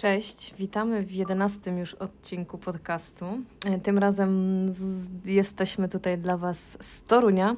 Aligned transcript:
Cześć, 0.00 0.54
witamy 0.58 1.02
w 1.02 1.12
jedenastym 1.12 1.78
już 1.78 1.94
odcinku 1.94 2.58
podcastu. 2.58 3.24
E, 3.66 3.78
tym 3.78 3.98
razem 3.98 4.30
z, 4.74 5.08
jesteśmy 5.24 5.88
tutaj 5.88 6.18
dla 6.18 6.36
Was 6.36 6.78
z 6.80 7.02
Torunia 7.02 7.56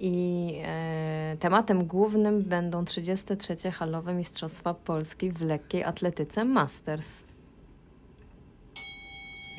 i 0.00 0.54
e, 0.64 1.36
tematem 1.40 1.84
głównym 1.84 2.42
będą 2.42 2.84
33. 2.84 3.70
halowe 3.70 4.14
Mistrzostwa 4.14 4.74
Polski 4.74 5.30
w 5.30 5.42
lekkiej 5.42 5.84
atletyce 5.84 6.44
Masters. 6.44 7.24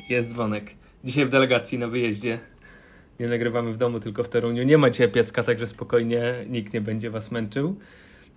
Jest 0.08 0.28
dzwonek. 0.28 0.70
Dzisiaj 1.04 1.26
w 1.26 1.28
delegacji 1.28 1.78
na 1.78 1.88
wyjeździe. 1.88 2.38
Nie 3.20 3.28
nagrywamy 3.28 3.72
w 3.72 3.76
domu, 3.76 4.00
tylko 4.00 4.24
w 4.24 4.28
Toruniu. 4.28 4.62
Nie 4.62 4.78
macie 4.78 5.08
pieska, 5.08 5.42
także 5.42 5.66
spokojnie 5.66 6.34
nikt 6.48 6.72
nie 6.72 6.80
będzie 6.80 7.10
Was 7.10 7.30
męczył. 7.30 7.76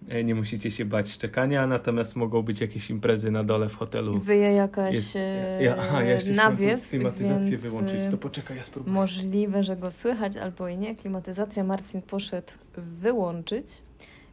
E, 0.10 0.24
nie 0.24 0.36
musicie 0.36 0.72
się 0.72 0.86
bać 0.86 1.10
szczekania, 1.10 1.68
natomiast 1.68 2.16
mogą 2.16 2.42
być 2.42 2.62
jakieś 2.62 2.90
imprezy 2.90 3.32
na 3.32 3.44
dole 3.44 3.70
w 3.70 3.76
hotelu. 3.76 4.20
Wyje 4.20 4.52
jakaś 4.52 4.96
Jest- 4.96 5.16
e, 5.16 5.64
ja, 5.64 5.76
aha, 5.80 6.04
ja 6.04 6.14
jeszcze 6.14 6.32
nawiew, 6.32 6.90
klimatyzację 6.90 7.50
więc, 7.52 7.62
wyłączyć, 7.62 8.02
e, 8.02 8.10
to 8.10 8.18
poczekaj, 8.18 8.58
ja 8.58 8.64
spróbuję. 8.64 8.94
Możliwe, 8.94 9.64
że 9.64 9.78
go 9.78 9.92
słychać 9.92 10.38
albo 10.38 10.68
i 10.68 10.78
nie. 10.78 10.96
Klimatyzacja 10.96 11.64
Marcin 11.64 12.02
poszedł 12.02 12.54
wyłączyć, 12.78 13.68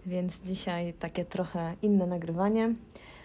więc 0.07 0.47
dzisiaj 0.47 0.93
takie 0.93 1.25
trochę 1.25 1.75
inne 1.83 2.07
nagrywanie, 2.07 2.75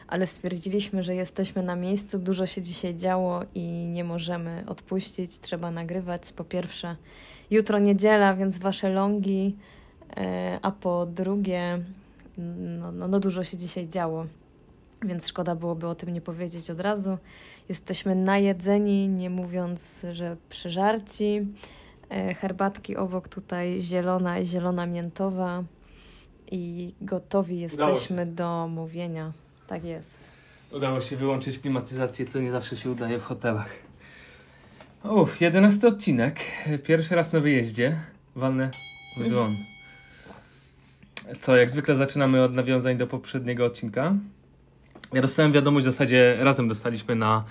ale 0.08 0.28
stwierdziliśmy, 0.28 1.04
że 1.04 1.16
jesteśmy 1.16 1.64
na 1.64 1.76
miejscu, 1.76 2.20
dużo 2.20 2.46
się 2.46 2.62
dzisiaj 2.62 2.96
działo 2.96 3.42
i 3.56 3.88
nie 3.92 4.04
możemy 4.04 4.64
odpuścić, 4.68 5.40
trzeba 5.40 5.72
nagrywać. 5.72 6.34
Po 6.34 6.44
pierwsze, 6.44 6.96
jutro 7.52 7.80
niedziela, 7.80 8.34
więc 8.36 8.58
wasze 8.58 8.90
longi, 8.90 9.56
e, 10.18 10.60
a 10.62 10.72
po 10.72 11.06
drugie, 11.06 11.80
no, 12.40 12.92
no, 12.92 13.08
no 13.08 13.20
dużo 13.20 13.44
się 13.44 13.58
dzisiaj 13.58 13.88
działo. 13.88 14.26
Więc 15.06 15.28
szkoda 15.28 15.56
byłoby 15.56 15.88
o 15.88 15.96
tym 15.96 16.14
nie 16.14 16.22
powiedzieć 16.22 16.70
od 16.70 16.80
razu. 16.80 17.18
Jesteśmy 17.70 18.16
najedzeni, 18.16 19.08
nie 19.08 19.30
mówiąc, 19.30 20.06
że 20.12 20.38
przeżarci. 20.50 21.48
E, 22.10 22.34
Herbatki 22.34 22.96
obok 22.96 23.28
tutaj 23.28 23.82
zielona 23.82 24.40
i 24.40 24.46
zielona 24.46 24.86
miętowa. 24.86 25.64
I 26.52 26.94
gotowi 27.02 27.60
jesteśmy 27.60 28.26
do 28.26 28.68
mówienia. 28.68 29.32
Tak 29.68 29.84
jest. 29.84 30.20
Udało 30.72 31.02
się 31.02 31.18
wyłączyć 31.18 31.60
klimatyzację, 31.60 32.26
co 32.26 32.40
nie 32.40 32.52
zawsze 32.52 32.78
się 32.78 32.92
udaje 32.92 33.20
w 33.20 33.24
hotelach. 33.24 33.70
Uff, 35.04 35.42
jedenasty 35.42 35.88
odcinek. 35.88 36.40
Pierwszy 36.84 37.16
raz 37.16 37.34
na 37.34 37.40
wyjeździe. 37.40 38.00
Walnę 38.36 38.70
w 39.22 39.30
dzwon. 39.30 39.69
Co, 41.42 41.56
jak 41.56 41.70
zwykle 41.70 41.96
zaczynamy 41.96 42.44
od 42.44 42.54
nawiązań 42.54 42.98
do 42.98 43.08
poprzedniego 43.08 43.66
odcinka. 43.66 44.14
Ja 45.14 45.22
dostałem 45.22 45.52
wiadomość, 45.52 45.88
w 45.88 45.92
zasadzie 45.92 46.38
razem 46.40 46.68
dostaliśmy 46.68 47.16
na 47.16 47.44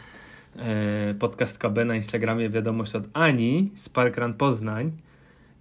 e, 0.57 1.15
podcast 1.15 1.59
KB 1.59 1.85
na 1.85 1.97
Instagramie 1.97 2.51
wiadomość 2.51 2.95
od 2.95 3.05
Ani 3.13 3.71
z 3.75 3.89
Parkrun 3.89 4.35
Poznań, 4.35 4.93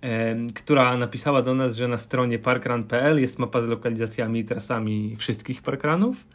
em, 0.01 0.47
która 0.49 0.97
napisała 0.97 1.41
do 1.41 1.53
nas, 1.53 1.75
że 1.75 1.87
na 1.87 1.97
stronie 1.97 2.39
parkrun.pl 2.39 3.21
jest 3.21 3.39
mapa 3.39 3.61
z 3.61 3.65
lokalizacjami 3.65 4.39
i 4.39 4.45
trasami 4.45 5.15
wszystkich 5.17 5.61
parkrunów. 5.61 6.25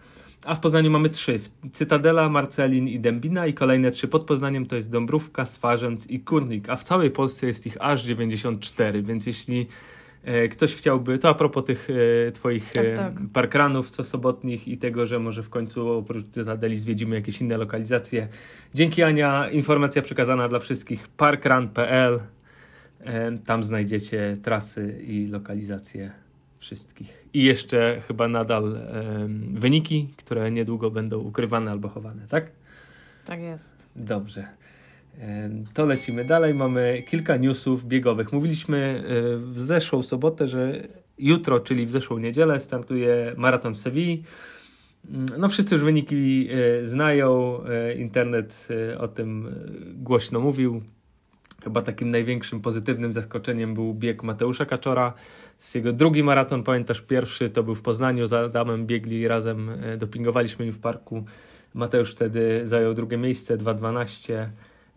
A 0.45 0.55
w 0.55 0.61
Poznaniu 0.61 0.91
mamy 0.91 1.11
trzy. 1.11 1.41
Cytadela, 1.73 2.29
Marcelin 2.29 2.89
i 2.89 3.01
Dębina 3.01 3.47
i 3.47 3.55
kolejne 3.55 3.91
trzy 3.91 4.09
pod 4.09 4.25
Poznaniem 4.25 4.67
to 4.67 4.77
jest 4.77 4.91
Dąbrówka, 4.91 5.47
Swarzędz 5.47 6.11
i 6.11 6.21
Kurnik. 6.21 6.69
A 6.69 6.77
w 6.77 6.85
całej 6.85 7.11
Polsce 7.11 7.47
jest 7.47 7.67
ich 7.67 7.77
aż 7.81 8.03
94, 8.03 9.03
więc 9.03 9.27
jeśli 9.27 9.61
e, 9.61 10.02
ktoś 10.51 10.75
chciałby, 10.75 11.19
to 11.19 11.29
a 11.29 11.35
propos 11.35 11.65
tych 11.65 11.89
e, 12.29 12.33
twoich 12.33 12.73
Tak, 12.73 12.85
e, 12.85 12.93
tak. 12.93 13.13
parkranów 13.33 13.91
co 13.91 14.05
sobotnich 14.05 14.69
i 14.69 14.79
tego, 14.79 15.07
że 15.07 15.19
może 15.19 15.43
w 15.43 15.49
końcu 15.49 15.89
oprócz 15.89 16.27
Cytadeli 16.31 16.77
zwiedzimy 16.79 17.17
jakieś 17.17 17.41
inne 17.41 17.57
lokalizacje. 17.57 18.29
Dzięki 18.75 19.03
Ania, 19.03 19.51
informacja 19.51 20.03
przekazana 20.03 20.49
dla 20.49 20.59
wszystkich 20.59 21.09
parkrun.pl. 21.09 22.21
E, 23.01 23.39
Tam 23.39 23.65
znajdziecie 23.65 24.37
trasy 24.43 25.03
i 25.07 25.27
lokalizacje 25.27 26.13
wszystkich. 26.59 27.25
I 27.35 27.43
jeszcze 27.43 28.03
chyba 28.09 28.29
nadal 28.29 28.79
wyniki, 29.51 30.09
które 30.17 30.51
niedługo 30.51 30.91
będą 30.91 31.19
ukrywane 31.19 31.71
albo 31.71 31.89
chowane, 31.89 32.23
tak? 32.29 32.47
Tak 33.27 33.41
jest. 33.41 33.77
Dobrze. 33.97 34.49
To 35.75 35.87
lecimy 35.87 36.25
dalej. 36.25 36.55
Mamy 36.55 37.03
kilka 37.09 37.37
newsów 37.37 37.87
biegowych. 37.87 38.33
Mówiliśmy 38.33 39.05
e, 39.07 39.37
w 39.37 39.61
zeszłą 39.61 40.03
sobotę, 40.03 40.49
że 40.49 40.89
jutro, 41.19 41.61
czyli 41.61 41.87
w 41.87 41.91
zeszłą 41.91 42.19
niedzielę, 42.19 42.61
startuje 42.61 43.35
maraton 43.37 43.75
w 43.75 43.79
Sewilli. 43.79 44.23
Mm, 45.11 45.27
No, 45.39 45.49
wszyscy 45.49 45.75
już 45.75 45.85
wyniki 45.85 46.49
e, 46.51 46.87
znają. 46.87 47.61
E, 47.65 47.95
Internet 47.95 48.69
o 48.99 49.09
tym 49.09 49.55
głośno 49.95 50.41
mówił. 50.41 50.83
Chyba 51.65 51.83
takim 51.83 52.11
największym 52.11 52.61
pozytywnym 52.61 53.13
zaskoczeniem 53.13 53.75
był 53.75 53.95
bieg 53.95 54.23
Mateusza 54.23 54.67
Kaczora. 54.67 55.13
Z 55.59 55.75
jego 55.75 55.93
drugi 55.93 56.23
maraton, 56.23 56.63
pamiętasz, 56.63 57.01
pierwszy 57.01 57.51
to 57.51 57.63
był 57.63 57.75
w 57.75 57.83
Poznaniu, 57.83 58.27
z 58.27 58.33
Adamem 58.33 58.87
biegli 58.87 59.29
razem, 59.29 59.71
dopingowaliśmy 59.99 60.67
im 60.67 60.73
w 60.73 60.79
parku. 60.79 61.25
Mateusz 61.75 62.13
wtedy 62.13 62.61
zajął 62.65 62.95
drugie 62.95 63.17
miejsce, 63.17 63.57
2.12. 63.57 64.47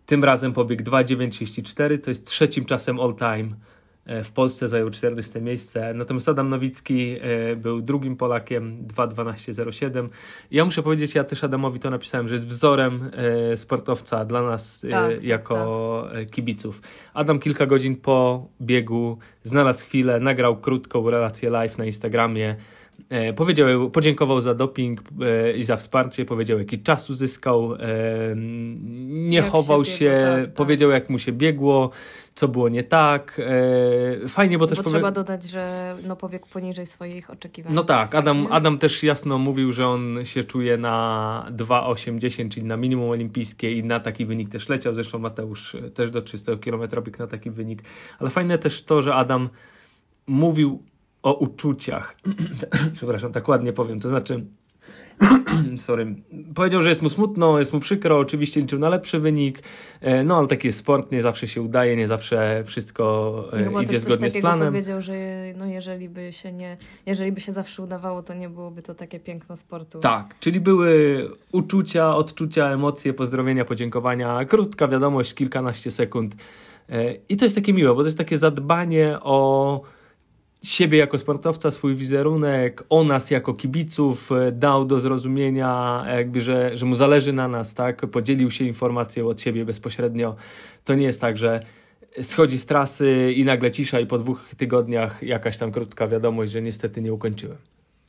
Tym 0.06 0.24
razem 0.24 0.52
pobiegł 0.52 0.82
2.934, 0.82 1.98
to 1.98 2.10
jest 2.10 2.26
trzecim 2.26 2.64
czasem 2.64 3.00
all 3.00 3.14
time. 3.14 3.48
E, 4.06 4.24
W 4.24 4.32
Polsce 4.32 4.68
zajął 4.68 4.90
40 4.90 5.40
miejsce, 5.40 5.94
natomiast 5.94 6.28
Adam 6.28 6.48
Nowicki 6.48 7.16
e, 7.20 7.56
był 7.56 7.80
drugim 7.82 8.16
Polakiem, 8.16 8.86
2.12.07. 8.86 10.08
Ja 10.50 10.64
muszę 10.64 10.82
powiedzieć, 10.82 11.14
ja 11.14 11.24
też 11.24 11.44
Adamowi 11.44 11.80
to 11.80 11.90
napisałem, 11.90 12.28
że 12.28 12.34
jest 12.34 12.46
wzorem 12.46 13.10
e, 13.52 13.56
sportowca 13.56 14.24
dla 14.24 14.42
nas 14.42 14.80
Tak, 14.80 14.90
tak, 14.90 15.24
jako 15.24 16.08
e, 16.12 16.26
kibiców. 16.26 16.82
Adam 17.14 17.38
kilka 17.38 17.66
godzin 17.66 17.96
po 17.96 18.48
biegu 18.60 19.18
znalazł 19.42 19.84
chwilę, 19.84 20.20
nagrał 20.20 20.56
krótką 20.56 21.10
relację 21.10 21.50
live 21.50 21.78
na 21.78 21.84
Instagramie. 21.84 22.56
E, 23.08 23.32
powiedział, 23.32 23.90
podziękował 23.90 24.40
za 24.40 24.54
doping 24.54 25.00
e, 25.22 25.52
i 25.52 25.62
za 25.62 25.76
wsparcie, 25.76 26.24
powiedział 26.24 26.58
jaki 26.58 26.78
czas 26.78 27.10
uzyskał, 27.10 27.74
e, 27.74 27.78
nie 29.06 29.36
Jak 29.36 29.46
chował 29.46 29.84
się 29.84 30.04
biegło, 30.04 30.36
tak, 30.36 30.44
tak. 30.46 30.54
powiedział 30.54 30.90
jak 30.90 31.10
mu 31.10 31.18
się 31.18 31.32
biegło, 31.32 31.90
co 32.34 32.48
było 32.48 32.68
nie 32.68 32.84
tak. 32.84 33.40
Fajnie, 34.28 34.58
bo 34.58 34.66
też 34.66 34.78
Bo 34.78 34.84
powie- 34.84 34.92
trzeba 34.94 35.10
dodać, 35.10 35.44
że 35.44 35.96
no, 36.06 36.16
pobiegł 36.16 36.46
poniżej 36.52 36.86
swoich 36.86 37.30
oczekiwań. 37.30 37.74
no 37.74 37.84
tak, 37.84 38.14
Adam? 38.14 38.46
Adam 38.50 38.78
też 38.78 39.02
jasno 39.02 39.38
mówił, 39.38 39.72
że 39.72 39.86
on 39.88 40.18
się 40.24 40.44
czuje 40.44 40.76
na 40.76 41.46
2,810, 41.50 42.54
czyli 42.54 42.66
na 42.66 42.76
minimum 42.76 43.10
olimpijskie 43.10 43.72
i 43.72 43.84
na 43.84 44.00
taki 44.00 44.26
wynik 44.26 44.48
też 44.48 44.68
leciał. 44.68 44.92
Zresztą 44.92 45.18
Mateusz 45.18 45.76
też 45.94 46.10
do 46.10 46.22
300 46.22 46.56
km 46.56 46.80
biegł 47.04 47.18
na 47.18 47.26
taki 47.26 47.50
wynik. 47.50 47.82
Ale 48.18 48.30
fajne 48.30 48.58
też 48.58 48.82
to, 48.82 49.02
że 49.02 49.14
Adam 49.14 49.48
mówił 50.26 50.82
o 51.26 51.34
uczuciach. 51.34 52.16
Przepraszam, 52.96 53.32
tak 53.32 53.48
ładnie 53.48 53.72
powiem. 53.72 54.00
To 54.00 54.08
znaczy, 54.08 54.44
sorry, 55.78 56.14
powiedział, 56.54 56.82
że 56.82 56.88
jest 56.88 57.02
mu 57.02 57.08
smutno, 57.08 57.58
jest 57.58 57.72
mu 57.72 57.80
przykro, 57.80 58.18
oczywiście 58.18 58.60
liczył 58.60 58.78
na 58.78 58.88
lepszy 58.88 59.18
wynik, 59.18 59.62
e, 60.00 60.24
no 60.24 60.38
ale 60.38 60.46
taki 60.46 60.66
jest 60.68 60.78
sport, 60.78 61.12
nie 61.12 61.22
zawsze 61.22 61.48
się 61.48 61.62
udaje, 61.62 61.96
nie 61.96 62.08
zawsze 62.08 62.62
wszystko 62.66 63.44
e, 63.52 63.64
chyba 63.64 63.82
idzie 63.82 63.98
zgodnie 63.98 64.30
z 64.30 64.40
planem. 64.40 64.68
powiedział, 64.68 65.02
że 65.02 65.14
no 65.56 65.66
jeżeli 65.66 66.08
by 66.08 66.32
się 66.32 66.52
nie, 66.52 66.76
jeżeli 67.06 67.32
by 67.32 67.40
się 67.40 67.52
zawsze 67.52 67.82
udawało, 67.82 68.22
to 68.22 68.34
nie 68.34 68.48
byłoby 68.48 68.82
to 68.82 68.94
takie 68.94 69.20
piękno 69.20 69.56
sportu. 69.56 69.98
Tak, 69.98 70.34
czyli 70.40 70.60
były 70.60 71.20
uczucia, 71.52 72.16
odczucia, 72.16 72.70
emocje, 72.70 73.12
pozdrowienia, 73.12 73.64
podziękowania, 73.64 74.44
krótka 74.44 74.88
wiadomość, 74.88 75.34
kilkanaście 75.34 75.90
sekund. 75.90 76.36
E, 76.88 77.14
I 77.28 77.36
to 77.36 77.44
jest 77.44 77.54
takie 77.54 77.72
miłe, 77.72 77.94
bo 77.94 78.00
to 78.00 78.06
jest 78.06 78.18
takie 78.18 78.38
zadbanie 78.38 79.18
o 79.22 79.80
siebie 80.68 80.98
jako 80.98 81.18
sportowca, 81.18 81.70
swój 81.70 81.94
wizerunek, 81.94 82.84
o 82.90 83.04
nas 83.04 83.30
jako 83.30 83.54
kibiców, 83.54 84.32
e, 84.32 84.52
dał 84.52 84.84
do 84.84 85.00
zrozumienia, 85.00 86.04
jakby, 86.16 86.40
że, 86.40 86.76
że 86.76 86.86
mu 86.86 86.94
zależy 86.94 87.32
na 87.32 87.48
nas, 87.48 87.74
tak? 87.74 88.06
Podzielił 88.06 88.50
się 88.50 88.64
informacją 88.64 89.28
od 89.28 89.40
siebie 89.40 89.64
bezpośrednio. 89.64 90.36
To 90.84 90.94
nie 90.94 91.04
jest 91.06 91.20
tak, 91.20 91.36
że 91.36 91.60
schodzi 92.22 92.58
z 92.58 92.66
trasy 92.66 93.32
i 93.36 93.44
nagle 93.44 93.70
cisza 93.70 94.00
i 94.00 94.06
po 94.06 94.18
dwóch 94.18 94.44
tygodniach 94.56 95.22
jakaś 95.22 95.58
tam 95.58 95.72
krótka 95.72 96.08
wiadomość, 96.08 96.52
że 96.52 96.62
niestety 96.62 97.02
nie 97.02 97.12
ukończyłem. 97.12 97.56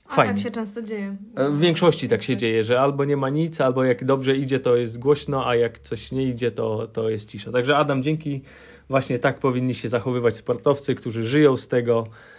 A 0.10 0.14
Fajnie. 0.16 0.34
tak 0.34 0.44
się 0.44 0.52
często 0.52 0.82
dzieje. 0.82 1.16
E, 1.36 1.50
W 1.50 1.60
większości 1.60 2.08
tak 2.08 2.24
się 2.24 2.36
dzieje, 2.38 2.64
że 2.64 2.80
albo 2.82 3.06
nie 3.06 3.18
ma 3.18 3.30
nic, 3.30 3.62
albo 3.62 3.84
jak 3.84 4.06
dobrze 4.06 4.36
idzie, 4.38 4.60
to 4.60 4.76
jest 4.76 5.00
głośno, 5.00 5.48
a 5.48 5.56
jak 5.56 5.80
coś 5.80 6.12
nie 6.12 6.24
idzie, 6.24 6.52
to, 6.52 6.88
to 6.88 7.10
jest 7.10 7.30
cisza. 7.30 7.52
Także 7.52 7.78
Adam, 7.78 8.04
dzięki. 8.04 8.42
Właśnie 8.90 9.20
tak 9.20 9.40
powinni 9.40 9.74
się 9.76 9.90
zachowywać 9.90 10.36
sportowcy, 10.36 10.96
którzy 10.96 11.24
żyją 11.24 11.58
z 11.58 11.68
tego, 11.68 12.08
e, 12.08 12.37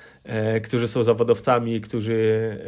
którzy 0.64 0.88
są 0.88 1.04
zawodowcami, 1.04 1.80
którzy 1.80 2.58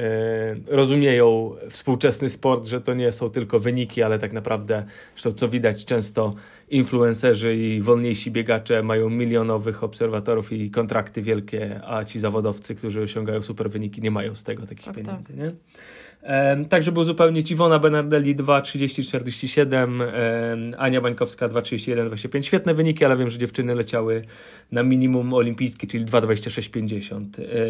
e, 0.68 0.76
rozumieją 0.76 1.54
współczesny 1.70 2.28
sport, 2.28 2.66
że 2.66 2.80
to 2.80 2.94
nie 2.94 3.12
są 3.12 3.30
tylko 3.30 3.58
wyniki, 3.58 4.02
ale 4.02 4.18
tak 4.18 4.32
naprawdę, 4.32 4.84
zresztą 5.14 5.32
co 5.32 5.48
widać 5.48 5.84
często 5.84 6.34
influencerzy 6.70 7.56
i 7.56 7.80
wolniejsi 7.80 8.30
biegacze 8.30 8.82
mają 8.82 9.10
milionowych 9.10 9.84
obserwatorów 9.84 10.52
i 10.52 10.70
kontrakty 10.70 11.22
wielkie, 11.22 11.80
a 11.84 12.04
ci 12.04 12.20
zawodowcy, 12.20 12.74
którzy 12.74 13.02
osiągają 13.02 13.42
super 13.42 13.70
wyniki, 13.70 14.02
nie 14.02 14.10
mają 14.10 14.34
z 14.34 14.44
tego 14.44 14.66
takich 14.66 14.84
tak, 14.84 14.94
pieniędzy. 14.94 15.26
Tak. 15.26 15.36
Nie? 15.36 15.52
Tak, 16.68 16.82
żeby 16.82 17.00
uzupełnić, 17.00 17.50
Iwona 17.50 17.78
Benardelli 17.78 18.36
2.30.47, 18.36 20.02
Ania 20.78 21.00
Bańkowska 21.00 21.48
2.31.25. 21.48 22.42
Świetne 22.42 22.74
wyniki, 22.74 23.04
ale 23.04 23.16
wiem, 23.16 23.28
że 23.30 23.38
dziewczyny 23.38 23.74
leciały 23.74 24.24
na 24.72 24.82
minimum 24.82 25.34
olimpijski, 25.34 25.86
czyli 25.86 26.04
2.26.50. 26.04 27.24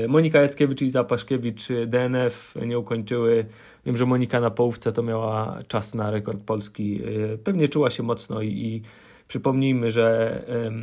Monika 0.08 0.40
Jackiewicz 0.40 0.82
i 0.82 0.84
Iza 0.84 1.04
Paszkiewicz 1.04 1.68
DNF 1.86 2.54
nie 2.66 2.78
ukończyły. 2.78 3.46
Wiem, 3.86 3.96
że 3.96 4.06
Monika 4.06 4.40
na 4.40 4.50
połówce 4.50 4.92
to 4.92 5.02
miała 5.02 5.58
czas 5.68 5.94
na 5.94 6.10
rekord 6.10 6.40
polski. 6.40 7.00
E, 7.34 7.38
pewnie 7.38 7.68
czuła 7.68 7.90
się 7.90 8.02
mocno 8.02 8.42
i 8.42 8.82
Przypomnijmy, 9.30 9.90
że 9.90 10.42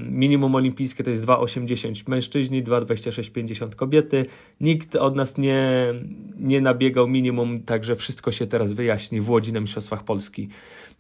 minimum 0.10 0.56
olimpijskie 0.56 1.04
to 1.04 1.10
jest 1.10 1.26
2,80 1.26 2.10
mężczyźni, 2.10 2.64
2,26,50 2.64 3.76
kobiety. 3.76 4.26
Nikt 4.62 4.96
od 4.96 5.16
nas 5.16 5.38
nie, 5.38 5.94
nie 6.40 6.62
nabiegał 6.62 7.08
minimum, 7.08 7.64
także 7.64 7.96
wszystko 7.96 8.32
się 8.32 8.48
teraz 8.48 8.74
wyjaśni 8.74 9.22
w 9.22 9.30
Łodzi 9.30 9.54
na 9.54 9.60
Mistrzostwach 9.60 10.04
Polski. 10.04 10.50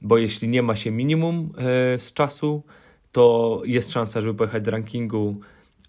Bo 0.01 0.17
jeśli 0.17 0.47
nie 0.47 0.63
ma 0.63 0.75
się 0.75 0.91
minimum 0.91 1.53
e, 1.57 1.97
z 1.99 2.13
czasu, 2.13 2.63
to 3.11 3.61
jest 3.65 3.91
szansa, 3.91 4.21
żeby 4.21 4.33
pojechać 4.33 4.63
do 4.63 4.71
rankingu, 4.71 5.39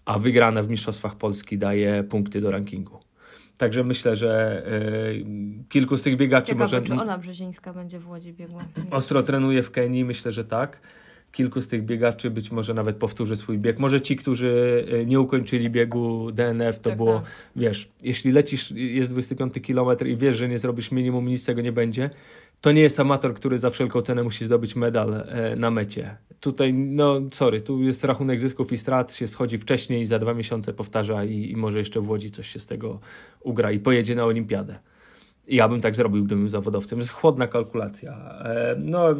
a 0.05 0.19
wygrana 0.19 0.63
w 0.63 0.69
Mistrzostwach 0.69 1.15
Polski 1.15 1.57
daje 1.57 2.03
punkty 2.03 2.41
do 2.41 2.51
rankingu. 2.51 2.99
Także 3.57 3.83
myślę, 3.83 4.15
że 4.15 4.63
y, 4.67 5.25
kilku 5.69 5.97
z 5.97 6.03
tych 6.03 6.17
biegaczy 6.17 6.47
Ciekawe, 6.47 6.63
może. 6.63 6.81
Czy 6.81 6.93
Ola 6.93 7.17
Brzezińska 7.17 7.73
będzie 7.73 7.99
w 7.99 8.09
Łodzi 8.09 8.33
biegła? 8.33 8.65
Ostro 8.91 9.23
trenuje 9.23 9.63
w 9.63 9.71
Kenii, 9.71 10.05
myślę, 10.05 10.31
że 10.31 10.45
tak 10.45 10.79
kilku 11.31 11.61
z 11.61 11.67
tych 11.67 11.85
biegaczy 11.85 12.29
być 12.29 12.51
może 12.51 12.73
nawet 12.73 12.95
powtórzy 12.95 13.37
swój 13.37 13.57
bieg. 13.57 13.79
Może 13.79 14.01
ci, 14.01 14.15
którzy 14.15 14.85
e, 14.91 15.05
nie 15.05 15.19
ukończyli 15.19 15.69
biegu 15.69 16.31
DNF, 16.31 16.79
to 16.79 16.89
tak, 16.89 16.97
było, 16.97 17.19
tak. 17.19 17.29
wiesz, 17.55 17.89
jeśli 18.01 18.31
lecisz, 18.31 18.71
jest 18.71 19.11
25 19.11 19.53
km 19.67 20.07
i 20.07 20.15
wiesz, 20.15 20.37
że 20.37 20.49
nie 20.49 20.57
zrobisz 20.57 20.91
minimum, 20.91 21.27
nic 21.27 21.41
z 21.41 21.45
tego 21.45 21.61
nie 21.61 21.71
będzie, 21.71 22.09
to 22.61 22.71
nie 22.71 22.81
jest 22.81 22.99
amator, 22.99 23.33
który 23.33 23.59
za 23.59 23.69
wszelką 23.69 24.01
cenę 24.01 24.23
musi 24.23 24.45
zdobyć 24.45 24.75
medal 24.75 25.13
e, 25.13 25.55
na 25.55 25.71
mecie. 25.71 26.17
Tutaj, 26.39 26.73
no 26.73 27.21
sorry, 27.31 27.61
tu 27.61 27.83
jest 27.83 28.03
rachunek 28.03 28.39
zysków 28.39 28.73
i 28.73 28.77
strat, 28.77 29.13
się 29.13 29.27
schodzi 29.27 29.57
wcześniej, 29.57 30.05
za 30.05 30.19
dwa 30.19 30.33
miesiące 30.33 30.73
powtarza 30.73 31.23
i, 31.23 31.51
i 31.51 31.55
może 31.55 31.77
jeszcze 31.77 32.01
w 32.01 32.09
Łodzi 32.09 32.31
coś 32.31 32.47
się 32.47 32.59
z 32.59 32.65
tego 32.65 32.99
ugra 33.39 33.71
i 33.71 33.79
pojedzie 33.79 34.15
na 34.15 34.25
olimpiadę. 34.25 34.79
Ja 35.47 35.69
bym 35.69 35.81
tak 35.81 35.95
zrobił, 35.95 36.23
gdybym 36.23 36.49
zawodowcem. 36.49 36.99
Jest 36.99 37.11
chłodna 37.11 37.47
kalkulacja. 37.47 38.39
E, 38.43 38.75
no, 38.79 39.15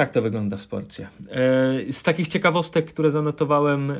tak 0.00 0.10
to 0.10 0.22
wygląda 0.22 0.56
w 0.56 0.60
sporcie. 0.60 1.08
E, 1.30 1.92
z 1.92 2.02
takich 2.02 2.28
ciekawostek, 2.28 2.86
które 2.86 3.10
zanotowałem, 3.10 3.90
e, 3.90 3.96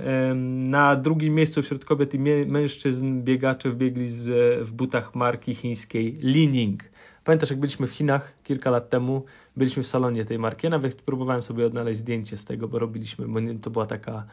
na 0.70 0.96
drugim 0.96 1.34
miejscu 1.34 1.62
wśród 1.62 1.84
kobiet 1.84 2.14
i 2.14 2.18
mężczyzn 2.46 3.22
biegacze 3.22 3.70
wbiegli 3.70 4.08
z, 4.08 4.28
w 4.68 4.72
butach 4.72 5.14
marki 5.14 5.54
chińskiej 5.54 6.18
Lining. 6.22 6.82
Pamiętasz, 7.24 7.50
jak 7.50 7.58
byliśmy 7.58 7.86
w 7.86 7.90
Chinach 7.90 8.32
kilka 8.44 8.70
lat 8.70 8.90
temu, 8.90 9.24
byliśmy 9.56 9.82
w 9.82 9.86
salonie 9.86 10.24
tej 10.24 10.38
marki. 10.38 10.66
Ja 10.66 10.70
nawet 10.70 11.02
próbowałem 11.02 11.42
sobie 11.42 11.66
odnaleźć 11.66 12.00
zdjęcie 12.00 12.36
z 12.36 12.44
tego, 12.44 12.68
bo 12.68 12.78
robiliśmy, 12.78 13.28
bo 13.28 13.40
to 13.62 13.70
była 13.70 13.86
taka 13.86 14.24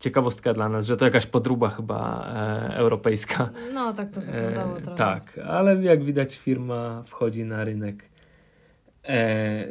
ciekawostka 0.00 0.52
dla 0.52 0.68
nas, 0.68 0.86
że 0.86 0.96
to 0.96 1.04
jakaś 1.04 1.26
podruba 1.26 1.68
chyba 1.68 2.26
e, 2.70 2.76
europejska. 2.76 3.50
No, 3.74 3.92
tak 3.92 4.10
to 4.10 4.20
wyglądało 4.20 4.78
e, 4.78 4.80
trochę. 4.80 4.98
Tak, 4.98 5.40
ale 5.48 5.82
jak 5.82 6.04
widać 6.04 6.36
firma 6.36 7.02
wchodzi 7.06 7.44
na 7.44 7.64
rynek 7.64 8.02
e, 8.02 8.17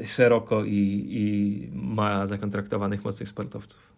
szeroko 0.03 0.65
i, 0.65 1.05
i 1.09 1.69
ma 1.73 2.25
zakontraktowanych 2.25 3.03
mocnych 3.03 3.29
sportowców. 3.29 3.96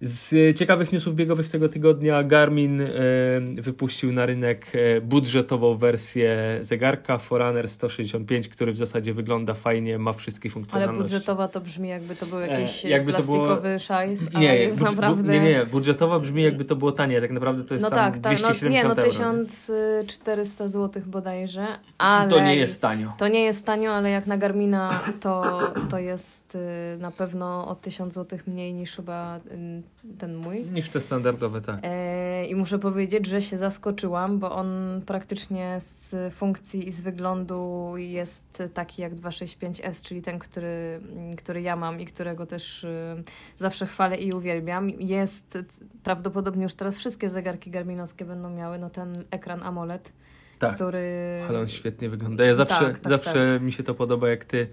Z 0.00 0.58
ciekawych 0.58 0.92
newsów 0.92 1.14
biegowych 1.14 1.46
z 1.46 1.50
tego 1.50 1.68
tygodnia 1.68 2.22
Garmin 2.22 2.80
e, 2.80 2.86
wypuścił 3.56 4.12
na 4.12 4.26
rynek 4.26 4.72
e, 4.74 5.00
budżetową 5.00 5.74
wersję 5.74 6.58
zegarka 6.62 7.18
Forerunner 7.18 7.68
165, 7.68 8.48
który 8.48 8.72
w 8.72 8.76
zasadzie 8.76 9.14
wygląda 9.14 9.54
fajnie, 9.54 9.98
ma 9.98 10.12
wszystkie 10.12 10.50
funkcjonalności. 10.50 10.98
Ale 10.98 11.02
budżetowa 11.02 11.48
to 11.48 11.60
brzmi 11.60 11.88
jakby 11.88 12.16
to 12.16 12.26
był 12.26 12.40
e, 12.40 12.46
jakiś 12.46 12.84
e, 12.84 12.88
jakby 12.88 13.12
plastikowy 13.12 13.68
było... 13.68 13.78
szajs, 13.78 14.32
nie, 14.34 14.56
jest 14.56 14.78
budż, 14.78 14.90
naprawdę... 14.90 15.32
Nie, 15.32 15.40
nie, 15.40 15.66
budżetowa 15.66 16.20
brzmi 16.20 16.42
jakby 16.42 16.64
to 16.64 16.76
było 16.76 16.92
tanie, 16.92 17.20
tak 17.20 17.30
naprawdę 17.30 17.64
to 17.64 17.74
jest 17.74 17.84
no 17.84 17.90
tam 17.90 18.12
tak, 18.12 18.20
270 18.20 18.94
tak, 18.94 18.96
no, 18.96 19.32
nie, 19.32 19.38
no 19.38 19.44
1400 19.44 20.68
zł 20.68 21.02
bodajże, 21.06 21.66
ale... 21.98 22.30
To 22.30 22.40
nie 22.40 22.56
jest 22.56 22.82
tanio. 22.82 23.12
To 23.18 23.28
nie 23.28 23.40
jest 23.40 23.66
tanio, 23.66 23.92
ale 23.92 24.10
jak 24.10 24.26
na 24.26 24.38
Garmina 24.38 25.00
to, 25.20 25.60
to 25.90 25.98
jest 25.98 26.54
y, 26.54 26.58
na 26.98 27.10
pewno 27.10 27.68
o 27.68 27.74
1000 27.74 28.14
zł 28.14 28.38
mniej 28.46 28.74
niż 28.74 28.96
chyba 28.96 29.36
y, 29.36 29.85
ten 30.18 30.36
mój. 30.36 30.64
Niż 30.64 30.88
te 30.88 31.00
standardowe, 31.00 31.60
tak. 31.60 31.80
E, 31.82 32.46
I 32.46 32.54
muszę 32.54 32.78
powiedzieć, 32.78 33.26
że 33.26 33.42
się 33.42 33.58
zaskoczyłam, 33.58 34.38
bo 34.38 34.52
on 34.52 35.00
praktycznie 35.06 35.76
z 35.80 36.34
funkcji 36.34 36.88
i 36.88 36.92
z 36.92 37.00
wyglądu 37.00 37.92
jest 37.96 38.62
taki 38.74 39.02
jak 39.02 39.14
265S, 39.14 40.04
czyli 40.04 40.22
ten, 40.22 40.38
który, 40.38 41.00
który 41.36 41.62
ja 41.62 41.76
mam 41.76 42.00
i 42.00 42.06
którego 42.06 42.46
też 42.46 42.84
y, 42.84 43.22
zawsze 43.58 43.86
chwalę 43.86 44.16
i 44.16 44.32
uwielbiam. 44.32 44.90
Jest 44.90 45.58
prawdopodobnie 46.02 46.62
już 46.62 46.74
teraz 46.74 46.98
wszystkie 46.98 47.28
zegarki 47.30 47.70
garminowskie 47.70 48.24
będą 48.24 48.50
miały 48.50 48.78
no 48.78 48.90
ten 48.90 49.12
ekran 49.30 49.62
AMOLED. 49.62 50.12
Tak, 50.58 50.74
który... 50.74 51.42
ale 51.48 51.60
on 51.60 51.68
świetnie 51.68 52.08
wygląda. 52.08 52.44
Ja 52.44 52.54
zawsze, 52.54 52.84
tak, 52.84 52.98
tak, 52.98 53.08
zawsze 53.08 53.52
tak. 53.54 53.62
mi 53.62 53.72
się 53.72 53.82
to 53.82 53.94
podoba, 53.94 54.28
jak 54.28 54.44
ty 54.44 54.68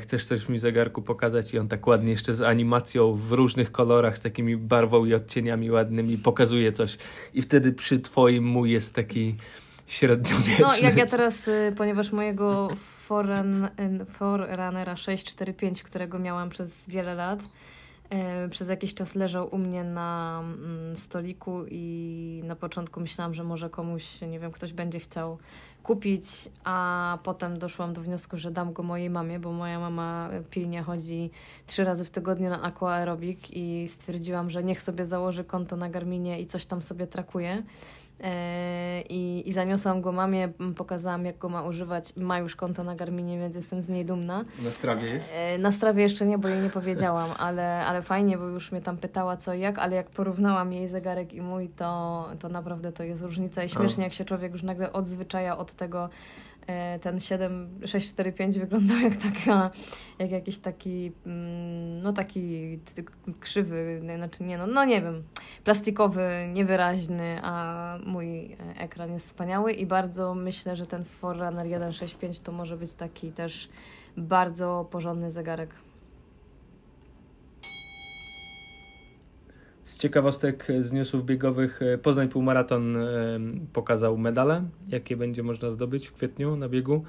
chcesz 0.00 0.26
coś 0.26 0.48
mi 0.48 0.58
zegarku 0.58 1.02
pokazać 1.02 1.54
i 1.54 1.58
on 1.58 1.68
tak 1.68 1.86
ładnie 1.86 2.10
jeszcze 2.10 2.34
z 2.34 2.40
animacją 2.40 3.12
w 3.12 3.32
różnych 3.32 3.72
kolorach, 3.72 4.18
z 4.18 4.20
takimi 4.20 4.56
barwą 4.56 5.04
i 5.04 5.14
odcieniami 5.14 5.70
ładnymi 5.70 6.18
pokazuje 6.18 6.72
coś 6.72 6.98
i 7.34 7.42
wtedy 7.42 7.72
przy 7.72 8.00
twoim 8.00 8.44
mój 8.44 8.70
jest 8.70 8.94
taki 8.94 9.36
średniowieczny. 9.86 10.64
No 10.64 10.76
jak 10.82 10.96
ja 10.96 11.06
teraz, 11.16 11.48
y, 11.48 11.72
ponieważ 11.76 12.12
mojego 12.12 12.68
Forerunnera 14.06 14.96
645, 14.96 15.82
którego 15.82 16.18
miałam 16.18 16.50
przez 16.50 16.88
wiele 16.88 17.14
lat, 17.14 17.42
e, 18.10 18.48
przez 18.48 18.68
jakiś 18.68 18.94
czas 18.94 19.14
leżał 19.14 19.54
u 19.54 19.58
mnie 19.58 19.84
na 19.84 20.40
mm, 20.42 20.96
stoliku 20.96 21.64
i 21.70 22.42
na 22.44 22.56
początku 22.56 23.00
myślałam, 23.00 23.34
że 23.34 23.44
może 23.44 23.70
komuś, 23.70 24.20
nie 24.20 24.40
wiem, 24.40 24.52
ktoś 24.52 24.72
będzie 24.72 25.00
chciał 25.00 25.38
kupić, 25.84 26.48
a 26.64 27.18
potem 27.22 27.58
doszłam 27.58 27.92
do 27.92 28.00
wniosku, 28.00 28.36
że 28.36 28.50
dam 28.50 28.72
go 28.72 28.82
mojej 28.82 29.10
mamie, 29.10 29.38
bo 29.38 29.52
moja 29.52 29.80
mama 29.80 30.30
pilnie 30.50 30.82
chodzi 30.82 31.30
trzy 31.66 31.84
razy 31.84 32.04
w 32.04 32.10
tygodniu 32.10 32.50
na 32.50 32.62
aquaerobik 32.62 33.56
i 33.56 33.88
stwierdziłam, 33.88 34.50
że 34.50 34.64
niech 34.64 34.80
sobie 34.80 35.06
założy 35.06 35.44
konto 35.44 35.76
na 35.76 35.88
Garminie 35.88 36.40
i 36.40 36.46
coś 36.46 36.66
tam 36.66 36.82
sobie 36.82 37.06
trakuje. 37.06 37.62
E, 38.20 39.02
I, 39.08 39.48
I 39.48 39.52
zaniosłam 39.52 40.00
go 40.00 40.12
mamie, 40.12 40.48
pokazałam 40.76 41.24
jak 41.24 41.38
go 41.38 41.48
ma 41.48 41.62
używać. 41.62 42.16
Ma 42.16 42.38
już 42.38 42.56
konto 42.56 42.84
na 42.84 42.94
Garminie, 42.94 43.38
więc 43.38 43.56
jestem 43.56 43.82
z 43.82 43.88
niej 43.88 44.04
dumna. 44.04 44.44
Na 44.62 44.70
strawie 44.70 45.08
jest? 45.08 45.34
E, 45.36 45.58
na 45.58 45.72
strawie 45.72 46.02
jeszcze 46.02 46.26
nie, 46.26 46.38
bo 46.38 46.48
jej 46.48 46.62
nie 46.62 46.70
powiedziałam, 46.70 47.30
ale, 47.46 47.86
ale 47.86 48.02
fajnie, 48.02 48.38
bo 48.38 48.44
już 48.44 48.72
mnie 48.72 48.80
tam 48.80 48.96
pytała 48.96 49.36
co 49.36 49.54
i 49.54 49.60
jak, 49.60 49.78
ale 49.78 49.96
jak 49.96 50.10
porównałam 50.10 50.72
jej 50.72 50.88
zegarek 50.88 51.32
i 51.32 51.42
mój, 51.42 51.68
to, 51.68 52.28
to 52.38 52.48
naprawdę 52.48 52.92
to 52.92 53.02
jest 53.02 53.22
różnica 53.22 53.64
i 53.64 53.68
śmiesznie, 53.68 54.04
jak 54.04 54.12
się 54.12 54.24
człowiek 54.24 54.52
już 54.52 54.62
nagle 54.62 54.92
odzwyczaja 54.92 55.58
od 55.58 55.72
tego, 55.72 56.08
ten 57.00 57.20
7645 57.20 58.58
wyglądał 58.58 58.98
jak 58.98 59.16
taka, 59.16 59.70
jak 60.18 60.30
jakiś 60.30 60.58
taki, 60.58 61.12
mm, 61.26 62.00
no 62.00 62.12
taki 62.12 62.78
krzywy, 63.40 64.02
znaczy 64.16 64.42
nie 64.42 64.58
no, 64.58 64.66
no 64.66 64.84
nie 64.84 65.02
wiem, 65.02 65.22
plastikowy, 65.64 66.48
niewyraźny, 66.52 67.40
a 67.42 67.98
mój 68.06 68.56
ekran 68.78 69.12
jest 69.12 69.26
wspaniały 69.26 69.72
i 69.72 69.86
bardzo 69.86 70.34
myślę, 70.34 70.76
że 70.76 70.86
ten 70.86 71.04
Forerunner 71.04 71.66
165 71.66 72.40
to 72.40 72.52
może 72.52 72.76
być 72.76 72.94
taki 72.94 73.32
też 73.32 73.68
bardzo 74.16 74.88
porządny 74.90 75.30
zegarek. 75.30 75.83
Z 79.84 79.98
ciekawostek 79.98 80.66
z 80.80 80.92
newsów 80.92 81.24
biegowych 81.24 81.82
e, 81.82 81.98
Poznań 81.98 82.28
Półmaraton 82.28 82.96
e, 82.96 83.40
pokazał 83.72 84.18
medale, 84.18 84.62
jakie 84.88 85.16
będzie 85.16 85.42
można 85.42 85.70
zdobyć 85.70 86.06
w 86.06 86.12
kwietniu 86.12 86.56
na 86.56 86.68
biegu. 86.68 87.04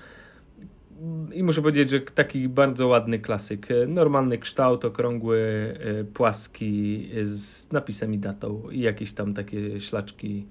I 1.33 1.43
muszę 1.43 1.61
powiedzieć, 1.61 1.89
że 1.89 1.99
taki 1.99 2.49
bardzo 2.49 2.87
ładny 2.87 3.19
klasyk. 3.19 3.71
E, 3.71 3.87
normalny 3.87 4.37
kształt, 4.37 4.85
okrągły, 4.85 5.73
płaski, 6.13 7.09
z 7.23 7.71
napisem 7.71 8.13
i 8.13 8.17
datą 8.17 8.69
i 8.71 8.79
jakieś 8.79 9.13
tam 9.13 9.33
takie 9.33 9.79
ślaczki 9.79 10.45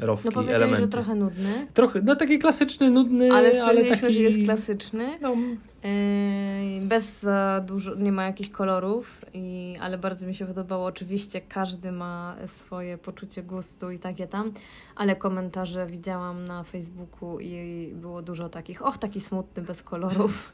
rowki, 0.00 0.26
No 0.28 0.32
powiedziałeś, 0.32 0.58
elementy. 0.60 0.82
że 0.84 0.88
trochę 0.88 1.14
nudny, 1.14 1.66
Trochę, 1.74 2.00
no 2.02 2.16
taki 2.16 2.38
klasyczny, 2.38 2.90
nudny, 2.90 3.32
ale 3.32 3.38
ale 3.38 3.54
stwierdziliśmy, 3.54 3.96
taki... 4.00 4.14
że 4.14 4.22
jest 4.22 4.38
klasyczny. 4.44 5.18
No, 5.20 5.36
Yy, 5.84 6.86
bez 6.86 7.20
za 7.20 7.62
dużo, 7.66 7.94
nie 7.94 8.12
ma 8.12 8.24
jakichś 8.24 8.50
kolorów, 8.50 9.24
i, 9.34 9.76
ale 9.80 9.98
bardzo 9.98 10.26
mi 10.26 10.34
się 10.34 10.46
podobało. 10.46 10.86
Oczywiście 10.86 11.40
każdy 11.40 11.92
ma 11.92 12.36
swoje 12.46 12.98
poczucie 12.98 13.42
gustu 13.42 13.90
i 13.90 13.98
takie 13.98 14.26
tam, 14.26 14.52
ale 14.96 15.16
komentarze 15.16 15.86
widziałam 15.86 16.44
na 16.44 16.62
Facebooku 16.62 17.40
i 17.40 17.90
było 17.94 18.22
dużo 18.22 18.48
takich, 18.48 18.86
och, 18.86 18.98
taki 18.98 19.20
smutny, 19.20 19.62
bez 19.62 19.82
kolorów. 19.82 20.52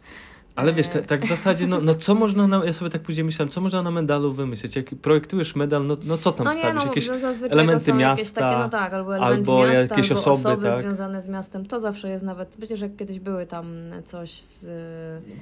Ale 0.56 0.72
wiesz, 0.72 0.86
E, 0.86 0.90
ta, 0.90 1.02
tak 1.02 1.24
w 1.24 1.28
zasadzie, 1.28 1.66
no, 1.66 1.80
no 1.80 1.94
co 1.94 2.14
można, 2.14 2.46
na, 2.46 2.64
ja 2.64 2.72
sobie 2.72 2.90
tak 2.90 3.02
później 3.02 3.24
myślałem, 3.24 3.48
co 3.50 3.60
można 3.60 3.82
na 3.82 3.90
medalu 3.90 4.32
wymyślić? 4.32 4.76
Jak 4.76 4.86
projektujesz 5.02 5.56
medal, 5.56 5.86
no, 5.86 5.96
no 6.04 6.16
co 6.18 6.32
tam 6.32 6.44
No 6.46 6.52
nie, 6.52 6.58
stawisz? 6.58 6.82
no, 6.82 6.88
Jakieś 6.88 7.06
zazwyczaj 7.06 7.50
elementy 7.58 7.84
są 7.84 7.98
jakieś 7.98 8.18
miasta, 8.20 8.40
takie, 8.40 8.62
no 8.62 8.68
tak, 8.68 8.94
albo 8.94 9.16
elementy 9.16 9.36
albo 9.50 9.58
miasta, 9.66 9.80
jakieś 9.80 10.10
albo 10.10 10.20
osoby, 10.20 10.36
osoby 10.48 10.66
tak? 10.66 10.80
związane 10.82 11.22
z 11.22 11.28
miastem. 11.28 11.66
To 11.66 11.80
zawsze 11.80 12.08
jest 12.08 12.24
nawet, 12.24 12.56
przecież 12.56 12.80
jak 12.80 12.96
kiedyś 12.96 13.20
były 13.20 13.46
tam 13.46 13.66
coś 14.04 14.30
z, 14.42 14.64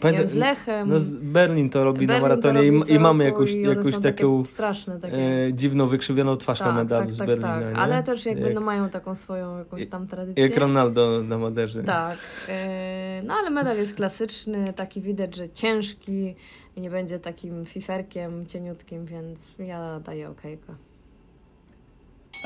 Pamiętam- 0.01 0.13
wiem, 0.19 0.27
z 0.27 0.35
Lechem. 0.35 0.89
No, 0.89 0.99
z 0.99 1.15
Berlin 1.17 1.71
to 1.71 1.85
robi 1.85 2.07
Berlin 2.07 2.09
na 2.29 2.37
to 2.37 2.43
maratonie 2.49 2.71
robi 2.71 2.93
i, 2.93 2.95
i 2.95 2.99
mamy 2.99 3.25
jakąś, 3.25 3.51
i 3.53 3.63
jakąś 3.63 3.99
taką 3.99 4.45
straszne, 4.47 5.01
takie. 5.01 5.17
e, 5.17 5.53
dziwną, 5.53 5.87
wykrzywioną 5.87 6.37
twarz 6.37 6.61
na 6.61 6.73
medalu 6.73 7.11
z 7.11 7.19
Berlina. 7.19 7.61
tak. 7.61 7.75
Ale 7.77 8.03
też 8.03 8.27
jakby 8.27 8.43
Jak, 8.47 8.55
no, 8.55 8.61
mają 8.61 8.89
taką 8.89 9.15
swoją 9.15 9.59
jakąś 9.59 9.87
tam 9.87 10.07
tradycję. 10.07 10.43
jak 10.49 10.57
Ronaldo 10.57 11.23
na 11.23 11.39
Maderze. 11.39 11.83
Tak. 11.85 12.17
E, 12.49 13.23
no 13.25 13.35
ale 13.35 13.51
medal 13.51 13.77
jest 13.77 13.95
klasyczny, 13.95 14.73
taki 14.73 15.01
widać, 15.05 15.37
że 15.37 15.51
ciężki 15.51 16.35
i 16.77 16.81
nie 16.81 16.91
będzie 16.91 17.19
takim 17.19 17.67
fiferkiem 17.67 18.47
cieniutkim, 18.47 19.07
więc 19.07 19.49
ja 19.59 20.01
daję 20.01 20.29
okejkę. 20.31 20.75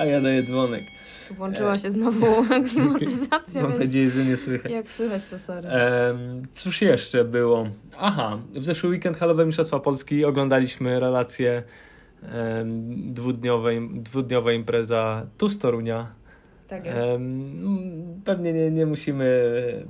A 0.00 0.04
ja 0.04 0.20
daję 0.20 0.42
dzwonek. 0.42 0.84
Włączyła 1.30 1.78
się 1.78 1.90
znowu 1.90 2.26
klimatyzacja, 2.70 3.62
Mam 3.62 3.78
nadzieję, 3.78 4.10
że 4.10 4.24
nie 4.24 4.36
słychać. 4.36 4.72
jak 4.72 4.90
słychać 4.90 5.22
to 5.30 5.38
sorry. 5.38 5.68
Em, 5.68 6.42
cóż 6.54 6.82
jeszcze 6.82 7.24
było? 7.24 7.68
Aha, 7.98 8.38
w 8.54 8.64
zeszły 8.64 8.90
weekend 8.90 9.16
halowe 9.16 9.46
Mistrzostwa 9.46 9.80
Polski 9.80 10.24
oglądaliśmy 10.24 11.00
relację 11.00 11.62
dwudniowej, 13.06 13.88
dwudniowa 13.92 14.52
impreza 14.52 15.26
tu 15.38 15.48
z 15.48 15.58
Torunia. 15.58 16.12
Tak 16.68 16.86
jest. 16.86 17.04
Pewnie 18.24 18.52
nie, 18.52 18.70
nie 18.70 18.86
musimy 18.86 19.26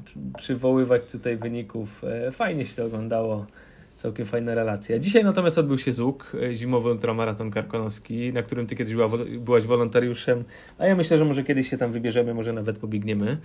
przy- 0.05 0.19
przywoływać 0.39 1.11
tutaj 1.13 1.37
wyników. 1.37 2.05
E, 2.05 2.31
Fajnie 2.33 2.65
się 2.65 2.77
to 2.77 2.85
oglądało. 2.85 3.47
Całkiem 3.97 4.27
fajna 4.27 4.55
relacja. 4.55 4.99
Dzisiaj 4.99 5.25
natomiast 5.25 5.59
odbył 5.59 5.79
się 5.79 5.93
ZUK, 5.93 6.33
e, 6.43 6.55
zimowy 6.55 6.91
ultramaraton 6.91 7.51
karkonoski, 7.51 8.33
na 8.33 8.43
którym 8.43 8.67
ty 8.67 8.77
kiedyś 8.77 8.95
była, 8.95 9.09
byłaś 9.39 9.65
wolontariuszem, 9.65 10.45
a 10.79 10.87
ja 10.87 10.97
myślę, 10.97 11.19
że 11.19 11.25
może 11.25 11.45
kiedyś 11.45 11.69
się 11.71 11.79
tam 11.79 11.93
wybierzemy, 11.93 12.35
może 12.35 12.53
nawet 12.53 12.79
pobiegniemy. 12.79 13.39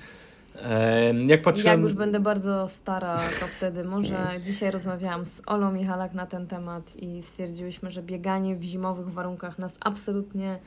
Em, 0.62 1.30
Jak 1.30 1.42
patrzyłem... 1.42 1.72
Jak 1.80 1.82
już 1.82 1.94
będę 1.94 2.20
bardzo 2.20 2.68
stara, 2.68 3.20
to 3.40 3.48
wtedy 3.48 3.84
może. 3.84 4.28
Dzisiaj 4.46 4.72
rozmawiałam 4.72 5.26
z 5.26 5.42
Olą 5.46 5.72
Michalak 5.72 6.14
na 6.14 6.26
ten 6.26 6.48
temat 6.48 6.96
i 6.96 7.22
stwierdziłyśmy, 7.22 7.92
że 7.92 8.04
bieganie 8.04 8.56
w 8.56 8.64
zimowych 8.64 9.10
warunkach 9.10 9.60
nas 9.60 9.78
absolutnie 9.82 10.60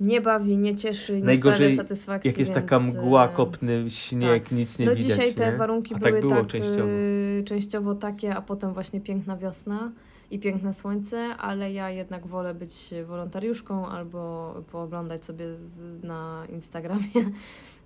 nie 0.00 0.20
bawi, 0.20 0.56
nie 0.58 0.76
cieszy, 0.76 1.12
nie 1.18 1.24
Najgorzej, 1.24 1.70
sprawia 1.70 1.76
satysfakcji. 1.82 2.28
Jak 2.28 2.38
jest 2.38 2.54
więc, 2.54 2.64
taka 2.64 2.78
mgła, 2.84 3.24
e, 3.24 3.28
kopny 3.28 3.84
śnieg, 3.90 4.52
nic 4.52 4.78
nie 4.78 4.86
no 4.86 4.94
widać. 4.94 5.06
dzisiaj 5.08 5.34
te 5.34 5.50
nie? 5.52 5.56
warunki 5.56 5.94
A 5.94 5.98
były 5.98 6.10
tak 6.12 6.20
było 6.20 6.34
tak 6.34 6.46
częściowo. 6.46 6.88
y, 6.88 7.42
częściowo 7.46 7.94
takie, 7.94 8.34
a 8.36 8.42
potem 8.42 8.72
właśnie 8.74 9.00
piękna 9.00 9.36
wiosna 9.36 9.92
i 10.30 10.38
piękne 10.38 10.72
słońce, 10.74 11.16
ale 11.38 11.72
ja 11.72 11.90
jednak 11.90 12.26
wolę 12.26 12.54
być 12.54 12.94
wolontariuszką 13.06 13.86
albo 13.86 14.54
pooglądać 14.72 15.26
sobie 15.26 15.56
z, 15.56 16.02
na 16.04 16.42
Instagramie. 16.52 17.02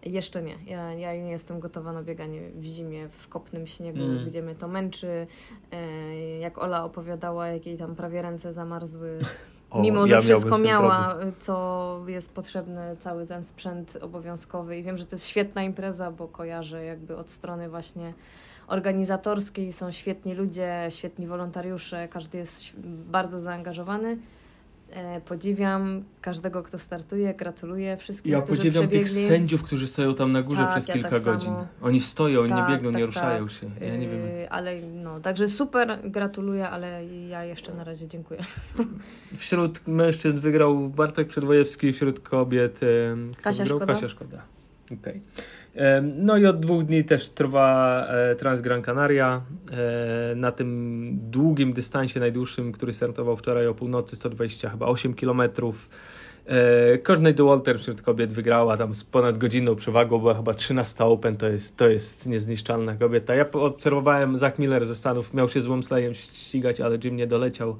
Jeszcze 0.06 0.42
nie. 0.42 0.54
Ja, 0.66 0.92
ja 0.92 1.12
nie 1.24 1.30
jestem 1.30 1.60
gotowa 1.60 1.92
na 1.92 2.02
bieganie 2.02 2.40
w 2.54 2.64
zimie, 2.64 3.08
w 3.08 3.28
kopnym 3.28 3.66
śniegu, 3.66 3.98
Mm. 4.02 4.26
gdzie 4.26 4.42
mnie 4.42 4.54
to 4.54 4.68
męczy. 4.68 5.26
E, 5.72 6.38
jak 6.38 6.58
Ola 6.58 6.84
opowiadała, 6.84 7.48
jak 7.48 7.66
jej 7.66 7.76
tam 7.78 7.96
prawie 7.96 8.22
ręce 8.22 8.52
zamarzły 8.52 9.18
O, 9.76 9.80
Mimo, 9.82 10.06
że 10.06 10.14
ja 10.14 10.20
wszystko 10.20 10.58
miała, 10.58 11.04
problem. 11.08 11.32
co 11.40 12.00
jest 12.06 12.34
potrzebne, 12.34 12.96
cały 13.00 13.26
ten 13.26 13.44
sprzęt 13.44 13.98
obowiązkowy 14.00 14.78
i 14.78 14.82
wiem, 14.82 14.98
że 14.98 15.06
to 15.06 15.16
jest 15.16 15.26
świetna 15.26 15.62
impreza, 15.62 16.10
bo 16.10 16.28
kojarzę 16.28 16.84
jakby 16.84 17.16
od 17.16 17.30
strony 17.30 17.68
właśnie 17.68 18.12
organizatorskiej, 18.66 19.72
są 19.72 19.90
świetni 19.92 20.34
ludzie, 20.34 20.86
świetni 20.88 21.26
wolontariusze, 21.26 22.08
każdy 22.08 22.38
jest 22.38 22.64
bardzo 23.10 23.40
zaangażowany. 23.40 24.18
E, 24.90 25.20
podziwiam 25.20 26.02
każdego, 26.20 26.62
kto 26.62 26.78
startuje, 26.78 27.34
gratuluję 27.34 27.96
wszystkim, 27.96 28.32
Ja 28.32 28.42
którzy 28.42 28.56
podziwiam 28.58 28.88
tych 28.88 29.04
przebiegli. 29.04 29.28
sędziów, 29.28 29.62
którzy 29.62 29.86
stoją 29.88 30.14
tam 30.14 30.32
na 30.32 30.42
górze 30.42 30.56
Tak, 30.56 30.70
przez 30.70 30.88
ja 30.88 30.94
kilka 30.94 31.10
tak 31.10 31.22
godzin. 31.22 31.48
samo. 31.48 31.66
Oni 31.82 32.00
stoją, 32.00 32.40
oni 32.40 32.48
Tak, 32.50 32.68
nie 32.68 32.74
biegną, 32.74 32.90
tak, 32.90 33.00
nie 33.00 33.06
ruszają 33.06 33.44
tak. 33.44 33.52
się. 33.56 33.70
Ja 33.80 33.96
nie 33.96 34.08
wiem. 34.08 34.26
Yy, 34.26 34.50
Ale 34.50 34.80
no, 34.82 35.20
także 35.20 35.48
super, 35.48 35.98
gratuluję, 36.04 36.68
ale 36.68 37.06
ja 37.28 37.44
jeszcze 37.44 37.74
na 37.74 37.84
razie 37.84 38.08
dziękuję. 38.08 38.44
Wśród 39.38 39.88
mężczyzn 39.88 40.38
wygrał 40.38 40.88
Bartek 40.88 41.28
Przedwojewski, 41.28 41.92
wśród 41.92 42.20
kobiet 42.20 42.80
Kasia 43.42 43.62
wygrał? 43.62 43.78
Szkoda. 43.78 43.94
Kasia 43.94 44.08
Szkoda. 44.08 44.42
Okej. 45.00 45.20
No 46.02 46.36
i 46.36 46.46
od 46.46 46.60
dwóch 46.60 46.84
dni 46.84 47.04
też 47.04 47.28
trwa 47.28 48.00
e, 48.08 48.36
Trans 48.36 48.60
Gran 48.60 48.82
Canaria. 48.82 49.42
E, 49.72 50.34
Na 50.34 50.52
tym 50.52 51.18
długim 51.30 51.72
dystansie, 51.72 52.20
najdłuższym, 52.20 52.72
który 52.72 52.92
startował 52.92 53.36
wczoraj 53.36 53.66
o 53.66 53.74
północy, 53.74 54.16
120 54.16 54.70
chyba 54.70 54.86
8 54.86 55.14
kilometrów. 55.14 55.88
E, 56.46 56.98
Courtney 56.98 57.34
DeWalter 57.34 57.78
wśród 57.78 58.02
kobiet 58.02 58.32
wygrała 58.32 58.76
tam 58.76 58.94
z 58.94 59.04
ponad 59.04 59.38
godzinną 59.38 59.76
przewagą, 59.76 60.18
była 60.18 60.34
chyba 60.34 60.54
13 60.54 61.04
Open, 61.04 61.36
to 61.36 61.48
jest, 61.48 61.76
to 61.76 61.88
jest 61.88 62.26
niezniszczalna 62.26 62.96
kobieta. 62.96 63.34
Ja 63.34 63.50
obserwowałem, 63.50 64.38
Zach 64.38 64.58
Miller 64.58 64.86
ze 64.86 64.94
Stanów 64.94 65.34
miał 65.34 65.48
się 65.48 65.60
z 65.60 65.66
Womslejem 65.66 66.14
ścigać, 66.14 66.80
ale 66.80 66.98
Jim 67.04 67.16
nie 67.16 67.26
doleciał 67.26 67.76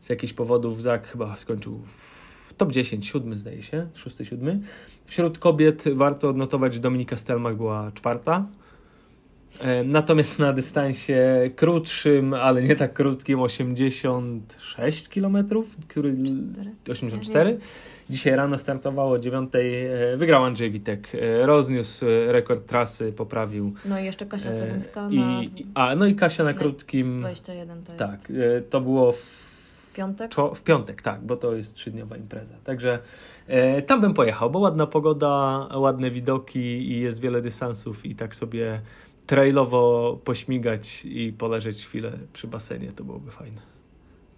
z 0.00 0.08
jakichś 0.08 0.32
powodów. 0.32 0.82
Zach 0.82 1.06
chyba 1.06 1.36
skończył 1.36 1.80
top 2.60 2.72
10, 2.72 3.06
siódmy 3.06 3.36
zdaje 3.36 3.62
się, 3.62 3.86
szósty, 3.94 4.24
siódmy. 4.24 4.60
Wśród 5.04 5.38
kobiet 5.38 5.84
warto 5.94 6.28
odnotować, 6.28 6.74
że 6.74 6.80
Dominika 6.80 7.16
Stelmach 7.16 7.56
była 7.56 7.92
czwarta. 7.94 8.46
E, 9.60 9.84
Natomiast 9.84 10.38
na 10.38 10.52
dystansie 10.52 11.50
krótszym, 11.56 12.34
ale 12.34 12.62
nie 12.62 12.76
tak 12.76 12.92
krótkim, 12.92 13.40
86 13.40 15.08
km, 15.08 15.36
który 15.88 16.14
84. 16.90 17.58
Dzisiaj 18.10 18.36
rano 18.36 18.58
startowało 18.58 19.10
o 19.12 19.18
9. 19.18 19.50
e, 19.54 20.16
Wygrał 20.16 20.44
Andrzej 20.44 20.70
Witek. 20.70 21.08
e, 21.14 21.46
Rozniósł 21.46 22.04
rekord 22.26 22.66
trasy, 22.66 23.12
poprawił. 23.12 23.72
No 23.84 24.00
i 24.00 24.04
jeszcze 24.04 24.26
Kasia 24.26 24.52
Solińska 24.52 25.08
I, 25.10 25.16
na 25.18 25.42
i- 25.42 25.66
a, 25.74 25.96
no 25.96 26.06
i 26.06 26.14
Kasia 26.14 26.44
na 26.44 26.54
krótkim. 26.54 27.18
21 27.18 27.82
to 27.82 27.92
jest. 27.92 27.98
Tak, 27.98 28.32
to 28.70 28.80
było 28.80 29.12
w 29.12 29.49
Piątek? 29.94 30.30
czo- 30.32 30.54
w 30.54 30.62
piątek, 30.62 31.02
tak, 31.02 31.20
bo 31.26 31.36
to 31.36 31.54
jest 31.54 31.74
trzydniowa 31.74 32.16
impreza. 32.16 32.54
Także 32.64 32.98
e, 33.46 33.82
tam 33.82 34.00
bym 34.00 34.14
pojechał, 34.14 34.50
bo 34.50 34.58
ładna 34.58 34.86
pogoda, 34.86 35.68
ładne 35.74 36.10
widoki 36.10 36.60
i 36.92 37.00
jest 37.00 37.20
wiele 37.20 37.42
dystansów 37.42 38.06
i 38.06 38.14
tak 38.14 38.34
sobie 38.34 38.80
trailowo 39.26 40.18
pośmigać 40.24 41.04
i 41.04 41.32
poleżeć 41.32 41.86
chwilę 41.86 42.12
przy 42.32 42.46
basenie, 42.48 42.92
to 42.92 43.04
byłoby 43.04 43.30
fajne. 43.30 43.60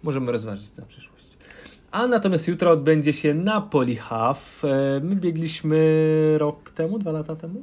Możemy 0.03 0.31
rozważyć 0.31 0.75
na 0.75 0.85
przyszłość. 0.85 1.27
A 1.91 2.07
natomiast 2.07 2.47
jutro 2.47 2.71
odbędzie 2.71 3.13
się 3.13 3.33
Napoli 3.33 3.95
Half. 3.95 4.65
E, 4.65 4.99
My 5.03 5.15
biegliśmy 5.15 5.77
rok 6.37 6.71
temu, 6.71 6.99
dwa 6.99 7.11
lata 7.11 7.35
temu? 7.35 7.61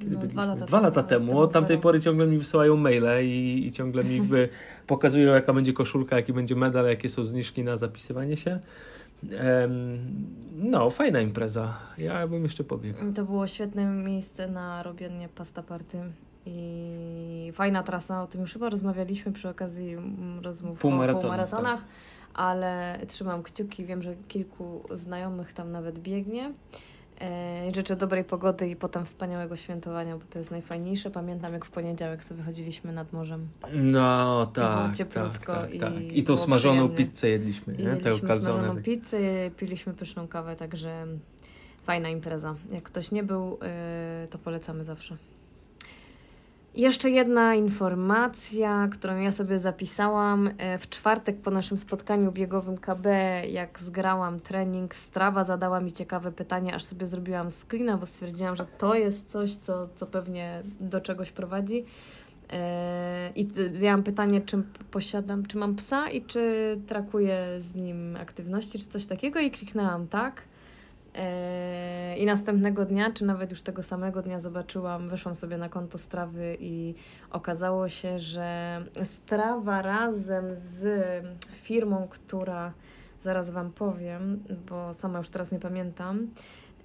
Kiedy 0.00 0.10
No, 0.14 0.20
biegliśmy? 0.20 0.28
dwa 0.42 0.46
lata 0.46 0.64
Dwa 0.66 0.80
lata 0.80 1.02
temu, 1.02 1.26
temu. 1.26 1.38
Od 1.38 1.52
tamtej 1.52 1.76
temu. 1.76 1.82
pory 1.82 2.00
ciągle 2.00 2.26
mi 2.26 2.38
wysyłają 2.38 2.76
maile 2.76 3.24
i, 3.24 3.62
i 3.66 3.72
ciągle 3.72 4.04
mi 4.04 4.16
jakby 4.16 4.48
pokazują, 4.86 5.32
jaka 5.34 5.52
będzie 5.52 5.72
koszulka, 5.72 6.16
jaki 6.16 6.32
będzie 6.32 6.56
medal, 6.56 6.86
jakie 6.86 7.08
są 7.08 7.24
zniżki 7.24 7.64
na 7.64 7.76
zapisywanie 7.76 8.36
się. 8.36 8.58
No, 10.56 10.90
fajna 10.90 11.20
impreza. 11.20 11.74
Ja 11.98 12.26
bym 12.28 12.42
jeszcze 12.42 12.64
pobiegł. 12.64 12.98
To 13.14 13.24
było 13.24 13.46
świetne 13.46 13.84
miejsce 13.84 14.48
na 14.48 14.82
robienie 14.82 15.28
pasta 15.28 15.62
party 15.62 15.98
i 16.46 17.50
fajna 17.54 17.82
trasa, 17.82 18.22
o 18.22 18.26
tym 18.26 18.40
już 18.40 18.52
chyba 18.52 18.68
rozmawialiśmy 18.68 19.32
przy 19.32 19.48
okazji 19.48 19.96
rozmów 20.42 20.78
o 20.78 20.80
półmaratonach, 20.80 21.84
ale 22.34 22.98
trzymam 23.08 23.42
kciuki, 23.42 23.84
wiem, 23.84 24.02
że 24.02 24.14
kilku 24.28 24.82
znajomych 24.94 25.52
tam 25.52 25.72
nawet 25.72 25.98
biegnie. 25.98 26.52
E, 27.20 27.74
Życzę 27.74 27.96
dobrej 27.96 28.24
pogody 28.24 28.68
i 28.68 28.76
potem 28.76 29.04
wspaniałego 29.04 29.56
świętowania, 29.56 30.16
bo 30.16 30.24
to 30.30 30.38
jest 30.38 30.50
najfajniejsze. 30.50 31.10
Pamiętam, 31.10 31.52
jak 31.52 31.64
w 31.64 31.70
poniedziałek 31.70 32.24
sobie 32.24 32.42
chodziliśmy 32.42 32.92
nad 32.92 33.12
morzem. 33.12 33.48
No, 33.74 34.46
tak. 34.46 34.82
Było 34.82 34.94
cieplutko 34.94 35.52
tak, 35.52 35.62
tak, 35.62 35.74
i 35.74 35.78
tak. 35.78 35.92
I 36.02 36.22
tą 36.24 36.36
smażoną 36.36 36.88
przyjemnie. 36.88 37.12
pizzę 37.12 37.28
jedliśmy, 37.28 37.74
I 37.74 37.78
nie? 37.78 37.84
Tę 37.84 37.90
jedliśmy 37.90 38.28
calzone. 38.28 38.54
smażoną 38.58 38.82
pizzę, 38.82 39.18
piliśmy 39.56 39.94
pyszną 39.94 40.28
kawę, 40.28 40.56
także 40.56 41.06
fajna 41.84 42.08
impreza. 42.08 42.54
Jak 42.72 42.82
ktoś 42.82 43.12
nie 43.12 43.22
był, 43.22 43.58
y, 44.24 44.28
to 44.28 44.38
polecamy 44.38 44.84
zawsze. 44.84 45.16
Jeszcze 46.74 47.10
jedna 47.10 47.54
informacja, 47.54 48.88
którą 48.92 49.20
ja 49.20 49.32
sobie 49.32 49.58
zapisałam. 49.58 50.50
E, 50.58 50.78
w 50.78 50.88
czwartek 50.88 51.40
po 51.40 51.50
naszym 51.50 51.78
spotkaniu 51.78 52.32
biegowym 52.32 52.78
KB, 52.78 53.06
jak 53.48 53.80
zgrałam 53.80 54.40
trening, 54.40 54.94
Strawa 54.94 55.44
zadała 55.44 55.80
mi 55.80 55.92
ciekawe 55.92 56.32
pytanie, 56.32 56.74
aż 56.74 56.84
sobie 56.84 57.06
zrobiłam 57.06 57.50
screena, 57.50 57.96
bo 57.96 58.06
stwierdziłam, 58.06 58.56
że 58.56 58.66
to 58.78 58.94
jest 58.94 59.30
coś, 59.30 59.56
co, 59.56 59.88
co 59.96 60.06
pewnie 60.06 60.62
do 60.80 61.00
czegoś 61.00 61.32
prowadzi. 61.32 61.84
E, 62.52 63.32
I 63.34 63.48
miałam 63.80 64.02
pytanie, 64.02 64.40
czy 64.40 64.62
posiadam, 64.90 65.46
czy 65.46 65.58
mam 65.58 65.76
psa 65.76 66.10
i 66.10 66.22
czy 66.22 66.76
trakuję 66.86 67.46
z 67.58 67.74
nim 67.74 68.16
aktywności, 68.16 68.78
czy 68.78 68.86
coś 68.86 69.06
takiego 69.06 69.40
i 69.40 69.50
kliknęłam 69.50 70.08
tak. 70.08 70.42
E, 71.14 72.16
I 72.16 72.26
następnego 72.26 72.84
dnia, 72.84 73.10
czy 73.12 73.24
nawet 73.24 73.50
już 73.50 73.62
tego 73.62 73.82
samego 73.82 74.22
dnia 74.22 74.40
zobaczyłam, 74.40 75.08
weszłam 75.08 75.34
sobie 75.34 75.58
na 75.58 75.68
konto 75.68 75.98
Strawy 75.98 76.56
i 76.60 76.94
okazało 77.30 77.88
się, 77.88 78.18
że 78.18 78.80
Strawa 79.04 79.82
razem 79.82 80.44
z 80.50 80.84
firmą, 81.62 82.08
która 82.10 82.72
zaraz 83.22 83.50
Wam 83.50 83.72
powiem, 83.72 84.44
bo 84.68 84.94
sama 84.94 85.18
już 85.18 85.28
teraz 85.28 85.52
nie 85.52 85.58
pamiętam, 85.58 86.28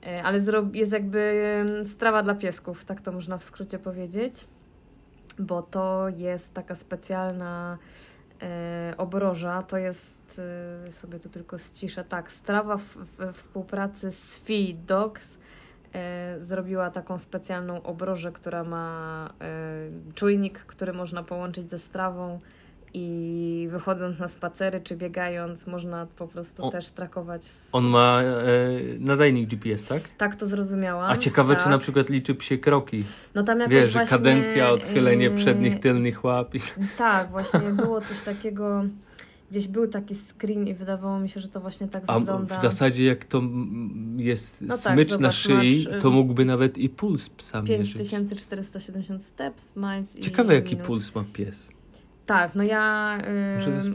e, 0.07 0.23
ale 0.23 0.39
jest 0.73 0.91
jakby 0.91 1.43
strawa 1.83 2.23
dla 2.23 2.35
piesków, 2.35 2.85
tak 2.85 3.01
to 3.01 3.11
można 3.11 3.37
w 3.37 3.43
skrócie 3.43 3.79
powiedzieć, 3.79 4.47
bo 5.39 5.61
to 5.61 6.09
jest 6.09 6.53
taka 6.53 6.75
specjalna 6.75 7.77
obroża 8.97 9.61
to 9.61 9.77
jest, 9.77 10.41
e, 10.87 10.91
sobie 10.91 11.19
tu 11.19 11.29
tylko 11.29 11.57
ściszę, 11.57 12.03
tak, 12.03 12.31
Strawa 12.31 12.77
w, 12.77 12.97
współpracy 13.33 14.11
z 14.11 14.37
Feed 14.37 14.85
Dogs 14.85 15.39
e, 15.93 16.35
zrobiła 16.39 16.89
taką 16.89 17.17
specjalną 17.17 17.83
obrożę, 17.83 18.31
która 18.31 18.63
ma 18.63 19.29
czujnik, 20.15 20.59
który 20.59 20.93
można 20.93 21.23
połączyć 21.23 21.69
ze 21.69 21.79
strawą 21.79 22.39
i 22.97 23.67
wychodząc 23.71 24.19
na 24.19 24.27
spacery 24.27 24.79
czy 24.79 24.95
biegając, 24.95 25.67
można 25.67 26.05
po 26.05 26.27
prostu 26.27 26.69
też 26.69 26.89
trakować. 26.89 27.49
On 27.71 27.85
ma 27.85 28.21
e, 28.21 28.43
nadajnik 28.99 29.49
GPS, 29.49 29.85
tak? 29.85 30.01
Tak, 30.17 30.35
to 30.35 30.47
zrozumiałam. 30.47 31.11
A 31.11 31.17
ciekawe, 31.17 31.55
tak. 31.55 31.63
czy 31.63 31.69
na 31.69 31.77
przykład 31.77 32.09
liczy 32.09 32.35
psie 32.35 32.57
kroki. 32.57 33.03
No 33.35 33.43
tam 33.43 33.59
jakoś 33.59 33.75
Wiesz, 33.75 33.93
właśnie, 33.93 34.17
kadencja, 34.17 34.69
odchylenie 34.69 35.25
yy, 35.25 35.35
przednich, 35.35 35.79
tylnych 35.79 36.23
łap. 36.23 36.53
Tak, 36.97 37.31
właśnie 37.31 37.59
było 37.83 38.01
coś 38.01 38.21
takiego. 38.21 38.83
Gdzieś 39.51 39.67
był 39.67 39.87
taki 39.87 40.15
screen 40.15 40.67
i 40.67 40.73
wydawało 40.73 41.19
mi 41.19 41.29
się, 41.29 41.39
że 41.39 41.47
to 41.47 41.59
właśnie 41.59 41.87
tak 41.87 42.03
A 42.07 42.19
wygląda. 42.19 42.57
w 42.57 42.61
zasadzie 42.61 43.05
jak 43.05 43.25
to 43.25 43.41
jest 44.17 44.57
no 44.61 44.77
tak, 44.77 44.93
smycz 44.93 45.19
na 45.19 45.31
szyi, 45.31 45.87
to 46.01 46.11
mógłby 46.11 46.45
nawet 46.45 46.77
i 46.77 46.89
puls 46.89 47.29
psa 47.29 47.61
5470 47.61 49.23
steps, 49.23 49.73
miles 49.75 50.15
Ciekawe, 50.19 50.53
i 50.53 50.55
jaki 50.55 50.75
minut. 50.75 50.87
puls 50.87 51.15
ma 51.15 51.23
pies. 51.33 51.74
Tak, 52.25 52.55
no 52.55 52.63
ja 52.63 53.17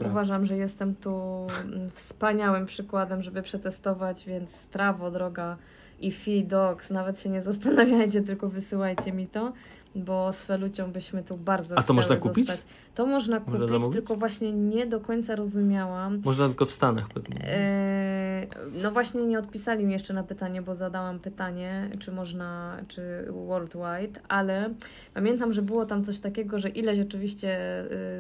uważam, 0.07 0.47
że 0.47 0.57
jestem 0.57 0.95
tu 0.95 1.47
wspaniałym 1.93 2.67
przykładem, 2.67 3.23
żeby 3.23 3.43
przetestować, 3.43 4.25
więc 4.25 4.57
strawo, 4.57 5.11
droga 5.11 5.57
i 6.01 6.13
Fi 6.13 6.45
Dogs, 6.45 6.91
nawet 6.91 7.21
się 7.21 7.31
nie 7.31 7.43
zastanawiajcie, 7.43 8.23
tylko 8.23 8.49
wysyłajcie 8.49 9.13
mi 9.13 9.27
to 9.27 9.53
bo 9.95 10.33
z 10.33 10.45
Felucią 10.45 10.93
byśmy 10.93 11.23
tu 11.23 11.37
bardzo 11.37 11.79
A 11.79 11.83
to 11.83 11.95
można 11.95 12.17
kupić? 12.17 12.47
Zostać. 12.47 12.67
To 12.95 13.07
można 13.07 13.41
kupić, 13.41 13.61
można 13.61 13.93
tylko 13.93 14.17
właśnie 14.17 14.53
nie 14.53 14.87
do 14.87 15.01
końca 15.01 15.37
rozumiałam. 15.37 16.23
Można 16.25 16.49
tylko 16.49 16.67
w 16.67 16.71
Stanach 16.71 17.09
pewnie. 17.09 17.45
E, 17.45 18.47
no 18.83 18.91
właśnie 18.93 19.27
nie 19.27 19.39
odpisali 19.39 19.85
mi 19.85 19.93
jeszcze 19.93 20.15
na 20.15 20.23
pytanie, 20.23 20.63
bo 20.63 20.75
zadałam 20.75 21.19
pytanie, 21.19 21.91
czy 21.99 22.13
można, 22.13 22.77
czy 22.89 23.27
worldwide, 23.47 24.21
ale 24.29 24.75
pamiętam, 25.15 25.53
że 25.53 25.63
było 25.63 25.87
tam 25.87 26.05
coś 26.05 26.21
takiego, 26.21 26.59
że 26.59 26.69
ileś 26.69 27.01
oczywiście 27.01 27.59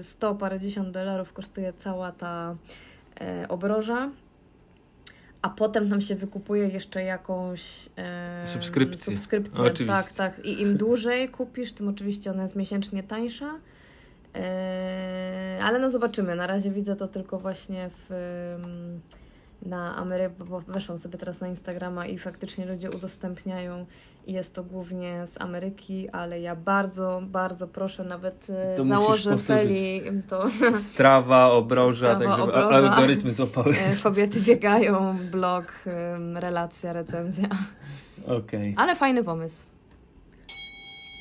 100 0.02 0.32
y, 0.32 0.34
parędziesiąt 0.34 0.90
dolarów 0.90 1.32
kosztuje 1.32 1.72
cała 1.78 2.12
ta 2.12 2.56
e, 3.20 3.48
obroża 3.48 4.10
a 5.42 5.48
potem 5.48 5.90
tam 5.90 6.00
się 6.00 6.14
wykupuje 6.14 6.68
jeszcze 6.68 7.04
jakąś 7.04 7.88
e, 7.96 8.46
subskrypcję. 8.46 9.16
subskrypcję. 9.16 9.64
Oczywiście. 9.64 9.86
Tak, 9.86 10.12
tak. 10.12 10.44
I 10.44 10.60
im 10.62 10.76
dłużej 10.76 11.28
kupisz, 11.28 11.72
tym 11.72 11.88
oczywiście 11.88 12.30
ona 12.30 12.42
jest 12.42 12.56
miesięcznie 12.56 13.02
tańsza. 13.02 13.58
E, 14.34 15.60
ale 15.62 15.78
no 15.78 15.90
zobaczymy. 15.90 16.36
Na 16.36 16.46
razie 16.46 16.70
widzę 16.70 16.96
to 16.96 17.08
tylko 17.08 17.38
właśnie 17.38 17.90
w 18.08 18.10
na 19.62 19.96
Amerykę, 19.96 20.44
bo 20.44 20.60
weszłam 20.60 20.98
sobie 20.98 21.18
teraz 21.18 21.40
na 21.40 21.48
Instagrama 21.48 22.06
i 22.06 22.18
faktycznie 22.18 22.66
ludzie 22.66 22.90
udostępniają 22.90 23.86
jest 24.26 24.54
to 24.54 24.64
głównie 24.64 25.26
z 25.26 25.40
Ameryki, 25.40 26.08
ale 26.08 26.40
ja 26.40 26.56
bardzo, 26.56 27.22
bardzo 27.26 27.68
proszę, 27.68 28.04
nawet 28.04 28.46
e, 28.50 28.76
to 28.76 28.84
założę 28.84 29.38
Feli 29.38 30.02
to... 30.28 30.42
Strawa, 30.78 31.50
obroża, 31.62 32.14
Strawa, 32.16 32.36
tak 32.36 32.44
obroża. 32.44 32.90
algorytmy 32.90 33.34
złapały. 33.34 33.74
E, 33.78 33.96
kobiety 33.96 34.40
biegają, 34.40 35.16
blog, 35.32 35.72
relacja, 36.34 36.92
recenzja. 36.92 37.48
Okej. 38.24 38.38
Okay. 38.72 38.74
Ale 38.76 38.96
fajny 38.96 39.24
pomysł. 39.24 39.66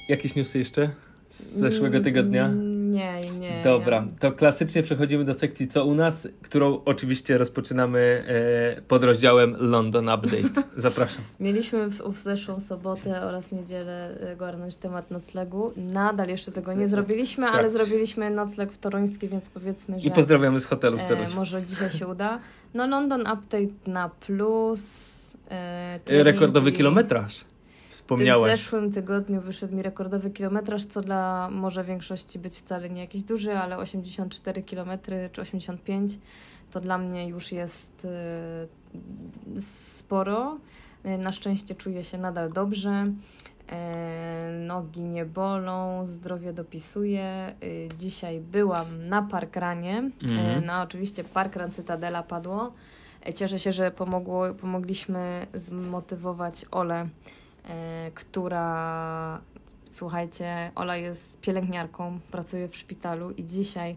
Jakieś 0.09 0.35
newsy 0.35 0.57
jeszcze 0.57 0.89
z 1.27 1.53
zeszłego 1.53 1.99
tygodnia? 1.99 2.49
Nie, 2.99 3.39
nie. 3.39 3.63
Dobra, 3.63 4.05
to 4.19 4.31
klasycznie 4.31 4.83
przechodzimy 4.83 5.25
do 5.25 5.33
sekcji 5.33 5.67
Co 5.67 5.85
u 5.85 5.93
nas, 5.93 6.27
którą 6.41 6.81
oczywiście 6.85 7.37
rozpoczynamy 7.37 8.23
e, 8.77 8.81
pod 8.81 9.03
rozdziałem 9.03 9.55
London 9.59 10.09
Update. 10.09 10.63
Zapraszam. 10.77 11.23
Mieliśmy 11.39 11.89
w, 11.89 12.01
w 12.01 12.19
zeszłą 12.19 12.59
sobotę 12.59 13.21
oraz 13.21 13.51
niedzielę 13.51 14.19
e, 14.19 14.35
garnąć 14.35 14.75
temat 14.75 15.11
noclegu. 15.11 15.73
Nadal 15.77 16.27
jeszcze 16.27 16.51
tego 16.51 16.73
nie 16.73 16.87
zrobiliśmy, 16.87 17.47
ale 17.47 17.71
zrobiliśmy 17.71 18.29
nocleg 18.29 18.71
w 18.71 18.77
Toruński, 18.77 19.27
więc 19.27 19.49
powiedzmy, 19.49 19.99
że... 19.99 20.07
I 20.07 20.11
pozdrawiamy 20.11 20.59
z 20.59 20.65
hotelu 20.65 20.97
w 20.97 21.03
Toruń. 21.03 21.25
E, 21.25 21.35
może 21.35 21.63
dzisiaj 21.63 21.91
się 21.91 22.07
uda. 22.07 22.39
No 22.73 22.87
London 22.87 23.21
Update 23.21 23.73
na 23.87 24.09
plus. 24.09 25.09
E, 25.51 26.23
Rekordowy 26.23 26.71
kilometraż 26.71 27.48
wspomniałaś. 27.99 28.51
W 28.51 28.55
zeszłym 28.55 28.91
tygodniu 28.91 29.41
wyszedł 29.41 29.75
mi 29.75 29.83
rekordowy 29.83 30.29
kilometraż, 30.29 30.85
co 30.85 31.01
dla 31.01 31.49
może 31.51 31.83
większości 31.83 32.39
być 32.39 32.53
wcale 32.55 32.89
nie 32.89 33.01
jakiś 33.01 33.23
duży, 33.23 33.57
ale 33.57 33.77
84 33.77 34.63
km 34.63 34.89
czy 35.31 35.41
85 35.41 36.19
to 36.71 36.79
dla 36.79 36.97
mnie 36.97 37.27
już 37.27 37.51
jest 37.51 38.07
y, 39.57 39.61
sporo. 39.61 40.57
Y, 41.05 41.17
na 41.17 41.31
szczęście 41.31 41.75
czuję 41.75 42.03
się 42.03 42.17
nadal 42.17 42.53
dobrze. 42.53 43.05
Y, 43.05 44.59
nogi 44.67 45.01
nie 45.01 45.25
bolą, 45.25 46.05
zdrowie 46.05 46.53
dopisuje. 46.53 47.55
Dzisiaj 47.97 48.39
byłam 48.39 49.07
na 49.07 49.21
parkranie. 49.21 50.11
Mhm. 50.21 50.65
Na 50.65 50.83
oczywiście 50.83 51.23
parkran 51.23 51.71
Cytadela 51.71 52.23
padło. 52.23 52.73
Cieszę 53.35 53.59
się, 53.59 53.71
że 53.71 53.91
pomogło, 53.91 54.53
pomogliśmy 54.53 55.47
zmotywować 55.53 56.65
Ole 56.71 57.09
która, 58.13 59.41
słuchajcie, 59.91 60.71
Ola 60.75 60.97
jest 60.97 61.41
pielęgniarką, 61.41 62.19
pracuje 62.31 62.67
w 62.67 62.75
szpitalu 62.75 63.31
i 63.31 63.45
dzisiaj 63.45 63.95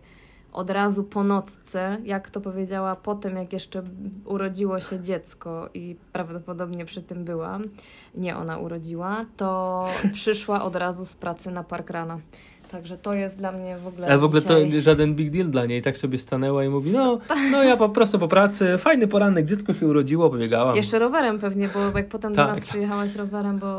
od 0.52 0.70
razu 0.70 1.04
po 1.04 1.24
nocce, 1.24 1.98
jak 2.04 2.30
to 2.30 2.40
powiedziała, 2.40 2.96
potem 2.96 3.36
jak 3.36 3.52
jeszcze 3.52 3.82
urodziło 4.24 4.80
się 4.80 5.00
dziecko 5.00 5.68
i 5.74 5.96
prawdopodobnie 6.12 6.84
przy 6.84 7.02
tym 7.02 7.24
byłam, 7.24 7.64
nie 8.14 8.36
ona 8.36 8.58
urodziła, 8.58 9.24
to 9.36 9.86
przyszła 10.12 10.62
od 10.62 10.76
razu 10.76 11.04
z 11.04 11.16
pracy 11.16 11.50
na 11.50 11.64
park 11.64 11.90
rana. 11.90 12.18
Także 12.72 12.98
to 12.98 13.14
jest 13.14 13.38
dla 13.38 13.52
mnie 13.52 13.76
w 13.76 13.86
ogóle. 13.86 14.06
Ale 14.06 14.18
w 14.18 14.24
ogóle 14.24 14.40
dzisiaj... 14.42 14.70
to 14.70 14.80
żaden 14.80 15.14
big 15.14 15.30
deal 15.30 15.50
dla 15.50 15.66
niej. 15.66 15.82
Tak 15.82 15.98
sobie 15.98 16.18
stanęła 16.18 16.64
i 16.64 16.68
mówi: 16.68 16.90
No, 16.92 17.18
no 17.50 17.62
ja 17.62 17.76
po 17.76 17.88
prostu 17.88 18.18
po 18.18 18.28
pracy, 18.28 18.78
fajny 18.78 19.08
poranek, 19.08 19.46
dziecko 19.46 19.72
się 19.72 19.86
urodziło, 19.86 20.30
pobiegałam. 20.30 20.76
Jeszcze 20.76 20.98
rowerem 20.98 21.38
pewnie, 21.38 21.68
bo 21.74 21.98
jak 21.98 22.08
potem 22.08 22.34
tak. 22.34 22.46
do 22.46 22.52
nas 22.52 22.60
przyjechałaś 22.60 23.14
rowerem, 23.14 23.58
bo 23.58 23.78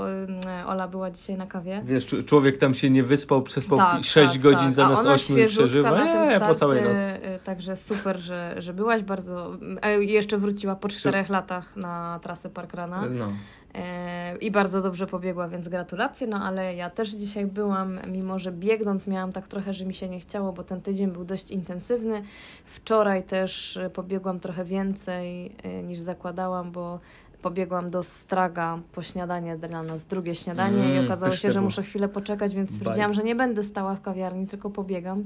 Ola 0.65 0.88
była 0.88 1.12
dzisiaj 1.12 1.38
na 1.38 1.47
kawie. 1.47 1.82
Wiesz, 1.86 2.08
człowiek 2.25 2.58
tam 2.58 2.73
się 2.73 2.89
nie 2.89 3.03
wyspał, 3.03 3.41
przespał 3.41 3.77
tak, 3.77 4.03
6 4.03 4.34
tak, 4.34 4.41
godzin 4.41 4.65
tak. 4.65 4.73
zamiast 4.73 5.06
8 5.06 5.39
i 5.39 5.45
przeżywa. 5.45 5.91
Na 5.91 6.13
tym 6.13 6.25
starcie, 6.25 6.47
po 6.47 6.56
całej 6.56 6.82
nocy. 6.84 7.27
Y, 7.36 7.39
także 7.43 7.75
super, 7.75 8.19
że, 8.19 8.56
że 8.58 8.73
byłaś 8.73 9.03
bardzo. 9.03 9.58
Jeszcze 9.99 10.38
wróciła 10.38 10.75
po 10.75 10.88
czterech 10.88 11.29
latach 11.29 11.75
na 11.75 12.19
trasę 12.23 12.49
Parkrana. 12.49 13.03
No. 13.10 13.27
E, 13.75 14.38
i 14.38 14.51
bardzo 14.51 14.81
dobrze 14.81 15.07
pobiegła, 15.07 15.47
więc 15.47 15.67
gratulacje. 15.67 16.27
No 16.27 16.43
ale 16.43 16.75
ja 16.75 16.89
też 16.89 17.09
dzisiaj 17.09 17.45
byłam, 17.45 17.99
mimo 18.07 18.39
że 18.39 18.51
biegnąc 18.51 19.07
miałam 19.07 19.31
tak 19.31 19.47
trochę, 19.47 19.73
że 19.73 19.86
mi 19.86 19.93
się 19.93 20.09
nie 20.09 20.19
chciało, 20.19 20.53
bo 20.53 20.63
ten 20.63 20.81
tydzień 20.81 21.12
był 21.12 21.25
dość 21.25 21.51
intensywny. 21.51 22.23
Wczoraj 22.65 23.23
też 23.23 23.79
pobiegłam 23.93 24.39
trochę 24.39 24.65
więcej 24.65 25.55
e, 25.63 25.83
niż 25.83 25.99
zakładałam, 25.99 26.71
bo 26.71 26.99
pobiegłam 27.41 27.89
do 27.89 28.03
Straga 28.03 28.79
po 28.91 29.03
śniadanie 29.03 29.57
dla 29.57 29.83
nas, 29.83 30.05
drugie 30.05 30.36
śniadanie 30.36 30.83
mm, 30.83 30.95
i 30.95 31.05
okazało 31.05 31.31
się, 31.31 31.51
że 31.51 31.62
muszę 31.62 31.83
chwilę 31.83 32.09
poczekać, 32.09 32.55
więc 32.55 32.75
stwierdziłam, 32.75 33.13
że 33.13 33.23
nie 33.23 33.36
będę 33.36 33.63
stała 33.63 33.95
w 33.95 34.01
kawiarni, 34.01 34.47
tylko 34.47 34.69
pobiegam. 34.69 35.23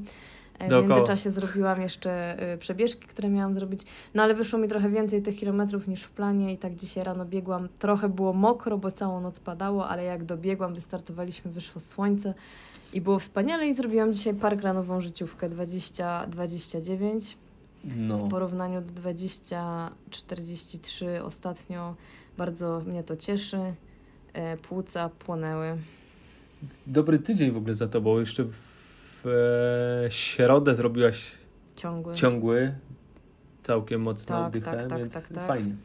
E, 0.59 0.67
W 0.67 0.69
Dookoła. 0.69 0.95
międzyczasie 0.95 1.31
zrobiłam 1.31 1.81
jeszcze 1.81 2.37
y, 2.53 2.57
przebieżki, 2.57 3.07
które 3.07 3.29
miałam 3.29 3.53
zrobić, 3.53 3.81
no 4.13 4.23
ale 4.23 4.33
wyszło 4.33 4.59
mi 4.59 4.67
trochę 4.67 4.89
więcej 4.89 5.21
tych 5.21 5.35
kilometrów 5.35 5.87
niż 5.87 6.03
w 6.03 6.11
planie 6.11 6.53
i 6.53 6.57
tak 6.57 6.75
dzisiaj 6.75 7.03
rano 7.03 7.25
biegłam. 7.25 7.69
Trochę 7.79 8.09
było 8.09 8.33
mokro, 8.33 8.77
bo 8.77 8.91
całą 8.91 9.21
noc 9.21 9.39
padało, 9.39 9.87
ale 9.89 10.03
jak 10.03 10.23
dobiegłam, 10.23 10.73
wystartowaliśmy, 10.73 11.51
wyszło 11.51 11.81
słońce 11.81 12.33
i 12.93 13.01
było 13.01 13.19
wspaniale 13.19 13.67
i 13.67 13.73
zrobiłam 13.73 14.13
dzisiaj 14.13 14.33
parkranową 14.33 15.01
życiówkę 15.01 15.49
20-29 15.49 17.35
No. 17.97 18.17
w 18.17 18.29
porównaniu 18.29 18.81
do 18.81 19.01
20-43 19.01 21.05
ostatnio. 21.23 21.95
Bardzo 22.37 22.81
mnie 22.85 23.03
to 23.03 23.17
cieszy. 23.17 23.57
E, 24.33 24.57
Płuca 24.57 25.09
płonęły. 25.09 25.77
Dobry 26.87 27.19
tydzień 27.19 27.51
w 27.51 27.57
ogóle 27.57 27.73
za 27.75 27.87
tobą. 27.87 28.19
Jeszcze 28.19 28.43
w, 28.43 28.51
w 28.55 28.76
środę 30.09 30.75
zrobiłaś 30.75 31.31
Ciągły. 31.75 32.15
ciągły, 32.15 32.75
całkiem 33.63 34.01
mocno 34.01 34.35
Tak, 34.35 34.47
oddychałem, 34.47 34.79
tak, 34.79 34.89
tak, 34.89 34.99
więc 34.99 35.13
tak, 35.13 35.27
tak. 35.27 35.47
fajnie. 35.47 35.75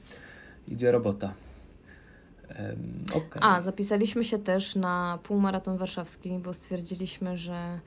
Idzie 0.68 0.92
robota. 0.92 1.32
Um, 2.58 3.04
okay. 3.14 3.42
A, 3.42 3.62
zapisaliśmy 3.62 4.24
się 4.24 4.38
też 4.38 4.74
na 4.76 5.18
półmaraton 5.22 5.76
warszawski, 5.76 6.38
bo 6.38 6.52
stwierdziliśmy, 6.52 7.36
że 7.36 7.52
e, 7.52 7.80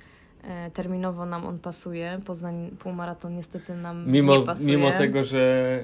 terminowo 0.73 1.25
nam 1.25 1.45
on 1.45 1.59
pasuje. 1.59 2.19
Poznań 2.25 2.71
półmaraton 2.79 3.35
niestety 3.35 3.75
nam 3.75 4.11
Mimo, 4.11 4.37
nie 4.37 4.43
pasuje. 4.45 4.77
mimo 4.77 4.91
tego, 4.91 5.23
że 5.23 5.83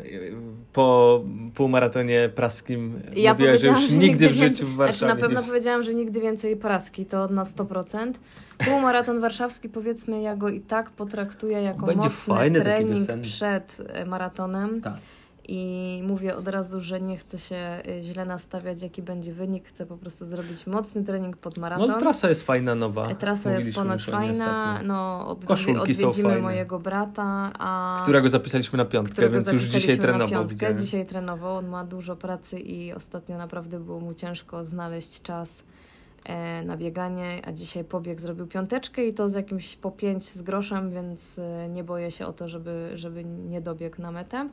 po 0.73 1.21
półmaratonie 1.55 2.29
praskim 2.35 3.01
Ja 3.15 3.31
mówiłaś, 3.33 3.61
że 3.61 3.69
już 3.69 3.89
że 3.89 3.95
nigdy 3.95 4.29
w 4.29 4.31
więcej- 4.31 4.49
życiu 4.49 4.67
w 4.67 4.75
Warszawie 4.75 4.97
Znaczy 4.97 5.15
na 5.15 5.21
pewno 5.21 5.41
nie... 5.41 5.47
powiedziałam, 5.47 5.83
że 5.83 5.93
nigdy 5.93 6.21
więcej 6.21 6.57
praski, 6.57 7.05
to 7.05 7.27
na 7.27 7.43
100%. 7.43 8.13
Półmaraton 8.65 9.19
warszawski, 9.19 9.69
powiedzmy, 9.69 10.21
ja 10.21 10.35
go 10.35 10.49
i 10.49 10.59
tak 10.61 10.89
potraktuję 10.89 11.61
jako 11.61 11.85
Będzie 11.85 12.09
mocny 12.27 12.51
trening 12.51 13.07
przed 13.21 13.77
e, 13.89 14.05
maratonem. 14.05 14.81
Tak. 14.81 14.93
I 15.47 16.01
mówię 16.07 16.35
od 16.35 16.47
razu, 16.47 16.81
że 16.81 17.01
nie 17.01 17.17
chcę 17.17 17.39
się 17.39 17.81
y, 17.99 18.03
źle 18.03 18.25
nastawiać, 18.25 18.81
jaki 18.81 19.01
będzie 19.01 19.33
wynik. 19.33 19.67
Chcę 19.67 19.85
po 19.85 19.97
prostu 19.97 20.25
zrobić 20.25 20.67
mocny 20.67 21.03
trening 21.03 21.37
pod 21.37 21.57
maraton. 21.57 21.87
No 21.87 21.99
trasa 21.99 22.29
jest 22.29 22.43
fajna, 22.43 22.75
nowa. 22.75 23.07
E, 23.07 23.15
Trasa 23.15 23.51
jest 23.51 23.75
ponoć 23.75 24.05
fajna. 24.05 24.31
ostatnio. 24.73 24.87
No, 24.87 25.55
są 25.55 25.81
odwiedzimy 25.81 26.41
mojego 26.41 26.79
brata, 26.79 27.51
a 27.59 27.99
Którego 28.03 28.29
zapisaliśmy 28.29 28.77
na 28.77 28.85
piątkę, 28.85 29.11
którego 29.13 29.35
więc 29.35 29.51
już 29.51 29.63
dzisiaj 29.63 29.97
trenował. 29.97 30.27
piątkę. 30.29 30.55
Widziałem. 30.55 30.77
Dzisiaj 30.77 31.05
trenował. 31.05 31.55
On 31.57 31.67
ma 31.67 31.83
dużo 31.85 32.15
pracy 32.15 32.59
i 32.59 32.93
ostatnio 32.93 33.37
naprawdę 33.37 33.79
było 33.79 33.99
mu 33.99 34.13
ciężko 34.13 34.63
znaleźć 34.65 35.21
czas 35.21 35.63
e, 36.25 36.63
na 36.63 36.77
bieganie, 36.77 37.41
a 37.45 37.51
dzisiaj 37.51 37.83
pobieg 37.83 38.21
zrobił 38.21 38.47
piąteczkę 38.47 39.05
i 39.05 39.13
to 39.13 39.29
z 39.29 39.33
jakimś 39.33 39.75
po 39.75 39.91
pięć 39.91 40.23
z 40.25 40.41
groszem, 40.41 40.91
więc 40.91 41.39
e, 41.39 41.69
nie 41.69 41.83
boję 41.83 42.11
się 42.11 42.25
o 42.25 42.33
to, 42.33 42.49
żeby, 42.49 42.91
żeby 42.95 43.23
nie 43.25 43.61
dobiegł 43.61 44.01
na 44.01 44.11
metę. 44.11 44.49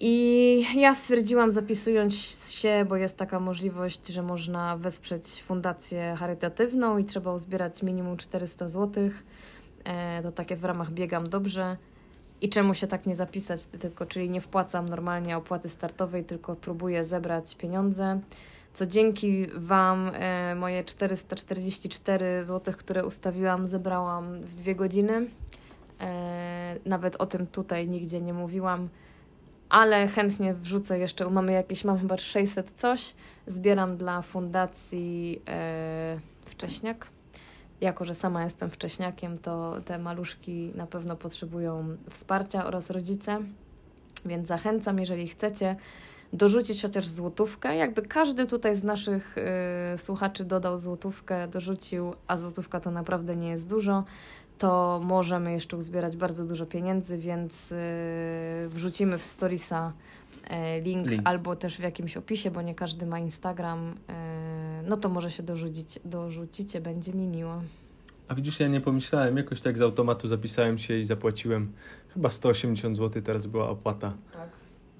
I 0.00 0.64
ja 0.74 0.94
stwierdziłam, 0.94 1.50
zapisując 1.50 2.14
się, 2.52 2.86
bo 2.88 2.96
jest 2.96 3.16
taka 3.16 3.40
możliwość, 3.40 4.08
że 4.08 4.22
można 4.22 4.76
wesprzeć 4.76 5.42
fundację 5.42 6.14
charytatywną 6.18 6.98
i 6.98 7.04
trzeba 7.04 7.32
uzbierać 7.32 7.82
minimum 7.82 8.16
400 8.16 8.68
zł. 8.68 9.10
E, 9.84 10.22
to 10.22 10.32
takie 10.32 10.56
w 10.56 10.64
ramach 10.64 10.90
biegam 10.90 11.28
dobrze. 11.28 11.76
I 12.40 12.48
czemu 12.48 12.74
się 12.74 12.86
tak 12.86 13.06
nie 13.06 13.16
zapisać, 13.16 13.64
tylko 13.64 14.06
czyli 14.06 14.30
nie 14.30 14.40
wpłacam 14.40 14.88
normalnie 14.88 15.36
opłaty 15.36 15.68
startowej, 15.68 16.24
tylko 16.24 16.56
próbuję 16.56 17.04
zebrać 17.04 17.54
pieniądze. 17.54 18.20
Co 18.72 18.86
dzięki 18.86 19.46
Wam 19.54 20.10
e, 20.14 20.54
moje 20.54 20.84
444 20.84 22.44
zł, 22.44 22.74
które 22.78 23.06
ustawiłam, 23.06 23.66
zebrałam 23.66 24.38
w 24.38 24.54
dwie 24.54 24.74
godziny. 24.74 25.26
E, 26.00 26.76
nawet 26.86 27.16
o 27.16 27.26
tym 27.26 27.46
tutaj 27.46 27.88
nigdzie 27.88 28.20
nie 28.20 28.32
mówiłam, 28.32 28.88
ale 29.68 30.08
chętnie 30.08 30.54
wrzucę 30.54 30.98
jeszcze. 30.98 31.30
Mamy 31.30 31.52
jakieś, 31.52 31.84
mam 31.84 31.98
chyba 31.98 32.16
600 32.18 32.70
coś. 32.70 33.14
Zbieram 33.46 33.96
dla 33.96 34.22
fundacji 34.22 35.42
e, 35.48 36.18
Wcześniak. 36.44 37.08
Jako, 37.80 38.04
że 38.04 38.14
sama 38.14 38.44
jestem 38.44 38.70
wcześniakiem, 38.70 39.38
to 39.38 39.76
te 39.84 39.98
maluszki 39.98 40.72
na 40.74 40.86
pewno 40.86 41.16
potrzebują 41.16 41.96
wsparcia 42.10 42.66
oraz 42.66 42.90
rodzice. 42.90 43.38
Więc 44.26 44.48
zachęcam, 44.48 44.98
jeżeli 44.98 45.28
chcecie, 45.28 45.76
dorzucić 46.32 46.82
chociaż 46.82 47.06
złotówkę. 47.06 47.76
Jakby 47.76 48.02
każdy 48.02 48.46
tutaj 48.46 48.76
z 48.76 48.84
naszych 48.84 49.36
y, 49.38 49.98
słuchaczy 49.98 50.44
dodał 50.44 50.78
złotówkę, 50.78 51.48
dorzucił, 51.48 52.14
a 52.26 52.36
złotówka 52.36 52.80
to 52.80 52.90
naprawdę 52.90 53.36
nie 53.36 53.48
jest 53.48 53.68
dużo, 53.68 54.04
to 54.58 55.00
możemy 55.04 55.52
jeszcze 55.52 55.76
uzbierać 55.76 56.16
bardzo 56.16 56.44
dużo 56.44 56.66
pieniędzy, 56.66 57.18
więc 57.18 57.72
y, 57.72 57.76
wrzucimy 58.68 59.18
w 59.18 59.24
storiesa 59.24 59.92
e, 60.50 60.80
link, 60.80 61.06
Link. 61.10 61.22
albo 61.24 61.56
też 61.56 61.76
w 61.76 61.82
jakimś 61.82 62.16
opisie, 62.16 62.50
bo 62.50 62.62
nie 62.62 62.74
każdy 62.74 63.06
ma 63.06 63.18
Instagram. 63.18 63.94
e, 64.08 64.82
no 64.86 64.96
to 64.96 65.08
może 65.08 65.30
się 65.30 65.42
dorzucić, 65.42 66.00
dorzucicie, 66.04 66.80
będzie 66.80 67.12
mi 67.12 67.26
miło. 67.26 67.62
A 68.28 68.34
widzisz, 68.34 68.60
ja 68.60 68.68
nie 68.68 68.80
pomyślałem, 68.80 69.36
jakoś 69.36 69.60
tak 69.60 69.78
z 69.78 69.80
automatu 69.80 70.28
zapisałem 70.28 70.78
się 70.78 70.98
i 70.98 71.04
zapłaciłem 71.04 71.72
chyba 72.14 72.30
180 72.30 72.96
zł, 72.96 73.22
teraz 73.22 73.46
była 73.46 73.68
opłata. 73.68 74.12
Tak. 74.32 74.48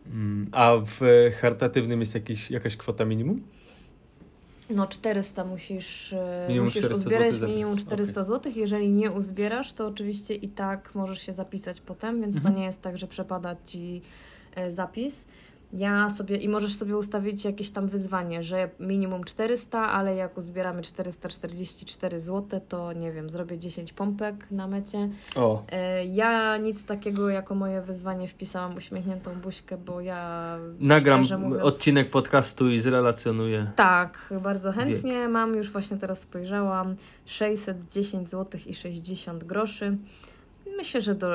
Mm, 0.06 0.48
A 0.52 0.72
w 0.84 1.00
charytatywnym 1.40 2.00
jest 2.00 2.14
jakiś, 2.14 2.50
jakaś 2.50 2.76
kwota 2.76 3.04
minimum? 3.04 3.42
No 4.70 4.86
400 4.86 5.44
musisz, 5.44 6.12
e, 6.12 6.44
Minimum 6.48 6.64
musisz 6.66 6.82
400 6.82 6.98
uzbierać, 7.06 7.30
złotych 7.32 7.48
minimum 7.48 7.78
zebrać. 7.78 7.86
400 7.86 8.24
zł. 8.24 8.52
Jeżeli 8.56 8.90
nie 8.90 9.10
uzbierasz, 9.12 9.72
to 9.72 9.86
oczywiście 9.86 10.34
i 10.34 10.48
tak 10.48 10.94
możesz 10.94 11.18
się 11.18 11.32
zapisać 11.32 11.80
potem, 11.80 12.20
więc 12.20 12.36
Mhm. 12.36 12.54
to 12.54 12.60
nie 12.60 12.66
jest 12.66 12.82
tak, 12.82 12.98
że 12.98 13.06
przepada 13.06 13.56
Ci 13.66 14.02
e, 14.54 14.72
zapis. 14.72 15.24
Ja 15.72 16.10
sobie, 16.10 16.36
i 16.36 16.48
możesz 16.48 16.76
sobie 16.76 16.96
ustawić 16.96 17.44
jakieś 17.44 17.70
tam 17.70 17.86
wyzwanie, 17.86 18.42
że 18.42 18.70
minimum 18.80 19.24
400, 19.24 19.80
ale 19.90 20.14
jak 20.16 20.38
uzbieramy 20.38 20.82
444 20.82 22.20
zł, 22.20 22.60
to 22.68 22.92
nie 22.92 23.12
wiem, 23.12 23.30
zrobię 23.30 23.58
10 23.58 23.92
pompek 23.92 24.50
na 24.50 24.66
mecie. 24.66 25.08
O, 25.36 25.62
E, 25.72 26.04
Ja 26.04 26.56
nic 26.56 26.84
takiego 26.84 27.28
jako 27.30 27.54
moje 27.54 27.82
wyzwanie 27.82 28.28
wpisałam 28.28 28.76
uśmiechniętą 28.76 29.34
buźkę, 29.40 29.76
bo 29.76 30.00
ja 30.00 30.58
nagram 30.80 31.20
mówiąc, 31.20 31.62
odcinek 31.64 32.10
podcastu 32.10 32.70
i 32.70 32.80
zrelacjonuję. 32.80 33.70
tak, 33.76 34.34
bardzo 34.42 34.72
chętnie. 34.72 35.28
Mam 35.28 35.54
już 35.56 35.70
właśnie 35.72 35.96
teraz 35.96 36.20
spojrzałam 36.20 36.96
610 37.26 38.30
zł 38.30 38.60
i 38.66 38.74
60 38.74 39.44
groszy. 39.44 39.96
Myślę, 40.78 41.00
że 41.00 41.14
do, 41.14 41.28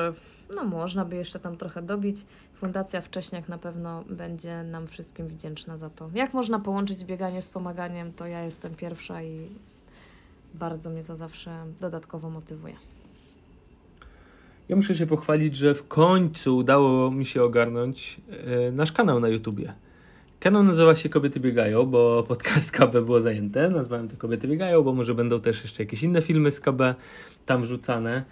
no 0.56 0.64
można 0.64 1.04
by 1.04 1.16
jeszcze 1.16 1.38
tam 1.38 1.56
trochę 1.56 1.82
dobić. 1.82 2.16
Fundacja 2.54 3.00
Wcześniak 3.00 3.48
na 3.48 3.58
pewno 3.58 4.04
będzie 4.10 4.62
nam 4.62 4.86
wszystkim 4.86 5.28
wdzięczna 5.28 5.78
za 5.78 5.90
to. 5.90 6.10
Jak 6.14 6.34
można 6.34 6.58
połączyć 6.58 7.04
bieganie 7.04 7.42
z 7.42 7.50
pomaganiem, 7.50 8.12
to 8.12 8.26
ja 8.26 8.42
jestem 8.42 8.74
pierwsza 8.74 9.22
i 9.22 9.48
bardzo 10.54 10.90
mnie 10.90 11.04
to 11.04 11.16
zawsze 11.16 11.50
dodatkowo 11.80 12.30
motywuje. 12.30 12.74
Ja 14.68 14.76
muszę 14.76 14.94
się 14.94 15.06
pochwalić, 15.06 15.56
że 15.56 15.74
w 15.74 15.88
końcu 15.88 16.56
udało 16.56 17.10
mi 17.10 17.24
się 17.24 17.42
ogarnąć 17.42 18.20
e, 18.66 18.72
nasz 18.72 18.92
kanał 18.92 19.20
na 19.20 19.28
YouTubie. 19.28 19.72
Kanał 20.40 20.62
nazywa 20.62 20.94
się 20.94 21.08
Kobiety 21.08 21.40
Biegają, 21.40 21.86
bo 21.86 22.22
podcast 22.22 22.72
KB 22.76 22.92
było 22.92 23.20
zajęte. 23.20 23.70
Nazwałem 23.70 24.08
to 24.08 24.16
Kobiety 24.16 24.48
Biegają, 24.48 24.82
bo 24.82 24.92
może 24.92 25.14
będą 25.14 25.40
też 25.40 25.62
jeszcze 25.62 25.82
jakieś 25.82 26.02
inne 26.02 26.22
filmy 26.22 26.50
z 26.50 26.60
KB 26.60 26.80
tam 27.46 27.62
wrzucane. 27.62 28.24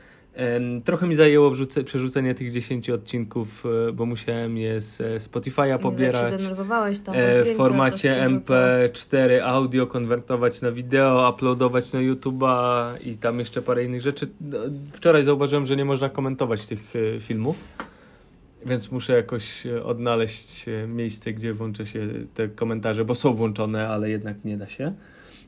Trochę 0.85 1.07
mi 1.07 1.14
zajęło 1.14 1.51
wrzuce, 1.51 1.85
przerzucenie 1.85 2.35
tych 2.35 2.53
10 2.53 2.90
odcinków, 2.90 3.66
e, 3.88 3.92
bo 3.92 4.07
musiałem 4.07 4.59
je 4.59 4.81
z 4.81 5.01
e, 5.01 5.16
Spotify'a 5.18 5.79
pobierać. 5.79 6.42
denerwowałeś 6.42 7.01
tam 7.01 7.14
e, 7.14 7.45
w 7.45 7.57
formacie 7.57 8.16
przerzucał. 8.16 8.57
MP4 8.57 9.40
audio, 9.45 9.87
konwertować 9.87 10.62
na 10.62 10.73
wideo, 10.73 11.31
uploadować 11.35 11.92
na 11.92 12.01
YouTube'a 12.01 12.95
i 13.07 13.16
tam 13.16 13.38
jeszcze 13.38 13.62
parę 13.62 13.85
innych 13.85 14.01
rzeczy. 14.01 14.29
No, 14.40 14.59
Wczoraj 14.92 15.25
zauważyłem, 15.25 15.66
że 15.66 15.77
nie 15.77 15.85
można 15.85 16.09
komentować 16.09 16.66
tych 16.66 16.92
filmów, 17.21 17.64
więc 18.66 18.92
muszę 18.92 19.12
jakoś 19.12 19.66
odnaleźć 19.85 20.66
miejsce, 20.88 21.33
gdzie 21.33 21.55
włączę 21.55 21.87
się 21.87 22.09
te 22.35 22.49
komentarze, 22.49 23.05
bo 23.05 23.14
są 23.14 23.35
włączone, 23.35 23.88
ale 23.88 24.11
jednak 24.11 24.45
nie 24.45 24.57
da 24.57 24.68
się. 24.68 24.92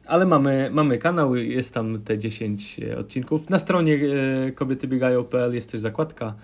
Ale 0.07 0.27
mamy, 0.27 0.71
mamy 0.73 0.99
kanał, 0.99 1.37
jest 1.37 1.75
tam 1.75 2.03
te 2.03 2.19
10 2.19 2.81
odcinków. 2.99 3.51
Na 3.51 3.59
stronie 3.59 4.01
e, 4.47 4.53
kobietybiegają.pl 4.53 5.55
jest 5.55 5.73
też 5.73 5.81
zakładka 5.81 6.35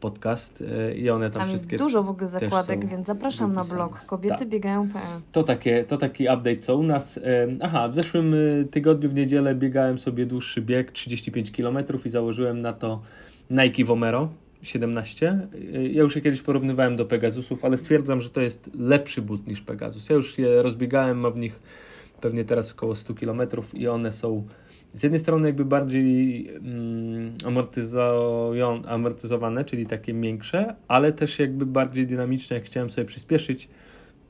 podcast 0.00 0.64
e, 0.88 0.94
i 0.94 1.10
one 1.10 1.30
tam, 1.30 1.40
Tam 1.40 1.48
wszystkie 1.48 1.74
jest 1.74 1.84
dużo 1.84 2.02
w 2.02 2.10
ogóle 2.10 2.26
zakładek, 2.26 2.86
więc 2.86 3.06
zapraszam 3.06 3.52
na 3.52 3.64
blog 3.64 4.04
kobietybiegają.pl. 4.06 5.20
To, 5.32 5.42
takie, 5.42 5.84
to 5.84 5.96
taki 5.96 6.24
update 6.24 6.56
co 6.56 6.76
u 6.76 6.82
nas. 6.82 7.20
Aha, 7.62 7.88
w 7.88 7.94
zeszłym 7.94 8.34
tygodniu 8.70 9.10
w 9.10 9.14
niedzielę 9.14 9.54
biegałem 9.54 9.98
sobie 9.98 10.26
dłuższy 10.26 10.62
bieg 10.62 10.92
35 10.92 11.50
km 11.50 11.78
i 12.04 12.10
założyłem 12.10 12.60
na 12.60 12.72
to 12.72 13.00
Nike 13.50 13.84
Vomero 13.84 14.28
17. 14.64 15.48
Y, 15.54 15.90
Ja 15.92 16.02
już 16.02 16.16
je 16.16 16.22
kiedyś 16.22 16.42
porównywałem 16.42 16.96
do 16.96 17.04
Pegasusów, 17.04 17.64
ale 17.64 17.76
stwierdzam, 17.76 18.20
że 18.20 18.30
to 18.30 18.40
jest 18.40 18.70
lepszy 18.78 19.22
but 19.22 19.46
niż 19.46 19.60
Pegasus. 19.60 20.08
Ja 20.08 20.16
już 20.16 20.38
je 20.38 20.62
rozbiegałem, 20.62 21.18
mam 21.18 21.32
w 21.32 21.36
nich 21.36 21.60
pewnie 22.24 22.44
teraz 22.44 22.72
około 22.72 22.94
100 22.94 23.14
km 23.14 23.42
i 23.74 23.88
one 23.88 24.12
są 24.12 24.46
z 24.92 25.02
jednej 25.02 25.18
strony 25.18 25.48
jakby 25.48 25.64
bardziej 25.64 26.48
mm, 26.48 27.36
amortyzowane, 28.88 29.64
czyli 29.64 29.86
takie 29.86 30.14
miększe, 30.14 30.74
ale 30.88 31.12
też 31.12 31.38
jakby 31.38 31.66
bardziej 31.66 32.06
dynamiczne, 32.06 32.56
jak 32.56 32.64
chciałem 32.64 32.90
sobie 32.90 33.04
przyspieszyć 33.04 33.68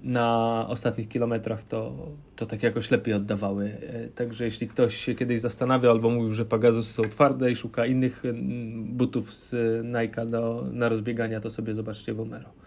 na 0.03 0.67
ostatnich 0.69 1.09
kilometrach, 1.09 1.65
to, 1.65 2.09
to 2.37 2.47
tak 2.47 2.63
jakoś 2.63 2.91
lepiej 2.91 3.15
oddawały. 3.15 3.65
E, 3.65 4.09
także 4.09 4.45
jeśli 4.45 4.69
ktoś 4.69 4.97
się 4.97 5.15
kiedyś 5.15 5.41
zastanawia 5.41 5.91
albo 5.91 6.11
mówił, 6.11 6.33
że 6.33 6.45
Pegasusy 6.45 6.93
są 6.93 7.03
twarde 7.03 7.51
i 7.51 7.57
szuka 7.57 7.87
innych 7.87 8.25
mm, 8.25 8.85
butów 8.85 9.35
z 9.35 9.55
Nike 9.87 10.27
do, 10.27 10.67
na 10.73 10.89
rozbiegania, 10.89 11.41
to 11.41 11.51
sobie 11.51 11.75
zobaczcie 11.75 12.15
Vomero. 12.15 12.64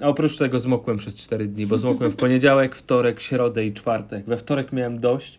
A 0.00 0.08
oprócz 0.08 0.36
tego 0.36 0.60
zmokłem 0.60 0.96
przez 0.96 1.14
4 1.14 1.46
dni, 1.46 1.66
bo 1.66 1.78
zmokłem 1.78 2.10
w 2.10 2.16
poniedziałek, 2.16 2.76
wtorek, 2.76 3.20
środę 3.20 3.64
i 3.64 3.72
czwartek. 3.72 4.24
We 4.26 4.36
wtorek 4.36 4.72
miałem 4.72 5.00
dość, 5.00 5.38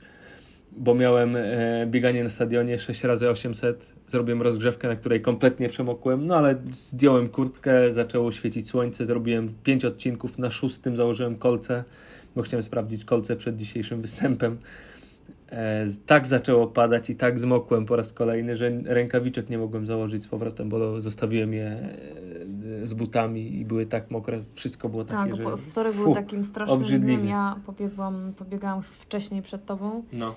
bo 0.72 0.96
miałem 0.96 1.36
e, 1.36 1.88
bieganie 1.88 2.24
na 2.24 2.30
stadionie 2.30 2.80
6 2.80 3.04
razy 3.04 3.30
800 3.30 4.02
Zrobiłem 4.12 4.42
rozgrzewkę, 4.42 4.88
na 4.88 4.96
której 4.96 5.22
kompletnie 5.22 5.70
przemokłem, 5.70 6.28
no 6.28 6.36
ale 6.36 6.56
zdjąłem 6.72 7.30
kurtkę, 7.30 7.94
zaczęło 7.94 8.32
świecić 8.32 8.70
słońce, 8.70 9.06
zrobiłem 9.06 9.54
5 9.64 9.86
odcinków, 9.86 10.38
na 10.38 10.52
szóstym 10.52 10.98
założyłem 10.98 11.36
kolce, 11.36 11.84
bo 12.36 12.42
chciałem 12.42 12.64
sprawdzić 12.64 13.06
kolce 13.06 13.36
przed 13.36 13.58
dzisiejszym 13.58 14.02
występem. 14.02 14.58
E, 15.52 15.86
tak 16.06 16.28
zaczęło 16.28 16.68
padać 16.68 17.10
i 17.10 17.16
tak 17.16 17.40
zmokłem 17.40 17.86
po 17.86 17.96
raz 17.96 18.14
kolejny, 18.14 18.56
że 18.56 18.72
rękawiczek 18.86 19.50
nie 19.50 19.58
mogłem 19.58 19.86
założyć 19.86 20.24
z 20.24 20.28
powrotem, 20.28 20.70
bo 20.70 21.02
zostawiłem 21.02 21.54
je 21.54 21.66
e, 21.66 22.86
z 22.88 22.94
butami 22.94 23.60
i 23.60 23.66
były 23.66 23.86
tak 23.86 24.12
mokre, 24.12 24.42
wszystko 24.54 24.90
było 24.90 25.06
takie, 25.06 25.32
tak, 25.32 25.42
że... 25.42 25.58
wtorek 25.58 25.96
był 25.96 26.14
takim 26.14 26.46
strasznym 26.46 27.02
dniem, 27.02 27.26
ja 27.26 27.56
pobiegłam, 27.66 28.34
pobiegałam 28.38 28.82
wcześniej 28.82 29.42
przed 29.42 29.66
tobą. 29.66 30.04
No. 30.14 30.36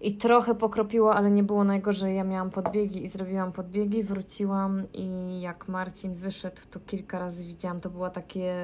I 0.00 0.16
trochę 0.16 0.54
pokropiło, 0.54 1.14
ale 1.14 1.30
nie 1.30 1.42
było 1.42 1.64
najgorzej. 1.64 2.16
Ja 2.16 2.24
miałam 2.24 2.50
podbiegi 2.50 3.04
i 3.04 3.08
zrobiłam 3.08 3.52
podbiegi, 3.52 4.02
wróciłam 4.02 4.82
i 4.94 5.40
jak 5.40 5.68
Marcin 5.68 6.14
wyszedł, 6.14 6.60
to 6.70 6.80
kilka 6.80 7.18
razy 7.18 7.44
widziałam, 7.44 7.80
to 7.80 7.90
było 7.90 8.10
takie 8.10 8.54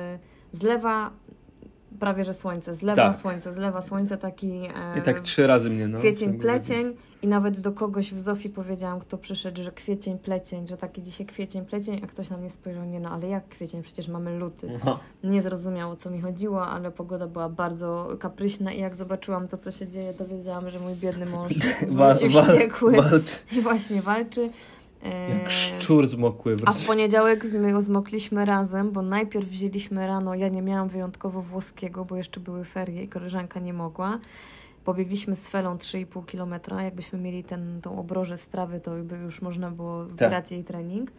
zlewa 0.52 1.10
prawie 2.00 2.24
że 2.24 2.34
słońce, 2.34 2.74
zlewa 2.74 3.12
tak. 3.12 3.20
słońce, 3.20 3.52
zlewa 3.52 3.82
słońce, 3.82 4.18
taki 4.18 4.52
e, 4.74 4.98
I 4.98 5.02
tak 5.02 5.20
trzy 5.20 5.46
razy 5.46 5.70
mnie, 5.70 5.88
no. 5.88 5.98
Kwiecień, 5.98 6.38
plecień 6.38 6.94
i 7.22 7.26
nawet 7.26 7.61
do 7.61 7.72
kogoś 7.72 8.12
w 8.12 8.18
Zofii 8.18 8.48
powiedziałam, 8.48 9.00
kto 9.00 9.18
przyszedł, 9.18 9.62
że 9.62 9.72
kwiecień, 9.72 10.18
plecień, 10.18 10.68
że 10.68 10.76
taki 10.76 11.02
dzisiaj 11.02 11.26
kwiecień, 11.26 11.64
plecień, 11.64 12.00
a 12.04 12.06
ktoś 12.06 12.30
na 12.30 12.37
mnie 12.37 12.50
spojrzał, 12.50 12.84
nie 12.84 13.00
no, 13.00 13.11
ale 13.11 13.28
jak 13.28 13.48
kwiecień, 13.48 13.82
przecież 13.82 14.08
mamy 14.08 14.38
luty. 14.38 14.78
No. 14.84 14.98
Nie 15.24 15.42
zrozumiał, 15.42 15.90
o 15.90 15.96
co 15.96 16.11
mi 16.11 16.20
chodziło, 16.20 16.66
ale 16.66 16.90
pogoda 16.90 17.26
była 17.26 17.48
bardzo 17.48 18.16
kapryśna 18.20 18.72
i 18.72 18.80
jak 18.80 18.96
zobaczyłam 18.96 19.48
to, 19.48 19.58
co 19.58 19.70
się 19.70 19.88
dzieje, 19.88 20.14
to 20.14 20.26
wiedziałam, 20.26 20.70
że 20.70 20.80
mój 20.80 20.94
biedny 20.94 21.26
mąż 21.26 21.52
wrócił 21.88 22.42
wściekły 22.42 22.96
i 23.52 23.61
właśnie 23.61 24.02
walczy. 24.02 24.50
Jak 25.02 25.50
szczur 25.50 26.06
zmokły. 26.06 26.56
A 26.66 26.72
w 26.72 26.87
poniedziałek 26.87 27.44
my 27.44 27.82
zmokliśmy 27.82 28.44
razem, 28.44 28.90
bo 28.90 29.02
najpierw 29.02 29.48
wzięliśmy 29.48 30.06
rano, 30.06 30.34
ja 30.34 30.48
nie 30.48 30.62
miałam 30.62 30.88
wyjątkowo 30.88 31.42
włoskiego, 31.42 32.04
bo 32.04 32.16
jeszcze 32.16 32.40
były 32.40 32.64
ferie 32.64 33.02
i 33.02 33.08
koleżanka 33.08 33.61
nie 33.61 33.72
mogła. 33.72 34.18
Pobiegliśmy 34.84 35.37
z 35.37 35.48
Felą 35.48 35.76
3,5 35.76 36.24
km. 36.24 36.80
Jakbyśmy 36.84 37.18
mieli 37.18 37.44
ten, 37.44 37.80
tą 37.82 37.98
obrożę 37.98 38.37
strawy, 38.37 38.80
to 38.80 38.90
by 38.90 39.16
już 39.16 39.42
można 39.42 39.70
było 39.70 40.04
wybrać 40.04 40.44
tak. 40.44 40.50
jej 40.50 40.64
trening. 40.64 41.12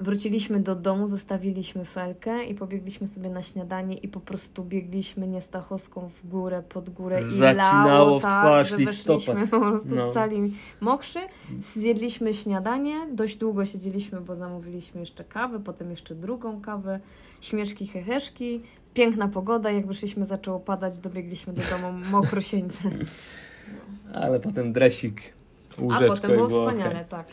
Wróciliśmy 0.00 0.60
do 0.60 0.74
domu, 0.74 1.08
zostawiliśmy 1.08 1.84
felkę 1.84 2.44
i 2.44 2.54
pobiegliśmy 2.54 3.06
sobie 3.06 3.30
na 3.30 3.42
śniadanie 3.42 3.96
i 3.96 4.08
po 4.08 4.20
prostu 4.20 4.64
biegliśmy 4.64 5.28
niestachowską 5.28 6.08
w 6.08 6.28
górę, 6.28 6.62
pod 6.68 6.90
górę 6.90 7.22
Zacinało 7.22 7.86
i 7.86 7.90
lało, 7.90 8.18
w 8.18 8.22
tak, 8.22 8.30
twarz, 8.30 8.70
że 8.70 8.76
listopad. 8.76 9.50
po 9.50 9.60
prostu 9.60 9.94
no. 9.94 10.10
cali 10.10 10.54
mokrzy. 10.80 11.20
Zjedliśmy 11.60 12.34
śniadanie, 12.34 12.94
dość 13.12 13.36
długo 13.36 13.64
siedzieliśmy, 13.64 14.20
bo 14.20 14.36
zamówiliśmy 14.36 15.00
jeszcze 15.00 15.24
kawę, 15.24 15.60
potem 15.60 15.90
jeszcze 15.90 16.14
drugą 16.14 16.60
kawę, 16.60 17.00
śmieszki, 17.40 17.86
heheszki, 17.86 18.62
piękna 18.94 19.28
pogoda, 19.28 19.70
jak 19.70 19.86
wyszliśmy 19.86 20.24
zaczęło 20.24 20.60
padać, 20.60 20.98
dobiegliśmy 20.98 21.52
do 21.52 21.62
domu 21.70 21.98
mokrosieńce. 22.10 22.90
Ale 24.12 24.40
potem 24.40 24.72
dresik 24.72 25.35
Łóżeczko 25.80 26.12
A 26.12 26.16
potem 26.16 26.30
było 26.30 26.48
wspaniale, 26.48 27.04
tak. 27.08 27.26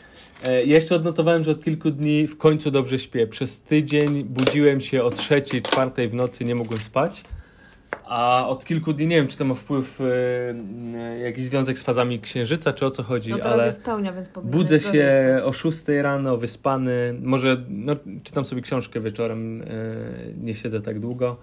E, 0.44 0.64
jeszcze 0.64 0.94
odnotowałem, 0.94 1.42
że 1.42 1.50
od 1.50 1.64
kilku 1.64 1.90
dni 1.90 2.26
w 2.26 2.38
końcu 2.38 2.70
dobrze 2.70 2.98
śpię. 2.98 3.26
Przez 3.26 3.62
tydzień 3.62 4.24
budziłem 4.24 4.80
się 4.80 5.04
o 5.04 5.10
trzeciej, 5.10 5.62
czwartej 5.62 6.08
w 6.08 6.14
nocy, 6.14 6.44
nie 6.44 6.54
mogłem 6.54 6.82
spać. 6.82 7.24
A 8.04 8.46
od 8.48 8.64
kilku 8.64 8.92
dni 8.92 9.06
nie 9.06 9.16
wiem, 9.16 9.26
czy 9.26 9.36
to 9.36 9.44
ma 9.44 9.54
wpływ 9.54 10.00
e, 10.00 11.18
jakiś 11.18 11.44
związek 11.44 11.78
z 11.78 11.82
fazami 11.82 12.20
księżyca, 12.20 12.72
czy 12.72 12.86
o 12.86 12.90
co 12.90 13.02
chodzi, 13.02 13.30
no 13.30 13.38
ale 13.42 13.64
jest 13.64 13.82
pełnia, 13.82 14.12
więc 14.12 14.30
budzę 14.44 14.80
się 14.80 15.40
o 15.44 15.52
6 15.52 15.84
rano, 16.02 16.36
wyspany. 16.36 17.14
Może 17.22 17.56
no, 17.68 17.96
czytam 18.22 18.44
sobie 18.44 18.62
książkę 18.62 19.00
wieczorem, 19.00 19.62
e, 19.62 19.66
nie 20.40 20.54
siedzę 20.54 20.80
tak 20.80 21.00
długo. 21.00 21.36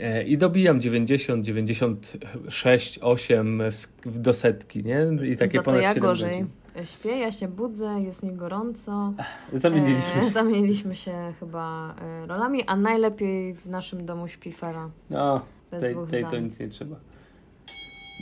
E, 0.00 0.22
I 0.24 0.38
dobijam 0.38 0.80
90, 0.80 1.44
96, 1.44 2.98
8 3.02 3.62
do 4.06 4.32
setki, 4.32 4.84
nie? 4.84 5.06
I 5.32 5.36
takie 5.36 5.58
Za 5.58 5.62
to 5.62 5.76
ja 5.76 5.94
gorzej. 5.94 6.30
Godzin. 6.30 6.48
Śpię, 6.84 7.18
ja 7.18 7.32
się 7.32 7.48
budzę, 7.48 8.00
jest 8.00 8.22
mi 8.22 8.32
gorąco. 8.32 9.12
Zamieniliśmy 9.52 10.22
się. 10.22 10.30
zamieniliśmy 10.30 10.94
się 10.94 11.32
chyba 11.40 11.94
e, 12.00 12.26
rolami, 12.26 12.62
a 12.66 12.76
najlepiej 12.76 13.54
w 13.54 13.66
naszym 13.66 14.06
domu 14.06 14.28
śpi 14.28 14.52
Fera. 14.52 14.90
No, 15.10 15.40
Bez 15.70 15.80
tej, 15.80 15.96
tej 16.10 16.24
to 16.24 16.38
nic 16.38 16.60
nie 16.60 16.68
trzeba. 16.68 16.96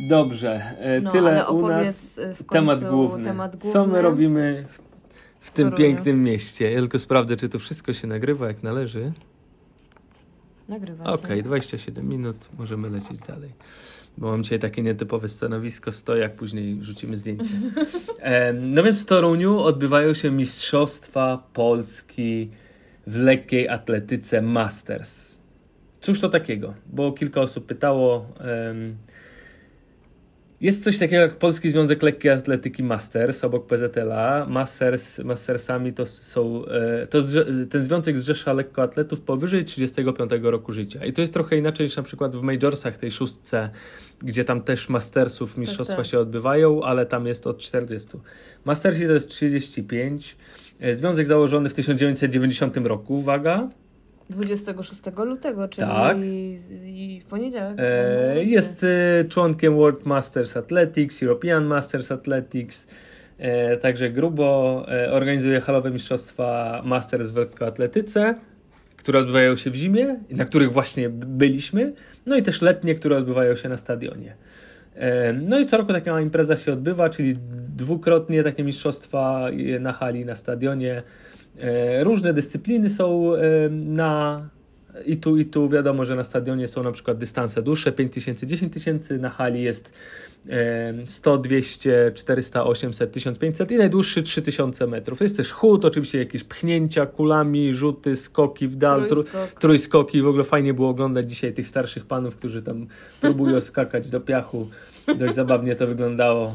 Dobrze, 0.08 0.76
e, 0.78 1.00
no, 1.00 1.12
tyle 1.12 1.48
u 1.48 1.68
nas. 1.68 2.20
temat 2.50 2.90
główny. 2.90 3.24
temat 3.24 3.56
główny. 3.56 3.72
Co 3.72 3.86
my 3.86 4.02
robimy 4.02 4.66
w, 4.68 4.78
w 5.40 5.50
tym 5.50 5.72
pięknym 5.72 6.22
mieście? 6.22 6.70
Ja 6.72 6.80
tylko 6.80 6.98
sprawdzę, 6.98 7.36
czy 7.36 7.48
to 7.48 7.58
wszystko 7.58 7.92
się 7.92 8.06
nagrywa 8.06 8.46
jak 8.46 8.62
należy. 8.62 9.12
Nagrywa 10.68 11.04
się. 11.04 11.10
Okej, 11.10 11.24
okay, 11.24 11.42
27 11.42 12.08
minut, 12.08 12.48
możemy 12.58 12.90
lecieć 12.90 13.18
dalej. 13.28 13.52
Bo 14.18 14.30
mam 14.30 14.42
dzisiaj 14.42 14.58
takie 14.58 14.82
nietypowe 14.82 15.28
stanowisko, 15.28 15.92
stojak, 15.92 16.34
później 16.34 16.78
rzucimy 16.82 17.16
zdjęcie. 17.16 17.50
no 18.60 18.82
więc 18.82 19.02
w 19.02 19.06
Toruniu 19.06 19.58
odbywają 19.58 20.14
się 20.14 20.30
Mistrzostwa 20.30 21.48
Polski 21.52 22.50
w 23.06 23.16
lekkiej 23.16 23.68
atletyce 23.68 24.42
Masters. 24.42 25.34
Cóż 26.00 26.20
to 26.20 26.28
takiego? 26.28 26.74
Bo 26.86 27.12
kilka 27.12 27.40
osób 27.40 27.66
pytało. 27.66 28.26
Um, 28.68 28.96
jest 30.60 30.84
coś 30.84 30.98
takiego 30.98 31.22
jak 31.22 31.34
Polski 31.36 31.70
Związek 31.70 32.02
Lekkiej 32.02 32.30
Atletyki 32.30 32.82
Masters 32.82 33.44
obok 33.44 33.66
PZL-a. 33.66 34.46
Masters, 34.48 35.18
mastersami 35.18 35.92
to 35.92 36.06
są. 36.06 36.66
E, 36.66 37.06
to 37.06 37.18
ten 37.70 37.82
związek 37.82 38.18
zrzesza 38.18 38.52
lekkoatletów 38.52 39.20
powyżej 39.20 39.64
35 39.64 40.30
roku 40.42 40.72
życia. 40.72 41.04
I 41.04 41.12
to 41.12 41.20
jest 41.20 41.32
trochę 41.32 41.56
inaczej 41.56 41.86
niż 41.86 41.96
na 41.96 42.02
przykład 42.02 42.36
w 42.36 42.42
Majorsach, 42.42 42.96
tej 42.96 43.10
szóstce, 43.10 43.70
gdzie 44.22 44.44
tam 44.44 44.62
też 44.62 44.88
Mastersów 44.88 45.56
mistrzostwa 45.56 45.96
tak, 45.96 46.04
tak. 46.04 46.10
się 46.10 46.18
odbywają, 46.18 46.82
ale 46.82 47.06
tam 47.06 47.26
jest 47.26 47.46
od 47.46 47.58
40. 47.58 48.08
Mastersi 48.64 49.06
to 49.06 49.12
jest 49.12 49.28
35. 49.28 50.36
E, 50.80 50.94
związek 50.94 51.26
założony 51.26 51.68
w 51.68 51.74
1990 51.74 52.76
roku, 52.76 53.18
uwaga. 53.18 53.68
26 54.30 55.02
lutego, 55.16 55.68
czyli 55.68 55.86
tak. 55.86 56.16
i, 56.20 57.20
w 57.20 57.26
poniedziałek. 57.26 57.76
E, 57.78 58.44
jest 58.44 58.84
e, 58.84 59.24
członkiem 59.24 59.76
World 59.76 60.06
Masters 60.06 60.56
Athletics, 60.56 61.22
European 61.22 61.64
Masters 61.64 62.12
Athletics, 62.12 62.86
e, 63.38 63.76
także 63.76 64.10
grubo 64.10 64.86
e, 64.88 65.12
organizuje 65.12 65.60
halowe 65.60 65.90
mistrzostwa 65.90 66.82
Masters 66.84 67.30
w 67.30 67.36
lekkoatletyce, 67.36 68.34
które 68.96 69.18
odbywają 69.18 69.56
się 69.56 69.70
w 69.70 69.74
zimie, 69.74 70.16
na 70.30 70.44
których 70.44 70.72
właśnie 70.72 71.08
byliśmy, 71.10 71.92
no 72.26 72.36
i 72.36 72.42
też 72.42 72.62
letnie, 72.62 72.94
które 72.94 73.16
odbywają 73.16 73.56
się 73.56 73.68
na 73.68 73.76
stadionie. 73.76 74.34
E, 74.94 75.32
no 75.32 75.58
i 75.58 75.66
co 75.66 75.76
roku 75.76 75.92
taka 75.92 76.20
impreza 76.20 76.56
się 76.56 76.72
odbywa, 76.72 77.10
czyli 77.10 77.36
dwukrotnie 77.76 78.42
takie 78.42 78.64
mistrzostwa 78.64 79.48
na 79.80 79.92
hali, 79.92 80.24
na 80.24 80.36
stadionie. 80.36 81.02
E, 81.60 82.04
różne 82.04 82.32
dyscypliny 82.32 82.90
są 82.90 83.34
e, 83.34 83.40
na 83.70 84.42
i 85.06 85.16
tu, 85.16 85.36
i 85.36 85.44
tu 85.44 85.68
wiadomo, 85.68 86.04
że 86.04 86.16
na 86.16 86.24
stadionie 86.24 86.68
są 86.68 86.82
na 86.82 86.92
przykład 86.92 87.18
dystanse 87.18 87.62
dłuższe 87.62 87.92
5000, 87.92 88.46
10 88.46 88.72
tysięcy, 88.72 89.18
na 89.18 89.30
hali 89.30 89.62
jest 89.62 89.92
100, 91.06 91.38
200, 91.38 92.12
400, 92.14 92.64
800, 92.64 93.12
1500 93.12 93.70
i 93.70 93.76
najdłuższy 93.76 94.22
3000 94.22 94.86
metrów. 94.86 95.20
Jest 95.20 95.36
też 95.36 95.52
chód, 95.52 95.84
oczywiście 95.84 96.18
jakieś 96.18 96.44
pchnięcia 96.44 97.06
kulami, 97.06 97.74
rzuty, 97.74 98.16
skoki 98.16 98.68
w 98.68 98.76
dal, 98.76 99.08
Trójskok. 99.08 99.60
trójskoki. 99.60 100.22
W 100.22 100.26
ogóle 100.26 100.44
fajnie 100.44 100.74
było 100.74 100.88
oglądać 100.88 101.30
dzisiaj 101.30 101.52
tych 101.52 101.68
starszych 101.68 102.06
panów, 102.06 102.36
którzy 102.36 102.62
tam 102.62 102.86
próbują 103.20 103.60
skakać 103.70 104.10
do 104.10 104.20
piachu. 104.20 104.68
Dość 105.18 105.34
zabawnie 105.34 105.76
to 105.76 105.86
wyglądało. 105.86 106.54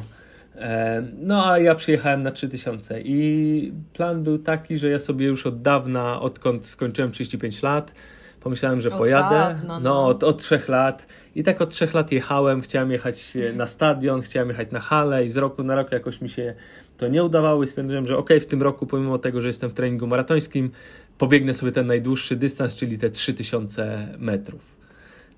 No 1.17 1.51
a 1.51 1.59
ja 1.59 1.75
przyjechałem 1.75 2.23
na 2.23 2.31
3000 2.31 3.01
i 3.01 3.73
plan 3.93 4.23
był 4.23 4.37
taki, 4.37 4.77
że 4.77 4.89
ja 4.89 4.99
sobie 4.99 5.25
już 5.25 5.47
od 5.47 5.61
dawna, 5.61 6.21
odkąd 6.21 6.65
skończyłem 6.65 7.11
35 7.11 7.63
lat, 7.63 7.93
Pomyślałem, 8.41 8.81
że 8.81 8.89
Od 8.89 8.97
pojadę. 8.97 9.35
dawna, 9.35 9.73
no. 9.73 9.79
no 9.79 10.05
od, 10.05 10.23
od 10.23 10.37
trzech 10.37 10.69
lat. 10.69 11.07
I 11.35 11.43
tak 11.43 11.61
od 11.61 11.69
trzech 11.69 11.93
lat 11.93 12.11
jechałem. 12.11 12.61
Chciałem 12.61 12.91
jechać 12.91 13.37
e, 13.37 13.53
na 13.53 13.65
stadion, 13.65 14.21
chciałem 14.21 14.49
jechać 14.49 14.71
na 14.71 14.79
halę 14.79 15.25
i 15.25 15.29
z 15.29 15.37
roku 15.37 15.63
na 15.63 15.75
rok 15.75 15.91
jakoś 15.91 16.21
mi 16.21 16.29
się 16.29 16.53
to 16.97 17.07
nie 17.07 17.23
udawało 17.23 17.63
i 17.63 17.67
stwierdziłem, 17.67 18.07
że 18.07 18.17
ok, 18.17 18.29
w 18.41 18.45
tym 18.45 18.61
roku, 18.61 18.87
pomimo 18.87 19.17
tego, 19.17 19.41
że 19.41 19.47
jestem 19.47 19.69
w 19.69 19.73
treningu 19.73 20.07
maratońskim, 20.07 20.71
pobiegnę 21.17 21.53
sobie 21.53 21.71
ten 21.71 21.87
najdłuższy 21.87 22.35
dystans, 22.35 22.75
czyli 22.75 22.97
te 22.97 23.09
3000 23.09 24.07
metrów. 24.17 24.80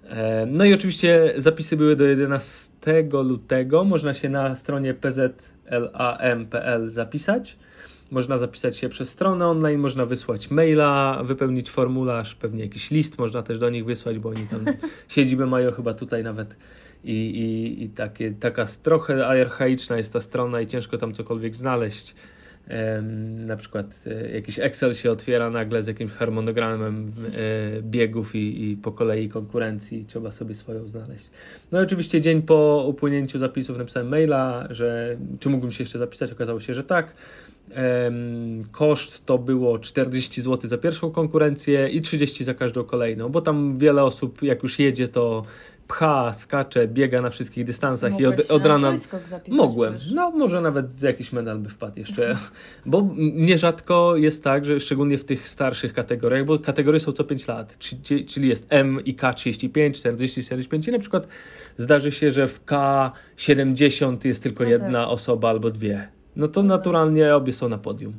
E, 0.09 0.45
No 0.45 0.65
i 0.65 0.73
oczywiście 0.73 1.33
zapisy 1.37 1.77
były 1.77 1.95
do 1.95 2.03
11 2.03 2.71
lutego. 3.23 3.83
Można 3.83 4.13
się 4.13 4.29
na 4.29 4.55
stronie 4.55 4.93
pzlam.pl 4.93 6.89
zapisać. 6.89 7.57
Można 8.11 8.37
zapisać 8.37 8.77
się 8.77 8.89
przez 8.89 9.09
stronę 9.09 9.47
online, 9.47 9.79
można 9.79 10.05
wysłać 10.05 10.51
maila, 10.51 11.21
wypełnić 11.23 11.69
formularz, 11.69 12.35
pewnie 12.35 12.63
jakiś 12.63 12.91
list 12.91 13.17
można 13.17 13.43
też 13.43 13.59
do 13.59 13.69
nich 13.69 13.85
wysłać, 13.85 14.19
bo 14.19 14.29
oni 14.29 14.47
tam 14.47 14.65
siedzibę 15.07 15.45
mają 15.45 15.71
chyba 15.71 15.93
tutaj 15.93 16.23
nawet. 16.23 16.57
I, 17.03 17.11
i, 17.13 17.83
i 17.83 17.89
takie, 17.89 18.31
taka 18.31 18.65
trochę 18.83 19.27
archaiczna 19.27 19.97
jest 19.97 20.13
ta 20.13 20.21
strona 20.21 20.61
i 20.61 20.67
ciężko 20.67 20.97
tam 20.97 21.13
cokolwiek 21.13 21.55
znaleźć. 21.55 22.15
Na 23.45 23.55
przykład 23.55 23.99
e, 24.07 24.31
jakiś 24.31 24.59
Excel 24.59 24.93
się 24.93 25.11
otwiera 25.11 25.49
nagle 25.49 25.83
z 25.83 25.87
jakimś 25.87 26.11
harmonogramem 26.11 27.11
e, 27.17 27.81
biegów 27.81 28.35
i, 28.35 28.71
i 28.71 28.77
po 28.77 28.91
kolei 28.91 29.29
konkurencji 29.29 30.05
trzeba 30.07 30.31
sobie 30.31 30.55
swoją 30.55 30.87
znaleźć. 30.87 31.29
No 31.71 31.81
i 31.81 31.83
oczywiście 31.83 32.21
dzień 32.21 32.41
po 32.41 32.85
upłynięciu 32.87 33.39
zapisów 33.39 33.77
napisałem 33.77 34.09
maila, 34.09 34.67
że 34.69 35.17
czy 35.39 35.49
mógłbym 35.49 35.71
się 35.71 35.83
jeszcze 35.83 35.99
zapisać, 35.99 36.31
okazało 36.31 36.59
się, 36.59 36.73
że 36.73 36.83
tak. 36.83 37.13
Koszt 38.71 39.25
to 39.25 39.37
było 39.37 39.79
40 39.79 40.41
zł 40.41 40.69
za 40.69 40.77
pierwszą 40.77 41.11
konkurencję 41.11 41.89
i 41.89 42.01
30 42.01 42.43
za 42.43 42.53
każdą 42.53 42.83
kolejną, 42.83 43.29
bo 43.29 43.41
tam 43.41 43.77
wiele 43.77 44.03
osób 44.03 44.41
jak 44.41 44.63
już 44.63 44.79
jedzie 44.79 45.07
to 45.07 45.45
pcha, 45.93 46.33
skacze, 46.33 46.87
biega 46.87 47.21
na 47.21 47.29
wszystkich 47.29 47.65
dystansach 47.65 48.09
i 48.11 48.13
Mogłeś 48.13 48.39
od, 48.39 48.47
się 48.47 48.53
od 48.53 48.63
na 48.63 48.67
rana 48.69 48.93
Mogłem. 49.47 49.93
też. 49.93 50.11
No, 50.11 50.31
może 50.31 50.61
nawet 50.61 51.01
jakiś 51.01 51.31
medal 51.33 51.59
by 51.59 51.69
wpadł 51.69 51.99
jeszcze. 51.99 52.37
Bo 52.85 53.09
nierzadko 53.33 54.15
jest 54.15 54.43
tak, 54.43 54.65
że 54.65 54.79
szczególnie 54.79 55.17
w 55.17 55.25
tych 55.25 55.47
starszych 55.47 55.93
kategoriach, 55.93 56.45
bo 56.45 56.59
kategorie 56.59 56.99
są 56.99 57.11
co 57.11 57.23
5 57.23 57.47
lat, 57.47 57.77
czyli- 57.77 58.25
czyli 58.25 58.49
jest 58.49 58.67
M 58.69 58.99
i 59.05 59.15
K 59.15 59.33
35, 59.33 59.97
40, 59.99 60.43
45 60.43 60.87
i 60.87 60.91
na 60.91 60.99
przykład 60.99 61.27
zdarzy 61.77 62.11
się, 62.11 62.31
że 62.31 62.47
w 62.47 62.65
K 62.65 63.11
70 63.37 64.25
jest 64.25 64.43
tylko 64.43 64.63
No 64.63 64.69
jedna 64.69 65.09
osoba 65.09 65.49
albo 65.49 65.71
dwie. 65.71 66.07
No 66.35 66.47
to 66.47 66.63
naturalnie 66.63 67.35
obie 67.35 67.53
są 67.53 67.69
na 67.69 67.77
podium. 67.77 68.13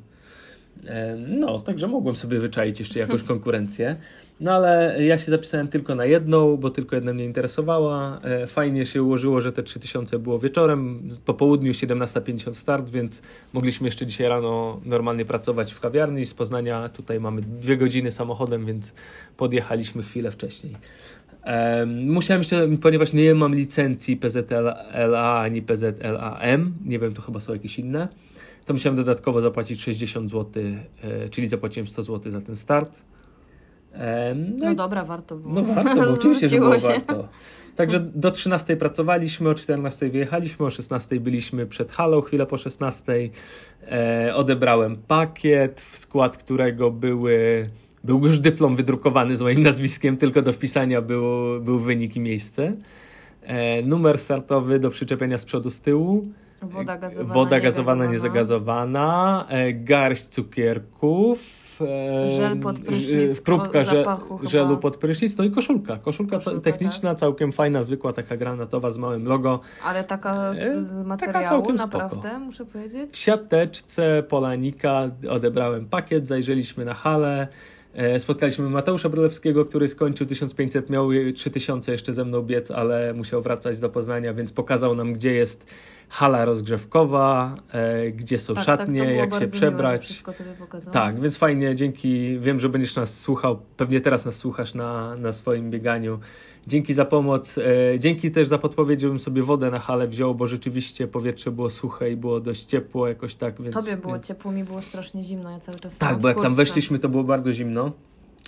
E, 0.86 1.16
No, 1.16 1.60
także 1.60 1.86
mogłem 1.88 2.16
sobie 2.16 2.38
wyczaić 2.38 2.80
jeszcze 2.80 2.98
jakąś 2.98 3.22
konkurencję. 3.22 3.96
No 4.40 4.52
ale 4.52 4.96
ja 5.04 5.18
się 5.18 5.30
zapisałem 5.30 5.68
tylko 5.68 5.94
na 5.94 6.04
jedną, 6.04 6.56
bo 6.56 6.70
tylko 6.70 6.96
jedna 6.96 7.12
mnie 7.14 7.24
interesowała. 7.24 8.20
E, 8.22 8.46
Fajnie 8.46 8.86
się 8.86 9.02
ułożyło, 9.02 9.40
że 9.40 9.52
te 9.52 9.62
3000 9.62 10.18
było 10.18 10.38
wieczorem, 10.38 11.08
po 11.24 11.34
południu 11.34 11.72
17.50 11.72 12.52
start, 12.52 12.90
więc 12.90 13.22
mogliśmy 13.52 13.86
jeszcze 13.86 14.06
dzisiaj 14.06 14.28
rano 14.28 14.80
normalnie 14.84 15.24
pracować 15.24 15.72
w 15.72 15.80
kawiarni. 15.80 16.26
Z 16.26 16.34
Poznania 16.34 16.88
tutaj 16.88 17.20
mamy 17.20 17.42
dwie 17.42 17.76
godziny 17.76 18.12
samochodem, 18.12 18.66
więc 18.66 18.94
podjechaliśmy 19.36 20.02
chwilę 20.02 20.30
wcześniej. 20.30 20.76
Em, 21.42 22.12
Musiałem 22.12 22.40
jeszcze, 22.40 22.68
ponieważ 22.82 23.12
nie 23.12 23.34
mam 23.34 23.54
licencji 23.54 24.16
PZLA 24.16 25.40
ani 25.40 25.62
PZLAM, 25.62 26.74
nie 26.86 26.98
wiem, 26.98 27.14
to 27.14 27.22
chyba 27.22 27.40
są 27.40 27.52
jakieś 27.52 27.78
inne, 27.78 28.08
to 28.64 28.72
musiałem 28.72 28.96
dodatkowo 28.96 29.40
zapłacić 29.40 29.82
60 29.82 30.30
zł, 30.30 30.62
e, 31.02 31.28
czyli 31.28 31.48
zapłaciłem 31.48 31.86
100 31.86 32.02
zł 32.02 32.32
za 32.32 32.40
ten 32.40 32.56
start. 32.56 33.02
No, 34.34 34.66
No 34.68 34.74
dobra, 34.74 35.04
warto 35.04 35.36
było. 35.36 35.54
no 35.54 35.62
warto, 35.62 35.94
bo 35.96 36.10
oczywiście, 36.10 36.48
że 36.48 36.58
było 36.58 36.78
się. 36.78 36.88
warto. 36.88 37.28
Także 37.76 38.00
do 38.00 38.30
13 38.30 38.76
pracowaliśmy, 38.76 39.48
o 39.48 39.54
14 39.54 40.08
wyjechaliśmy, 40.10 40.66
o 40.66 40.70
16 40.70 41.20
byliśmy 41.20 41.66
przed 41.66 41.92
halą, 41.92 42.20
chwilę 42.20 42.46
po 42.46 42.56
16. 42.58 43.30
E, 43.90 44.32
odebrałem 44.34 44.96
pakiet, 44.96 45.80
w 45.80 45.96
skład 45.98 46.36
którego 46.36 46.90
były, 46.90 47.68
był 48.04 48.26
już 48.26 48.38
dyplom 48.40 48.76
wydrukowany 48.76 49.36
z 49.36 49.42
moim 49.42 49.62
nazwiskiem, 49.62 50.16
tylko 50.16 50.42
do 50.42 50.52
wpisania 50.52 51.02
był, 51.02 51.60
był 51.60 51.78
wynik 51.78 52.16
i 52.16 52.20
miejsce. 52.20 52.72
E, 53.42 53.82
numer 53.82 54.18
startowy 54.18 54.78
do 54.78 54.90
przyczepienia 54.90 55.38
z 55.38 55.44
przodu, 55.44 55.70
z 55.70 55.80
tyłu. 55.80 56.26
Woda 56.62 56.98
gazowana, 56.98 57.34
Woda 57.34 57.60
gazowana, 57.60 58.04
niegazowana. 58.06 58.12
niezagazowana, 58.12 59.46
e, 59.48 59.72
garść 59.72 60.22
cukierków, 60.26 61.63
Żel 62.36 62.58
pod 62.60 62.76
ż- 62.78 62.84
prysznic, 62.86 63.40
próbka 63.40 63.78
żelu 64.42 64.76
pod 64.78 64.96
prysznic, 64.96 65.38
no 65.38 65.44
i 65.44 65.50
koszulka. 65.50 65.96
Koszulka, 65.96 66.36
Koszulka, 66.36 66.60
techniczna, 66.60 67.14
całkiem 67.14 67.52
fajna, 67.52 67.82
zwykła, 67.82 68.12
taka 68.12 68.36
granatowa 68.36 68.90
z 68.90 68.98
małym 68.98 69.24
logo. 69.26 69.60
Ale 69.84 70.04
taka 70.04 70.54
z, 70.54 70.58
E, 70.58 70.82
z 70.84 70.88
taka 70.88 71.02
materiału, 71.04 71.46
spoko. 71.64 71.72
naprawdę, 71.72 72.38
muszę 72.38 72.64
powiedzieć. 72.66 73.10
W 73.10 73.16
siateczce 73.16 74.22
Polanika 74.28 75.10
odebrałem 75.30 75.86
pakiet, 75.86 76.26
zajrzeliśmy 76.26 76.84
na 76.84 76.94
halę. 76.94 77.48
e, 77.94 78.20
Spotkaliśmy 78.20 78.70
Mateusza 78.70 79.08
Brylewskiego, 79.08 79.64
który 79.64 79.88
skończył 79.88 80.26
1500, 80.26 80.90
miał 80.90 81.08
3000 81.34 81.92
jeszcze 81.92 82.12
ze 82.12 82.24
mną 82.24 82.42
biec, 82.42 82.70
ale 82.70 83.12
musiał 83.14 83.42
wracać 83.42 83.80
do 83.80 83.88
Poznania, 83.88 84.34
więc 84.34 84.52
pokazał 84.52 84.94
nam, 84.94 85.12
gdzie 85.12 85.32
jest 85.34 85.70
hala 86.08 86.44
rozgrzewkowa, 86.44 87.54
e, 87.72 88.10
gdzie 88.10 88.38
są 88.38 88.54
Tak, 88.54 88.64
szatnie, 88.64 88.98
tak, 89.00 89.08
to 89.08 89.14
było 89.14 89.24
jak 89.24 89.34
się 89.34 89.40
Miło, 89.40 89.52
przebrać. 89.52 90.02
wszystko 90.02 90.32
tobie 90.32 90.50
pokazałam. 90.58 90.92
Tak, 90.92 91.20
więc 91.20 91.36
fajnie, 91.36 91.74
dzięki. 91.74 92.38
Wiem, 92.38 92.60
że 92.60 92.68
będziesz 92.68 92.96
nas 92.96 93.20
słuchał, 93.20 93.58
pewnie 93.76 94.00
teraz 94.00 94.24
nas 94.24 94.36
słuchasz 94.36 94.74
na, 94.74 95.16
na 95.16 95.32
swoim 95.32 95.70
bieganiu. 95.70 96.18
Dzięki 96.66 96.94
za 96.94 97.04
pomoc. 97.04 97.58
E, 97.58 97.98
dzięki 97.98 98.30
też 98.30 98.46
za 98.48 98.58
podpowiedź, 98.58 99.00
żebym 99.00 99.18
sobie 99.18 99.42
wodę 99.42 99.70
na 99.70 99.78
halę 99.78 100.08
wziął, 100.08 100.34
bo 100.34 100.46
rzeczywiście 100.46 101.08
powietrze 101.08 101.50
było 101.50 101.70
suche 101.70 102.10
i 102.10 102.16
było 102.16 102.40
dość 102.40 102.64
ciepło 102.64 103.08
jakoś 103.08 103.34
tak. 103.34 103.62
Więc, 103.62 103.74
Tobie 103.74 103.96
było 103.96 104.12
więc... 104.12 104.26
ciepło, 104.26 104.52
mi 104.52 104.64
było 104.64 104.82
strasznie 104.82 105.22
zimno, 105.22 105.50
ja 105.50 105.60
cały 105.60 105.78
czas 105.78 105.98
Tak, 105.98 106.18
bo 106.18 106.28
jak 106.28 106.42
tam 106.42 106.54
weszliśmy, 106.54 106.98
to 106.98 107.08
było 107.08 107.24
bardzo 107.24 107.52
zimno. 107.52 107.92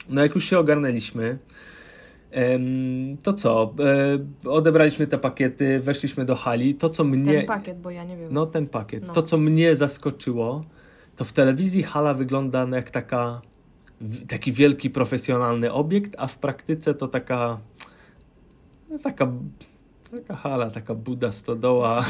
No 0.08 0.22
jak 0.22 0.34
już 0.34 0.44
się 0.44 0.58
ogarnęliśmy, 0.58 1.38
to 3.22 3.32
co? 3.32 3.74
E, 4.44 4.48
odebraliśmy 4.50 5.06
te 5.06 5.18
pakiety, 5.18 5.80
weszliśmy 5.80 6.24
do 6.24 6.34
hali. 6.34 6.74
To, 6.74 6.90
co 6.90 7.04
mnie... 7.04 7.34
Ten 7.34 7.46
pakiet, 7.46 7.80
bo 7.80 7.90
ja 7.90 8.04
nie 8.04 8.16
wiem. 8.16 8.28
No 8.32 8.46
ten 8.46 8.66
pakiet. 8.66 9.06
No. 9.06 9.12
To, 9.12 9.22
co 9.22 9.38
mnie 9.38 9.76
zaskoczyło, 9.76 10.64
to 11.16 11.24
w 11.24 11.32
telewizji 11.32 11.82
hala 11.82 12.14
wygląda 12.14 12.66
jak 12.72 12.90
taka, 12.90 13.42
taki 14.28 14.52
wielki, 14.52 14.90
profesjonalny 14.90 15.72
obiekt, 15.72 16.14
a 16.18 16.26
w 16.26 16.38
praktyce 16.38 16.94
to 16.94 17.08
taka 17.08 17.58
taka, 19.02 19.32
taka 20.10 20.34
hala, 20.34 20.70
taka 20.70 20.94
buda, 20.94 21.32
stodoła. 21.32 22.04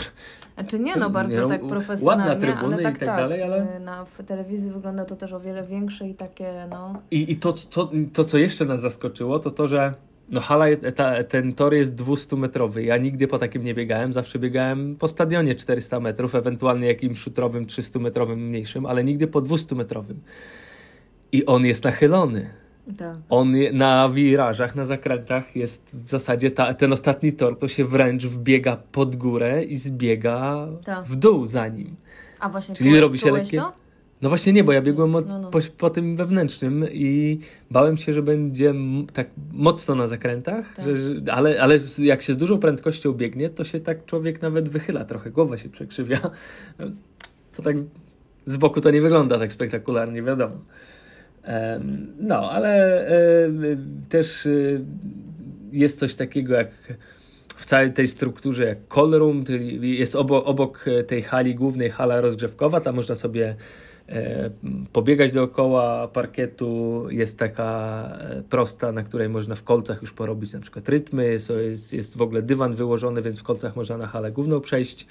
Znaczy 0.54 0.78
nie, 0.78 0.96
no 0.96 1.10
bardzo 1.10 1.42
Nie, 1.42 1.48
tak 1.48 1.66
profesjonalnie, 1.66 2.24
ładne 2.32 2.46
trybuny 2.46 2.74
ale 2.74 2.82
i 2.82 2.84
tak, 2.84 2.98
tak 2.98 3.08
dalej, 3.08 3.42
ale- 3.42 3.76
y, 3.76 3.80
Na 3.80 4.04
w 4.04 4.24
telewizji 4.24 4.70
wygląda 4.70 5.04
to 5.04 5.16
też 5.16 5.32
o 5.32 5.40
wiele 5.40 5.62
większe 5.62 6.08
i 6.08 6.14
takie, 6.14 6.66
no... 6.70 7.02
I, 7.10 7.32
i 7.32 7.36
to, 7.36 7.52
to, 7.52 7.90
to, 8.12 8.24
co 8.24 8.38
jeszcze 8.38 8.64
nas 8.64 8.80
zaskoczyło, 8.80 9.38
to 9.38 9.50
to, 9.50 9.68
że 9.68 9.94
no 10.28 10.40
hala, 10.40 10.64
ta, 10.96 11.24
ten 11.24 11.52
tor 11.52 11.74
jest 11.74 11.94
200-metrowy. 11.96 12.78
Ja 12.78 12.96
nigdy 12.96 13.28
po 13.28 13.38
takim 13.38 13.64
nie 13.64 13.74
biegałem, 13.74 14.12
zawsze 14.12 14.38
biegałem 14.38 14.96
po 14.96 15.08
stadionie 15.08 15.54
400 15.54 16.00
metrów, 16.00 16.34
ewentualnie 16.34 16.86
jakimś 16.86 17.18
szutrowym 17.18 17.66
300-metrowym 17.66 18.36
mniejszym, 18.36 18.86
ale 18.86 19.04
nigdy 19.04 19.26
po 19.26 19.42
200-metrowym. 19.42 20.14
I 21.32 21.46
on 21.46 21.64
jest 21.64 21.84
nachylony. 21.84 22.50
Tak. 22.98 23.16
On 23.28 23.52
na 23.72 24.08
wirażach, 24.08 24.76
na 24.76 24.86
zakrętach 24.86 25.56
jest 25.56 25.96
w 26.04 26.08
zasadzie 26.08 26.50
ta, 26.50 26.74
ten 26.74 26.92
ostatni 26.92 27.32
tor, 27.32 27.58
to 27.58 27.68
się 27.68 27.84
wręcz 27.84 28.24
wbiega 28.26 28.76
pod 28.92 29.16
górę 29.16 29.64
i 29.64 29.76
zbiega 29.76 30.68
Tak. 30.84 31.04
w 31.04 31.16
dół 31.16 31.46
za 31.46 31.68
nim. 31.68 31.96
A 32.40 32.48
właśnie 32.48 32.74
Czyli 32.74 33.00
robi 33.00 33.18
się 33.18 33.30
lekkie- 33.32 33.56
to? 33.58 33.72
No 34.22 34.28
właśnie 34.28 34.52
nie, 34.52 34.64
bo 34.64 34.72
ja 34.72 34.82
biegłem 34.82 35.14
od, 35.14 35.28
No, 35.28 35.38
no. 35.38 35.50
Po, 35.50 35.58
po 35.78 35.90
tym 35.90 36.16
wewnętrznym 36.16 36.84
i 36.92 37.38
bałem 37.70 37.96
się, 37.96 38.12
że 38.12 38.22
będzie 38.22 38.74
tak 39.12 39.26
mocno 39.52 39.94
na 39.94 40.06
zakrętach, 40.06 40.74
Tak. 40.74 40.84
że, 40.84 40.96
że, 40.96 41.14
ale, 41.32 41.62
ale 41.62 41.78
jak 41.98 42.22
się 42.22 42.32
z 42.32 42.36
dużą 42.36 42.58
prędkością 42.58 43.12
biegnie, 43.12 43.50
to 43.50 43.64
się 43.64 43.80
tak 43.80 44.04
człowiek 44.06 44.42
nawet 44.42 44.68
wychyla 44.68 45.04
trochę, 45.04 45.30
głowa 45.30 45.58
się 45.58 45.68
przekrzywia. 45.68 46.18
To 47.56 47.62
tak 47.62 47.76
z 48.46 48.56
boku 48.56 48.80
to 48.80 48.90
nie 48.90 49.00
wygląda 49.00 49.38
tak 49.38 49.52
spektakularnie, 49.52 50.22
wiadomo. 50.22 50.56
No, 52.18 52.50
ale 52.50 53.04
też 54.08 54.46
y, 54.46 54.84
jest 55.72 55.98
coś 55.98 56.14
takiego 56.14 56.54
jak 56.54 56.68
w 57.56 57.66
całej 57.66 57.92
tej 57.92 58.08
strukturze 58.08 58.64
jak 58.64 58.78
call 58.94 59.10
room, 59.10 59.44
czyli 59.44 59.98
jest 59.98 60.16
obok, 60.16 60.46
obok 60.46 60.84
tej 61.06 61.22
hali 61.22 61.54
głównej 61.54 61.90
hala 61.90 62.20
rozgrzewkowa, 62.20 62.80
tam 62.80 62.94
można 62.94 63.14
sobie 63.14 63.56
e, 64.08 64.50
pobiegać 64.92 65.32
dookoła 65.32 66.08
parkietu, 66.08 67.04
jest 67.10 67.38
taka 67.38 68.02
e, 68.20 68.42
prosta, 68.42 68.92
na 68.92 69.02
której 69.02 69.28
można 69.28 69.54
w 69.54 69.62
kolcach 69.62 70.02
już 70.02 70.12
porobić 70.12 70.52
na 70.52 70.60
przykład 70.60 70.88
rytmy, 70.88 71.26
jest, 71.26 71.92
jest 71.92 72.16
w 72.16 72.22
ogóle 72.22 72.42
dywan 72.42 72.74
wyłożony, 72.74 73.22
więc 73.22 73.40
w 73.40 73.42
kolcach 73.42 73.76
można 73.76 73.96
na 73.96 74.06
halę 74.06 74.32
główną 74.32 74.60
przejść. 74.60 75.06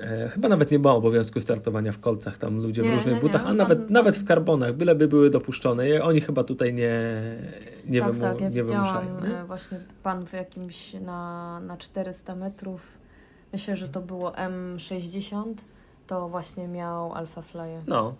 E, 0.00 0.28
chyba 0.28 0.48
nawet 0.48 0.70
nie 0.70 0.78
ma 0.78 0.92
obowiązku 0.92 1.40
startowania 1.40 1.92
w 1.92 2.00
kolcach, 2.00 2.38
tam 2.38 2.62
ludzie 2.62 2.82
Nie, 2.82 2.90
w 2.90 2.94
różnych 2.94 3.14
nie, 3.14 3.20
butach, 3.20 3.42
nie. 3.44 3.48
a 3.48 3.52
nawet, 3.52 3.78
Pan- 3.78 3.92
nawet 3.92 4.16
w 4.18 4.24
karbonach, 4.24 4.72
byleby 4.74 5.08
były 5.08 5.30
dopuszczone. 5.30 6.02
Oni 6.02 6.20
chyba 6.20 6.44
tutaj 6.44 6.74
nie, 6.74 7.00
nie, 7.86 8.00
tak, 8.00 8.12
wymu, 8.12 8.22
tak, 8.24 8.40
ja 8.40 8.48
nie 8.48 8.64
wymuszają. 8.64 9.20
nie? 9.20 9.38
e, 9.40 9.44
właśnie 9.44 9.78
pan 10.02 10.26
w 10.26 10.32
jakimś 10.32 10.94
na, 10.94 11.60
na 11.60 11.76
400 11.76 12.34
metrów, 12.36 12.80
myślę, 13.52 13.76
że 13.76 13.88
to 13.88 14.00
było 14.00 14.30
M60, 14.30 15.54
to 16.06 16.28
właśnie 16.28 16.68
miał 16.68 17.14
Alpha 17.14 17.42
Flyer. 17.42 17.82
No. 17.86 18.14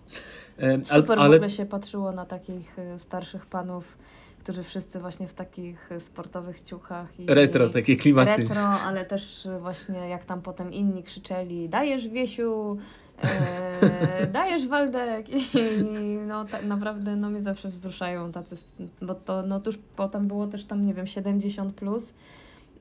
E, 0.57 0.85
Super 0.85 1.17
w 1.17 1.21
ale 1.21 1.35
ogóle 1.35 1.49
się 1.49 1.65
patrzyło 1.65 2.11
na 2.11 2.25
takich 2.25 2.79
e, 2.79 2.99
starszych 2.99 3.45
panów, 3.45 3.97
którzy 4.41 4.63
wszyscy 4.63 4.99
właśnie 4.99 5.27
w 5.27 5.33
takich 5.33 5.89
sportowych 5.99 6.61
ciuchach 6.61 7.19
i 7.19 7.25
retro, 7.27 7.69
takie 7.69 7.95
klimaty. 7.97 8.41
retro, 8.41 8.61
ale 8.61 9.05
też 9.05 9.47
właśnie 9.59 10.09
jak 10.09 10.25
tam 10.25 10.41
potem 10.41 10.73
inni 10.73 11.03
krzyczeli 11.03 11.69
dajesz 11.69 12.07
Wiesiu, 12.07 12.77
e, 13.23 14.27
dajesz 14.37 14.67
Waldek 14.67 15.25
i 15.29 15.45
no 16.27 16.45
tak 16.45 16.65
naprawdę 16.65 17.15
no 17.15 17.29
mnie 17.29 17.41
zawsze 17.41 17.69
wzruszają 17.69 18.31
tacy, 18.31 18.55
bo 19.01 19.15
to 19.15 19.41
no 19.43 19.59
tuż 19.59 19.79
potem 19.95 20.27
było 20.27 20.47
też 20.47 20.65
tam 20.65 20.85
nie 20.85 20.93
wiem 20.93 21.07
70 21.07 21.73
plus. 21.75 22.13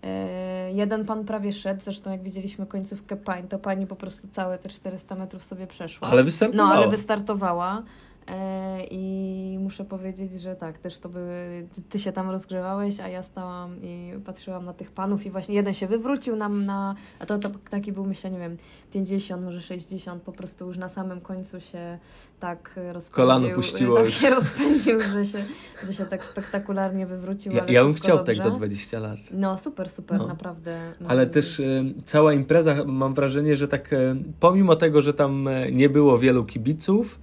E, 0.03 0.73
Jeden 0.73 1.05
pan 1.05 1.25
prawie 1.25 1.53
szedł, 1.53 1.81
zresztą 1.85 2.11
jak 2.11 2.23
widzieliśmy 2.23 2.67
końcówkę 2.67 3.17
pań, 3.17 3.49
to 3.49 3.59
pani 3.59 3.87
po 3.87 3.97
prostu 3.97 4.29
całe 4.29 4.59
te 4.59 4.69
400 4.69 5.15
metrów 5.15 5.45
sobie 5.45 5.67
przeszła. 5.67 6.09
Ale 6.09 6.21
No, 6.21 6.25
wystartowała. 6.25 6.71
ale 6.75 6.89
wystartowała. 6.89 7.83
E, 8.31 8.85
I 8.91 9.59
muszę 9.61 9.85
powiedzieć, 9.85 10.33
że 10.33 10.57
tak, 10.57 10.79
też 10.79 10.99
to 10.99 11.09
były. 11.09 11.67
Ty, 11.89 11.99
się 11.99 12.13
tam 12.13 12.31
rozgrzewałeś, 12.31 13.01
a 13.01 13.09
ja 13.09 13.23
stałam 13.23 13.83
i 13.83 14.13
patrzyłam 14.25 14.65
na 14.65 14.73
tych 14.73 14.91
panów, 14.91 15.27
i 15.27 15.31
właśnie 15.31 15.55
jeden 15.55 15.75
się 15.75 15.87
wywrócił 15.87 16.37
nam 16.37 16.65
na. 16.67 16.95
A 17.21 17.27
to, 17.27 17.39
to 17.39 17.51
taki 17.71 17.93
był, 17.93 18.07
myślę, 18.07 18.31
nie 18.31 18.39
wiem, 18.39 18.57
50, 18.93 19.45
może 19.45 19.61
60, 19.63 20.23
po 20.23 20.33
prostu 20.33 20.67
już 20.67 20.79
na 20.79 20.89
samym 20.89 21.21
końcu 21.21 21.61
się 21.61 21.99
tak 22.41 22.71
rozpędził. 22.93 23.15
Kolano 23.17 23.49
puściło 23.55 23.97
Tak 23.97 24.11
się 24.11 24.31
rozpędził, 24.31 25.01
że 25.01 25.27
się, 25.27 25.39
że 25.87 25.93
się 25.95 26.07
tak 26.07 26.25
spektakularnie 26.25 27.07
wywrócił. 27.07 27.53
Ja, 27.53 27.63
ale 27.63 27.73
ja 27.73 27.85
bym 27.85 27.95
chciał 27.95 28.17
dobrze. 28.17 28.35
tak 28.35 28.43
za 28.45 28.51
20 28.51 28.99
lat. 28.99 29.19
No, 29.33 29.59
super, 29.59 29.91
super, 29.91 30.19
No. 30.19 30.27
naprawdę. 30.27 30.93
Ale 31.09 31.21
Mm, 31.23 31.33
też 31.35 31.61
e, 31.61 31.65
cała 32.05 32.33
impreza, 32.33 32.85
mam 32.85 33.15
wrażenie, 33.15 33.57
że 33.57 33.69
tak, 33.69 33.93
e, 33.93 34.17
pomimo 34.41 34.77
tego, 34.77 35.03
że 35.03 35.15
tam 35.15 35.49
e, 35.49 35.73
nie 35.73 35.89
było 35.89 36.19
wielu 36.19 36.45
kibiców 36.45 37.21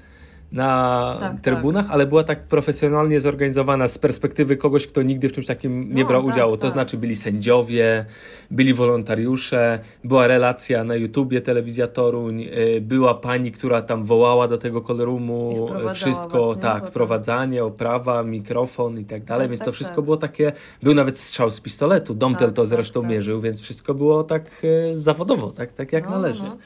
na 0.51 1.17
Tak, 1.19 1.41
trybunach, 1.41 1.85
ale 1.89 2.05
była 2.05 2.23
tak 2.23 2.43
profesjonalnie 2.43 3.19
zorganizowana 3.21 3.87
z 3.87 3.97
perspektywy 3.97 4.57
kogoś, 4.57 4.87
kto 4.87 5.01
nigdy 5.01 5.29
w 5.29 5.31
czymś 5.33 5.45
takim 5.47 5.93
nie 5.93 6.01
No, 6.01 6.07
brał 6.07 6.23
tak, 6.23 6.31
udziału. 6.33 6.57
To 6.57 6.61
tak. 6.61 6.71
znaczy 6.71 6.97
byli 6.97 7.15
sędziowie, 7.15 8.05
byli 8.51 8.73
wolontariusze, 8.73 9.79
była 10.03 10.27
relacja 10.27 10.83
na 10.83 10.95
YouTubie 10.95 11.41
Telewizja 11.41 11.87
Toruń, 11.87 12.43
e, 12.43 12.81
była 12.81 13.13
pani, 13.13 13.51
która 13.51 13.81
tam 13.81 14.03
wołała 14.03 14.47
do 14.47 14.57
tego 14.57 14.81
kolrumu, 14.81 15.53
wprowadzała 15.67 15.93
wszystko, 15.93 16.55
tak, 16.55 16.87
wprowadzanie, 16.87 17.63
oprawa, 17.63 18.23
mikrofon 18.23 18.99
i 18.99 19.05
tak 19.05 19.23
dalej, 19.23 19.43
Tak, 19.43 19.49
więc 19.49 19.59
tak, 19.59 19.65
to 19.65 19.71
wszystko 19.71 19.95
tak. 19.95 20.05
było 20.05 20.17
takie, 20.17 20.51
był 20.83 20.93
nawet 20.93 21.19
strzał 21.19 21.51
z 21.51 21.61
pistoletu, 21.61 22.13
Domtel 22.13 22.47
Tak, 22.47 22.55
to 22.55 22.61
tak, 22.61 22.69
zresztą 22.69 23.01
tak. 23.01 23.09
mierzył, 23.11 23.41
więc 23.41 23.61
wszystko 23.61 23.93
było 23.93 24.23
tak 24.23 24.43
e, 24.63 24.97
zawodowo, 24.97 25.51
tak, 25.51 25.73
tak 25.73 25.93
jak 25.93 26.03
No, 26.05 26.09
należy. 26.11 26.43
no. 26.43 26.57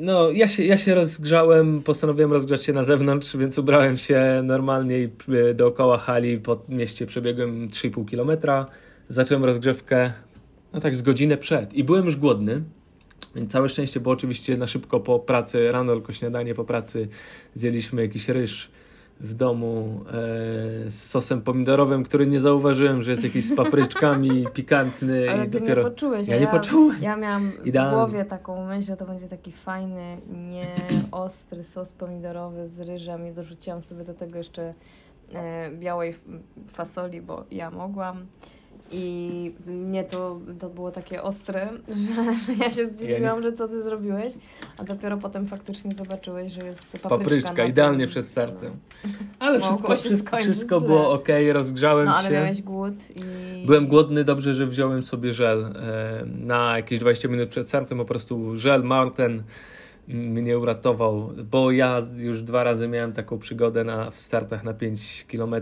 No, 0.00 0.30
ja 0.30 0.48
się, 0.48 0.64
ja 0.64 0.76
się 0.76 0.94
rozgrzałem, 0.94 1.82
postanowiłem 1.82 2.32
rozgrzać 2.32 2.64
się 2.64 2.72
na 2.72 2.84
zewnątrz, 2.84 3.36
więc 3.36 3.58
ubrałem 3.58 3.96
się 3.96 4.40
normalnie 4.44 4.98
i 4.98 5.08
e, 5.50 5.54
dookoła 5.54 5.98
hali 5.98 6.38
po 6.38 6.62
mieście 6.68 7.06
przebiegłem 7.06 7.68
3,5 7.68 8.08
kilometra. 8.08 8.66
Zacząłem 9.08 9.44
rozgrzewkę, 9.44 10.12
no 10.72 10.80
tak 10.80 10.96
z 10.96 11.02
godzinę 11.02 11.36
przed 11.36 11.74
i 11.74 11.84
byłem 11.84 12.04
już 12.04 12.16
głodny. 12.16 12.62
Więc 13.36 13.52
całe 13.52 13.68
szczęście, 13.68 14.00
bo 14.00 14.10
oczywiście 14.10 14.56
na 14.56 14.66
szybko 14.66 15.00
po 15.00 15.18
pracy, 15.18 15.72
rano 15.72 15.92
tylko 15.92 16.12
śniadanie 16.12 16.54
po 16.54 16.64
pracy, 16.64 17.08
zjedliśmy 17.54 18.02
jakiś 18.02 18.28
ryż 18.28 18.70
w 19.20 19.34
domu 19.34 20.00
e, 20.08 20.12
z 20.90 21.02
sosem 21.02 21.42
pomidorowym, 21.42 22.04
który 22.04 22.26
nie 22.26 22.40
zauważyłem, 22.40 23.02
że 23.02 23.10
jest 23.10 23.24
jakiś 23.24 23.44
z 23.44 23.56
papryczkami, 23.56 24.46
pikantny 24.54 25.30
Ale 25.30 25.46
i 25.46 25.50
ty 25.50 25.60
dopiero... 25.60 25.82
nie 25.82 25.90
poczułeś. 25.90 26.28
Ja 26.28 26.36
a 26.36 26.40
nie 26.40 26.46
poczułem. 26.46 27.02
Ja 27.02 27.16
miałam 27.16 27.52
Idealnie. 27.64 27.90
w 27.90 27.94
głowie 27.94 28.24
taką 28.24 28.66
myśl, 28.66 28.86
że 28.86 28.96
to 28.96 29.06
będzie 29.06 29.28
taki 29.28 29.52
fajny, 29.52 30.16
nieostry 30.26 31.64
sos 31.74 31.92
pomidorowy 31.92 32.68
z 32.68 32.80
ryżem 32.80 33.26
i 33.26 33.32
dorzuciłam 33.32 33.80
sobie 33.80 34.04
do 34.04 34.14
tego 34.14 34.38
jeszcze 34.38 34.74
e, 35.32 35.70
białej 35.70 36.14
fasoli, 36.68 37.20
bo 37.20 37.44
ja 37.50 37.70
mogłam. 37.70 38.26
I 38.96 39.52
mnie 39.66 40.04
to, 40.04 40.40
to 40.58 40.68
było 40.68 40.90
takie 40.90 41.22
ostre, 41.22 41.68
że, 41.88 42.14
że 42.46 42.64
ja 42.64 42.70
się 42.70 42.86
zdziwiłam, 42.86 43.42
że 43.42 43.52
co 43.52 43.68
ty 43.68 43.82
zrobiłeś, 43.82 44.34
a 44.78 44.84
dopiero 44.84 45.16
potem 45.16 45.46
faktycznie 45.46 45.94
zobaczyłeś, 45.94 46.52
że 46.52 46.64
jest 46.64 46.92
papryczka. 46.92 47.08
Papryczka, 47.08 47.50
na 47.50 47.56
tym. 47.56 47.68
idealnie 47.68 48.06
przed 48.06 48.26
startem. 48.26 48.72
Ale 49.38 49.58
Mogło 49.58 49.76
wszystko, 49.76 49.96
wszystko, 49.96 50.36
wszystko 50.36 50.80
było 50.80 51.12
ok, 51.12 51.28
rozgrzałem 51.52 52.06
No 52.06 52.16
ale 52.16 52.28
się. 52.28 52.34
miałeś 52.34 52.62
głód 52.62 52.94
i... 53.16 53.66
Byłem 53.66 53.86
głodny, 53.86 54.24
dobrze, 54.24 54.54
że 54.54 54.66
wziąłem 54.66 55.02
sobie 55.02 55.32
żel 55.32 55.64
e, 55.64 56.24
na 56.26 56.76
jakieś 56.76 57.00
20 57.00 57.28
minut 57.28 57.48
przed 57.48 57.68
startem. 57.68 57.98
Po 57.98 58.04
prostu 58.04 58.56
żel 58.56 58.82
Marten 58.82 59.42
mnie 60.08 60.58
uratował, 60.58 61.30
bo 61.50 61.70
ja 61.70 62.00
już 62.16 62.42
dwa 62.42 62.64
razy 62.64 62.88
miałem 62.88 63.12
taką 63.12 63.38
przygodę 63.38 63.84
na, 63.84 64.10
w 64.10 64.20
startach 64.20 64.64
na 64.64 64.74
5 64.74 65.26
km 65.28 65.54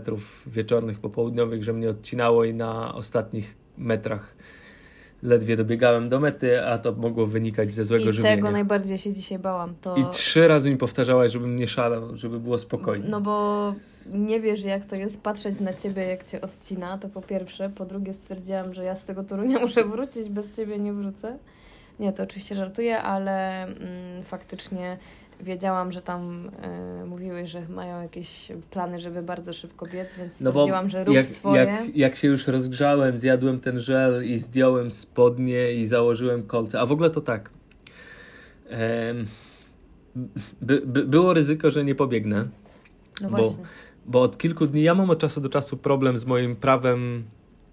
wieczornych, 0.46 0.98
popołudniowych, 0.98 1.64
że 1.64 1.72
mnie 1.72 1.90
odcinało 1.90 2.44
i 2.44 2.54
na 2.54 2.94
ostatnich 2.94 3.56
metrach 3.78 4.34
ledwie 5.22 5.56
dobiegałem 5.56 6.08
do 6.08 6.20
mety, 6.20 6.64
a 6.66 6.78
to 6.78 6.92
mogło 6.92 7.26
wynikać 7.26 7.72
ze 7.72 7.84
złego 7.84 8.10
I 8.10 8.12
żywienia. 8.12 8.36
tego 8.36 8.50
najbardziej 8.50 8.98
się 8.98 9.12
dzisiaj 9.12 9.38
bałam. 9.38 9.74
To... 9.80 9.96
I 9.96 10.04
trzy 10.12 10.48
razy 10.48 10.70
mi 10.70 10.76
powtarzałaś, 10.76 11.32
żebym 11.32 11.56
nie 11.56 11.66
szalał, 11.66 12.16
żeby 12.16 12.40
było 12.40 12.58
spokojnie. 12.58 13.08
No 13.08 13.20
bo 13.20 13.74
nie 14.06 14.40
wiesz, 14.40 14.64
jak 14.64 14.84
to 14.84 14.96
jest 14.96 15.20
patrzeć 15.20 15.60
na 15.60 15.74
ciebie, 15.74 16.02
jak 16.02 16.24
cię 16.24 16.40
odcina, 16.40 16.98
to 16.98 17.08
po 17.08 17.22
pierwsze. 17.22 17.70
Po 17.70 17.84
drugie, 17.84 18.14
stwierdziłam, 18.14 18.74
że 18.74 18.84
ja 18.84 18.96
z 18.96 19.04
tego 19.04 19.24
Torunia 19.24 19.58
muszę 19.66 19.84
wrócić, 19.84 20.28
bez 20.28 20.56
ciebie 20.56 20.78
nie 20.78 20.92
wrócę. 20.92 21.38
Nie, 22.02 22.12
to 22.12 22.22
oczywiście 22.22 22.54
żartuję, 22.54 23.02
ale 23.02 23.62
mm, 23.62 24.24
faktycznie 24.24 24.98
wiedziałam, 25.40 25.92
że 25.92 26.02
tam 26.02 26.50
e, 26.62 27.04
mówiłeś, 27.06 27.50
że 27.50 27.68
mają 27.68 28.02
jakieś 28.02 28.52
plany, 28.70 29.00
żeby 29.00 29.22
bardzo 29.22 29.52
szybko 29.52 29.86
biec, 29.86 30.14
więc 30.14 30.40
No 30.40 30.50
stwierdziłam, 30.50 30.90
że 30.90 31.04
rób 31.04 31.14
jak, 31.14 31.26
swoje. 31.26 31.62
Jak, 31.64 31.96
jak 31.96 32.16
się 32.16 32.28
już 32.28 32.46
rozgrzałem, 32.46 33.18
zjadłem 33.18 33.60
ten 33.60 33.78
żel 33.78 34.26
i 34.26 34.38
zdjąłem 34.38 34.90
spodnie 34.90 35.72
i 35.72 35.86
założyłem 35.86 36.42
kolce. 36.42 36.80
A 36.80 36.86
w 36.86 36.92
ogóle 36.92 37.10
to 37.10 37.20
tak. 37.20 37.50
Em, 38.68 39.26
by, 40.60 40.82
by, 40.86 41.06
było 41.06 41.34
ryzyko, 41.34 41.70
że 41.70 41.84
nie 41.84 41.94
pobiegnę, 41.94 42.48
No 43.20 43.30
bo- 43.30 43.36
właśnie. 43.36 43.64
bo 44.06 44.22
od 44.22 44.38
kilku 44.38 44.66
dni 44.66 44.82
ja 44.82 44.94
mam 44.94 45.10
od 45.10 45.18
czasu 45.18 45.40
do 45.40 45.48
czasu 45.48 45.76
problem 45.76 46.18
z 46.18 46.24
moim 46.24 46.56
prawem 46.56 47.24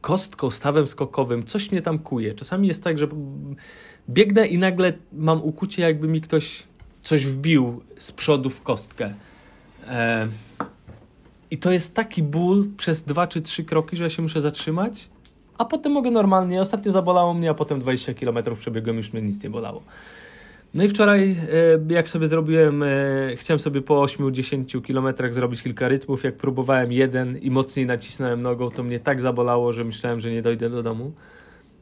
kostką, 0.01 0.49
stawem 0.49 0.87
skokowym. 0.87 1.43
Coś 1.43 1.71
mnie 1.71 1.81
tam 1.81 1.99
kuje. 1.99 2.33
Czasami 2.33 2.67
jest 2.67 2.83
tak, 2.83 2.97
że 2.97 3.07
biegnę 4.09 4.47
i 4.47 4.57
nagle 4.57 4.93
mam 5.13 5.43
ukucie, 5.43 5.81
jakby 5.81 6.07
mi 6.07 6.21
ktoś 6.21 6.63
coś 7.03 7.25
wbił 7.25 7.81
z 7.97 8.11
przodu 8.11 8.49
w 8.49 8.61
kostkę. 8.61 9.13
E, 9.87 10.27
I 11.51 11.57
to 11.57 11.71
jest 11.71 11.95
taki 11.95 12.23
ból 12.23 12.67
przez 12.77 13.03
dwa 13.03 13.27
czy 13.27 13.41
trzy 13.41 13.63
kroki, 13.63 13.95
że 13.95 14.03
ja 14.03 14.09
się 14.09 14.21
muszę 14.21 14.41
zatrzymać, 14.41 15.09
a 15.57 15.65
potem 15.65 15.91
mogę 15.91 16.11
normalnie. 16.11 16.61
Ostatnio 16.61 16.91
zabolało 16.91 17.33
mnie, 17.33 17.49
a 17.49 17.53
potem 17.53 17.79
20 17.79 18.13
km 18.13 18.55
przebiegłem, 18.57 18.97
już 18.97 19.13
mnie 19.13 19.21
nic 19.21 19.43
nie 19.43 19.49
bolało. 19.49 19.83
No 20.73 20.83
i 20.83 20.87
wczoraj, 20.87 21.31
e, 21.89 21.93
jak 21.93 22.09
sobie 22.09 22.27
zrobiłem, 22.27 22.83
e, 22.83 22.87
chciałem 23.35 23.59
sobie 23.59 23.81
po 23.81 24.01
8-10 24.01 24.81
kilometrach 24.81 25.33
zrobić 25.33 25.63
kilka 25.63 25.87
rytmów. 25.87 26.23
Jak 26.23 26.35
próbowałem 26.35 26.91
jeden 26.91 27.37
i 27.37 27.51
mocniej 27.51 27.85
nacisnąłem 27.85 28.41
nogą, 28.41 28.71
to 28.71 28.83
mnie 28.83 28.99
tak 28.99 29.21
zabolało, 29.21 29.73
że 29.73 29.83
myślałem, 29.83 30.19
że 30.19 30.31
nie 30.31 30.41
dojdę 30.41 30.69
do 30.69 30.83
domu. 30.83 31.11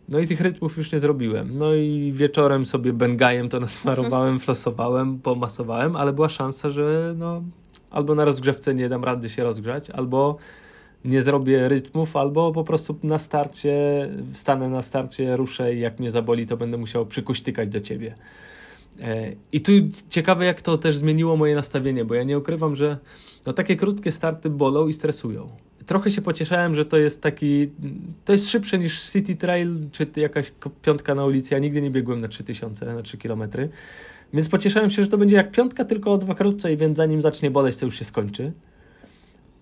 No 0.10 0.20
i 0.20 0.28
tych 0.28 0.42
rytmów 0.42 0.78
już 0.78 0.92
nie 0.92 1.00
zrobiłem. 1.00 1.58
No 1.58 1.74
i 1.74 2.12
wieczorem 2.16 2.66
sobie 2.66 2.94
bengajem 2.94 3.50
to 3.50 3.60
nasmarowałem, 3.70 4.40
flosowałem, 4.40 5.20
pomasowałem, 5.20 5.96
ale 5.96 6.14
była 6.14 6.30
szansa, 6.30 6.70
że 6.70 7.16
no, 7.18 7.44
albo 7.90 8.16
na 8.16 8.26
rozgrzewce 8.26 8.74
nie 8.74 8.90
dam 8.90 9.04
rady 9.04 9.30
się 9.30 9.44
rozgrzać, 9.44 9.90
albo 9.90 10.38
nie 11.06 11.22
zrobię 11.22 11.70
rytmów, 11.70 12.16
albo 12.16 12.52
po 12.52 12.64
prostu 12.64 13.00
na 13.04 13.18
starcie, 13.18 13.74
stanę 14.34 14.70
na 14.70 14.82
starcie, 14.82 15.38
ruszę 15.38 15.76
i 15.76 15.80
jak 15.80 16.00
mnie 16.00 16.12
zaboli, 16.12 16.48
to 16.48 16.58
będę 16.58 16.78
musiał 16.78 17.06
przykuśtykać 17.06 17.70
do 17.70 17.80
ciebie. 17.80 18.16
E, 19.02 19.32
I 19.52 19.62
tu 19.62 19.72
ciekawe, 20.10 20.46
jak 20.46 20.62
to 20.62 20.78
też 20.78 20.98
zmieniło 20.98 21.38
moje 21.38 21.56
nastawienie, 21.56 22.06
bo 22.06 22.16
ja 22.16 22.24
nie 22.24 22.38
ukrywam, 22.38 22.76
że 22.76 22.98
no, 23.46 23.54
takie 23.54 23.76
krótkie 23.76 24.12
starty 24.12 24.50
bolą 24.50 24.88
i 24.88 24.94
stresują. 24.94 25.50
Trochę 25.88 26.12
się 26.12 26.22
pocieszałem, 26.22 26.76
że 26.76 26.86
to 26.86 26.98
jest 26.98 27.22
taki, 27.22 27.70
to 28.26 28.32
jest 28.32 28.50
szybsze 28.50 28.80
niż 28.80 29.12
City 29.12 29.36
Trail, 29.36 29.78
czy 29.92 30.08
jakaś 30.16 30.52
piątka 30.82 31.16
na 31.16 31.26
ulicy. 31.26 31.54
Ja 31.54 31.60
nigdy 31.60 31.82
nie 31.82 31.92
biegłem 31.92 32.22
na 32.22 32.28
3000, 32.28 32.86
na 32.86 33.02
3 33.02 33.18
kilometry. 33.18 33.70
Więc 34.34 34.50
pocieszałem 34.50 34.90
się, 34.90 35.04
że 35.04 35.08
to 35.08 35.18
będzie 35.18 35.36
jak 35.36 35.52
piątka, 35.52 35.86
tylko 35.86 36.18
dwa 36.18 36.36
krótce, 36.36 36.78
więc 36.78 36.98
zanim 36.98 37.22
zacznie 37.22 37.52
boleć, 37.52 37.76
to 37.76 37.86
już 37.86 38.00
się 38.00 38.06
skończy. 38.06 38.52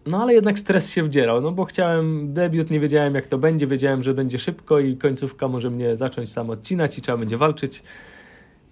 No 0.05 0.21
ale 0.21 0.33
jednak 0.33 0.59
stres 0.59 0.89
się 0.89 1.03
wdzierał, 1.03 1.41
no 1.41 1.51
bo 1.51 1.65
chciałem 1.65 2.33
debiut, 2.33 2.71
nie 2.71 2.79
wiedziałem 2.79 3.15
jak 3.15 3.27
to 3.27 3.37
będzie, 3.37 3.67
wiedziałem, 3.67 4.03
że 4.03 4.13
będzie 4.13 4.37
szybko 4.37 4.79
i 4.79 4.97
końcówka 4.97 5.47
może 5.47 5.69
mnie 5.69 5.97
zacząć 5.97 6.31
sam 6.31 6.49
odcinać 6.49 6.97
i 6.97 7.01
trzeba 7.01 7.17
będzie 7.17 7.37
walczyć. 7.37 7.83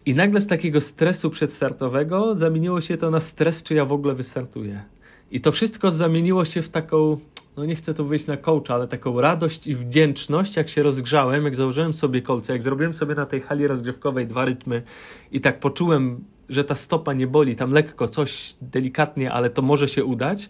I 0.05 0.15
nagle 0.15 0.41
z 0.41 0.47
takiego 0.47 0.81
stresu 0.81 1.29
przedstartowego 1.29 2.37
zamieniło 2.37 2.81
się 2.81 2.97
to 2.97 3.11
na 3.11 3.19
stres, 3.19 3.63
czy 3.63 3.75
ja 3.75 3.85
w 3.85 3.93
ogóle 3.93 4.13
wystartuję. 4.13 4.83
I 5.31 5.41
to 5.41 5.51
wszystko 5.51 5.91
zamieniło 5.91 6.45
się 6.45 6.61
w 6.61 6.69
taką, 6.69 7.17
no 7.57 7.65
nie 7.65 7.75
chcę 7.75 7.93
tu 7.93 8.05
wyjść 8.05 8.27
na 8.27 8.37
coacha, 8.37 8.73
ale 8.73 8.87
taką 8.87 9.21
radość 9.21 9.67
i 9.67 9.75
wdzięczność, 9.75 10.55
jak 10.55 10.69
się 10.69 10.83
rozgrzałem, 10.83 11.43
jak 11.45 11.55
założyłem 11.55 11.93
sobie 11.93 12.21
kolce, 12.21 12.53
jak 12.53 12.61
zrobiłem 12.61 12.93
sobie 12.93 13.15
na 13.15 13.25
tej 13.25 13.41
hali 13.41 13.67
rozgrzewkowej 13.67 14.27
dwa 14.27 14.45
rytmy 14.45 14.83
i 15.31 15.41
tak 15.41 15.59
poczułem, 15.59 16.23
że 16.49 16.63
ta 16.63 16.75
stopa 16.75 17.13
nie 17.13 17.27
boli, 17.27 17.55
tam 17.55 17.71
lekko, 17.71 18.07
coś 18.07 18.55
delikatnie, 18.61 19.31
ale 19.31 19.49
to 19.49 19.61
może 19.61 19.87
się 19.87 20.05
udać, 20.05 20.49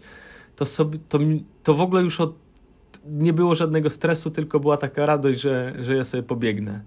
to, 0.56 0.66
sobie, 0.66 1.00
to, 1.10 1.20
to 1.64 1.74
w 1.74 1.82
ogóle 1.82 2.02
już 2.02 2.22
od, 2.22 2.36
nie 3.06 3.34
było 3.34 3.56
żadnego 3.56 3.90
stresu, 3.90 4.32
tylko 4.32 4.60
była 4.60 4.78
taka 4.78 5.06
radość, 5.06 5.42
że, 5.42 5.74
że 5.80 5.96
ja 5.96 6.04
sobie 6.04 6.24
pobiegnę. 6.24 6.82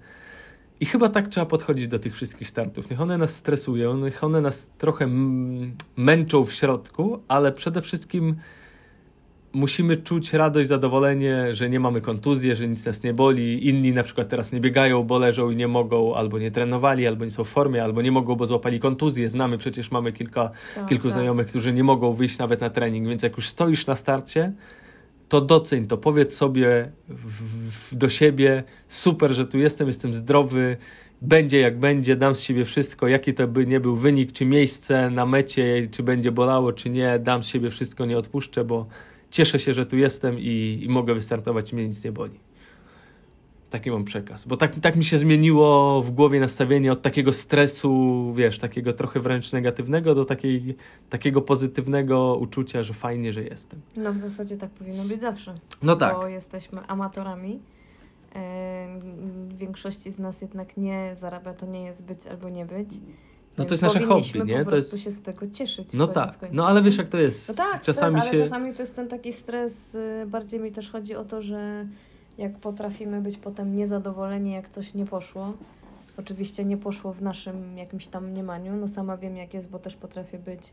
I 0.80 0.86
chyba 0.86 1.08
tak 1.08 1.28
trzeba 1.28 1.46
podchodzić 1.46 1.88
do 1.88 1.98
tych 1.98 2.14
wszystkich 2.14 2.48
startów. 2.48 2.90
Niech 2.90 3.00
one 3.00 3.18
nas 3.18 3.36
stresują, 3.36 3.96
niech 3.96 4.24
one 4.24 4.40
nas 4.40 4.70
trochę 4.78 5.08
męczą 5.96 6.44
w 6.44 6.52
środku, 6.52 7.22
ale 7.28 7.52
przede 7.52 7.80
wszystkim 7.80 8.36
musimy 9.56 9.96
czuć 9.96 10.32
radość, 10.32 10.68
zadowolenie, 10.68 11.54
że 11.54 11.70
nie 11.70 11.80
mamy 11.80 12.00
kontuzji, 12.00 12.56
że 12.56 12.68
nic 12.68 12.86
nas 12.86 13.02
nie 13.02 13.14
boli. 13.14 13.68
Inni 13.68 13.92
na 13.92 14.02
przykład 14.02 14.28
teraz 14.28 14.52
nie 14.52 14.60
biegają, 14.60 15.02
bo 15.02 15.18
leżą 15.18 15.50
i 15.50 15.56
nie 15.56 15.68
mogą, 15.68 16.14
albo 16.14 16.38
nie 16.38 16.50
trenowali, 16.50 17.06
albo 17.06 17.24
nie 17.24 17.30
są 17.30 17.44
w 17.44 17.48
formie, 17.48 17.84
albo 17.84 18.02
nie 18.02 18.12
mogą, 18.12 18.34
bo 18.34 18.46
złapali 18.46 18.80
kontuzję. 18.80 19.30
Znamy, 19.30 19.58
przecież 19.58 19.90
mamy 19.90 20.12
kilka, 20.12 20.50
tak, 20.74 20.86
kilku 20.86 21.08
tak. 21.08 21.12
znajomych, 21.12 21.46
którzy 21.46 21.72
nie 21.72 21.84
mogą 21.84 22.12
wyjść 22.12 22.38
nawet 22.38 22.60
na 22.60 22.70
trening, 22.70 23.08
więc 23.08 23.22
jak 23.22 23.36
już 23.36 23.48
stoisz 23.48 23.86
na 23.86 23.94
starcie, 23.94 24.52
to 25.28 25.40
doceń 25.40 25.86
to, 25.86 25.98
powiedz 25.98 26.36
sobie 26.36 26.90
w, 27.08 27.90
w, 27.90 27.96
do 27.96 28.08
siebie, 28.08 28.64
super, 28.88 29.32
że 29.32 29.46
tu 29.46 29.58
jestem, 29.58 29.86
jestem 29.86 30.14
zdrowy, 30.14 30.76
będzie 31.22 31.60
jak 31.60 31.78
będzie, 31.78 32.16
dam 32.16 32.34
z 32.34 32.40
siebie 32.40 32.64
wszystko, 32.64 33.08
jaki 33.08 33.34
to 33.34 33.48
by 33.48 33.66
nie 33.66 33.80
był 33.80 33.96
wynik, 33.96 34.32
czy 34.32 34.44
miejsce 34.44 35.10
na 35.10 35.26
mecie, 35.26 35.88
czy 35.90 36.02
będzie 36.02 36.32
bolało, 36.32 36.72
czy 36.72 36.90
nie, 36.90 37.18
dam 37.18 37.44
z 37.44 37.46
siebie 37.46 37.70
wszystko, 37.70 38.06
nie 38.06 38.18
odpuszczę, 38.18 38.64
bo 38.64 38.86
cieszę 39.30 39.58
się, 39.58 39.72
że 39.72 39.86
tu 39.86 39.96
jestem 39.96 40.38
i, 40.38 40.78
i 40.82 40.88
mogę 40.88 41.14
wystartować 41.14 41.72
mnie 41.72 41.88
nic 41.88 42.04
nie 42.04 42.12
boli. 42.12 42.40
Taki 43.70 43.90
mam 43.90 44.04
przekaz. 44.04 44.44
Bo 44.44 44.56
tak, 44.56 44.80
tak 44.80 44.96
mi 44.96 45.04
się 45.04 45.18
zmieniło 45.18 46.02
w 46.02 46.10
głowie 46.10 46.40
nastawienie 46.40 46.92
od 46.92 47.02
takiego 47.02 47.32
stresu, 47.32 48.32
wiesz, 48.36 48.58
takiego 48.58 48.92
trochę 48.92 49.20
wręcz 49.20 49.52
negatywnego 49.52 50.14
do 50.14 50.24
takiej, 50.24 50.76
takiego 51.10 51.42
pozytywnego 51.42 52.36
uczucia, 52.36 52.82
że 52.82 52.94
fajnie, 52.94 53.32
że 53.32 53.42
jestem. 53.42 53.80
No 53.96 54.12
w 54.12 54.16
zasadzie 54.16 54.56
tak 54.56 54.70
powinno 54.70 55.04
być 55.04 55.20
zawsze. 55.20 55.54
No 55.82 55.96
tak. 55.96 56.16
Bo 56.16 56.26
jesteśmy 56.26 56.86
amatorami. 56.86 57.60
W 59.48 59.56
większości 59.56 60.12
z 60.12 60.18
nas 60.18 60.42
jednak 60.42 60.76
nie 60.76 61.12
zarabia, 61.16 61.54
to 61.54 61.66
nie 61.66 61.84
jest 61.84 62.04
być 62.04 62.26
albo 62.26 62.48
nie 62.48 62.66
być. 62.66 62.88
No 63.58 63.64
to 63.64 63.74
jest 63.74 63.82
nasze 63.82 64.00
hobby, 64.00 64.44
nie? 64.44 64.64
po 64.64 64.70
prostu 64.70 64.96
jest... 64.96 65.04
się 65.04 65.10
z 65.10 65.22
tego 65.22 65.46
cieszyć. 65.46 65.92
No 65.92 66.06
tak, 66.06 66.38
no 66.52 66.66
ale 66.66 66.82
wiesz 66.82 66.96
jak 66.96 67.08
to 67.08 67.18
jest. 67.18 67.48
No 67.48 67.54
tak, 67.54 67.82
czasami 67.82 68.20
stres, 68.20 68.30
się... 68.30 68.36
ale 68.36 68.44
czasami 68.44 68.74
to 68.74 68.82
jest 68.82 68.96
ten 68.96 69.08
taki 69.08 69.32
stres, 69.32 69.94
y, 69.94 70.26
bardziej 70.26 70.60
mi 70.60 70.72
też 70.72 70.90
chodzi 70.90 71.14
o 71.14 71.24
to, 71.24 71.42
że 71.42 71.86
jak 72.38 72.58
potrafimy 72.58 73.20
być 73.20 73.36
potem 73.36 73.76
niezadowoleni, 73.76 74.52
jak 74.52 74.68
coś 74.68 74.94
nie 74.94 75.04
poszło. 75.04 75.52
Oczywiście 76.18 76.64
nie 76.64 76.76
poszło 76.76 77.12
w 77.12 77.22
naszym 77.22 77.78
jakimś 77.78 78.06
tam 78.06 78.30
mniemaniu. 78.30 78.76
No 78.76 78.88
sama 78.88 79.16
wiem 79.16 79.36
jak 79.36 79.54
jest, 79.54 79.70
bo 79.70 79.78
też 79.78 79.96
potrafię 79.96 80.38
być 80.38 80.72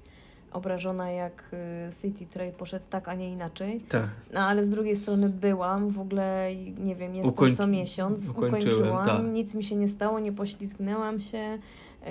obrażona, 0.53 1.11
jak 1.11 1.43
y, 1.89 2.01
City 2.01 2.25
Trail 2.25 2.53
poszedł 2.53 2.85
tak, 2.89 3.07
a 3.07 3.13
nie 3.13 3.29
inaczej. 3.29 3.81
Tak. 3.89 4.09
No 4.33 4.39
ale 4.39 4.63
z 4.63 4.69
drugiej 4.69 4.95
strony 4.95 5.29
byłam, 5.29 5.89
w 5.89 5.99
ogóle 5.99 6.49
nie 6.77 6.95
wiem, 6.95 7.15
jestem 7.15 7.33
Ukończy... 7.33 7.57
co 7.57 7.67
miesiąc, 7.67 8.29
ukończyłam, 8.29 9.05
tak. 9.05 9.23
nic 9.23 9.55
mi 9.55 9.63
się 9.63 9.75
nie 9.75 9.87
stało, 9.87 10.19
nie 10.19 10.31
poślizgnęłam 10.31 11.21
się, 11.21 11.59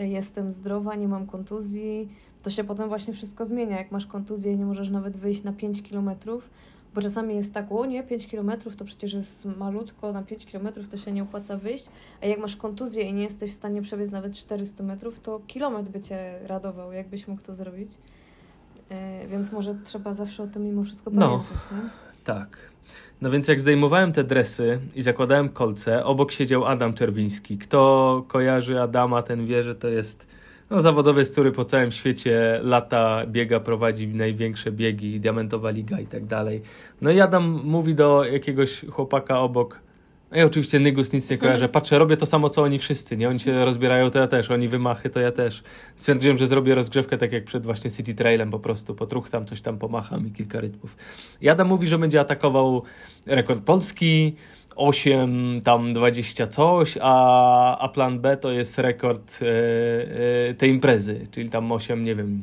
jestem 0.01 0.53
zdrowa, 0.53 0.95
nie 0.95 1.09
mam 1.09 1.27
kontuzji. 1.27 2.09
To 2.43 2.51
się 2.51 2.65
potem 2.65 2.89
właśnie 2.89 3.13
wszystko 3.15 3.45
zmienia. 3.45 3.79
Jak 3.79 3.93
masz 3.93 4.07
kontuzję 4.07 4.53
i 4.53 4.57
nie 4.57 4.65
możesz 4.65 4.91
nawet 4.91 5.17
wyjść 5.17 5.43
na 5.43 5.53
5 5.53 5.83
kilometrów, 5.83 6.51
bo 6.95 7.01
czasami 7.01 7.37
jest 7.37 7.55
tak, 7.55 7.73
o 7.73 7.87
nie, 7.87 8.03
5 8.03 8.27
km 8.27 8.53
to 8.77 8.85
przecież 8.85 9.13
jest 9.13 9.45
malutko, 9.45 10.13
na 10.13 10.23
5 10.23 10.47
km 10.47 10.69
to 10.91 10.97
się 10.97 11.13
nie 11.13 11.23
opłaca 11.23 11.57
wyjść, 11.57 11.89
a 12.23 12.27
jak 12.27 12.39
masz 12.39 12.57
kontuzję 12.57 13.03
i 13.03 13.13
nie 13.15 13.23
jesteś 13.23 13.51
w 13.51 13.55
stanie 13.55 13.83
przebiec 13.83 14.11
nawet 14.11 14.37
400 14.37 14.85
metrów, 14.85 15.21
to 15.21 15.41
kilometr 15.47 15.91
by 15.91 16.01
Cię 16.01 16.39
radował, 16.47 16.93
jakbyś 16.93 17.29
mógł 17.29 17.43
to 17.43 17.55
zrobić. 17.55 17.93
Yy, 18.91 19.29
więc 19.29 19.53
może 19.53 19.75
trzeba 19.85 20.15
zawsze 20.15 20.43
o 20.43 20.47
tym 20.47 20.65
mimo 20.65 20.85
wszystko 20.85 21.11
no, 21.11 21.27
pamiętać, 21.27 21.71
no, 21.71 21.77
nie? 21.77 21.91
tak. 22.25 22.72
No 23.23 23.31
więc 23.31 23.49
jak 23.49 23.61
zdejmowałem 23.61 24.13
te 24.13 24.25
dresy 24.25 24.79
i 24.95 25.03
zakładałem 25.03 25.49
kolce, 25.49 26.05
obok 26.05 26.33
siedział 26.33 26.65
Adam 26.65 26.95
Czerwiński. 26.95 27.59
Kto 27.59 28.25
kojarzy 28.29 28.81
Adama, 28.81 29.23
ten 29.23 29.47
wie, 29.47 29.63
że 29.63 29.75
to 29.75 29.89
jest 29.89 30.27
no, 30.71 30.81
zawodowiec, 30.81 31.31
który 31.31 31.53
po 31.53 31.65
całym 31.65 31.91
świecie 31.93 32.61
lata 32.63 33.27
biega, 33.27 33.61
prowadzi 33.61 34.09
największe 34.09 34.73
biegi, 34.73 35.21
diamentowa 35.21 35.71
liga 35.71 36.01
i 36.01 36.07
tak 36.07 36.27
dalej. 36.27 36.63
No 37.01 37.11
i 37.11 37.21
Adam 37.21 37.61
mówi 37.65 37.95
do 37.95 38.25
jakiegoś 38.25 38.85
chłopaka 38.91 39.41
obok, 39.41 39.81
no 40.33 40.39
ja 40.39 40.45
oczywiście 40.45 40.79
Nygus 40.79 41.13
nic 41.13 41.31
nie 41.31 41.39
kojarzę. 41.39 41.69
Patrzę, 41.69 41.99
robię 41.99 42.17
to 42.17 42.27
samo, 42.27 42.49
co 42.49 42.63
oni 42.63 42.79
wszyscy, 42.79 43.17
nie? 43.17 43.29
Oni 43.29 43.41
się 43.41 43.65
rozbierają, 43.65 44.11
to 44.11 44.19
ja 44.19 44.27
też. 44.27 44.51
Oni 44.51 44.69
wymachy, 44.69 45.11
to 45.11 45.21
ja 45.21 45.33
też. 45.33 45.63
Stwierdziłem, 45.97 46.39
że 46.39 46.47
zrobię 46.47 46.75
rozgrzewkę 46.75 47.19
tak 47.19 47.33
jak 47.33 47.45
przed 47.45 47.65
właśnie 47.65 47.91
City 47.91 48.15
Trailem 48.15 48.51
po 48.51 48.59
prostu. 48.59 48.95
Potruchtam, 48.95 49.47
coś 49.47 49.61
tam 49.61 49.79
pomacham 49.79 50.27
i 50.27 50.31
kilka 50.31 50.61
rytmów. 50.61 50.97
Adam 51.51 51.69
mówi, 51.69 51.87
że 51.87 51.99
będzie 51.99 52.21
atakował 52.21 52.83
rekord 53.27 53.65
Polski, 53.65 54.37
8, 54.77 55.61
tam 55.65 55.93
20 55.93 56.47
coś, 56.47 56.99
a, 57.01 57.79
a 57.79 57.89
plan 57.89 58.21
B 58.21 58.37
to 58.37 58.53
jest 58.53 58.79
rekord 58.79 59.39
e, 59.43 59.47
e, 60.51 60.55
tej 60.55 60.71
imprezy, 60.71 61.27
czyli 61.31 61.51
tam 61.51 61.73
8, 61.73 62.05
nie 62.05 62.17
wiem, 62.17 62.43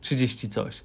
30 0.00 0.48
coś. 0.48 0.82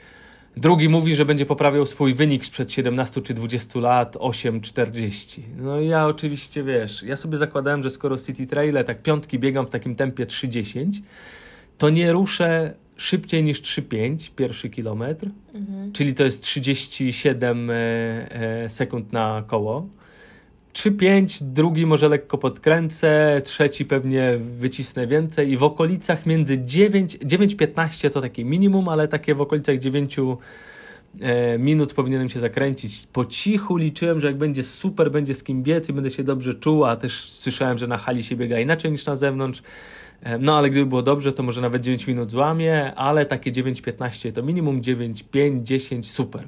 Drugi 0.57 0.89
mówi, 0.89 1.15
że 1.15 1.25
będzie 1.25 1.45
poprawiał 1.45 1.85
swój 1.85 2.13
wynik 2.13 2.45
sprzed 2.45 2.71
17 2.71 3.21
czy 3.21 3.33
20 3.33 3.79
lat 3.79 4.15
8,40. 4.15 5.41
No 5.57 5.79
i 5.79 5.87
ja 5.87 6.05
oczywiście, 6.07 6.63
wiesz, 6.63 7.03
ja 7.03 7.15
sobie 7.15 7.37
zakładałem, 7.37 7.83
że 7.83 7.89
skoro 7.89 8.17
City 8.17 8.47
Traile, 8.47 8.83
tak 8.83 9.01
piątki 9.01 9.39
biegam 9.39 9.65
w 9.65 9.69
takim 9.69 9.95
tempie 9.95 10.25
3,10, 10.25 11.01
to 11.77 11.89
nie 11.89 12.11
ruszę 12.11 12.73
szybciej 12.97 13.43
niż 13.43 13.61
3,5 13.61 14.31
pierwszy 14.35 14.69
kilometr, 14.69 15.27
mhm. 15.53 15.91
czyli 15.91 16.13
to 16.13 16.23
jest 16.23 16.43
37 16.43 17.69
e, 17.69 17.73
e, 17.75 18.69
sekund 18.69 19.13
na 19.13 19.43
koło. 19.47 19.87
3-5, 20.73 21.43
drugi 21.43 21.85
może 21.85 22.09
lekko 22.09 22.37
podkręcę, 22.37 23.41
trzeci 23.43 23.85
pewnie 23.85 24.37
wycisnę 24.59 25.07
więcej 25.07 25.51
i 25.51 25.57
w 25.57 25.63
okolicach 25.63 26.25
między 26.25 26.63
9, 26.65 27.17
9-15 27.17 28.09
to 28.09 28.21
takie 28.21 28.45
minimum, 28.45 28.89
ale 28.89 29.07
takie 29.07 29.35
w 29.35 29.41
okolicach 29.41 29.79
9 29.79 30.17
e, 31.21 31.57
minut 31.57 31.93
powinienem 31.93 32.29
się 32.29 32.39
zakręcić. 32.39 33.07
Po 33.13 33.25
cichu 33.25 33.77
liczyłem, 33.77 34.19
że 34.19 34.27
jak 34.27 34.37
będzie 34.37 34.63
super, 34.63 35.11
będzie 35.11 35.33
z 35.33 35.43
kim 35.43 35.63
biec 35.63 35.89
i 35.89 35.93
będę 35.93 36.09
się 36.09 36.23
dobrze 36.23 36.53
czuł, 36.53 36.85
a 36.85 36.95
też 36.95 37.31
słyszałem, 37.31 37.77
że 37.77 37.87
na 37.87 37.97
hali 37.97 38.23
się 38.23 38.35
biega 38.35 38.59
inaczej 38.59 38.91
niż 38.91 39.05
na 39.05 39.15
zewnątrz. 39.15 39.63
E, 40.23 40.37
no 40.37 40.57
ale 40.57 40.69
gdyby 40.69 40.85
było 40.85 41.01
dobrze, 41.01 41.33
to 41.33 41.43
może 41.43 41.61
nawet 41.61 41.81
9 41.81 42.07
minut 42.07 42.31
złamie, 42.31 42.95
ale 42.95 43.25
takie 43.25 43.51
9-15 43.51 44.31
to 44.31 44.43
minimum 44.43 44.83
9, 44.83 45.23
5, 45.23 45.67
10, 45.67 46.11
super. 46.11 46.47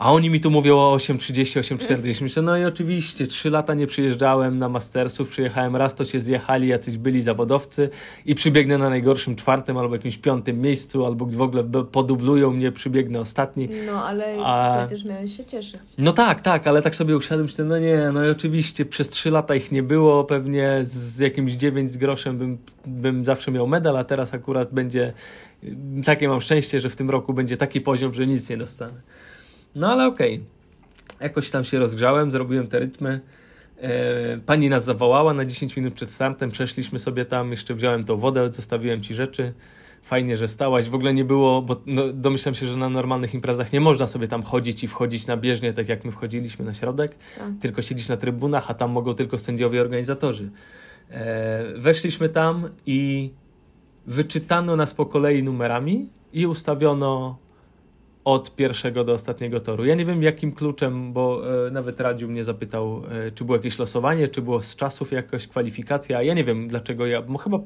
A 0.00 0.12
oni 0.12 0.30
mi 0.30 0.40
tu 0.40 0.50
mówią 0.50 0.78
o 0.78 0.96
8.30, 0.96 1.60
8.40. 1.60 2.22
Myślę, 2.22 2.42
no 2.42 2.58
i 2.58 2.64
oczywiście, 2.64 3.26
trzy 3.26 3.50
lata 3.50 3.74
nie 3.74 3.86
przyjeżdżałem 3.86 4.58
na 4.58 4.68
Mastersów, 4.68 5.28
przyjechałem 5.28 5.76
raz, 5.76 5.94
to 5.94 6.04
się 6.04 6.20
zjechali 6.20 6.68
jacyś 6.68 6.98
byli 6.98 7.22
zawodowcy 7.22 7.90
i 8.26 8.34
przybiegnę 8.34 8.78
na 8.78 8.88
najgorszym 8.88 9.36
czwartym 9.36 9.78
albo 9.78 9.94
jakimś 9.94 10.18
piątym 10.18 10.60
miejscu, 10.60 11.06
albo 11.06 11.26
w 11.26 11.42
ogóle 11.42 11.64
podublują 11.92 12.50
mnie, 12.50 12.72
przybiegnę 12.72 13.20
ostatni. 13.20 13.68
No, 13.86 14.04
ale 14.04 14.36
A... 14.44 14.76
przecież 14.86 15.04
miałeś 15.04 15.36
się 15.36 15.44
cieszyć. 15.44 15.80
No 15.98 16.12
tak, 16.12 16.40
tak, 16.40 16.66
ale 16.66 16.82
tak 16.82 16.94
sobie 16.94 17.16
usiadłem, 17.16 17.46
myślę, 17.46 17.64
no 17.64 17.78
nie, 17.78 18.10
no 18.12 18.24
i 18.24 18.30
oczywiście 18.30 18.84
przez 18.84 19.08
trzy 19.08 19.30
lata 19.30 19.54
ich 19.54 19.72
nie 19.72 19.82
było, 19.82 20.24
pewnie 20.24 20.78
z 20.82 21.18
jakimś 21.18 21.52
dziewięć 21.52 21.90
z 21.90 21.96
groszem 21.96 22.38
bym, 22.38 22.58
bym 22.86 23.24
zawsze 23.24 23.50
miał 23.50 23.66
medal, 23.66 23.96
a 23.96 24.04
teraz 24.04 24.34
akurat 24.34 24.74
będzie, 24.74 25.12
takie 26.04 26.28
mam 26.28 26.40
szczęście, 26.40 26.80
że 26.80 26.88
w 26.88 26.96
tym 26.96 27.10
roku 27.10 27.34
będzie 27.34 27.56
taki 27.56 27.80
poziom, 27.80 28.14
że 28.14 28.26
nic 28.26 28.50
nie 28.50 28.56
dostanę. 28.56 29.00
No 29.74 29.92
ale 29.92 30.06
okej. 30.06 30.34
Okay. 30.34 30.46
Jakoś 31.20 31.50
tam 31.50 31.64
się 31.64 31.78
rozgrzałem, 31.78 32.32
zrobiłem 32.32 32.68
te 32.68 32.78
rytmy. 32.78 33.20
E, 33.80 34.38
pani 34.46 34.68
nas 34.68 34.84
zawołała 34.84 35.34
na 35.34 35.44
10 35.44 35.76
minut 35.76 35.94
przed 35.94 36.10
startem, 36.10 36.50
przeszliśmy 36.50 36.98
sobie 36.98 37.24
tam, 37.24 37.50
jeszcze 37.50 37.74
wziąłem 37.74 38.04
tą 38.04 38.16
wodę, 38.16 38.52
zostawiłem 38.52 39.02
ci 39.02 39.14
rzeczy. 39.14 39.52
Fajnie, 40.02 40.36
że 40.36 40.48
stałaś. 40.48 40.88
W 40.88 40.94
ogóle 40.94 41.14
nie 41.14 41.24
było, 41.24 41.62
bo 41.62 41.76
no, 41.86 42.12
domyślam 42.12 42.54
się, 42.54 42.66
że 42.66 42.76
na 42.76 42.88
normalnych 42.88 43.34
imprezach 43.34 43.72
nie 43.72 43.80
można 43.80 44.06
sobie 44.06 44.28
tam 44.28 44.42
chodzić 44.42 44.84
i 44.84 44.88
wchodzić 44.88 45.26
na 45.26 45.36
bieżnię, 45.36 45.72
tak 45.72 45.88
jak 45.88 46.04
my 46.04 46.12
wchodziliśmy 46.12 46.64
na 46.64 46.74
środek, 46.74 47.14
tak. 47.38 47.48
tylko 47.60 47.82
siedzieć 47.82 48.08
na 48.08 48.16
trybunach, 48.16 48.70
a 48.70 48.74
tam 48.74 48.90
mogą 48.90 49.14
tylko 49.14 49.38
sędziowie 49.38 49.80
organizatorzy. 49.80 50.50
E, 51.10 51.64
weszliśmy 51.76 52.28
tam 52.28 52.68
i 52.86 53.30
wyczytano 54.06 54.76
nas 54.76 54.94
po 54.94 55.06
kolei 55.06 55.42
numerami 55.42 56.08
i 56.32 56.46
ustawiono 56.46 57.38
od 58.24 58.56
pierwszego 58.56 59.04
do 59.04 59.12
ostatniego 59.12 59.60
toru. 59.60 59.84
Ja 59.84 59.94
nie 59.94 60.04
wiem 60.04 60.22
jakim 60.22 60.52
kluczem, 60.52 61.12
bo 61.12 61.42
e, 61.66 61.70
nawet 61.70 62.00
Radziu 62.00 62.28
mnie 62.28 62.44
zapytał, 62.44 63.02
e, 63.26 63.30
czy 63.30 63.44
było 63.44 63.56
jakieś 63.56 63.78
losowanie, 63.78 64.28
czy 64.28 64.42
było 64.42 64.62
z 64.62 64.76
czasów 64.76 65.12
jakaś 65.12 65.46
kwalifikacja. 65.46 66.22
Ja 66.22 66.34
nie 66.34 66.44
wiem 66.44 66.68
dlaczego 66.68 67.06
ja, 67.06 67.22
bo 67.22 67.38
chyba 67.38 67.58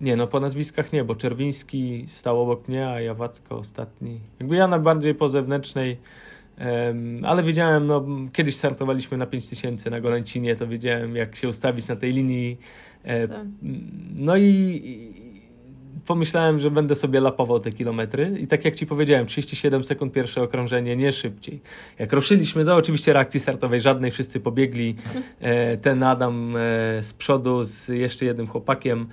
Nie, 0.00 0.16
no 0.16 0.26
po 0.26 0.40
nazwiskach 0.40 0.92
nie, 0.92 1.04
bo 1.04 1.14
Czerwiński 1.14 2.04
stał 2.06 2.42
obok 2.42 2.68
mnie, 2.68 2.88
a 2.88 3.00
Jawacko 3.00 3.56
ostatni. 3.56 4.20
Jakby 4.40 4.56
ja 4.56 4.68
na 4.68 4.78
bardziej 4.78 5.14
po 5.14 5.28
zewnętrznej, 5.28 5.96
ale 7.22 7.42
wiedziałem, 7.42 7.86
no 7.86 8.06
kiedyś 8.32 8.56
startowaliśmy 8.56 9.18
na 9.18 9.26
5000 9.26 9.90
na 9.90 10.00
Golęcinie, 10.00 10.56
to 10.56 10.66
wiedziałem 10.66 11.16
jak 11.16 11.36
się 11.36 11.48
ustawić 11.48 11.88
na 11.88 11.96
tej 11.96 12.12
linii. 12.12 12.58
E, 13.04 13.28
Tak. 13.28 13.46
no 14.14 14.36
i, 14.36 14.44
i 14.44 15.27
pomyślałem, 16.06 16.58
że 16.58 16.70
będę 16.70 16.94
sobie 16.94 17.20
lapował 17.20 17.60
te 17.60 17.72
kilometry 17.72 18.36
i 18.40 18.46
tak 18.46 18.64
jak 18.64 18.76
ci 18.76 18.86
powiedziałem, 18.86 19.26
37 19.26 19.84
sekund 19.84 20.12
pierwsze 20.12 20.42
okrążenie, 20.42 20.96
nie 20.96 21.12
szybciej. 21.12 21.60
Jak 21.98 22.12
ruszyliśmy, 22.12 22.64
to 22.64 22.74
oczywiście 22.76 23.12
reakcji 23.12 23.40
startowej 23.40 23.80
żadnej, 23.80 24.10
wszyscy 24.10 24.40
pobiegli. 24.40 24.94
E, 25.40 25.76
ten 25.76 26.02
Adam 26.02 26.56
e, 26.56 26.60
z 27.02 27.12
przodu 27.12 27.64
z 27.64 27.88
jeszcze 27.88 28.24
jednym 28.24 28.46
chłopakiem. 28.46 29.06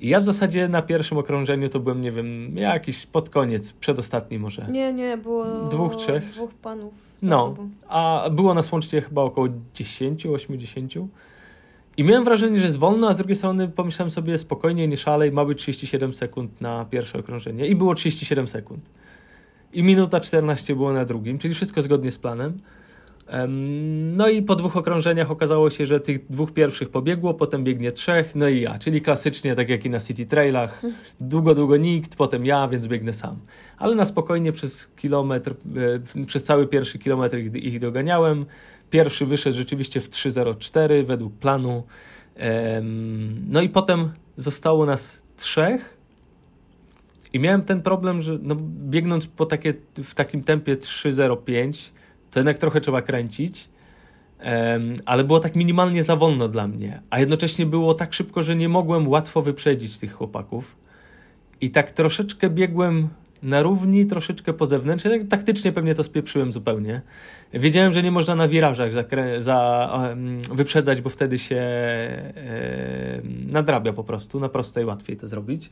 I 0.00 0.08
ja 0.08 0.20
w 0.20 0.24
zasadzie 0.24 0.68
na 0.68 0.82
pierwszym 0.82 1.18
okrążeniu 1.18 1.68
to 1.68 1.80
byłem, 1.80 2.00
nie 2.00 2.10
wiem, 2.12 2.56
jakiś 2.56 3.06
pod 3.06 3.30
koniec, 3.30 3.72
przedostatni 3.72 4.38
może. 4.38 4.66
Nie, 4.70 4.92
nie, 4.92 5.16
było 5.16 5.44
Dwóch, 5.70 5.96
trzech? 5.96 6.30
dwóch 6.30 6.54
panów 6.54 6.94
No, 7.22 7.44
tobą. 7.44 7.70
a 7.88 8.28
było 8.32 8.54
nas 8.54 8.72
łącznie 8.72 9.00
chyba 9.00 9.22
około 9.22 9.48
10, 9.74 10.26
80. 10.26 10.92
I 11.96 12.04
miałem 12.04 12.24
wrażenie, 12.24 12.58
że 12.58 12.66
jest 12.66 12.78
wolno, 12.78 13.08
a 13.08 13.14
z 13.14 13.16
drugiej 13.16 13.36
strony 13.36 13.68
pomyślałem 13.68 14.10
sobie 14.10 14.38
spokojnie, 14.38 14.88
nie 14.88 14.96
szalej, 14.96 15.32
ma 15.32 15.44
być 15.44 15.58
37 15.58 16.14
sekund 16.14 16.60
na 16.60 16.84
pierwsze 16.84 17.18
okrążenie. 17.18 17.66
I 17.66 17.76
było 17.76 17.94
37 17.94 18.48
sekund. 18.48 18.90
I 19.72 19.82
minuta 19.82 20.20
14 20.20 20.76
było 20.76 20.92
na 20.92 21.04
drugim, 21.04 21.38
czyli 21.38 21.54
wszystko 21.54 21.82
zgodnie 21.82 22.10
z 22.10 22.18
planem. 22.18 22.58
Em, 23.26 24.16
No 24.16 24.28
i 24.28 24.42
po 24.42 24.56
dwóch 24.56 24.76
okrążeniach 24.76 25.30
okazało 25.30 25.70
się, 25.70 25.86
że 25.86 26.00
tych 26.00 26.26
dwóch 26.30 26.52
pierwszych 26.52 26.88
pobiegło, 26.88 27.34
potem 27.34 27.64
biegnie 27.64 27.92
trzech, 27.92 28.34
no 28.34 28.48
i 28.48 28.60
ja, 28.60 28.78
czyli 28.78 29.00
klasycznie 29.00 29.54
tak 29.54 29.68
jak 29.68 29.84
i 29.84 29.90
na 29.90 30.00
City 30.00 30.26
Trailach. 30.26 30.82
Długo, 31.20 31.54
długo 31.54 31.76
nikt, 31.76 32.16
potem 32.16 32.46
ja, 32.46 32.68
więc 32.68 32.86
biegnę 32.86 33.12
sam. 33.12 33.36
Ale 33.78 33.94
na 33.94 34.04
spokojnie 34.04 34.52
przez 34.52 34.88
kilometr, 34.96 35.54
e, 36.20 36.26
przez 36.26 36.44
cały 36.44 36.66
pierwszy 36.66 36.98
kilometr 36.98 37.38
ich, 37.38 37.54
ich 37.54 37.80
doganiałem. 37.80 38.46
Pierwszy 38.94 39.26
wyszedł 39.26 39.56
rzeczywiście 39.56 40.00
w 40.00 40.10
3.04 40.10 41.04
według 41.04 41.34
planu. 41.34 41.82
No 43.48 43.62
i 43.62 43.68
potem 43.68 44.12
zostało 44.36 44.86
nas 44.86 45.22
trzech. 45.36 45.96
I 47.32 47.38
miałem 47.38 47.62
ten 47.62 47.82
problem, 47.82 48.22
że 48.22 48.38
no, 48.42 48.56
biegnąc 48.90 49.26
po 49.26 49.46
takie, 49.46 49.74
w 49.96 50.14
takim 50.14 50.42
tempie 50.42 50.76
3.05, 50.76 51.92
to 52.30 52.38
jednak 52.38 52.58
trochę 52.58 52.80
trzeba 52.80 53.02
kręcić. 53.02 53.68
Ale 55.06 55.24
było 55.24 55.40
tak 55.40 55.56
minimalnie 55.56 56.02
za 56.02 56.16
wolno 56.16 56.48
dla 56.48 56.68
mnie, 56.68 57.02
a 57.10 57.20
jednocześnie 57.20 57.66
było 57.66 57.94
tak 57.94 58.14
szybko, 58.14 58.42
że 58.42 58.56
nie 58.56 58.68
mogłem 58.68 59.08
łatwo 59.08 59.42
wyprzedzić 59.42 59.98
tych 59.98 60.12
chłopaków. 60.12 60.76
I 61.60 61.70
tak 61.70 61.92
troszeczkę 61.92 62.50
biegłem 62.50 63.08
na 63.44 63.62
równi, 63.62 64.06
troszeczkę 64.06 64.52
po 64.52 64.66
zewnętrznej. 64.66 65.26
Taktycznie 65.26 65.72
pewnie 65.72 65.94
to 65.94 66.02
spieprzyłem 66.02 66.52
zupełnie. 66.52 67.02
Wiedziałem, 67.52 67.92
że 67.92 68.02
nie 68.02 68.10
można 68.10 68.34
na 68.34 68.48
wirażach 68.48 68.92
zakrę- 68.92 69.40
za, 69.40 69.90
em, 70.12 70.38
wyprzedzać, 70.40 71.00
bo 71.00 71.10
wtedy 71.10 71.38
się 71.38 71.56
em, 71.56 73.50
nadrabia 73.50 73.92
po 73.92 74.04
prostu. 74.04 74.40
Na 74.40 74.48
prostej 74.48 74.84
łatwiej 74.84 75.16
to 75.16 75.28
zrobić. 75.28 75.70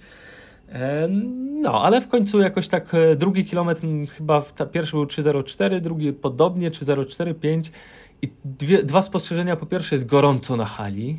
No, 1.63 1.83
ale 1.83 2.01
w 2.01 2.09
końcu 2.09 2.41
jakoś 2.41 2.69
tak 2.69 2.95
e, 2.95 3.17
drugi 3.17 3.45
kilometr, 3.45 3.85
m, 3.85 4.07
chyba 4.07 4.43
ta, 4.43 4.67
pierwszy 4.67 4.93
był 4.93 5.05
3.04, 5.05 5.81
drugi 5.81 6.13
podobnie 6.13 6.71
3.04.5 6.71 7.71
i 8.23 8.29
dwie, 8.45 8.83
dwa 8.83 9.03
spostrzeżenia. 9.03 9.57
Po 9.57 9.67
pierwsze 9.67 9.95
jest 9.95 10.07
gorąco 10.07 10.57
na 10.57 10.65
hali. 10.65 11.19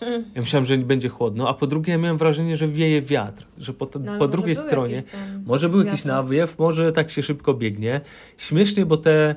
Mm. 0.00 0.24
Ja 0.34 0.40
myślałem, 0.40 0.64
że 0.64 0.78
będzie 0.78 1.08
chłodno, 1.08 1.48
a 1.48 1.54
po 1.54 1.66
drugie 1.66 1.92
ja 1.92 1.98
miałem 1.98 2.18
wrażenie, 2.18 2.56
że 2.56 2.68
wieje 2.68 3.02
wiatr, 3.02 3.46
że 3.58 3.72
po, 3.72 3.88
No, 4.00 4.18
po 4.18 4.28
drugiej 4.28 4.54
stronie 4.54 5.02
może 5.46 5.68
był 5.68 5.78
jakiś 5.78 5.92
wiatry. 5.92 6.12
nawiew, 6.12 6.58
może 6.58 6.92
tak 6.92 7.10
się 7.10 7.22
szybko 7.22 7.54
biegnie. 7.54 8.00
Śmiesznie, 8.36 8.86
bo 8.86 8.96
te 8.96 9.34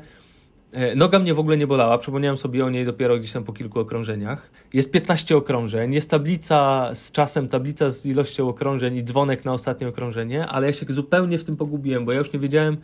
e, 0.72 0.96
noga 0.96 1.20
mnie 1.20 1.34
w 1.34 1.40
ogóle 1.40 1.58
nie 1.58 1.68
bolała, 1.68 1.98
przypomniałem 1.98 2.38
sobie 2.38 2.66
o 2.66 2.70
niej 2.70 2.86
dopiero 2.86 3.18
gdzieś 3.18 3.32
tam 3.32 3.44
po 3.44 3.54
kilku 3.54 3.80
okrążeniach. 3.80 4.52
Jest 4.74 4.92
15 4.92 5.38
okrążeń, 5.38 5.94
jest 5.94 6.10
tablica 6.10 6.90
z 6.94 7.12
czasem, 7.12 7.48
tablica 7.48 7.90
z 7.90 8.06
ilością 8.06 8.50
okrążeń 8.50 8.96
i 8.96 9.04
dzwonek 9.04 9.46
na 9.46 9.54
ostatnie 9.54 9.88
okrążenie, 9.88 10.48
ale 10.48 10.68
ja 10.68 10.74
się 10.74 10.86
zupełnie 10.90 11.38
w 11.38 11.44
tym 11.44 11.58
pogubiłem, 11.58 12.06
bo 12.06 12.12
ja 12.12 12.20
już 12.20 12.34
nie 12.34 12.40
wiedziałem, 12.40 12.78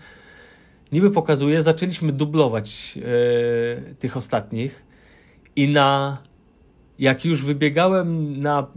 niby 0.91 1.11
pokazuje, 1.11 1.61
zaczęliśmy 1.61 2.11
dublować 2.11 2.97
e, 2.97 3.95
tych 3.95 4.17
ostatnich 4.17 4.83
i 5.55 5.67
na 5.67 6.17
jak 6.99 7.25
już 7.25 7.45
wybiegałem 7.45 8.39
na 8.41 8.67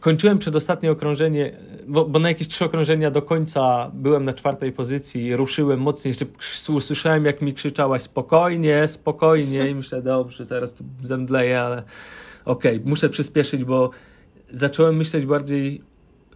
kończyłem 0.00 0.38
przedostatnie 0.38 0.90
okrążenie, 0.90 1.56
bo, 1.86 2.04
bo 2.04 2.18
na 2.18 2.28
jakieś 2.28 2.48
trzy 2.48 2.64
okrążenia 2.64 3.10
do 3.10 3.22
końca 3.22 3.90
byłem 3.94 4.24
na 4.24 4.32
czwartej 4.32 4.72
pozycji, 4.72 5.36
ruszyłem 5.36 5.80
mocniej, 5.80 6.10
jeszcze 6.10 6.26
usłyszałem 6.72 7.24
jak 7.24 7.42
mi 7.42 7.54
krzyczałaś 7.54 8.02
spokojnie, 8.02 8.88
spokojnie 8.88 9.70
i 9.70 9.74
myślę, 9.74 10.02
dobrze, 10.02 10.44
zaraz 10.44 10.74
tu 10.74 10.84
zemdleję, 11.02 11.60
ale 11.60 11.82
okej, 12.44 12.80
muszę 12.84 13.08
przyspieszyć, 13.08 13.64
bo 13.64 13.90
zacząłem 14.50 14.96
myśleć 14.96 15.26
bardziej 15.26 15.82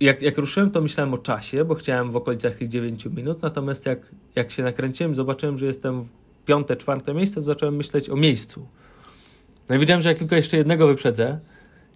jak, 0.01 0.23
jak 0.23 0.39
ruszyłem, 0.39 0.71
to 0.71 0.81
myślałem 0.81 1.15
o 1.15 1.19
czasie, 1.19 1.65
bo 1.65 1.75
chciałem 1.75 2.11
w 2.11 2.17
okolicach 2.17 2.55
tych 2.55 2.69
9 2.69 3.07
minut, 3.07 3.43
natomiast 3.43 3.87
jak, 3.87 3.99
jak 4.35 4.51
się 4.51 4.63
nakręciłem, 4.63 5.15
zobaczyłem, 5.15 5.59
że 5.59 5.67
jestem 5.67 6.05
w 6.05 6.45
piąte, 6.45 6.77
czwarte 6.77 7.15
miejsce, 7.15 7.35
to 7.35 7.43
zacząłem 7.43 7.77
myśleć 7.77 8.11
o 8.11 8.17
miejscu. 8.17 8.69
No 9.69 9.77
i 9.77 9.79
wiedziałem, 9.79 10.01
że 10.01 10.09
jak 10.09 10.19
tylko 10.19 10.37
jeszcze 10.37 10.57
jednego 10.57 10.87
wyprzedzę, 10.87 11.39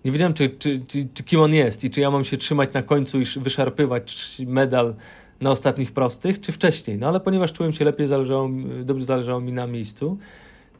nie 0.05 0.13
wiedziałem, 0.13 0.35
czy, 0.35 0.49
czy, 0.49 0.81
czy, 0.89 1.09
czy 1.15 1.23
kim 1.25 1.41
on 1.41 1.53
jest 1.55 1.85
i 1.85 1.91
czy 1.91 2.01
ja 2.01 2.11
mam 2.11 2.25
się 2.25 2.37
trzymać 2.37 2.73
na 2.73 2.83
końcu 2.83 3.19
i 3.19 3.23
sz- 3.23 3.45
wyszarpywać 3.45 4.37
medal 4.47 4.95
na 5.41 5.51
ostatnich 5.51 5.93
prostych, 5.93 6.41
czy 6.41 6.53
wcześniej. 6.53 6.99
No 6.99 7.09
ale 7.09 7.21
ponieważ 7.21 7.53
czułem 7.53 7.73
się 7.73 7.85
lepiej, 7.85 8.07
zależało, 8.07 8.51
dobrze 8.85 9.05
zależało 9.05 9.41
mi 9.41 9.53
na 9.53 9.67
miejscu, 9.67 10.19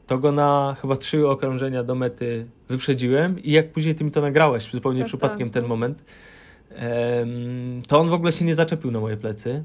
to 0.07 0.17
go 0.17 0.31
na 0.31 0.75
chyba 0.81 0.95
trzy 0.97 1.27
okrążenia 1.27 1.83
do 1.83 1.95
mety 1.95 2.45
wyprzedziłem 2.69 3.43
i 3.43 3.51
jak 3.51 3.71
później 3.71 3.95
ty 3.95 4.03
mi 4.03 4.11
to 4.11 4.21
nagrałeś, 4.21 4.71
zupełnie 4.71 4.99
Tak, 4.99 5.07
przypadkiem 5.07 5.49
tak. 5.49 5.61
ten 5.61 5.69
moment, 5.69 6.03
em, 6.69 7.81
to 7.87 7.99
on 7.99 8.09
w 8.09 8.13
ogóle 8.13 8.31
się 8.31 8.45
nie 8.45 8.55
zaczepił 8.55 8.91
na 8.91 8.99
moje 8.99 9.17
plecy. 9.17 9.63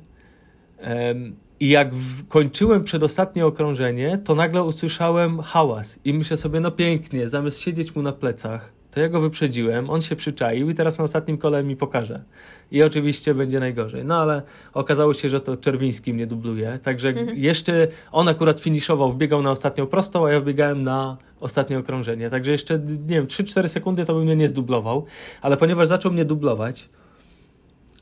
I 1.60 1.68
jak 1.68 1.90
kończyłem 2.28 2.84
przedostatnie 2.84 3.46
okrążenie, 3.46 4.18
to 4.24 4.34
nagle 4.34 4.62
usłyszałem 4.62 5.40
hałas 5.40 5.98
i 6.04 6.14
myślę 6.14 6.36
sobie, 6.36 6.60
no 6.60 6.70
pięknie, 6.70 7.28
zamiast 7.28 7.60
siedzieć 7.60 7.94
mu 7.96 8.02
na 8.02 8.12
plecach, 8.12 8.72
to 8.90 9.00
ja 9.00 9.08
go 9.08 9.20
wyprzedziłem, 9.20 9.90
on 9.90 10.02
się 10.02 10.16
przyczaił 10.16 10.70
i 10.70 10.74
teraz 10.74 10.98
na 10.98 11.04
ostatnim 11.04 11.38
kole 11.38 11.64
mi 11.64 11.76
pokaże. 11.76 12.22
I 12.70 12.82
oczywiście 12.82 13.34
będzie 13.34 13.60
najgorzej. 13.60 14.04
No 14.04 14.16
ale 14.16 14.42
okazało 14.74 15.14
się, 15.14 15.28
że 15.28 15.40
to 15.40 15.56
Czerwiński 15.56 16.14
mnie 16.14 16.26
dubluje, 16.26 16.78
także 16.82 17.14
jeszcze 17.34 17.88
on 18.12 18.28
akurat 18.28 18.60
finiszował, 18.60 19.12
wbiegał 19.12 19.42
na 19.42 19.50
ostatnią 19.50 19.86
prostą, 19.86 20.26
a 20.26 20.32
ja 20.32 20.40
wbiegałem 20.40 20.82
na 20.82 21.16
ostatnie 21.40 21.78
okrążenie. 21.78 22.30
Także 22.30 22.52
jeszcze, 22.52 22.78
nie 22.78 23.16
wiem, 23.16 23.26
3-4 23.26 23.68
sekundy 23.68 24.06
to 24.06 24.14
by 24.14 24.24
mnie 24.24 24.36
nie 24.36 24.48
zdublował, 24.48 25.06
ale 25.42 25.56
ponieważ 25.56 25.88
zaczął 25.88 26.12
mnie 26.12 26.24
dublować, 26.24 26.88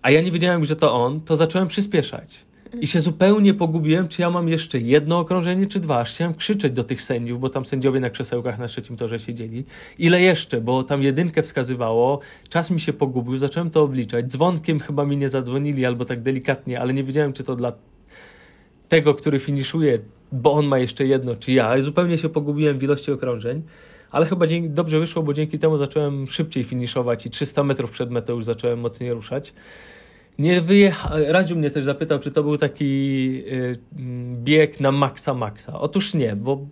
a 0.03 0.11
ja 0.11 0.21
nie 0.23 0.31
wiedziałem, 0.31 0.65
że 0.65 0.77
to 0.77 0.95
on, 0.95 1.21
to 1.21 1.37
zacząłem 1.37 1.69
przyspieszać. 1.69 2.47
I 2.81 2.87
się 2.87 3.01
zupełnie 3.01 3.55
pogubiłem, 3.55 4.09
czy 4.09 4.23
ja 4.23 4.31
mam 4.31 4.49
jeszcze 4.49 4.79
jedno 4.79 5.19
okrążenie, 5.19 5.67
czy 5.67 5.81
dwa. 5.81 5.99
Aż 5.99 6.15
chciałem 6.15 6.35
krzyczeć 6.35 6.73
do 6.73 6.85
tych 6.85 7.03
sędziów, 7.03 7.41
bo 7.41 7.49
tam 7.49 7.67
sędziowie 7.67 8.01
na 8.01 8.11
krzesełkach 8.11 8.59
na 8.59 8.69
trzecim 8.69 8.97
torze 8.97 9.19
siedzieli. 9.19 9.65
Ile 9.99 10.23
jeszcze, 10.23 10.61
bo 10.61 10.83
tam 10.83 11.03
jedynkę 11.03 11.43
wskazywało, 11.43 12.21
czas 12.49 12.71
mi 12.71 12.81
się 12.81 12.93
pogubił, 12.93 13.39
zacząłem 13.39 13.71
to 13.71 13.83
obliczać. 13.83 14.27
Dzwonkiem 14.27 14.81
chyba 14.81 15.05
mi 15.05 15.17
nie 15.17 15.29
zadzwonili, 15.29 15.87
albo 15.87 16.05
tak 16.05 16.23
delikatnie, 16.23 16.81
ale 16.81 16.95
nie 16.95 17.05
wiedziałem, 17.05 17.33
czy 17.33 17.45
to 17.45 17.55
dla 17.55 17.73
tego, 18.89 19.15
który 19.15 19.39
finiszuje, 19.39 19.99
bo 20.33 20.53
on 20.53 20.67
ma 20.67 20.79
jeszcze 20.79 21.07
jedno, 21.07 21.37
czy 21.37 21.53
ja. 21.53 21.81
Zupełnie 21.81 22.19
się 22.19 22.29
pogubiłem 22.29 22.79
w 22.79 22.83
ilości 22.83 23.13
okrążeń. 23.13 23.63
Ale 24.11 24.27
chyba 24.27 24.47
dzięki, 24.47 24.71
dobrze 24.71 25.01
wyszło, 25.01 25.23
bo 25.23 25.33
dzięki 25.33 25.59
temu 25.59 25.79
zacząłem 25.79 26.27
szybciej 26.27 26.65
finiszować 26.65 27.27
i 27.27 27.31
300 27.31 27.65
metrów 27.65 27.91
przed 27.91 28.11
metą 28.11 28.35
już 28.35 28.45
zacząłem 28.45 28.81
mocniej 28.81 29.11
ruszać. 29.11 29.55
Nie 30.39 30.61
wyjecha... 30.61 31.11
Radziu 31.29 31.57
mnie 31.57 31.71
też 31.71 31.85
zapytał, 31.85 32.19
czy 32.19 32.31
to 32.31 32.43
był 32.43 32.57
taki 32.57 32.85
y, 33.47 33.77
mm, 33.99 34.45
bieg 34.45 34.81
na 34.81 34.93
maksa 34.93 35.35
maksa. 35.35 35.81
Otóż 35.81 36.15
nie, 36.15 36.37
bo 36.37 36.67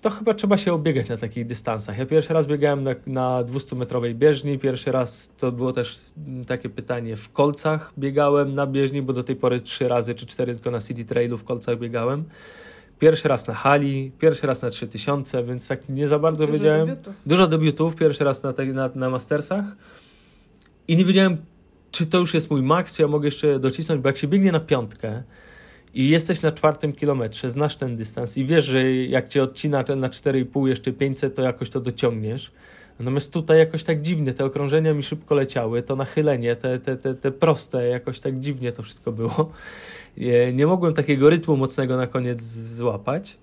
to 0.00 0.10
chyba 0.10 0.34
trzeba 0.34 0.56
się 0.56 0.72
obiegać 0.72 1.08
na 1.08 1.16
takich 1.16 1.46
dystansach. 1.46 1.98
Ja 1.98 2.06
pierwszy 2.06 2.34
raz 2.34 2.46
biegałem 2.46 2.84
na, 2.84 2.94
na 3.06 3.44
200-metrowej 3.44 4.14
bieżni, 4.14 4.58
pierwszy 4.58 4.92
raz 4.92 5.30
to 5.36 5.52
było 5.52 5.72
też 5.72 5.98
mm, 6.26 6.44
takie 6.44 6.68
pytanie, 6.68 7.16
w 7.16 7.32
kolcach 7.32 7.92
biegałem 7.98 8.54
na 8.54 8.66
bieżni, 8.66 9.02
bo 9.02 9.12
do 9.12 9.24
tej 9.24 9.36
pory 9.36 9.60
trzy 9.60 9.88
razy 9.88 10.14
czy 10.14 10.26
cztery 10.26 10.54
tylko 10.54 10.70
na 10.70 10.80
City 10.80 11.04
Trailu 11.04 11.38
w 11.38 11.44
kolcach 11.44 11.78
biegałem. 11.78 12.24
Pierwszy 12.98 13.28
raz 13.28 13.46
na 13.46 13.54
hali, 13.54 14.12
pierwszy 14.18 14.46
raz 14.46 14.62
na 14.62 14.70
3000, 14.70 15.44
więc 15.44 15.68
tak 15.68 15.88
nie 15.88 16.08
za 16.08 16.18
bardzo 16.18 16.46
Dużo 16.46 16.52
wiedziałem. 16.58 16.86
debiutów. 16.88 17.22
Dużo 17.26 17.46
debiutów, 17.46 17.96
pierwszy 17.96 18.24
raz 18.24 18.42
na, 18.42 18.54
na, 18.74 18.90
na 18.94 19.10
Mastersach 19.10 19.64
i 20.88 20.96
nie 20.96 21.04
wiedziałem, 21.04 21.36
czy 21.90 22.06
to 22.06 22.18
już 22.18 22.34
jest 22.34 22.50
mój 22.50 22.62
maks, 22.62 22.96
czy 22.96 23.02
ja 23.02 23.08
mogę 23.08 23.26
jeszcze 23.26 23.58
docisnąć, 23.58 24.02
bo 24.02 24.08
jak 24.08 24.16
się 24.16 24.28
biegnie 24.28 24.52
na 24.52 24.60
piątkę 24.60 25.22
i 25.94 26.08
jesteś 26.08 26.42
na 26.42 26.50
czwartym 26.50 26.92
kilometrze, 26.92 27.50
znasz 27.50 27.76
ten 27.76 27.96
dystans 27.96 28.36
i 28.36 28.44
wiesz, 28.44 28.64
że 28.64 28.94
jak 28.94 29.28
cię 29.28 29.42
odcina 29.42 29.84
ten 29.84 30.00
na 30.00 30.08
4,5 30.08 30.66
jeszcze 30.66 30.92
500, 30.92 31.34
to 31.34 31.42
jakoś 31.42 31.70
to 31.70 31.80
dociągniesz. 31.80 32.52
Natomiast 32.98 33.32
tutaj 33.32 33.58
jakoś 33.58 33.84
tak 33.84 34.02
dziwnie, 34.02 34.32
te 34.32 34.44
okrążenia 34.44 34.94
mi 34.94 35.02
szybko 35.02 35.34
leciały, 35.34 35.82
to 35.82 35.96
nachylenie, 35.96 36.56
te, 36.56 36.78
te, 36.78 36.96
te, 36.96 37.14
te 37.14 37.30
proste, 37.32 37.88
jakoś 37.88 38.20
tak 38.20 38.40
dziwnie 38.40 38.72
to 38.72 38.82
wszystko 38.82 39.12
było. 39.12 39.52
Nie, 40.16 40.52
nie 40.52 40.66
mogłem 40.66 40.94
takiego 40.94 41.30
rytmu 41.30 41.56
mocnego 41.56 41.96
na 41.96 42.06
koniec 42.06 42.42
złapać. 42.42 43.38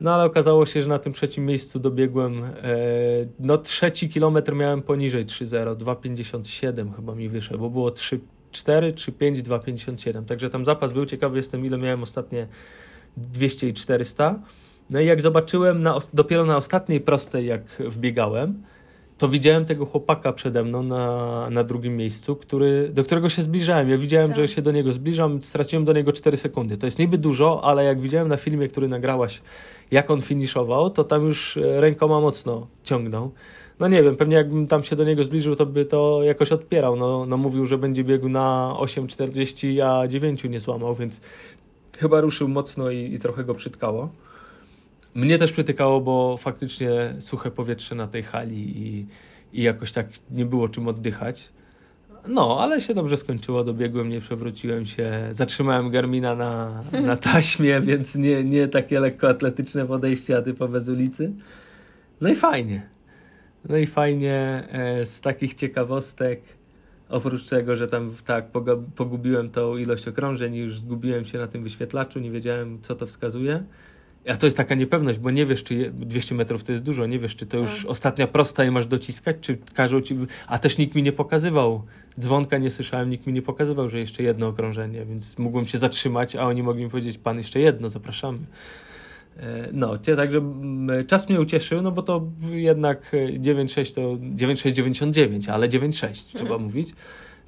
No 0.00 0.14
ale 0.14 0.24
okazało 0.24 0.66
się, 0.66 0.82
że 0.82 0.88
na 0.88 0.98
tym 0.98 1.12
trzecim 1.12 1.46
miejscu 1.46 1.78
dobiegłem, 1.78 2.44
e, 2.44 2.50
no 3.40 3.58
trzeci 3.58 4.08
kilometr 4.08 4.54
miałem 4.54 4.82
poniżej 4.82 5.26
3.0, 5.26 5.76
2.57 5.76 6.96
chyba 6.96 7.14
mi 7.14 7.28
wyszedł, 7.28 7.60
bo 7.60 7.70
było 7.70 7.90
3, 7.90 8.20
4, 8.52 8.92
3, 8.92 9.12
5, 9.12 9.42
2,57. 9.42 10.24
Także 10.24 10.50
tam 10.50 10.64
zapas 10.64 10.92
był. 10.92 11.06
Ciekawy 11.06 11.36
jestem, 11.36 11.66
ile 11.66 11.78
miałem 11.78 12.02
ostatnie 12.02 12.48
200 13.16 13.68
i 13.68 13.74
400. 13.74 14.42
No 14.90 15.00
i 15.00 15.06
jak 15.06 15.22
zobaczyłem 15.22 15.82
na, 15.82 15.98
dopiero 16.12 16.44
na 16.44 16.56
ostatniej 16.56 17.00
prostej, 17.00 17.46
jak 17.46 17.62
wbiegałem, 17.78 18.62
to 19.18 19.28
widziałem 19.28 19.64
tego 19.64 19.86
chłopaka 19.86 20.32
przede 20.32 20.64
mną 20.64 20.82
na, 20.82 21.50
na 21.50 21.64
drugim 21.64 21.96
miejscu, 21.96 22.36
który, 22.36 22.90
do 22.92 23.04
którego 23.04 23.28
się 23.28 23.42
zbliżałem. 23.42 23.88
Ja 23.88 23.98
widziałem, 23.98 24.28
tak. 24.28 24.36
że 24.36 24.48
się 24.48 24.62
do 24.62 24.72
niego 24.72 24.92
zbliżam, 24.92 25.42
straciłem 25.42 25.84
do 25.84 25.92
niego 25.92 26.12
4 26.12 26.36
sekundy. 26.36 26.76
To 26.76 26.86
jest 26.86 26.98
niby 26.98 27.18
dużo, 27.18 27.64
ale 27.64 27.84
jak 27.84 28.00
widziałem 28.00 28.28
na 28.28 28.36
filmie, 28.36 28.68
który 28.68 28.88
nagrałaś, 28.88 29.42
jak 29.90 30.10
on 30.10 30.20
finiszował, 30.20 30.90
to 30.90 31.04
tam 31.04 31.24
już 31.24 31.56
e, 31.56 31.80
rękoma 31.80 32.20
mocno 32.20 32.66
ciągnął. 32.84 33.30
No 33.80 33.88
nie 33.88 34.02
wiem, 34.02 34.16
pewnie 34.16 34.36
jakbym 34.36 34.66
tam 34.66 34.84
się 34.84 34.96
do 34.96 35.04
niego 35.04 35.24
zbliżył, 35.24 35.56
to 35.56 35.66
by 35.66 35.84
to 35.84 36.20
jakoś 36.22 36.52
odpierał. 36.52 36.96
No, 36.96 37.26
no 37.26 37.36
mówił, 37.36 37.66
że 37.66 37.78
będzie 37.78 38.04
biegł 38.04 38.28
na 38.28 38.74
8,40, 38.78 39.80
a 39.80 40.08
9 40.08 40.44
nie 40.44 40.60
złamał, 40.60 40.94
więc 40.94 41.20
chyba 41.98 42.20
ruszył 42.20 42.48
mocno 42.48 42.90
i, 42.90 43.14
i 43.14 43.18
trochę 43.18 43.44
go 43.44 43.54
przytkało. 43.54 44.08
Mnie 45.18 45.38
też 45.38 45.52
przytykało, 45.52 46.00
bo 46.00 46.36
faktycznie 46.36 46.90
suche 47.18 47.50
powietrze 47.50 47.94
na 47.94 48.06
tej 48.06 48.22
hali 48.22 48.86
i, 48.86 49.06
i 49.52 49.62
jakoś 49.62 49.92
tak 49.92 50.06
nie 50.30 50.44
było 50.44 50.68
czym 50.68 50.88
oddychać. 50.88 51.52
No, 52.28 52.56
ale 52.60 52.80
się 52.80 52.94
dobrze 52.94 53.16
skończyło, 53.16 53.64
dobiegłem, 53.64 54.08
nie 54.08 54.20
przewróciłem 54.20 54.86
się, 54.86 55.28
zatrzymałem 55.30 55.90
Garmina 55.90 56.34
na, 56.34 56.82
na 57.02 57.16
taśmie, 57.32 57.80
więc 57.80 58.14
nie, 58.14 58.44
nie 58.44 58.68
takie 58.68 59.00
lekkoatletyczne 59.00 59.86
podejście, 59.86 60.36
a 60.36 60.42
typowe 60.42 60.80
z 60.80 60.88
ulicy. 60.88 61.32
No 62.20 62.28
i 62.28 62.34
fajnie. 62.34 62.82
No 63.68 63.76
i 63.76 63.86
fajnie 63.86 64.68
e, 64.72 65.04
z 65.04 65.20
takich 65.20 65.54
ciekawostek, 65.54 66.42
oprócz 67.08 67.48
tego, 67.48 67.76
że 67.76 67.86
tam 67.86 68.14
tak 68.24 68.44
pogubiłem 68.96 69.50
tą 69.50 69.76
ilość 69.76 70.08
okrążeń 70.08 70.54
i 70.54 70.58
już 70.58 70.78
zgubiłem 70.78 71.24
się 71.24 71.38
na 71.38 71.46
tym 71.46 71.62
wyświetlaczu, 71.62 72.20
nie 72.20 72.30
wiedziałem 72.30 72.78
co 72.82 72.94
to 72.94 73.06
wskazuje. 73.06 73.64
A 74.28 74.36
to 74.36 74.46
jest 74.46 74.56
taka 74.56 74.74
niepewność, 74.74 75.18
bo 75.18 75.30
nie 75.30 75.46
wiesz, 75.46 75.64
czy 75.64 75.90
200 75.90 76.34
metrów 76.34 76.64
to 76.64 76.72
jest 76.72 76.84
dużo, 76.84 77.06
nie 77.06 77.18
wiesz, 77.18 77.36
czy 77.36 77.46
to 77.46 77.56
tak. 77.56 77.60
już 77.60 77.84
ostatnia 77.84 78.26
prosta 78.26 78.64
i 78.64 78.70
masz 78.70 78.86
dociskać, 78.86 79.36
czy 79.40 79.58
każą 79.74 80.00
ci. 80.00 80.16
A 80.46 80.58
też 80.58 80.78
nikt 80.78 80.94
mi 80.94 81.02
nie 81.02 81.12
pokazywał, 81.12 81.82
dzwonka 82.20 82.58
nie 82.58 82.70
słyszałem, 82.70 83.10
nikt 83.10 83.26
mi 83.26 83.32
nie 83.32 83.42
pokazywał, 83.42 83.88
że 83.88 83.98
jeszcze 83.98 84.22
jedno 84.22 84.48
okrążenie, 84.48 85.04
więc 85.04 85.38
mógłbym 85.38 85.66
się 85.66 85.78
zatrzymać, 85.78 86.36
a 86.36 86.42
oni 86.42 86.62
mogli 86.62 86.84
mi 86.84 86.90
powiedzieć, 86.90 87.18
pan 87.18 87.38
jeszcze 87.38 87.60
jedno, 87.60 87.90
zapraszamy. 87.90 88.38
E, 89.36 89.68
no, 89.72 89.98
także 89.98 90.42
czas 91.06 91.28
mnie 91.28 91.40
ucieszył, 91.40 91.82
no 91.82 91.92
bo 91.92 92.02
to 92.02 92.22
jednak 92.50 93.12
9,6 93.12 93.94
to 93.94 94.00
9,699, 94.36 95.48
ale 95.48 95.68
9,6 95.68 96.10
trzeba 96.12 96.42
mhm. 96.42 96.62
mówić 96.62 96.88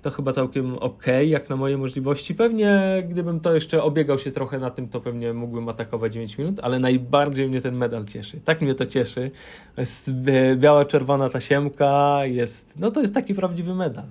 to 0.03 0.11
chyba 0.11 0.33
całkiem 0.33 0.79
ok, 0.79 1.07
jak 1.27 1.49
na 1.49 1.57
moje 1.57 1.79
możliwości. 1.79 2.35
Pewnie 2.35 3.03
gdybym 3.09 3.41
to 3.41 3.55
jeszcze 3.55 3.83
obiegał 3.83 4.19
się 4.19 4.31
trochę 4.31 4.59
na 4.59 4.71
tym, 4.71 4.89
to 4.89 5.01
pewnie 5.01 5.33
mógłbym 5.33 5.69
atakować 5.69 6.13
9 6.13 6.39
minut, 6.39 6.61
ale 6.63 6.79
najbardziej 6.79 7.49
mnie 7.49 7.61
ten 7.61 7.77
medal 7.77 8.05
cieszy. 8.05 8.41
Tak 8.45 8.61
mnie 8.61 8.75
to 8.75 8.87
cieszy. 8.87 9.31
Jest 9.77 10.11
e, 10.27 10.57
biała-czerwona 10.57 11.31
tasiemka, 11.31 12.21
jest, 12.25 12.73
no 12.77 12.91
to 12.91 13.01
jest 13.01 13.15
taki 13.15 13.35
prawdziwy 13.35 13.75
medal. 13.75 14.05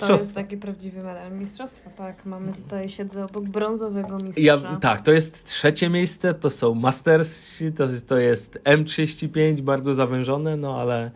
To 0.00 0.12
jest 0.12 0.34
taki 0.34 0.56
prawdziwy 0.56 1.02
medal 1.02 1.32
mistrzostwa, 1.32 1.90
tak. 1.90 2.26
Mamy 2.26 2.52
tutaj, 2.52 2.88
siedzę 2.88 3.24
obok 3.24 3.44
brązowego 3.44 4.16
mistrza. 4.18 4.42
Ja, 4.42 4.58
tak, 4.80 5.02
to 5.02 5.12
jest 5.12 5.44
trzecie 5.44 5.88
miejsce, 5.88 6.34
to 6.34 6.50
są 6.50 6.74
Masters, 6.74 7.62
to, 7.76 7.86
to 8.06 8.18
jest 8.18 8.58
M35, 8.64 9.60
bardzo 9.60 9.94
zawężone, 9.94 10.56
no 10.56 10.80
ale 10.80 11.10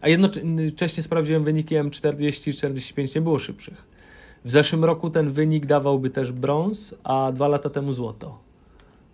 a 0.00 0.08
jednocześnie 0.08 1.02
sprawdziłem 1.02 1.44
wyniki 1.44 1.76
M40 1.76 2.48
i 2.48 2.52
45 2.52 3.14
nie 3.14 3.20
było 3.20 3.38
szybszych. 3.38 3.88
W 4.44 4.50
zeszłym 4.50 4.84
roku 4.84 5.10
ten 5.10 5.30
wynik 5.30 5.66
dawałby 5.66 6.10
też 6.10 6.32
brąz, 6.32 6.94
a 7.04 7.32
dwa 7.32 7.48
lata 7.48 7.70
temu 7.70 7.92
złoto. 7.92 8.38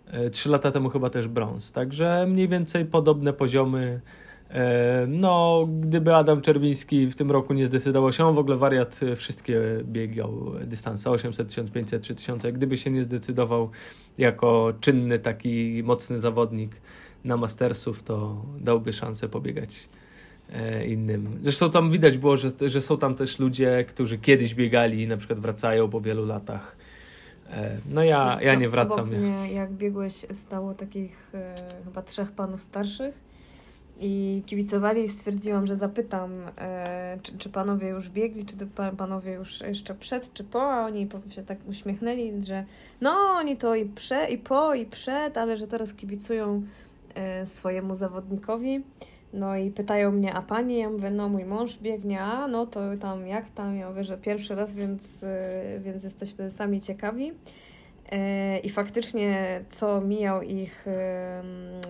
E, 0.07 0.29
trzy 0.29 0.49
lata 0.49 0.71
temu 0.71 0.89
chyba 0.89 1.09
też 1.09 1.27
brąz. 1.27 1.71
Także 1.71 2.25
mniej 2.29 2.47
więcej 2.47 2.85
podobne 2.85 3.33
poziomy. 3.33 4.01
E, 4.49 5.05
no, 5.07 5.67
gdyby 5.81 6.15
Adam 6.15 6.41
Czerwiński 6.41 7.07
w 7.07 7.15
tym 7.15 7.31
roku 7.31 7.53
nie 7.53 7.67
zdecydował 7.67 8.11
się, 8.11 8.25
on 8.25 8.35
w 8.35 8.37
ogóle 8.37 8.57
wariat 8.57 8.99
wszystkie 9.15 9.61
biegał 9.83 10.51
dystanse 10.65 11.11
800, 11.11 11.47
1500, 11.47 12.03
3000. 12.03 12.51
Gdyby 12.51 12.77
się 12.77 12.91
nie 12.91 13.03
zdecydował 13.03 13.69
jako 14.17 14.73
czynny, 14.79 15.19
taki 15.19 15.83
mocny 15.83 16.19
zawodnik 16.19 16.81
na 17.23 17.37
Mastersów, 17.37 18.03
to 18.03 18.45
dałby 18.59 18.93
szansę 18.93 19.29
pobiegać 19.29 19.89
E, 19.89 20.04
innym. 20.87 21.39
Zresztą 21.41 21.71
tam 21.71 21.91
widać 21.91 22.17
było, 22.17 22.37
że, 22.37 22.51
że 22.67 22.81
są 22.81 22.97
tam 22.97 23.15
też 23.15 23.39
ludzie, 23.39 23.85
którzy 23.87 24.17
kiedyś 24.17 24.55
biegali 24.55 25.03
i 25.03 25.07
na 25.07 25.17
przykład 25.17 25.39
wracają 25.39 25.89
po 25.89 26.01
wielu 26.01 26.25
latach. 26.25 26.75
E, 27.49 27.77
no 27.91 28.03
ja, 28.03 28.39
ja 28.41 28.55
nie 28.55 28.69
wracam. 28.69 29.09
Mnie, 29.09 29.53
jak 29.53 29.71
biegłeś, 29.71 30.25
stało 30.31 30.73
takich 30.73 31.31
e, 31.33 31.55
chyba 31.85 32.01
trzech 32.01 32.31
panów 32.31 32.61
starszych 32.61 33.25
i 33.99 34.43
kibicowali 34.45 35.03
i 35.03 35.07
stwierdziłam, 35.07 35.67
że 35.67 35.75
zapytam, 35.75 36.31
e, 36.57 37.17
czy, 37.23 37.37
czy, 37.37 37.49
panowie 37.49 37.89
już 37.89 38.09
biegli, 38.09 38.45
czy 38.45 38.55
panowie 38.97 39.33
już 39.33 39.61
jeszcze 39.61 39.95
przed, 39.95 40.33
czy 40.33 40.43
po, 40.43 40.73
a 40.73 40.85
oni 40.85 41.07
się 41.29 41.43
tak 41.43 41.57
uśmiechnęli, 41.67 42.43
że 42.43 42.65
no 43.01 43.11
oni 43.11 43.57
to 43.57 43.75
i 43.75 43.85
prze, 43.85 44.27
i 44.29 44.37
po, 44.37 44.73
i 44.73 44.85
przed, 44.85 45.37
ale 45.37 45.57
że 45.57 45.67
teraz 45.67 45.93
kibicują 45.93 46.63
e, 47.15 47.45
swojemu 47.45 47.95
zawodnikowi. 47.95 48.83
No 49.35 49.57
i 49.57 49.71
pytają 49.71 50.11
mnie, 50.11 50.33
a 50.33 50.41
pani? 50.41 50.77
Ja 50.77 50.89
mówię, 50.89 51.09
no 51.11 51.29
mój 51.29 51.45
mąż 51.45 51.77
biegnie, 51.77 52.21
a 52.21 52.47
no 52.47 52.65
to 52.65 52.79
tam 53.01 53.27
jak 53.27 53.49
tam? 53.49 53.75
Ja 53.75 53.89
mówię, 53.89 54.03
że 54.03 54.17
pierwszy 54.17 54.55
raz, 54.55 54.75
więc, 54.75 55.23
y, 55.23 55.27
więc 55.79 56.03
jesteśmy 56.03 56.51
sami 56.51 56.81
ciekawi. 56.81 57.31
Y, 57.31 58.57
I 58.63 58.69
faktycznie, 58.69 59.61
co 59.69 60.01
mijał 60.01 60.41
ich 60.41 60.85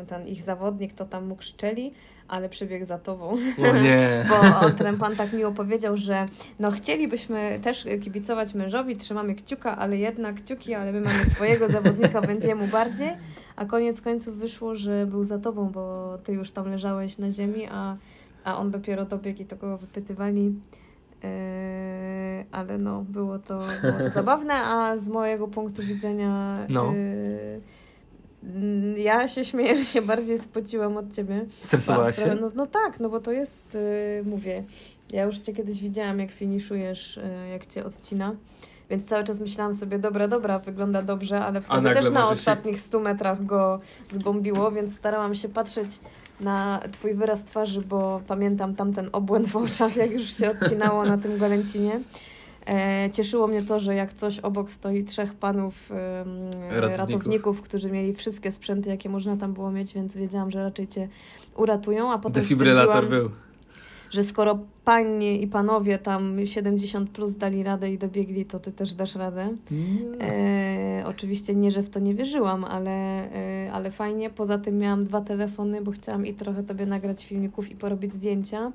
ten 0.08 0.28
ich 0.28 0.42
zawodnik, 0.42 0.94
to 0.94 1.06
tam 1.06 1.28
mu 1.28 1.36
krzyczeli, 1.36 1.94
ale 2.28 2.50
przybiegł 2.50 2.86
za 2.86 2.98
tobą. 2.98 3.38
O 3.70 3.78
nie. 3.78 4.26
Bo 4.30 4.70
ten 4.70 4.98
pan 4.98 5.16
tak 5.16 5.34
miło 5.34 5.52
powiedział, 5.52 5.98
że 5.98 6.26
no 6.60 6.72
chcielibyśmy 6.72 7.60
też 7.64 7.86
kibicować 8.04 8.54
mężowi, 8.54 8.96
trzymamy 8.96 9.36
kciuka, 9.36 9.78
ale 9.78 9.98
jednak 9.98 10.36
kciuki, 10.36 10.74
ale 10.74 10.92
my 10.92 11.02
mamy 11.02 11.26
swojego 11.26 11.70
zawodnika, 11.70 12.22
więc 12.22 12.46
jemu 12.46 12.68
bardziej 12.68 13.10
a 13.56 13.66
koniec 13.66 14.02
końców 14.02 14.38
wyszło, 14.38 14.76
że 14.76 15.06
był 15.06 15.24
za 15.24 15.40
tobą, 15.40 15.70
bo 15.70 16.18
ty 16.24 16.34
już 16.34 16.52
tam 16.52 16.70
leżałeś 16.70 17.18
na 17.18 17.32
ziemi, 17.32 17.68
a, 17.72 17.98
a 18.44 18.58
on 18.58 18.72
dopiero 18.72 19.06
dobiegł 19.06 19.42
i 19.42 19.46
to 19.46 19.56
go 19.56 19.78
wypytywali. 19.78 20.46
Yy, 21.24 21.30
ale 22.52 22.78
no, 22.78 23.02
było 23.02 23.40
to, 23.40 23.60
było 23.82 24.00
to 24.04 24.10
zabawne, 24.20 24.54
a 24.54 24.98
z 24.98 25.10
mojego 25.10 25.48
punktu 25.48 25.82
widzenia 25.82 26.60
no. 26.70 26.94
Yy, 26.94 27.62
ja 28.98 29.28
się 29.28 29.46
śmieję, 29.46 29.78
że 29.78 29.86
się 29.86 30.02
bardziej 30.02 30.38
spociłam 30.38 30.98
od 30.98 31.16
ciebie. 31.16 31.46
Stresowałaś 31.60 32.16
się? 32.16 32.38
No, 32.42 32.52
no 32.56 32.66
tak, 32.66 33.00
no 33.00 33.10
bo 33.10 33.20
to 33.20 33.32
jest, 33.32 33.74
yy, 33.74 34.30
mówię, 34.30 34.64
ja 35.12 35.24
już 35.24 35.40
cię 35.40 35.54
kiedyś 35.54 35.82
widziałam, 35.82 36.20
jak 36.20 36.32
finiszujesz, 36.32 37.20
yy, 37.44 37.50
jak 37.50 37.66
cię 37.66 37.86
odcina. 37.86 38.36
Więc 38.90 39.06
cały 39.06 39.24
czas 39.24 39.40
myślałam 39.40 39.74
sobie, 39.74 40.00
dobra, 40.00 40.28
dobra, 40.28 40.60
wygląda 40.60 41.02
dobrze, 41.02 41.46
ale 41.46 41.62
wtedy 41.62 41.94
też 41.94 42.12
na 42.12 42.30
ostatnich 42.30 42.80
100 42.80 43.00
metrach 43.00 43.46
go 43.46 43.80
zbombiło, 44.12 44.72
więc 44.72 44.96
starałam 44.96 45.36
się 45.36 45.50
patrzeć 45.50 46.00
na 46.40 46.80
Twój 46.92 47.14
wyraz 47.14 47.46
twarzy, 47.46 47.82
bo 47.82 48.22
pamiętam 48.28 48.76
tamten 48.76 49.10
obłęd 49.12 49.48
w 49.48 49.56
oczach, 49.56 49.96
jak 49.96 50.12
już 50.12 50.38
się 50.38 50.52
odcinało 50.52 51.06
na 51.06 51.18
tym 51.18 51.38
golęcinie. 51.38 52.00
E, 52.68 53.10
cieszyło 53.12 53.48
mnie 53.48 53.64
to, 53.64 53.80
że 53.80 53.96
jak 53.96 54.14
coś 54.14 54.40
obok 54.40 54.72
stoi 54.72 55.04
trzech 55.04 55.34
panów 55.34 55.92
e, 55.92 56.24
ratowników. 56.70 56.98
ratowników. 56.98 57.62
którzy 57.62 57.92
mieli 57.92 58.14
wszystkie 58.14 58.52
sprzęty, 58.52 58.90
jakie 58.90 59.10
można 59.10 59.38
tam 59.38 59.54
było 59.54 59.72
mieć, 59.72 59.94
więc 59.94 60.16
wiedziałam, 60.16 60.52
że 60.52 60.64
raczej 60.64 60.88
cię 60.88 61.08
uratują. 61.56 62.12
A 62.12 62.18
potem 62.18 62.44
Defibrylator 62.44 63.10
był 63.10 63.30
że 64.16 64.24
skoro 64.24 64.60
panie 64.86 65.38
i 65.38 65.48
panowie 65.48 65.98
tam 65.98 66.46
70 66.46 67.10
plus 67.10 67.36
dali 67.36 67.64
radę 67.64 67.92
i 67.92 67.98
dobiegli, 67.98 68.46
to 68.46 68.60
ty 68.60 68.72
też 68.72 68.94
dasz 68.94 69.16
radę. 69.16 69.56
E, 70.22 71.04
oczywiście 71.08 71.56
nie, 71.56 71.72
że 71.72 71.84
w 71.84 71.90
to 71.90 72.00
nie 72.00 72.14
wierzyłam, 72.14 72.64
ale, 72.64 72.92
e, 72.92 73.72
ale 73.74 73.92
fajnie. 73.92 74.30
Poza 74.30 74.58
tym 74.58 74.78
miałam 74.78 75.04
dwa 75.04 75.22
telefony, 75.22 75.82
bo 75.82 75.92
chciałam 75.92 76.26
i 76.26 76.34
trochę 76.34 76.64
tobie 76.64 76.86
nagrać 76.86 77.26
filmików 77.26 77.72
i 77.72 77.76
porobić 77.76 78.14
zdjęcia. 78.14 78.72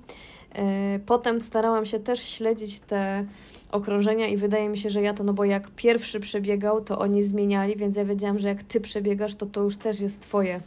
E, 0.55 0.99
potem 1.07 1.41
starałam 1.41 1.87
się 1.87 1.99
też 1.99 2.23
śledzić 2.23 2.81
te 2.81 3.25
okrążenia 3.73 4.27
i 4.27 4.37
wydaje 4.37 4.69
mi 4.69 4.79
się, 4.79 4.91
że 4.91 5.03
ja 5.03 5.15
to, 5.15 5.25
no 5.25 5.33
bo 5.33 5.45
jak 5.45 5.71
pierwszy 5.71 6.21
przebiegał, 6.21 6.85
to 6.85 6.99
oni 6.99 7.23
zmieniali, 7.23 7.77
więc 7.77 7.97
ja 7.97 8.05
wiedziałam, 8.05 8.39
że 8.39 8.49
jak 8.49 8.63
ty 8.63 8.81
przebiegasz, 8.81 9.35
to 9.35 9.47
to 9.47 9.63
już 9.63 9.77
też 9.77 10.01
jest 10.01 10.23
twoje 10.23 10.61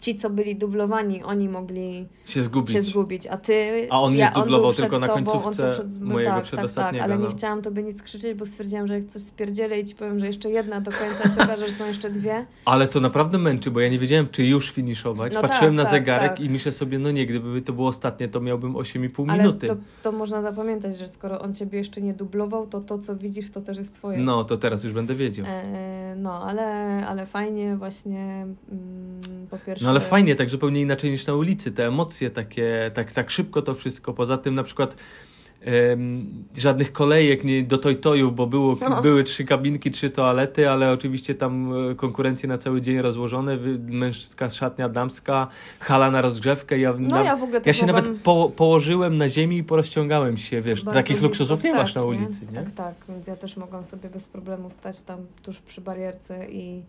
ci, 0.00 0.14
co 0.14 0.30
byli 0.30 0.56
dublowani, 0.56 1.22
oni 1.22 1.48
mogli 1.48 2.08
się 2.24 2.42
zgubić. 2.42 2.72
Się 2.72 2.82
zgubić 2.82 3.26
a 3.26 3.36
ty. 3.36 3.86
A 3.90 4.00
on 4.02 4.14
ja, 4.14 4.28
nie 4.28 4.34
dublował 4.34 4.72
tylko 4.72 4.98
na 4.98 5.08
końcówce 5.08 5.72
przed, 5.72 6.00
mojego 6.00 6.30
tak, 6.30 6.44
przedostatniego. 6.44 6.90
Tak, 6.90 7.08
tak, 7.08 7.10
ale 7.10 7.18
no. 7.18 7.26
nie 7.26 7.36
chciałam 7.36 7.62
tobie 7.62 7.82
nic 7.82 8.02
krzyczeć, 8.02 8.38
bo 8.38 8.46
stwierdziłam, 8.46 8.86
że 8.86 8.94
jak 8.94 9.04
coś 9.04 9.22
spierdzielę 9.22 9.80
i 9.80 9.84
ci 9.84 9.94
powiem, 9.94 10.18
że 10.18 10.26
jeszcze 10.26 10.50
jedna 10.50 10.80
do 10.80 10.90
końca 10.90 11.30
się 11.30 11.42
okaże, 11.42 11.66
że 11.66 11.72
są 11.72 11.86
jeszcze 11.86 12.10
dwie. 12.10 12.46
Ale 12.64 12.88
to 12.88 13.00
naprawdę 13.00 13.38
męczy, 13.38 13.70
bo 13.70 13.80
ja 13.80 13.88
nie 13.88 13.98
wiedziałem, 13.98 14.28
czy 14.28 14.44
już 14.44 14.70
finiszować. 14.70 15.34
No 15.34 15.42
Patrzyłem 15.42 15.76
tak, 15.76 15.84
na 15.84 15.90
tak, 15.90 15.92
zegarek 15.92 16.30
tak. 16.30 16.40
i 16.40 16.50
myślę 16.50 16.72
sobie, 16.72 16.98
no 16.98 17.10
nie, 17.10 17.26
gdyby 17.26 17.62
to 17.62 17.72
było 17.72 17.88
ostatnie, 17.88 18.28
to 18.28 18.40
miałbym 18.40 18.72
8,5 18.72 19.30
ale 19.30 19.42
minuty. 19.42 19.66
To, 19.66 19.76
to 20.02 20.12
można 20.12 20.42
zapamiętać, 20.42 20.98
że 20.98 21.08
skoro 21.08 21.40
on 21.40 21.54
ciebie 21.54 21.78
jeszcze 21.78 22.00
nie 22.00 22.14
dublował, 22.14 22.66
to 22.66 22.80
to, 22.80 22.98
co 22.98 23.16
widzisz, 23.16 23.50
to 23.50 23.60
też 23.60 23.78
jest 23.78 23.94
twoje. 23.94 24.18
No, 24.18 24.44
to 24.44 24.56
teraz 24.56 24.84
już 24.84 24.92
będę 24.92 25.14
wiedział. 25.14 25.46
E, 25.48 26.14
no, 26.16 26.42
ale, 26.42 26.66
ale 27.06 27.26
fajnie 27.26 27.76
właśnie 27.76 28.46
mm, 28.70 29.46
po 29.50 29.58
pierwsze... 29.68 29.84
No 29.84 29.90
ale 29.90 30.00
fajnie, 30.00 30.34
tak 30.34 30.48
zupełnie 30.48 30.80
inaczej 30.80 31.10
niż 31.10 31.26
na 31.26 31.34
ulicy, 31.34 31.72
te 31.72 31.86
emocje 31.86 32.30
takie, 32.30 32.90
tak, 32.94 33.12
tak 33.12 33.30
szybko 33.30 33.62
to 33.62 33.74
wszystko. 33.74 34.12
Poza 34.12 34.38
tym 34.38 34.54
na 34.54 34.62
przykład 34.62 34.96
żadnych 36.56 36.92
kolejek 36.92 37.44
nie, 37.44 37.62
do 37.62 37.78
tojtojów, 37.78 38.34
bo 38.34 38.46
było, 38.46 38.76
No. 38.90 39.02
były 39.02 39.24
trzy 39.24 39.44
kabinki, 39.44 39.90
trzy 39.90 40.10
toalety, 40.10 40.70
ale 40.70 40.92
oczywiście 40.92 41.34
tam 41.34 41.72
e, 41.90 41.94
konkurencje 41.94 42.48
na 42.48 42.58
cały 42.58 42.80
dzień 42.80 42.98
rozłożone, 43.02 43.58
męska 43.78 44.50
szatnia, 44.50 44.88
damska, 44.88 45.48
hala 45.80 46.10
na 46.10 46.22
rozgrzewkę. 46.22 46.78
Ja, 46.78 46.94
No 46.98 47.08
na, 47.08 47.22
ja 47.22 47.36
w 47.36 47.42
ogóle 47.42 47.60
ja 47.66 47.72
się 47.72 47.86
nawet 47.86 48.10
po, 48.22 48.52
położyłem 48.56 49.16
na 49.16 49.28
ziemi 49.28 49.56
i 49.56 49.64
porozciągałem 49.64 50.36
się, 50.36 50.62
wiesz, 50.62 50.84
bardzo 50.84 51.00
takich 51.00 51.22
luksusów 51.22 51.64
nie 51.64 51.74
masz 51.74 51.94
na 51.94 52.04
ulicy, 52.04 52.46
nie? 52.46 52.52
Tak, 52.52 52.70
tak, 52.74 52.94
więc 53.08 53.26
ja 53.26 53.36
też 53.36 53.56
mogłam 53.56 53.84
sobie 53.84 54.10
bez 54.10 54.28
problemu 54.28 54.70
stać 54.70 55.02
tam 55.02 55.18
tuż 55.42 55.60
przy 55.60 55.80
barierce 55.80 56.50
i, 56.50 56.82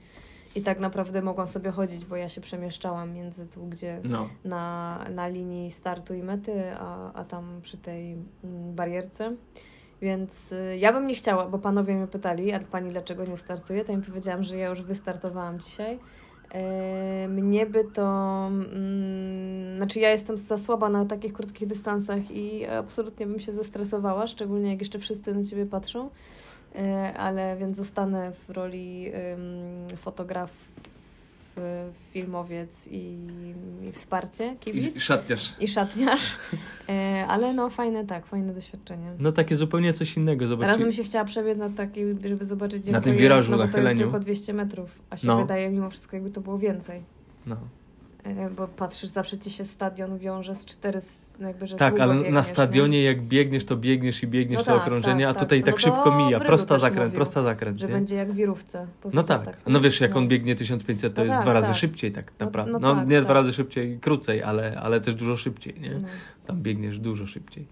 i 0.56 0.62
tak 0.62 0.80
naprawdę 0.80 1.22
mogłam 1.22 1.47
sobie 1.47 1.72
chodzić, 1.72 2.06
bo 2.06 2.16
ja 2.16 2.30
się 2.30 2.41
przemieszczałam 2.41 3.14
między 3.14 3.47
tu, 3.47 3.66
gdzie 3.66 4.02
No. 4.04 4.30
na, 4.45 5.06
na 5.16 5.28
linii 5.28 5.72
startu 5.72 6.14
i 6.14 6.24
mety, 6.24 6.74
a, 6.80 7.14
a 7.14 7.24
tam 7.24 7.60
przy 7.62 7.78
tej 7.78 8.12
mm, 8.43 8.76
barierce. 8.76 9.36
Więc 10.02 10.52
y, 10.52 10.78
ja 10.78 10.93
bym 10.93 11.08
nie 11.08 11.16
chciała, 11.16 11.47
bo 11.47 11.60
panowie 11.60 11.95
mnie 11.95 12.08
pytali, 12.08 12.52
a 12.52 12.60
pani 12.60 12.89
dlaczego 12.91 13.26
nie 13.26 13.38
startuje, 13.38 13.86
to 13.86 13.91
im 13.91 14.02
powiedziałam, 14.02 14.43
że 14.43 14.58
ja 14.58 14.70
już 14.70 14.82
wystartowałam 14.82 15.60
dzisiaj. 15.60 16.00
E, 16.54 17.28
Mnie 17.28 17.66
by 17.66 17.84
to. 17.84 18.08
Mm, 18.47 19.78
znaczy, 19.78 20.00
ja 20.00 20.10
jestem 20.10 20.38
za 20.38 20.58
słaba 20.58 20.89
na 20.89 21.06
takich 21.06 21.34
krótkich 21.34 21.68
dystansach 21.68 22.32
i 22.32 22.66
absolutnie 22.66 23.28
bym 23.28 23.39
się 23.39 23.52
zestresowała, 23.52 24.28
szczególnie 24.28 24.70
jak 24.70 24.80
jeszcze 24.80 25.00
wszyscy 25.00 25.34
na 25.36 25.43
ciebie 25.43 25.66
patrzą. 25.66 26.10
E, 26.80 27.13
Ale 27.17 27.57
więc 27.57 27.77
zostanę 27.77 28.32
w 28.32 28.49
roli 28.49 29.11
fotograf, 29.97 30.51
filmowiec 32.13 32.88
i, 32.91 33.27
i 33.82 33.91
wsparcie, 33.91 34.53
I 34.53 34.57
kibic 34.57 34.99
szatniarz. 35.01 35.55
i 35.59 35.67
szatniarz. 35.67 36.36
E, 36.89 37.25
Ale 37.27 37.53
no, 37.53 37.69
fajne, 37.69 38.05
tak, 38.05 38.25
fajne 38.25 38.53
doświadczenie. 38.53 39.11
No 39.19 39.32
takie 39.32 39.55
zupełnie 39.55 39.93
coś 39.93 40.17
innego, 40.17 40.39
Teraz 40.39 40.49
zobaczcie. 40.49 40.84
bym 40.84 40.93
się 40.93 41.03
chciała 41.03 41.25
przebiec 41.25 41.57
na 41.57 41.69
taki, 41.69 42.01
żeby 42.25 42.45
zobaczyć, 42.45 42.86
jak 42.86 42.93
Na 42.93 43.01
tym 43.01 43.13
jest, 43.13 43.21
wirażu, 43.21 43.51
no, 43.51 43.57
bo 43.57 43.63
to 43.63 43.67
nachyleniu. 43.67 43.89
jest 43.99 44.01
tylko 44.11 44.19
200 44.19 44.53
metrów, 44.53 44.89
a 45.09 45.17
się 45.17 45.27
No. 45.27 45.38
wydaje 45.41 45.69
mimo 45.69 45.89
wszystko, 45.89 46.15
jakby 46.15 46.30
to 46.32 46.41
było 46.41 46.57
więcej. 46.59 47.03
No. 47.45 47.57
E, 48.38 48.49
Bo 48.49 48.67
patrzysz, 48.67 49.09
zawsze 49.09 49.38
ci 49.38 49.49
się 49.49 49.65
stadion 49.65 50.17
wiąże 50.17 50.55
z 50.55 50.65
cztery, 50.65 50.99
no 51.39 51.47
jakby, 51.47 51.67
że 51.67 51.75
Tak, 51.75 51.99
ale 51.99 52.13
biegniesz, 52.13 52.34
na 52.34 52.39
nie? 52.39 52.43
stadionie 52.43 53.03
jak 53.03 53.21
biegniesz, 53.21 53.65
to 53.65 53.77
biegniesz 53.77 54.23
i 54.23 54.27
biegniesz 54.27 54.59
No 54.59 54.65
to 54.65 54.71
tak, 54.71 54.82
okrążenie, 54.82 55.25
tak, 55.27 55.38
a 55.38 55.39
tutaj 55.39 55.63
tak. 55.63 55.65
tak 55.65 55.86
No 55.86 55.95
szybko 55.95 56.17
mija. 56.17 56.39
Prosta 56.39 56.80
zakręt, 56.80 57.05
mówił, 57.05 57.15
prosta 57.15 57.43
zakręt. 57.43 57.80
Że 57.80 57.88
nie? 57.88 57.93
będzie 57.93 58.15
jak 58.15 58.32
wirówce. 58.34 58.80
No 58.82 58.88
powiedział 59.01 59.23
tak. 59.45 59.57
No 59.67 59.80
wiesz, 59.80 60.01
jak 60.01 60.15
on 60.15 60.27
biegnie 60.27 60.55
1500, 60.55 61.13
to 61.13 61.21
No 61.21 61.25
jest 61.25 61.36
tak, 61.36 61.43
dwa 61.43 61.53
razy 61.53 61.67
tak. 61.67 61.75
szybciej 61.77 62.11
tak 62.11 62.32
No- 62.39 62.45
naprawdę. 62.45 62.71
no 62.71 62.80
No, 62.80 62.95
tak, 62.95 63.07
nie 63.07 63.15
tak. 63.15 63.25
dwa 63.25 63.34
razy 63.34 63.53
szybciej, 63.53 63.99
krócej, 63.99 64.43
ale, 64.43 64.80
ale 64.82 65.01
też 65.01 65.15
dużo 65.15 65.38
szybciej, 65.38 65.80
nie? 65.80 65.89
No. 65.89 66.07
Tam 66.45 66.61
biegniesz 66.61 66.99
dużo 66.99 67.27
szybciej. 67.27 67.67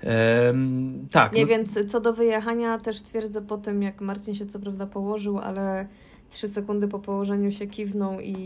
Em, 0.00 1.06
tak. 1.10 1.32
Nie, 1.32 1.46
więc 1.46 1.78
co 1.86 2.00
do 2.00 2.12
wyjechania 2.12 2.78
też 2.78 3.02
twierdzę 3.02 3.42
po 3.42 3.58
tym, 3.58 3.82
jak 3.82 4.00
Marcin 4.00 4.34
się 4.34 4.46
co 4.46 4.58
prawda 4.60 4.86
położył, 4.86 5.38
ale 5.38 5.86
trzy 6.32 6.48
sekundy 6.48 6.88
po 6.88 6.98
położeniu 6.98 7.50
się 7.50 7.66
kiwnął 7.66 8.20
i 8.20 8.36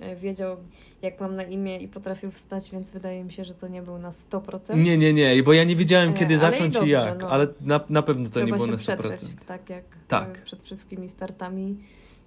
e, 0.00 0.16
wiedział, 0.16 0.56
jak 1.02 1.20
mam 1.20 1.36
na 1.36 1.42
imię 1.42 1.78
i 1.78 1.88
potrafił 1.88 2.30
wstać, 2.30 2.70
więc 2.70 2.90
wydaje 2.90 3.24
mi 3.24 3.32
się, 3.32 3.44
że 3.44 3.54
to 3.54 3.68
nie 3.68 3.82
był 3.82 3.98
na 3.98 4.10
100%. 4.10 4.76
nie, 4.76 4.98
nie, 4.98 5.12
nie, 5.12 5.42
bo 5.42 5.52
ja 5.52 5.64
nie 5.64 5.76
wiedziałem 5.76 6.10
E, 6.10 6.12
kiedy 6.12 6.24
ale 6.26 6.34
i 6.34 6.38
zacząć 6.38 6.74
i, 6.74 6.78
dobrze, 6.78 6.92
jak, 6.92 7.20
no. 7.20 7.28
ale 7.30 7.46
na, 7.60 7.80
na 7.88 8.02
pewno 8.02 8.24
to 8.24 8.30
Trzeba 8.30 8.46
nie 8.46 8.52
było 8.52 8.66
na 8.66 8.72
100%. 8.72 8.76
przetrzeć, 8.76 9.36
tak 9.46 9.70
jak 9.70 9.84
Tak. 10.08 10.38
e, 10.38 10.44
przed 10.44 10.62
wszystkimi 10.62 11.08
startami. 11.08 11.76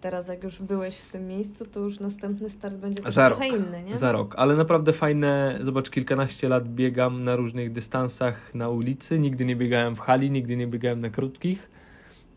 Teraz 0.01 0.27
jak 0.27 0.43
już 0.43 0.61
byłeś 0.61 0.95
w 0.95 1.11
tym 1.11 1.27
miejscu, 1.27 1.65
to 1.65 1.79
już 1.79 1.99
następny 1.99 2.49
start 2.49 2.75
będzie 2.75 3.01
Za 3.07 3.27
trochę 3.27 3.47
inny, 3.47 3.83
nie? 3.83 3.97
Za 3.97 4.11
rok, 4.11 4.35
ale 4.37 4.55
naprawdę 4.55 4.93
fajne. 4.93 5.59
Zobacz, 5.61 5.89
kilkanaście 5.89 6.49
lat 6.49 6.67
biegam 6.67 7.23
na 7.23 7.35
różnych 7.35 7.71
dystansach 7.71 8.55
na 8.55 8.69
ulicy. 8.69 9.19
Nigdy 9.19 9.45
nie 9.45 9.55
biegałem 9.55 9.95
w 9.95 9.99
hali, 9.99 10.31
nigdy 10.31 10.57
nie 10.57 10.67
biegałem 10.67 11.01
na 11.01 11.09
krótkich. 11.09 11.69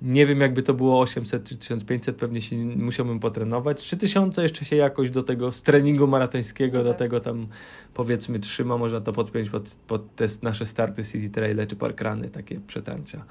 Nie 0.05 0.27
wiem, 0.27 0.41
jakby 0.41 0.63
to 0.63 0.75
było 0.75 1.01
800 1.01 1.45
czy 1.45 1.57
1500, 1.57 2.17
pewnie 2.17 2.41
się 2.41 2.57
musiałbym 2.57 3.21
potrenować. 3.21 3.81
3000 3.83 4.43
jeszcze 4.43 4.65
się 4.65 4.77
jakoś 4.77 5.11
do 5.11 5.23
tego 5.23 5.53
z 5.53 5.63
treningu 5.63 6.07
maratońskiego, 6.07 6.79
No 6.79 6.85
do 6.85 6.91
tak. 6.91 6.99
tego 6.99 7.21
tam 7.21 7.47
powiedzmy 7.95 8.39
trzyma. 8.39 8.79
Można 8.79 9.01
to 9.01 9.13
podpiąć 9.13 9.51
pod, 9.51 9.77
pod 9.87 10.17
te 10.17 10.27
nasze 10.43 10.67
starty 10.67 11.05
City 11.05 11.31
Traile 11.31 11.67
czy 11.67 11.77
Parkrany, 11.77 12.31
takie 12.31 12.61
przetarcia. 12.61 13.25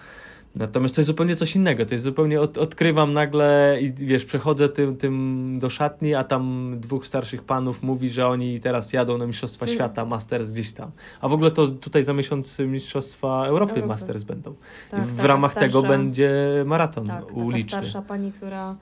Natomiast 0.55 0.95
to 0.95 1.01
jest 1.01 1.07
zupełnie 1.07 1.35
coś 1.35 1.55
innego. 1.55 1.85
To 1.85 1.93
jest 1.93 2.03
zupełnie 2.03 2.41
od, 2.41 2.57
odkrywam 2.57 3.13
nagle 3.13 3.77
i 3.81 3.93
wiesz, 3.93 4.25
przechodzę 4.25 4.69
tym, 4.69 4.97
tym 4.97 5.57
do 5.59 5.69
szatni, 5.69 6.13
a 6.15 6.23
tam 6.23 6.75
dwóch 6.79 7.07
starszych 7.07 7.43
panów 7.43 7.83
mówi, 7.83 8.09
że 8.09 8.27
oni 8.27 8.59
teraz 8.59 8.93
jadą 8.93 9.17
na 9.17 9.27
Mistrzostwa 9.27 9.65
Mm. 9.65 9.75
Świata, 9.75 10.05
Masters 10.05 10.51
gdzieś 10.51 10.73
tam. 10.73 10.91
A 11.21 11.27
w 11.27 11.33
ogóle 11.33 11.51
to 11.51 11.67
tutaj 11.67 12.03
za 12.03 12.13
miesiąc 12.13 12.59
Mistrzostwa 12.59 13.45
Europy, 13.45 13.71
Europy. 13.73 13.87
Masters 13.87 14.23
będą. 14.23 14.53
Tak, 14.91 14.99
I 14.99 15.03
w 15.03 15.25
ramach 15.25 15.53
tego 15.53 15.79
starsza- 15.81 15.87
będzie 15.87 16.31
maraton 16.65 17.05
Tak, 17.05 17.37
uliczny. 17.37 17.69
starsza 17.71 18.01
pani, 18.01 18.31
która 18.31 18.75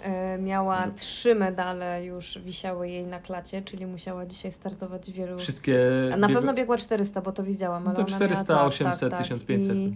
e, 0.00 0.38
miała 0.38 0.86
trzy 0.96 1.34
medale 1.34 2.04
już 2.04 2.38
wisiały 2.38 2.88
jej 2.88 3.06
na 3.06 3.20
klacie, 3.20 3.62
czyli 3.62 3.86
musiała 3.86 4.26
dzisiaj 4.26 4.52
startować 4.52 5.10
wielu... 5.10 5.38
Wszystkie. 5.38 5.78
Na 6.18 6.28
pewno 6.28 6.54
biegła 6.54 6.76
400, 6.78 7.20
bo 7.20 7.32
to 7.32 7.42
widziałam, 7.44 7.84
No 7.84 7.90
ale 7.90 7.96
to 7.96 8.02
ona 8.02 8.16
400, 8.16 8.52
miała, 8.54 8.66
800, 8.66 9.18
1500. 9.18 9.76
I 9.76 9.94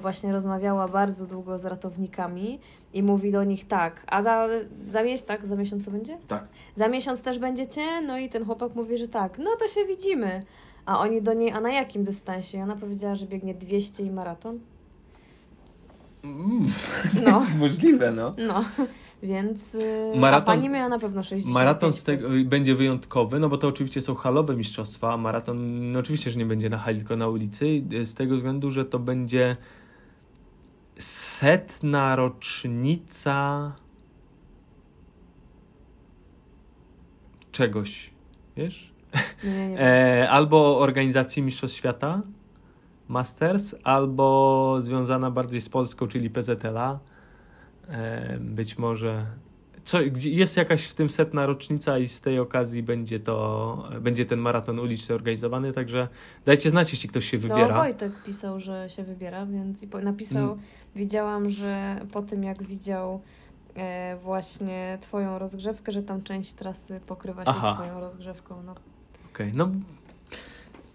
właśnie 0.00 0.32
rozmawiała 0.32 0.88
bardzo 0.88 1.26
długo 1.26 1.58
z 1.58 1.64
ratownikami 1.64 2.58
i 2.94 3.02
mówi 3.02 3.32
do 3.32 3.44
nich 3.44 3.66
tak, 3.68 4.04
a 4.06 4.22
za, 4.22 4.48
za 4.90 5.02
miesiąc, 5.02 5.26
tak, 5.26 5.46
za 5.46 5.56
miesiąc 5.56 5.84
to 5.84 5.90
będzie? 5.90 6.18
Tak. 6.28 6.44
Za 6.74 6.88
miesiąc 6.88 7.22
też 7.22 7.38
będziecie? 7.38 8.00
No 8.06 8.18
i 8.18 8.28
ten 8.28 8.44
chłopak 8.44 8.74
mówi, 8.74 8.96
że 8.98 9.08
tak, 9.08 9.38
no 9.38 9.50
to 9.58 9.68
się 9.68 9.84
widzimy. 9.84 10.42
A 10.86 10.98
oni 11.00 11.22
do 11.22 11.32
niej, 11.32 11.50
a 11.52 11.60
na 11.60 11.72
jakim 11.72 12.04
dystansie? 12.04 12.58
I 12.58 12.60
ona 12.62 12.76
powiedziała, 12.76 13.14
że 13.14 13.26
biegnie 13.26 13.54
200 13.54 14.02
i 14.04 14.10
maraton. 14.10 14.58
Mm, 16.24 16.66
No, 17.24 17.46
możliwe, 17.58 18.12
no. 18.12 18.34
no, 18.38 18.64
więc 19.22 19.74
yy, 19.74 19.80
Maraton- 20.16 20.34
a 20.34 20.40
pani 20.40 20.68
miała 20.68 20.88
na 20.88 20.98
pewno 20.98 21.22
60 21.22 21.54
Maraton 21.54 21.92
z 21.92 22.04
tego 22.04 22.28
będzie 22.44 22.74
wyjątkowy, 22.74 23.38
no 23.38 23.48
bo 23.48 23.58
to 23.58 23.68
oczywiście 23.68 24.00
są 24.00 24.14
halowe 24.14 24.56
mistrzostwa. 24.56 25.12
a 25.12 25.16
Maraton, 25.16 25.92
no 25.92 25.98
oczywiście, 25.98 26.30
że 26.30 26.38
nie 26.38 26.46
będzie 26.46 26.70
na 26.70 26.78
hali, 26.78 26.98
tylko 26.98 27.16
na 27.16 27.28
ulicy. 27.28 27.82
Z 28.02 28.14
tego 28.14 28.34
względu, 28.36 28.70
że 28.70 28.84
to 28.84 28.98
będzie 28.98 29.56
setna 31.00 32.16
rocznica 32.16 33.72
czegoś, 37.52 38.10
wiesz? 38.56 38.92
Nie, 39.44 39.68
nie. 39.68 39.80
E, 40.20 40.30
albo 40.30 40.78
organizacji 40.78 41.42
Mistrzostw 41.42 41.76
Świata 41.76 42.22
Masters, 43.08 43.74
albo 43.84 44.76
związana 44.80 45.30
bardziej 45.30 45.60
z 45.60 45.68
Polską, 45.68 46.08
czyli 46.08 46.30
PZLA. 46.30 46.98
E, 47.88 48.38
być 48.40 48.78
może. 48.78 49.26
Co, 49.90 49.98
jest 50.20 50.56
jakaś 50.56 50.84
w 50.86 50.94
tym 50.94 51.10
setna 51.10 51.46
rocznica 51.46 51.98
i 51.98 52.08
z 52.08 52.20
tej 52.20 52.38
okazji 52.38 52.82
będzie 52.82 53.20
to 53.20 53.88
będzie 54.00 54.26
ten 54.26 54.38
maraton 54.38 54.78
uliczny 54.78 55.14
organizowany, 55.14 55.72
także 55.72 56.08
dajcie 56.44 56.70
znać, 56.70 56.92
jeśli 56.92 57.08
ktoś 57.08 57.24
się 57.30 57.36
No, 57.36 57.42
wybiera. 57.42 57.76
Wojtek 57.76 58.12
pisał, 58.26 58.60
że 58.60 58.86
się 58.90 59.02
wybiera, 59.04 59.46
więc 59.46 59.82
i 59.82 59.86
po, 59.88 60.00
napisał, 60.00 60.44
Mm. 60.44 60.58
widziałam, 60.96 61.50
że 61.50 62.00
po 62.12 62.22
tym 62.22 62.44
jak 62.44 62.62
widział 62.62 63.20
e, 63.76 64.16
właśnie 64.16 64.98
twoją 65.00 65.38
rozgrzewkę, 65.38 65.92
że 65.92 66.02
tam 66.02 66.22
część 66.22 66.52
trasy 66.54 67.00
pokrywa 67.06 67.44
się 67.44 67.50
Aha. 67.50 67.74
swoją 67.74 68.00
rozgrzewką. 68.00 68.62
No. 68.66 68.74
Okej, 69.34 69.52
no. 69.54 69.70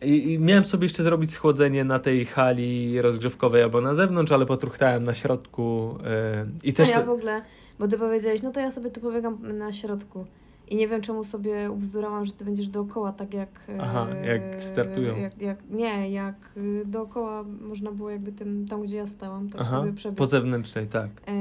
I, 0.01 0.33
I 0.33 0.39
miałem 0.39 0.63
sobie 0.63 0.85
jeszcze 0.85 1.03
zrobić 1.03 1.31
schłodzenie 1.31 1.83
na 1.83 1.99
tej 1.99 2.25
hali 2.25 3.01
rozgrzewkowej 3.01 3.63
albo 3.63 3.81
na 3.81 3.93
zewnątrz, 3.93 4.31
ale 4.31 4.45
potruchtałem 4.45 5.03
na 5.03 5.13
środku 5.13 5.97
e, 6.05 6.45
i 6.63 6.69
No 6.69 6.75
też. 6.75 6.89
ja 6.89 6.99
to- 6.99 7.05
w 7.05 7.09
ogóle, 7.09 7.41
bo 7.79 7.87
ty 7.87 7.97
powiedziałeś, 7.97 8.41
no 8.41 8.51
to 8.51 8.59
ja 8.59 8.71
sobie 8.71 8.89
tu 8.91 9.01
pobiegam 9.01 9.57
na 9.57 9.71
środku. 9.73 10.25
I 10.67 10.75
nie 10.75 10.87
wiem, 10.87 11.01
czemu 11.01 11.23
sobie 11.23 11.71
ubzdurałam, 11.71 12.25
że 12.25 12.33
ty 12.33 12.45
będziesz 12.45 12.67
dookoła, 12.67 13.11
tak 13.11 13.33
jak... 13.33 13.49
e, 13.69 13.77
Aha, 13.81 14.07
jak 14.23 14.63
startują. 14.63 15.15
Jak, 15.15 15.41
jak, 15.41 15.69
nie, 15.69 16.09
jak 16.09 16.35
e, 16.81 16.85
dookoła 16.85 17.43
można 17.61 17.91
było 17.91 18.09
jakby 18.09 18.31
tym, 18.31 18.67
tam 18.67 18.81
gdzie 18.83 18.97
ja 18.97 19.07
stałam, 19.07 19.49
tak 19.49 19.61
Aha, 19.61 19.79
sobie 19.79 19.93
przebiec. 19.93 20.17
po 20.17 20.25
zewnętrznej, 20.25 20.87
tak. 20.87 21.09
E, 21.27 21.33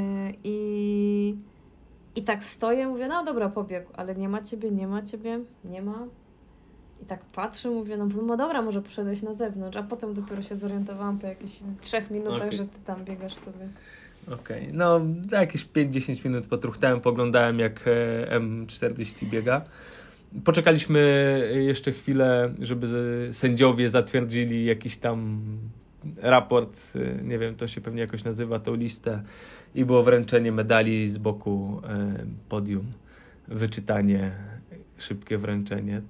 I 0.45 1.37
I 2.17 2.23
tak 2.23 2.45
stoję, 2.45 2.89
mówię, 2.89 3.09
no 3.09 3.25
dobra, 3.25 3.49
pobiegł, 3.49 3.91
ale 3.95 4.15
nie 4.15 4.29
ma 4.29 4.43
ciebie, 4.43 4.71
nie 4.71 4.87
ma 4.89 5.03
ciebie, 5.03 5.41
nie 5.65 5.83
ma. 5.83 6.07
I 7.03 7.07
tak 7.07 7.25
patrzę, 7.25 7.71
mówię, 7.71 7.97
no, 7.97 8.07
no 8.27 8.37
dobra, 8.37 8.63
może 8.63 8.83
poszedłeś 8.83 9.23
na 9.23 9.35
zewnątrz, 9.35 9.77
a 9.77 9.83
potem 9.83 10.15
dopiero 10.15 10.43
się 10.43 10.57
zorientowałam 10.57 11.19
po 11.19 11.27
jakichś 11.27 11.61
trzech 11.81 12.11
minutach, 12.11 12.37
Okej. 12.47 12.53
że 12.59 12.65
ty 12.65 12.79
tam 12.85 13.05
biegasz 13.05 13.35
sobie. 13.35 13.69
Okej, 14.33 14.69
no 14.73 15.01
jakieś 15.33 15.67
5-10 15.67 16.25
minut 16.25 16.47
potruchtałem, 16.47 17.01
poglądałem 17.01 17.59
jak 17.59 17.81
e, 17.87 18.41
M40 18.41 19.27
biega. 19.31 19.63
Poczekaliśmy 20.45 21.01
jeszcze 21.67 21.93
chwilę, 21.93 22.55
żeby 22.61 22.89
sędziowie 23.33 23.89
zatwierdzili 23.89 24.65
jakiś 24.65 24.97
tam 24.97 25.43
raport, 26.23 26.81
e, 26.97 27.25
nie 27.25 27.39
wiem, 27.39 27.55
to 27.55 27.69
się 27.69 27.81
pewnie 27.81 28.01
jakoś 28.01 28.25
nazywa, 28.25 28.59
tą 28.59 28.75
listę 28.75 29.23
i 29.75 29.85
było 29.85 30.03
wręczenie 30.03 30.53
medali 30.53 31.09
z 31.09 31.19
boku 31.19 31.81
e, 31.85 32.15
podium, 32.49 32.87
wyczytanie, 33.49 34.31
szybkie 34.99 35.39
wręczenie, 35.39 36.03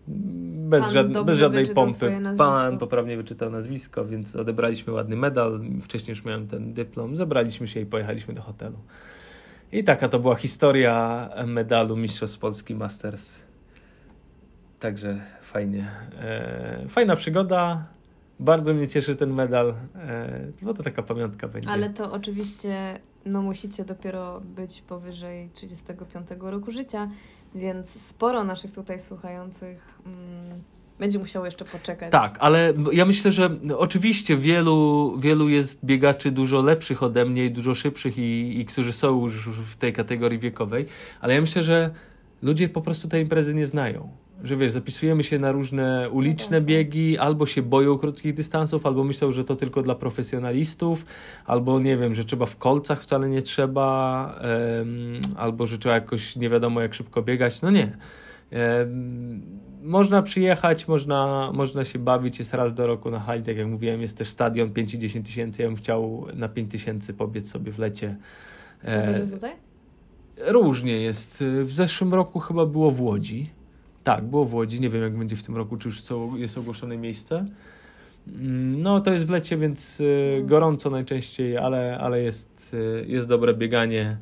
bez, 0.68 0.91
żadne, 0.91 1.24
bez 1.24 1.39
żadnej 1.39 1.66
pompy. 1.66 2.18
Pan 2.39 2.78
poprawnie 2.78 3.16
wyczytał 3.16 3.51
nazwisko, 3.51 4.05
więc 4.05 4.37
odebraliśmy 4.37 4.93
ładny 4.93 5.16
medal. 5.16 5.61
Wcześniej 5.82 6.12
już 6.12 6.24
miałem 6.24 6.47
ten 6.49 6.74
dyplom. 6.74 7.16
Zebraliśmy 7.16 7.68
się 7.68 7.80
i 7.80 7.87
pojechaliśmy 7.87 8.35
do 8.35 8.43
hotelu. 8.43 8.78
I 9.72 9.85
taka 9.85 10.09
to 10.09 10.18
była 10.18 10.35
historia 10.35 11.28
medalu 11.47 11.97
Mistrzostw 11.97 12.39
Polski 12.39 12.74
Masters. 12.74 13.41
Także 14.80 15.20
fajnie. 15.43 15.91
E, 16.18 16.85
fajna 16.89 17.16
przygoda. 17.16 17.87
Bardzo 18.41 18.74
mnie 18.74 18.89
cieszy 18.89 19.16
ten 19.16 19.32
medal, 19.32 19.74
e, 19.97 20.53
bo 20.62 20.74
to 20.74 20.82
taka 20.82 21.03
pamiątka 21.03 21.49
będzie. 21.49 21.68
Ale 21.70 21.91
to 21.91 22.12
oczywiście, 22.12 23.01
no 23.24 23.43
musicie 23.43 23.85
dopiero 23.85 24.41
być 24.41 24.82
powyżej 24.82 25.51
35 25.55 26.28
roku 26.41 26.70
życia, 26.70 27.09
więc 27.55 27.91
sporo 27.91 28.45
naszych 28.45 28.73
tutaj 28.73 28.99
słuchających 28.99 29.99
mm, 30.07 30.63
będzie 30.99 31.19
musiało 31.19 31.45
jeszcze 31.45 31.65
poczekać. 31.65 32.13
Tak, 32.13 32.37
ale 32.41 32.73
ja 32.93 33.05
myślę, 33.05 33.33
że 33.33 33.51
oczywiście 33.77 34.37
wielu, 34.37 35.15
wielu 35.19 35.49
jest 35.49 35.85
biegaczy 35.85 36.31
dużo 36.31 36.63
lepszych 36.63 37.03
ode 37.03 37.25
mnie 37.25 37.45
i 37.45 37.51
dużo 37.51 37.75
szybszych 37.75 38.19
i, 38.19 38.61
i 38.61 38.65
którzy 38.65 38.93
są 38.93 39.23
już 39.23 39.49
w 39.49 39.77
tej 39.77 39.93
kategorii 39.93 40.39
wiekowej, 40.39 40.87
ale 41.21 41.35
ja 41.35 41.41
myślę, 41.41 41.63
że 41.63 41.91
ludzie 42.43 42.69
po 42.69 42.81
prostu 42.81 43.09
tej 43.09 43.23
imprezy 43.23 43.55
nie 43.55 43.67
znają. 43.67 44.24
Że 44.45 44.57
wiesz, 44.57 44.73
zapisujemy 44.73 45.25
się 45.25 45.39
na 45.39 45.53
różne 45.53 46.11
uliczne 46.11 46.57
tak. 46.57 46.65
biegi, 46.65 47.19
albo 47.19 47.47
się 47.47 47.63
boją 47.63 47.99
krótkich 47.99 48.35
dystansów, 48.35 48.87
albo 48.87 49.05
myślą, 49.05 49.33
że 49.33 49.45
to 49.45 49.57
tylko 49.57 49.83
dla 49.83 49.95
profesjonalistów, 49.95 51.07
albo 51.47 51.81
nie 51.81 51.97
wiem, 51.97 52.15
że 52.15 52.25
trzeba 52.25 52.47
w 52.47 52.57
kolcach 52.57 53.03
wcale 53.03 53.29
nie 53.29 53.43
trzeba, 53.43 54.41
em, 54.41 55.21
albo 55.37 55.67
że 55.67 55.79
trzeba 55.79 55.95
jakoś 55.95 56.37
nie 56.37 56.49
wiadomo 56.49 56.81
jak 56.81 56.95
szybko 56.95 57.23
biegać. 57.23 57.63
No 57.63 57.71
nie. 57.71 57.97
Em, 58.51 59.43
można 59.83 60.23
przyjechać, 60.23 60.89
można, 60.89 61.51
można 61.55 61.85
się 61.85 61.99
bawić, 61.99 62.39
jest 62.39 62.55
raz 62.55 62.75
do 62.75 62.87
roku 62.87 63.11
na 63.11 63.21
hali, 63.21 63.43
tak 63.43 63.57
jak 63.57 63.67
mówiłem, 63.67 64.01
jest 64.01 64.19
też 64.19 64.29
stadion 64.29 64.71
5 64.71 64.95
i 64.95 64.99
10 64.99 65.27
tysięcy, 65.27 65.63
ja 65.63 65.69
bym 65.69 65.77
chciał 65.77 66.27
na 66.35 66.49
5 66.49 66.71
tysięcy 66.71 67.15
pobiec 67.15 67.51
sobie 67.51 67.73
w 67.73 67.79
lecie. 67.79 68.17
E, 68.85 69.27
różnie 70.47 70.93
jest. 70.93 71.45
W 71.63 71.71
zeszłym 71.71 72.15
roku 72.15 72.41
chyba 72.41 72.67
było 72.67 72.91
w 72.91 73.01
Łodzi. 73.01 73.51
Tak, 74.05 74.25
było 74.25 74.45
w 74.45 74.55
Łodzi, 74.55 74.81
nie 74.81 74.89
wiem 74.89 75.03
jak 75.03 75.17
będzie 75.17 75.37
w 75.37 75.43
tym 75.43 75.57
roku, 75.57 75.77
czy 75.77 75.89
już 75.89 76.01
są, 76.01 76.37
jest 76.37 76.59
ogłoszone 76.59 76.97
miejsce. 76.97 77.47
Mm, 78.29 78.83
No 78.83 79.01
to 79.01 79.13
jest 79.13 79.27
w 79.27 79.31
lecie, 79.31 79.57
więc 79.57 80.03
e, 80.39 80.43
gorąco 80.43 80.91
najczęściej, 80.91 81.57
ale, 81.59 81.99
ale 82.01 82.23
jest, 82.23 82.77
e, 83.01 83.05
jest 83.05 83.29
dobre 83.29 83.55
bieganie. 83.55 84.17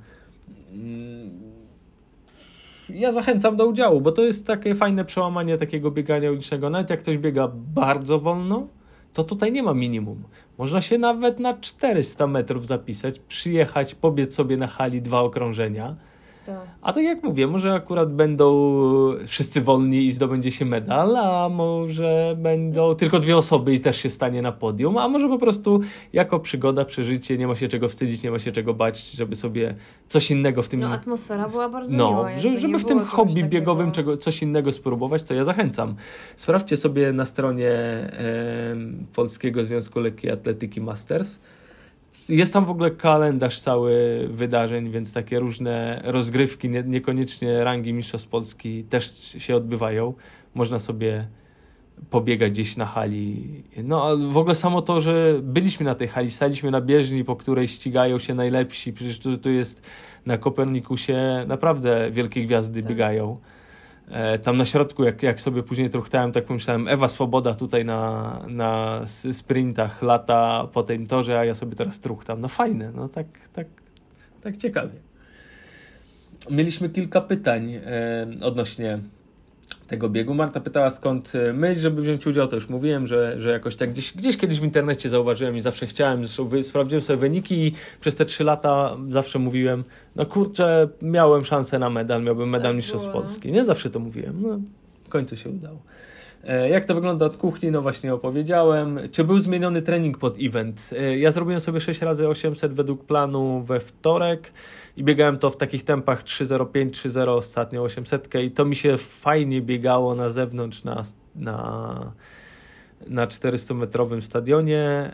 Mm, 0.72 1.30
Ja 2.88 3.12
zachęcam 3.12 3.56
do 3.56 3.66
udziału, 3.66 4.00
bo 4.00 4.12
to 4.12 4.22
jest 4.22 4.46
takie 4.46 4.74
fajne 4.74 5.04
przełamanie 5.04 5.58
takiego 5.58 5.90
biegania 5.90 6.30
ulicznego. 6.30 6.70
Nawet 6.70 6.90
jak 6.90 6.98
ktoś 7.00 7.18
biega 7.18 7.48
bardzo 7.74 8.18
wolno, 8.18 8.66
to 9.14 9.24
tutaj 9.24 9.52
nie 9.52 9.62
ma 9.62 9.74
minimum. 9.74 10.22
Można 10.58 10.80
się 10.80 10.98
nawet 10.98 11.40
na 11.40 11.54
400 11.54 12.26
metrów 12.26 12.66
zapisać, 12.66 13.18
przyjechać, 13.18 13.94
pobiec 13.94 14.34
sobie 14.34 14.56
na 14.56 14.66
hali 14.66 15.02
dwa 15.02 15.20
okrążenia. 15.20 15.96
To. 16.46 16.52
A 16.82 16.92
tak 16.92 17.04
jak 17.04 17.22
mówię, 17.22 17.46
może 17.46 17.74
akurat 17.74 18.12
będą 18.14 18.52
wszyscy 19.26 19.60
wolni 19.60 20.06
i 20.06 20.12
zdobędzie 20.12 20.50
się 20.50 20.64
medal, 20.64 21.16
a 21.16 21.48
może 21.48 22.36
będą 22.38 22.94
tylko 22.94 23.18
dwie 23.18 23.36
osoby 23.36 23.74
i 23.74 23.80
też 23.80 23.96
się 23.96 24.10
stanie 24.10 24.42
na 24.42 24.52
podium, 24.52 24.96
a 24.98 25.08
może 25.08 25.28
po 25.28 25.38
prostu 25.38 25.80
jako 26.12 26.40
przygoda, 26.40 26.84
przeżycie, 26.84 27.38
nie 27.38 27.46
ma 27.46 27.56
się 27.56 27.68
czego 27.68 27.88
wstydzić, 27.88 28.22
nie 28.22 28.30
ma 28.30 28.38
się 28.38 28.52
czego 28.52 28.74
bać, 28.74 29.10
żeby 29.10 29.36
sobie 29.36 29.74
coś 30.08 30.30
innego 30.30 30.62
w 30.62 30.68
tym 30.68 30.80
No 30.80 30.88
atmosfera 30.88 31.48
była 31.48 31.68
bardzo 31.68 31.96
no, 31.96 32.10
miła. 32.10 32.38
że, 32.38 32.58
żeby 32.58 32.78
w 32.78 32.84
tym 32.84 33.04
hobby 33.04 33.30
takiego- 33.32 33.48
biegowym 33.48 33.92
czego, 33.92 34.16
coś 34.16 34.42
innego 34.42 34.72
spróbować, 34.72 35.22
to 35.22 35.34
ja 35.34 35.44
zachęcam. 35.44 35.94
Sprawdźcie 36.36 36.76
sobie 36.76 37.12
na 37.12 37.24
stronie 37.24 37.70
em, 37.70 39.06
Polskiego 39.14 39.64
Związku 39.64 40.00
Lekkiej 40.00 40.30
Atletyki 40.30 40.80
Masters. 40.80 41.40
Jest 42.28 42.52
tam 42.52 42.64
w 42.64 42.70
ogóle 42.70 42.90
kalendarz 42.90 43.60
cały 43.60 44.26
wydarzeń, 44.30 44.90
więc 44.90 45.12
takie 45.12 45.40
różne 45.40 46.00
rozgrywki, 46.04 46.68
nie, 46.68 46.82
niekoniecznie 46.82 47.64
rangi 47.64 47.92
Mistrzostw 47.92 48.28
Polski 48.28 48.84
też 48.84 49.36
się 49.38 49.56
odbywają. 49.56 50.14
Można 50.54 50.78
sobie 50.78 51.26
pobiegać 52.10 52.52
gdzieś 52.52 52.76
na 52.76 52.86
hali. 52.86 53.44
No, 53.84 54.04
a 54.04 54.16
w 54.32 54.36
ogóle 54.36 54.54
samo 54.54 54.82
to, 54.82 55.00
że 55.00 55.34
byliśmy 55.42 55.86
na 55.86 55.94
tej 55.94 56.08
hali, 56.08 56.30
staliśmy 56.30 56.70
na 56.70 56.80
bieżni, 56.80 57.24
po 57.24 57.36
której 57.36 57.68
ścigają 57.68 58.18
się 58.18 58.34
najlepsi. 58.34 58.92
Przecież 58.92 59.18
tu, 59.18 59.38
tu 59.38 59.50
jest 59.50 59.82
na 60.26 60.38
Kopernikusie 60.38 61.44
naprawdę 61.46 62.10
wielkie 62.10 62.44
gwiazdy 62.44 62.80
Tak. 62.82 62.88
biegają. 62.88 63.38
E, 64.10 64.38
tam 64.38 64.56
na 64.56 64.66
środku, 64.66 65.04
jak, 65.04 65.22
jak 65.22 65.40
sobie 65.40 65.62
później 65.62 65.90
truchtałem, 65.90 66.32
tak 66.32 66.44
pomyślałem, 66.44 66.88
Ewa 66.88 67.08
Swoboda 67.08 67.54
tutaj 67.54 67.84
na, 67.84 68.42
na 68.48 69.00
sprintach 69.32 70.02
lata 70.02 70.68
po 70.72 70.82
tym 70.82 71.06
torze, 71.06 71.38
a 71.38 71.44
ja 71.44 71.54
sobie 71.54 71.76
teraz 71.76 72.00
truchtam. 72.00 72.40
No 72.40 72.48
fajne, 72.48 72.92
no 72.94 73.08
tak, 73.08 73.26
tak, 73.52 73.66
tak 74.42 74.56
ciekawie. 74.56 74.94
Mieliśmy 76.50 76.88
kilka 76.88 77.20
pytań 77.20 77.72
e, 77.72 78.26
odnośnie 78.42 78.98
tego 79.86 80.08
biegu. 80.08 80.34
Marta 80.34 80.60
pytała 80.60 80.90
skąd 80.90 81.32
e, 81.34 81.52
myśl, 81.52 81.80
żeby 81.80 82.02
wziąć 82.02 82.26
udział, 82.26 82.48
to 82.48 82.56
już 82.56 82.68
mówiłem, 82.68 83.06
że, 83.06 83.40
że 83.40 83.50
jakoś 83.50 83.76
tak 83.76 83.90
gdzieś, 83.92 84.16
gdzieś 84.16 84.36
kiedyś 84.36 84.60
w 84.60 84.64
internecie 84.64 85.08
zauważyłem 85.08 85.56
i 85.56 85.60
zawsze 85.60 85.86
chciałem, 85.86 86.24
zresztą 86.24 86.62
sprawdziłem 86.62 87.02
sobie 87.02 87.16
wyniki 87.16 87.66
i 87.66 87.72
przez 88.00 88.14
te 88.14 88.24
trzy 88.24 88.44
lata 88.44 88.96
zawsze 89.08 89.38
mówiłem, 89.38 89.84
no 90.16 90.26
kurczę, 90.26 90.88
miałem 91.02 91.44
szansę 91.44 91.78
na 91.78 91.90
medal, 91.90 92.22
miałbym 92.22 92.48
medal 92.48 92.68
Tak 92.70 92.76
Mistrzostw 92.76 93.06
no. 93.06 93.12
Polski. 93.12 93.52
Nie 93.52 93.64
zawsze 93.64 93.90
to 93.90 93.98
mówiłem, 93.98 94.42
no 94.42 94.58
w 95.04 95.08
końcu 95.08 95.36
się 95.36 95.50
udało. 95.50 95.78
E, 96.44 96.68
Jak 96.68 96.84
to 96.84 96.94
wygląda 96.94 97.26
od 97.26 97.36
kuchni? 97.36 97.70
No 97.70 97.82
właśnie 97.82 98.14
opowiedziałem. 98.14 99.00
Czy 99.12 99.24
był 99.24 99.38
zmieniony 99.38 99.82
trening 99.82 100.18
pod 100.18 100.36
event? 100.40 100.90
E, 100.98 101.18
Ja 101.18 101.30
zrobiłem 101.30 101.60
sobie 101.60 101.80
6 101.80 102.02
razy 102.02 102.28
800 102.28 102.72
według 102.72 103.04
planu 103.04 103.62
we 103.62 103.80
wtorek 103.80 104.52
i 104.96 105.04
biegałem 105.04 105.38
to 105.38 105.50
w 105.50 105.56
takich 105.56 105.84
tempach 105.84 106.24
3.05, 106.24 106.90
3.0 106.90 107.28
ostatnio 107.28 107.82
800 107.82 108.34
i 108.34 108.50
to 108.50 108.64
mi 108.64 108.76
się 108.76 108.96
fajnie 108.98 109.60
biegało 109.60 110.14
na 110.14 110.30
zewnątrz 110.30 110.84
na, 110.84 111.02
na, 111.36 112.12
na 113.06 113.26
400-metrowym 113.26 114.20
stadionie. 114.20 115.10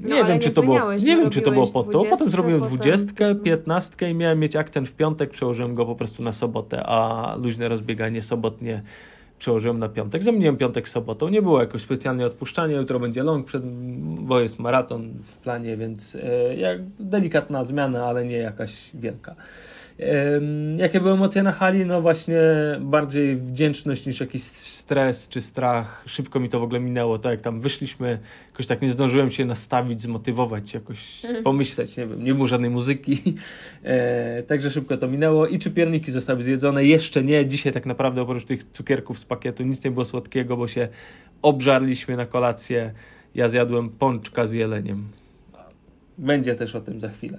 No, 0.00 0.08
nie 0.08 0.14
ale 0.14 0.24
wiem, 0.24 0.34
nie 0.34 0.38
czy 0.40 0.50
to 0.54 0.62
było, 0.62 0.92
nie 0.92 1.16
no, 1.16 1.22
wiem, 1.22 1.30
czy 1.30 1.40
to 1.40 1.50
było 1.50 1.66
po 1.66 1.84
to. 1.84 1.90
Potem 1.90 2.08
20, 2.08 2.30
zrobiłem 2.30 2.60
potem- 2.60 2.76
20, 2.76 3.34
15 3.44 4.10
i 4.10 4.14
miałem 4.14 4.38
mieć 4.40 4.56
akcent 4.56 4.88
w 4.88 4.94
piątek, 4.94 5.30
przełożyłem 5.30 5.74
go 5.74 5.86
po 5.86 5.94
prostu 5.94 6.22
na 6.22 6.32
sobotę, 6.32 6.82
a 6.86 7.36
luźne 7.42 7.68
rozbieganie 7.68 8.22
sobotnie 8.22 8.82
przełożyłem 9.38 9.78
na 9.78 9.88
piątek. 9.88 10.22
Zamieniłem 10.22 10.56
piątek 10.56 10.88
sobotą. 10.88 11.28
Nie 11.28 11.42
było 11.42 11.60
jakoś 11.60 11.82
specjalnie 11.82 12.26
odpuszczania. 12.26 12.76
Jutro 12.76 13.00
będzie 13.00 13.22
long, 13.22 13.46
przed, 13.46 13.62
bo 14.20 14.40
jest 14.40 14.58
maraton 14.58 15.10
w 15.24 15.38
planie, 15.38 15.76
więc 15.76 16.14
e, 16.14 16.56
jak 16.56 16.80
delikatna 17.00 17.64
zmiana, 17.64 18.06
ale 18.06 18.24
nie 18.24 18.36
jakaś 18.36 18.90
wielka. 18.94 19.34
Jakie 20.76 21.00
były 21.00 21.12
emocje 21.12 21.42
na 21.42 21.52
hali? 21.52 21.86
No 21.86 22.02
właśnie 22.02 22.40
bardziej 22.80 23.36
wdzięczność 23.36 24.06
niż 24.06 24.20
jakiś 24.20 24.42
stres 24.42 25.28
czy 25.28 25.40
strach. 25.40 26.02
Szybko 26.06 26.40
mi 26.40 26.48
to 26.48 26.60
w 26.60 26.62
ogóle 26.62 26.80
minęło. 26.80 27.18
To 27.18 27.30
jak 27.30 27.40
tam 27.40 27.60
wyszliśmy, 27.60 28.18
jakoś 28.46 28.66
tak 28.66 28.82
nie 28.82 28.90
zdążyłem 28.90 29.30
się 29.30 29.44
nastawić, 29.44 30.02
zmotywować, 30.02 30.74
jakoś 30.74 31.22
pomyśleć, 31.44 31.96
nie 31.96 32.06
wiem, 32.06 32.24
nie 32.24 32.34
było 32.34 32.46
żadnej 32.46 32.70
muzyki. 32.70 33.22
E, 33.84 34.42
także 34.42 34.70
szybko 34.70 34.96
to 34.96 35.08
minęło. 35.08 35.46
I 35.46 35.58
czy 35.58 35.70
pierniki 35.70 36.12
zostały 36.12 36.42
zjedzone? 36.42 36.84
Jeszcze 36.84 37.24
nie. 37.24 37.46
Dzisiaj 37.46 37.72
tak 37.72 37.86
naprawdę 37.86 38.22
oprócz 38.22 38.44
tych 38.44 38.64
cukierków 38.64 39.18
z 39.18 39.24
pakietu 39.24 39.62
nic 39.62 39.84
nie 39.84 39.90
było 39.90 40.04
słodkiego, 40.04 40.56
bo 40.56 40.68
się 40.68 40.88
obżarliśmy 41.42 42.16
na 42.16 42.26
kolację. 42.26 42.92
Ja 43.34 43.48
zjadłem 43.48 43.88
pączka 43.88 44.46
z 44.46 44.52
jeleniem. 44.52 45.08
Będzie 46.18 46.54
też 46.54 46.74
o 46.74 46.80
tym 46.80 47.00
za 47.00 47.08
chwilę. 47.08 47.38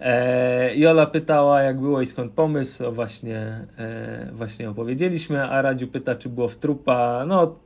E, 0.00 0.76
Jola 0.76 1.06
pytała, 1.06 1.62
jak 1.62 1.80
było 1.80 2.00
i 2.00 2.06
skąd 2.06 2.32
pomysł. 2.32 2.86
O 2.86 2.92
właśnie, 2.92 3.66
e, 3.78 4.28
właśnie 4.32 4.70
opowiedzieliśmy. 4.70 5.42
A 5.44 5.62
Radziu 5.62 5.88
pyta, 5.88 6.14
czy 6.14 6.28
było 6.28 6.48
w 6.48 6.56
trupa. 6.56 7.24
No, 7.26 7.56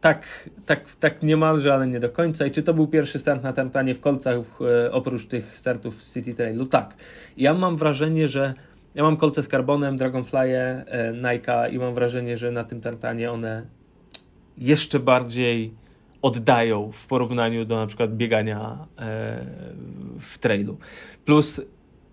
tak, 0.00 0.50
tak, 0.66 0.96
tak 1.00 1.22
niemalże, 1.22 1.74
ale 1.74 1.86
nie 1.86 2.00
do 2.00 2.08
końca. 2.08 2.46
I 2.46 2.50
czy 2.50 2.62
to 2.62 2.74
był 2.74 2.86
pierwszy 2.86 3.18
start 3.18 3.42
na 3.42 3.52
tartanie 3.52 3.94
w 3.94 4.00
kolcach 4.00 4.36
e, 4.60 4.92
oprócz 4.92 5.26
tych 5.26 5.58
startów 5.58 5.98
w 5.98 6.12
City 6.12 6.34
Trailu? 6.34 6.66
Tak. 6.66 6.94
Ja 7.36 7.54
mam 7.54 7.76
wrażenie, 7.76 8.28
że 8.28 8.54
ja 8.94 9.02
mam 9.02 9.16
kolce 9.16 9.42
z 9.42 9.48
karbonem, 9.48 9.98
Dragonfly'e, 9.98 10.82
e, 10.86 11.12
Nike'a 11.12 11.72
i 11.72 11.78
mam 11.78 11.94
wrażenie, 11.94 12.36
że 12.36 12.50
na 12.50 12.64
tym 12.64 12.80
tartanie 12.80 13.32
one 13.32 13.62
jeszcze 14.58 15.00
bardziej 15.00 15.74
oddają 16.22 16.92
w 16.92 17.06
porównaniu 17.06 17.64
do 17.64 17.76
na 17.76 17.86
przykład 17.86 18.16
biegania 18.16 18.86
e, 18.98 19.46
w 20.20 20.38
trailu. 20.38 20.78
Plus 21.24 21.60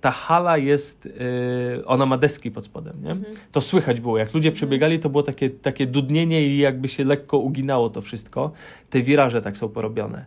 ta 0.05 0.11
hala 0.11 0.57
jest, 0.57 1.05
yy, 1.05 1.85
ona 1.85 2.05
ma 2.05 2.17
deski 2.17 2.51
pod 2.51 2.65
spodem, 2.65 3.03
nie? 3.03 3.11
Mhm. 3.11 3.35
To 3.51 3.61
słychać 3.61 4.01
było, 4.01 4.17
jak 4.17 4.33
ludzie 4.33 4.51
przebiegali, 4.51 4.99
to 4.99 5.09
było 5.09 5.23
takie, 5.23 5.49
takie 5.49 5.87
dudnienie 5.87 6.47
i 6.47 6.57
jakby 6.57 6.87
się 6.87 7.03
lekko 7.03 7.37
uginało 7.37 7.89
to 7.89 8.01
wszystko. 8.01 8.51
Te 8.89 9.01
wiraże 9.01 9.41
tak 9.41 9.57
są 9.57 9.69
porobione. 9.69 10.25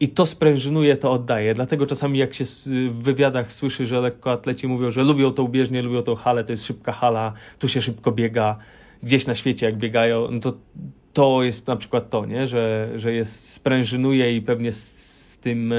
I 0.00 0.08
to 0.08 0.26
sprężynuje, 0.26 0.96
to 0.96 1.12
oddaje. 1.12 1.54
Dlatego 1.54 1.86
czasami 1.86 2.18
jak 2.18 2.34
się 2.34 2.44
w 2.88 3.02
wywiadach 3.02 3.52
słyszy, 3.52 3.86
że 3.86 4.00
lekkoatleci 4.00 4.68
mówią, 4.68 4.90
że 4.90 5.02
lubią 5.02 5.32
tą 5.32 5.48
bieżnię, 5.48 5.82
lubią 5.82 6.02
tą 6.02 6.14
halę, 6.14 6.44
to 6.44 6.52
jest 6.52 6.66
szybka 6.66 6.92
hala, 6.92 7.32
tu 7.58 7.68
się 7.68 7.82
szybko 7.82 8.12
biega, 8.12 8.56
gdzieś 9.02 9.26
na 9.26 9.34
świecie 9.34 9.66
jak 9.66 9.76
biegają, 9.76 10.28
no 10.30 10.40
to 10.40 10.52
to 11.12 11.42
jest 11.42 11.66
na 11.66 11.76
przykład 11.76 12.10
to, 12.10 12.26
nie? 12.26 12.46
Że, 12.46 12.90
że 12.96 13.12
jest, 13.12 13.48
sprężynuje 13.48 14.36
i 14.36 14.42
pewnie 14.42 14.72
z, 14.72 14.92
z 15.32 15.38
tym 15.38 15.74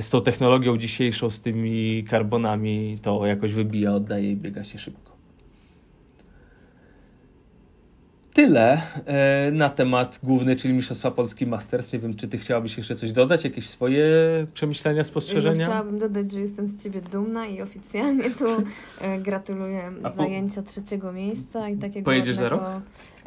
z 0.00 0.10
tą 0.10 0.22
technologią 0.22 0.76
dzisiejszą, 0.76 1.30
z 1.30 1.40
tymi 1.40 2.04
karbonami, 2.10 2.98
to 3.02 3.26
jakoś 3.26 3.52
wybija, 3.52 3.94
oddaje 3.94 4.32
i 4.32 4.36
biega 4.36 4.64
się 4.64 4.78
szybko. 4.78 5.08
Tyle 8.38 8.82
e, 9.06 9.50
na 9.52 9.70
temat 9.70 10.20
główny, 10.22 10.56
czyli 10.56 10.74
Mistrzostwa 10.74 11.10
Polski 11.10 11.46
Masters. 11.46 11.92
Nie 11.92 11.98
wiem, 11.98 12.14
czy 12.14 12.28
ty 12.28 12.38
chciałabyś 12.38 12.76
jeszcze 12.76 12.96
coś 12.96 13.12
dodać, 13.12 13.44
jakieś 13.44 13.68
swoje 13.68 14.06
przemyślenia, 14.54 15.04
spostrzeżenia? 15.04 15.58
Ja 15.58 15.64
chciałabym 15.64 15.98
dodać, 15.98 16.32
że 16.32 16.40
jestem 16.40 16.68
z 16.68 16.82
ciebie 16.82 17.00
dumna 17.00 17.46
i 17.46 17.62
oficjalnie 17.62 18.30
tu 18.30 18.46
e, 19.00 19.18
gratuluję 19.18 19.92
po... 20.02 20.08
zajęcia 20.08 20.62
trzeciego 20.62 21.12
miejsca 21.12 21.68
i 21.68 21.76
takiego 21.76 22.04
Pojedziesz 22.04 22.36
za 22.36 22.48
rok? 22.48 22.62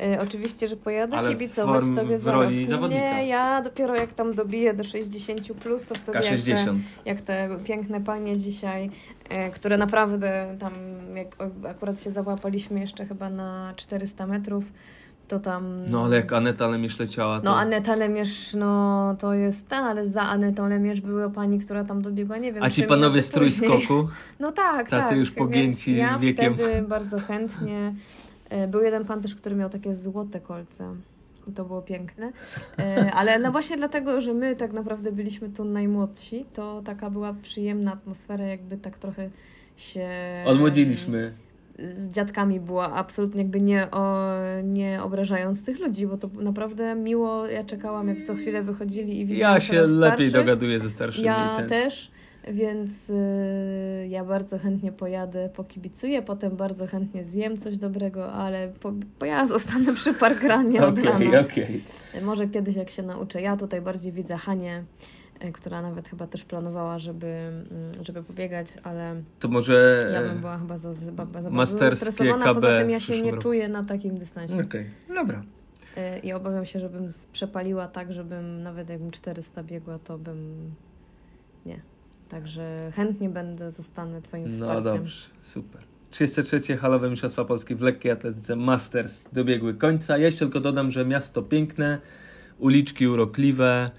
Y, 0.03 0.21
oczywiście, 0.21 0.67
że 0.67 0.75
pojadę 0.75 1.17
Ale 1.17 1.29
kibicować 1.29 1.83
form, 1.83 1.95
tobie 1.95 2.19
za 2.19 2.31
rok. 2.31 2.51
Nie, 2.89 3.27
ja 3.27 3.61
dopiero 3.61 3.95
jak 3.95 4.13
tam 4.13 4.33
dobiję 4.33 4.73
do 4.73 4.83
60 4.83 5.53
plus, 5.53 5.85
to 5.85 5.95
wtedy 5.95 6.19
jak 6.25 6.41
te, 6.41 6.75
jak 7.05 7.21
te 7.21 7.49
piękne 7.63 8.01
panie 8.01 8.37
dzisiaj, 8.37 8.85
y, 9.47 9.51
które 9.51 9.77
naprawdę 9.77 10.55
tam, 10.59 10.73
jak 11.15 11.35
akurat 11.69 12.01
się 12.01 12.11
załapaliśmy 12.11 12.79
jeszcze 12.79 13.05
chyba 13.05 13.29
na 13.29 13.73
400 13.75 14.27
metrów, 14.27 14.71
to 15.27 15.39
tam... 15.39 15.85
No 15.87 16.03
ale 16.03 16.15
jak 16.15 16.33
Aneta 16.33 16.67
Lemierz 16.67 16.99
leciała, 16.99 17.39
to... 17.39 17.45
No 17.45 17.55
Aneta 17.55 17.95
Lemierz, 17.95 18.53
no 18.53 19.15
to 19.19 19.33
jest 19.33 19.67
ta, 19.67 19.77
ale 19.77 20.07
za 20.07 20.21
Anetą 20.21 20.69
Lemierz 20.69 21.01
była 21.01 21.29
pani, 21.29 21.59
która 21.59 21.83
tam 21.83 22.01
dobiegła, 22.01 22.37
nie 22.37 22.53
wiem... 22.53 22.63
A 22.63 22.69
ci 22.69 22.83
panowie 22.83 23.21
z 23.21 23.31
trójskoku? 23.31 24.07
No 24.39 24.51
tak, 24.51 24.89
tacy 24.89 25.09
tak. 25.09 25.17
już 25.17 25.31
pogięci 25.31 25.95
ja 25.95 26.19
wiekiem. 26.19 26.51
Ja 26.51 26.57
wtedy 26.57 26.81
bardzo 26.95 27.19
chętnie 27.19 27.93
E, 27.93 27.93
był 28.67 28.81
jeden 28.81 29.05
pan 29.05 29.21
też, 29.21 29.35
który 29.35 29.55
miał 29.55 29.69
takie 29.69 29.93
złote 29.93 30.39
kolce. 30.39 30.95
I 31.47 31.51
to 31.51 31.65
było 31.65 31.81
piękne. 31.81 32.31
E, 32.79 33.11
ale 33.11 33.39
no 33.39 33.51
właśnie 33.51 33.77
dlatego, 33.77 34.21
że 34.21 34.33
my 34.33 34.55
tak 34.55 34.73
naprawdę 34.73 35.11
byliśmy 35.11 35.49
tu 35.49 35.63
najmłodsi, 35.65 36.45
to 36.53 36.81
taka 36.85 37.09
była 37.09 37.33
przyjemna 37.41 37.93
atmosfera, 37.93 38.45
jakby 38.45 38.77
tak 38.77 38.97
trochę 38.97 39.29
się... 39.77 40.09
Odmłodziliśmy. 40.45 41.33
Z 41.79 42.09
dziadkami 42.09 42.59
była 42.59 42.93
absolutnie 42.93 43.41
jakby 43.41 43.61
nie, 43.61 43.91
o, 43.91 44.33
nie 44.63 45.03
obrażając 45.03 45.65
tych 45.65 45.79
ludzi, 45.79 46.07
bo 46.07 46.17
to 46.17 46.29
naprawdę 46.33 46.95
miło. 46.95 47.47
Ja 47.47 47.63
czekałam, 47.63 48.07
jak 48.07 48.23
co 48.23 48.35
chwilę 48.35 48.63
wychodzili 48.63 49.19
i 49.19 49.25
widziałam 49.25 49.53
Ja 49.53 49.59
się 49.59 49.81
lepiej 49.81 50.31
dogaduję 50.31 50.79
ze 50.79 50.89
starszymi. 50.89 51.25
Ja 51.25 51.61
też. 51.69 52.11
Więc 52.47 53.09
y, 53.09 54.07
ja 54.09 54.25
bardzo 54.25 54.59
chętnie 54.59 54.91
pojadę, 54.91 55.49
pokibicuję, 55.49 56.21
potem 56.21 56.55
bardzo 56.55 56.87
chętnie 56.87 57.25
zjem 57.25 57.57
coś 57.57 57.77
dobrego, 57.77 58.33
ale 58.33 58.67
po, 58.79 58.93
bo 59.19 59.25
ja 59.25 59.47
zostanę 59.47 59.93
przy 59.93 60.13
parkranie 60.13 60.83
od 60.83 60.99
okay, 60.99 61.03
rana. 61.03 61.39
Okay. 61.39 61.67
Może 62.21 62.47
kiedyś 62.47 62.75
jak 62.75 62.89
się 62.89 63.03
nauczę. 63.03 63.41
Ja 63.41 63.57
tutaj 63.57 63.81
bardziej 63.81 64.11
widzę 64.11 64.37
Hanię, 64.37 64.83
y, 65.45 65.51
która 65.51 65.81
nawet 65.81 66.09
chyba 66.09 66.27
też 66.27 66.45
planowała, 66.45 66.99
żeby, 66.99 67.27
mm, 67.27 68.03
żeby 68.03 68.23
pobiegać, 68.23 68.73
ale 68.83 69.21
to 69.39 69.47
może 69.47 69.99
ja 70.13 70.21
bym 70.21 70.39
była 70.39 70.57
chyba 70.57 70.77
za, 70.77 70.93
za, 70.93 71.05
za 71.05 71.11
bardzo 71.11 71.65
zestresowana, 71.65 72.53
poza 72.53 72.77
tym 72.77 72.89
ja 72.89 72.99
się 72.99 73.21
nie 73.21 73.37
czuję 73.37 73.69
na 73.69 73.83
takim 73.83 74.17
dystansie. 74.17 74.53
Okej, 74.53 74.65
okay. 74.65 75.15
dobra. 75.15 75.43
Y, 75.97 76.19
I 76.19 76.33
obawiam 76.33 76.65
się, 76.65 76.79
żebym 76.79 77.09
przepaliła 77.31 77.87
tak, 77.87 78.13
żebym 78.13 78.63
nawet 78.63 78.89
jakbym 78.89 79.11
400 79.11 79.63
biegła, 79.63 79.99
to 79.99 80.17
bym 80.17 80.71
nie, 81.65 81.81
Także 82.31 82.91
chętnie 82.95 83.29
będę, 83.29 83.71
zostanę 83.71 84.21
Twoim 84.21 84.43
no 84.43 84.51
wsparciem. 84.51 84.85
No 84.85 84.93
dobrze, 84.93 85.25
super. 85.41 85.81
33. 86.09 86.77
Halowe 86.77 87.09
Mistrzostwa 87.09 87.45
Polski 87.45 87.75
w 87.75 87.81
lekkiej 87.81 88.11
atletyce 88.11 88.55
Masters 88.55 89.25
dobiegły 89.33 89.73
końca. 89.73 90.17
Ja 90.17 90.25
jeszcze 90.25 90.45
tylko 90.45 90.59
dodam, 90.59 90.91
że 90.91 91.05
miasto 91.05 91.41
piękne, 91.41 91.99
uliczki 92.59 93.07
urokliwe, 93.07 93.91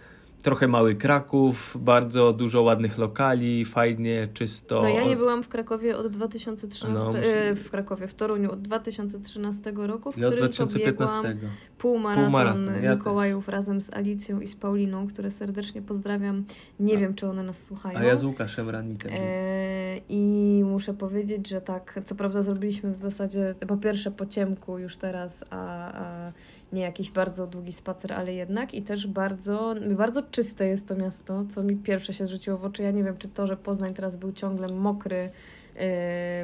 Trochę 0.43 0.68
mały 0.68 0.95
Kraków, 0.95 1.76
bardzo 1.80 2.32
dużo 2.32 2.62
ładnych 2.62 2.99
lokali, 2.99 3.64
fajnie, 3.64 4.28
czysto. 4.34 4.82
No 4.82 4.88
ja 4.88 5.05
nie 5.05 5.16
byłam 5.16 5.43
w 5.43 5.49
Krakowie 5.49 5.97
od 5.97 6.09
2013, 6.09 7.07
no, 7.12 7.18
e, 7.18 7.55
w 7.55 7.70
Krakowie, 7.70 8.07
w 8.09 8.14
Toruniu 8.14 8.53
od 8.53 8.62
2013 8.62 9.72
roku, 9.76 10.12
w 10.12 10.18
ja 10.18 10.26
którym 10.26 10.38
2015. 10.38 11.16
pobiegłam 11.16 11.53
półmaraton, 11.78 12.24
półmaraton 12.24 12.82
ja 12.82 12.95
Mikołajów 12.95 13.47
też. 13.47 13.53
razem 13.53 13.80
z 13.80 13.95
Alicją 13.95 14.40
i 14.40 14.47
z 14.47 14.55
Pauliną, 14.55 15.09
które 15.09 15.30
serdecznie 15.30 15.82
pozdrawiam. 15.82 16.45
Nie 16.80 16.97
A. 16.97 17.01
wiem, 17.01 17.14
czy 17.14 17.28
one 17.28 17.43
nas 17.43 17.64
słuchają. 17.64 17.99
A 17.99 18.03
ja 18.03 18.16
z 18.16 18.24
Łukaszem 18.24 18.70
Ranitem. 18.70 19.12
E, 19.14 19.97
I 20.09 20.62
muszę 20.64 20.95
powiedzieć, 20.95 21.49
że 21.49 21.61
tak, 21.61 22.01
co 22.05 22.14
prawda 22.14 22.43
zrobiliśmy 22.43 22.90
w 22.90 22.97
zasadzie 22.97 23.55
po 23.68 23.76
pierwsze 23.76 24.11
po 24.11 24.26
ciemku 24.26 24.78
już 24.78 24.97
teraz, 24.97 25.45
a, 25.51 25.93
a 25.93 26.32
nie 26.73 26.83
jakiś 26.83 27.11
bardzo 27.11 27.47
długi 27.47 27.73
spacer, 27.73 28.12
ale 28.12 28.35
jednak 28.35 28.75
i 28.75 28.83
też 28.83 29.07
bardzo, 29.07 29.75
bardzo 29.97 30.23
czyste 30.23 30.66
jest 30.66 30.89
to 30.89 30.97
miasto, 30.97 31.45
co 31.51 31.62
mi 31.62 31.77
pierwsze 31.77 32.12
się 32.12 32.27
rzuciło 32.27 32.59
w 32.59 32.64
oczy. 32.64 32.83
Ja 32.83 32.91
nie 32.91 33.05
wiem, 33.05 33.16
czy 33.18 33.29
to, 33.29 33.47
że 33.47 33.57
Poznań 33.57 33.95
teraz 33.95 34.16
był 34.16 34.33
ciągle 34.33 34.68
mokry, 34.68 35.31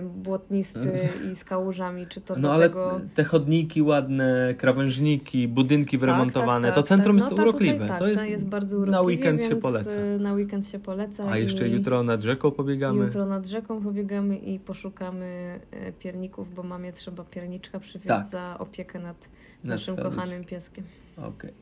błotnisty 0.03 1.09
i 1.33 1.37
z 1.37 1.45
kałużami, 1.45 2.07
czy 2.07 2.20
to 2.20 2.37
no, 2.37 2.41
do 2.41 2.53
ale 2.53 2.68
tego... 2.68 3.01
te 3.14 3.24
chodniki 3.24 3.83
ładne, 3.83 4.55
krawężniki, 4.59 5.49
budynki 5.49 5.99
wyremontowane, 5.99 6.68
tak, 6.68 6.74
tak, 6.74 6.85
tak, 6.85 6.85
to 6.85 6.89
centrum 6.89 7.18
tak. 7.18 7.24
jest 7.24 7.37
no, 7.37 7.43
urokliwe. 7.43 7.87
Tak, 7.87 7.99
to 7.99 8.07
jest, 8.07 8.29
jest 8.29 8.49
bardzo 8.49 8.76
urokliwe, 8.76 9.01
na 9.01 9.07
weekend 9.07 9.45
się 9.45 9.57
poleca. 9.57 9.91
Na 10.20 10.33
weekend 10.33 10.68
się 10.68 10.79
poleca. 10.79 11.31
A 11.31 11.39
jeszcze 11.39 11.68
jutro 11.68 12.03
nad 12.03 12.22
rzeką 12.22 12.51
pobiegamy. 12.51 13.05
Jutro 13.05 13.26
nad 13.26 13.47
rzeką 13.47 13.83
pobiegamy 13.83 14.37
i 14.37 14.59
poszukamy 14.59 15.61
e, 15.70 15.93
pierników, 15.93 16.55
bo 16.55 16.62
mamie 16.62 16.93
trzeba 16.93 17.24
pierniczka 17.24 17.81
przywieźć 17.81 18.09
tak. 18.09 18.26
za 18.26 18.59
opiekę 18.59 18.99
nad, 18.99 19.29
naszym 19.64 19.97
kochanym 19.97 20.45
pieskiem. 20.45 20.85
Okej, 21.16 21.29
okay. 21.29 21.53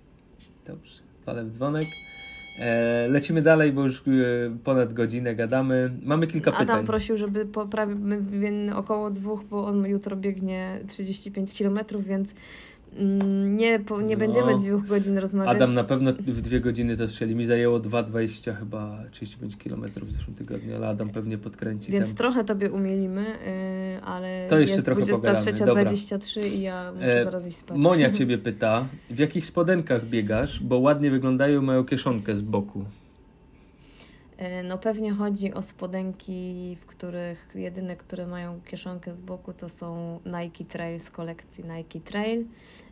dobrze. 0.67 1.03
Palem 1.25 1.51
dzwonek. 1.51 1.85
E, 2.59 3.09
lecimy 3.09 3.43
dalej, 3.43 3.73
bo 3.73 3.85
już 3.85 3.99
e, 3.99 4.03
ponad 4.65 4.93
godzinę 4.93 5.35
gadamy. 5.35 5.91
Mamy 6.03 6.27
kilka 6.27 6.51
Adam 6.51 6.61
pytań. 6.61 6.75
Adam 6.75 6.87
prosił, 6.87 7.17
żeby 7.17 7.47
poprawić 7.47 7.97
około 8.75 9.11
dwóch, 9.11 9.45
bo 9.45 9.67
on 9.67 9.87
jutro 9.87 10.17
biegnie 10.17 10.81
35 10.87 11.59
km, 11.59 11.79
więc 11.99 12.35
nie, 13.47 13.81
po, 13.81 14.01
nie 14.01 14.15
no, 14.15 14.21
będziemy 14.21 14.57
dwóch 14.57 14.87
godzin 14.87 15.19
rozmawiać. 15.19 15.57
Adam 15.57 15.75
na 15.75 15.85
pewno 15.85 16.13
w 16.13 16.41
dwie 16.41 16.61
godziny 16.61 16.97
to 16.97 17.09
strzeli. 17.09 17.35
Mi 17.35 17.47
zajęło 17.47 17.81
2,20 17.81 18.59
chyba 18.59 18.99
35 19.11 19.57
km 19.57 19.85
w 20.03 20.13
zeszłym 20.13 20.37
tygodniu, 20.37 20.77
ale 20.77 20.89
Adam 20.89 21.11
pewnie 21.11 21.39
podkręci. 21.39 21.93
Więc 21.93 22.07
tempo. 22.07 22.19
trochę 22.19 22.45
tobie 22.45 22.71
umielimy, 22.71 23.23
yy, 23.23 24.03
ale 24.03 24.47
to 24.49 24.59
jeszcze 24.59 24.75
jest 24.75 24.87
trochę 24.87 25.03
23.23 25.03 26.47
i 26.47 26.63
ja 26.63 26.93
muszę 26.93 27.21
e, 27.21 27.25
zaraz 27.25 27.47
iść 27.47 27.57
spać. 27.57 27.79
Monia 27.79 28.11
ciebie 28.19 28.39
pyta, 28.39 28.87
w 29.11 29.19
jakich 29.19 29.47
spodenkach 29.47 30.07
biegasz, 30.07 30.63
bo 30.63 30.79
ładnie 30.79 31.11
wyglądają 31.11 31.63
mają 31.63 31.85
kieszonkę 31.85 32.37
z 32.37 32.43
boku. 32.43 32.85
E, 34.39 34.63
no 34.63 34.79
pewnie 34.79 35.13
chodzi 35.13 35.55
o 35.55 35.63
spodenki, 35.63 36.77
w 36.81 36.87
których 36.87 37.49
jedyne, 37.55 37.97
które 37.97 38.27
mają 38.27 38.61
kieszonkę 38.61 39.15
z 39.15 39.21
boku, 39.21 39.53
to 39.53 39.69
są 39.69 40.21
Nike 40.27 40.65
Trail 40.65 41.01
z 41.01 41.11
kolekcji 41.11 41.65
Nike 41.65 42.01
Trail. 42.01 42.45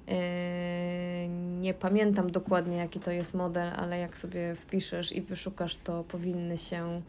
E, 0.09 1.29
nie 1.61 1.75
pamiętam 1.75 2.31
dokładnie, 2.31 2.77
jaki 2.77 3.01
to 3.01 3.11
jest 3.11 3.35
model, 3.35 3.73
ale 3.77 3.99
jak 3.99 4.19
sobie 4.19 4.55
wpiszesz 4.55 5.13
i 5.13 5.21
wyszukasz, 5.21 5.77
to 5.77 6.05
powinny 6.05 6.59
się 6.59 7.03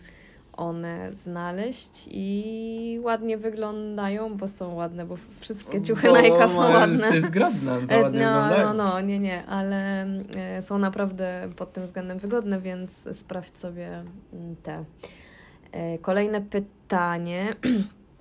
one 0.57 1.09
znaleźć 1.13 2.07
i 2.11 2.99
ładnie 3.03 3.37
wyglądają, 3.37 4.37
bo 4.37 4.47
są 4.47 4.73
ładne, 4.73 5.05
bo 5.05 5.17
wszystkie 5.39 5.81
ciuchy 5.81 6.07
Nike 6.07 6.49
są 6.49 6.59
ładne. 6.59 7.15
Jest 7.15 7.27
zgrabna, 7.27 7.77
to 7.89 8.01
ładnie 8.01 8.19
no, 8.25 8.49
no, 8.49 8.73
no, 8.73 9.01
nie, 9.01 9.19
nie, 9.19 9.45
ale 9.45 10.07
e, 10.37 10.61
są 10.61 10.77
naprawdę 10.77 11.49
pod 11.55 11.73
tym 11.73 11.83
względem 11.83 12.17
wygodne, 12.17 12.61
więc 12.61 13.17
sprawdź 13.17 13.59
sobie 13.59 14.03
mm, 14.33 14.55
te. 14.63 14.85
E, 15.71 15.97
kolejne 15.97 16.41
pytanie 16.41 17.55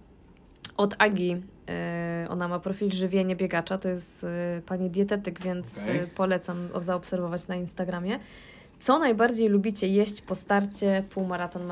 od 0.77 0.95
Agi. 0.99 1.43
E, 1.69 2.27
ona 2.31 2.49
ma 2.49 2.61
profil 2.61 2.91
żywienie 2.91 3.37
biegacza, 3.37 3.79
to 3.79 3.89
jest 3.89 4.25
e, 4.25 4.63
pani 4.67 4.91
dietetyk, 4.91 5.43
więc 5.43 5.89
e, 5.89 6.07
polecam 6.07 6.69
zaobserwować 6.81 7.49
na 7.49 7.57
Instagramie. 7.57 8.19
Co 8.79 8.99
najbardziej 8.99 9.49
lubicie 9.49 9.89
jeść 9.89 10.23
po 10.23 10.35
starcie 10.35 11.05
półmaraton, 11.11 11.67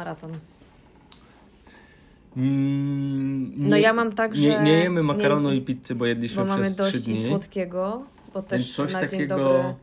Mm, 2.37 3.53
No 3.69 3.77
nie- 3.77 3.83
ja 3.83 3.93
mam 3.93 4.13
tak, 4.13 4.37
że... 4.37 4.43
Nie, 4.49 4.61
nie 4.61 4.73
jemy 4.73 5.03
makaronu 5.03 5.51
nie- 5.51 5.57
i 5.57 5.61
pizzy, 5.63 5.95
bo 5.95 6.07
jedliśmy 6.07 6.43
Bo 6.43 6.49
mamy 6.49 6.63
przez 6.63 6.77
dość 6.77 6.97
trzy 6.97 7.05
dni. 7.05 7.13
i 7.21 7.25
słodkiego, 7.25 8.03
bo 8.35 8.41
Więc 8.41 8.49
też 8.49 8.75
coś 8.75 8.93
na 8.93 9.01
dzień 9.01 9.09
takiego... 9.11 9.37
dobry... 9.37 9.75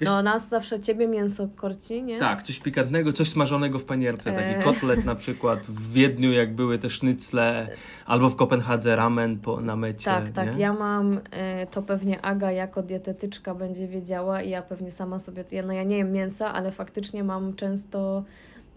Wiesz- 0.00 0.08
No 0.10 0.22
nas 0.22 0.48
zawsze 0.48 0.80
ciebie 0.80 1.08
mięso 1.08 1.48
korci, 1.56 2.02
nie? 2.02 2.18
Tak, 2.18 2.42
coś 2.42 2.58
pikantnego, 2.60 3.12
coś 3.12 3.28
smażonego 3.28 3.78
w 3.78 3.84
panierce, 3.84 4.32
taki 4.32 4.60
E. 4.60 4.62
kotlet 4.62 5.04
na 5.04 5.14
przykład. 5.14 5.60
W 5.66 5.92
Wiedniu 5.92 6.32
jak 6.32 6.54
były 6.54 6.78
te 6.78 6.90
sznycle, 6.90 7.68
albo 8.06 8.28
w 8.28 8.36
Kopenhadze 8.36 8.96
ramen 8.96 9.38
po, 9.38 9.60
na 9.60 9.76
mecie. 9.76 10.04
Tak, 10.04 10.30
tak. 10.30 10.54
nie? 10.54 10.60
Ja 10.62 10.72
mam, 10.72 11.20
e, 11.30 11.66
to 11.66 11.82
pewnie 11.82 12.20
Aga 12.24 12.52
jako 12.52 12.82
dietetyczka 12.82 13.54
będzie 13.54 13.88
wiedziała 13.88 14.42
i 14.42 14.50
ja 14.50 14.62
pewnie 14.62 14.90
sama 14.90 15.18
sobie, 15.18 15.44
ja, 15.52 15.62
no 15.62 15.72
ja 15.72 15.82
nie 15.82 15.96
jem 15.96 16.12
mięsa, 16.12 16.52
ale 16.54 16.72
faktycznie 16.72 17.24
mam 17.24 17.54
często 17.54 18.24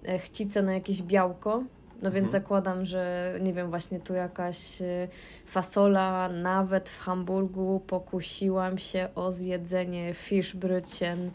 e, 0.06 0.20
chcicę 0.20 0.62
na 0.62 0.74
jakieś 0.74 1.02
białko, 1.02 1.64
no 2.02 2.12
więc 2.12 2.26
Mhm. 2.26 2.44
zakładam, 2.44 2.86
że 2.86 3.34
nie 3.42 3.54
wiem, 3.54 3.70
właśnie 3.70 4.00
tu 4.00 4.14
jakaś 4.14 4.82
e, 4.82 5.08
fasola, 5.46 6.30
nawet 6.30 6.90
w 6.90 7.00
Hamburgu 7.00 7.80
pokusiłam 7.88 8.78
się 8.78 9.10
o 9.16 9.32
zjedzenie 9.32 10.14
Fischbrötchen, 10.14 11.18
e, 11.28 11.32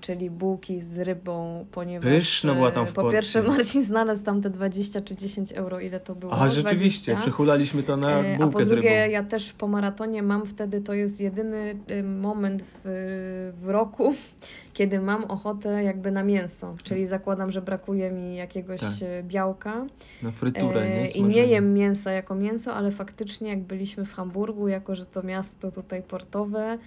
czyli 0.00 0.30
bułki 0.30 0.80
z 0.80 0.98
rybą, 0.98 1.66
ponieważ 1.72 2.04
Pyszna 2.12 2.54
była 2.54 2.70
tam 2.70 2.86
w 2.86 2.90
e, 2.90 2.92
po 2.92 3.00
Polsce. 3.02 3.16
pierwsze 3.16 3.42
Marcin 3.42 3.84
znalazł 3.84 4.24
tam 4.24 4.40
te 4.42 4.50
20 4.50 5.00
czy 5.00 5.14
10 5.16 5.52
euro, 5.52 5.80
ile 5.80 6.00
to 6.00 6.14
było? 6.14 6.32
A 6.32 6.48
rzeczywiście, 6.48 7.12
20. 7.12 7.16
przychulaliśmy 7.16 7.82
to 7.82 7.96
na 7.96 8.10
E, 8.10 8.34
A 8.34 8.38
bułkę 8.38 8.52
po 8.58 8.64
z 8.64 8.68
drugie, 8.68 9.00
rybą. 9.00 9.12
ja 9.12 9.22
też 9.22 9.52
po 9.52 9.68
maratonie 9.68 10.22
mam 10.22 10.46
wtedy, 10.46 10.80
to 10.80 10.94
jest 10.94 11.20
jedyny 11.20 11.76
y, 11.90 12.02
moment 12.02 12.62
w, 12.62 13.52
w 13.62 13.68
roku, 13.68 14.14
kiedy 14.74 15.00
mam 15.00 15.24
ochotę 15.24 15.82
jakby 15.82 16.10
na 16.10 16.22
mięso, 16.22 16.74
czyli 16.82 17.06
zakładam, 17.06 17.50
że 17.50 17.62
brakuje 17.62 18.10
mi 18.10 18.36
jakiegoś 18.36 18.80
Tak. 18.80 18.90
e, 19.02 19.22
białka 19.22 19.86
Na 20.22 20.30
fryturę, 20.30 20.80
E, 20.82 21.00
nie? 21.02 21.10
i 21.10 21.22
nie 21.22 21.46
jem 21.46 21.74
mięsa 21.74 22.10
jako 22.10 22.34
mięso, 22.34 22.74
ale 22.74 22.90
faktycznie 22.90 23.48
jak 23.50 23.60
byliśmy 23.60 24.04
w 24.04 24.12
Hamburgu, 24.14 24.68
jako 24.68 24.94
że 24.94 25.06
to 25.06 25.22
miasto 25.22 25.70
tutaj 25.70 26.02
portowe 26.02 26.60
e, 26.72 26.78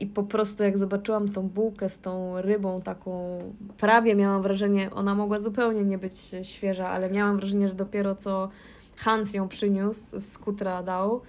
i 0.00 0.06
po 0.06 0.22
prostu 0.22 0.62
jak 0.62 0.78
zobaczyłam 0.78 1.28
tą 1.28 1.48
bułkę 1.48 1.88
z 1.88 1.98
tą 1.98 2.42
rybą 2.42 2.80
taką, 2.80 3.38
prawie 3.78 4.14
miałam 4.14 4.42
wrażenie, 4.42 4.90
ona 4.90 5.14
mogła 5.14 5.40
zupełnie 5.40 5.84
nie 5.84 5.98
być 5.98 6.14
świeża, 6.42 6.88
ale 6.88 7.10
miałam 7.10 7.36
wrażenie, 7.36 7.68
że 7.68 7.74
dopiero 7.74 8.14
co 8.14 8.48
Hans 8.96 9.34
ją 9.34 9.48
przyniósł, 9.48 10.20
z 10.20 10.38
kutra 10.38 10.82
dał, 10.82 11.20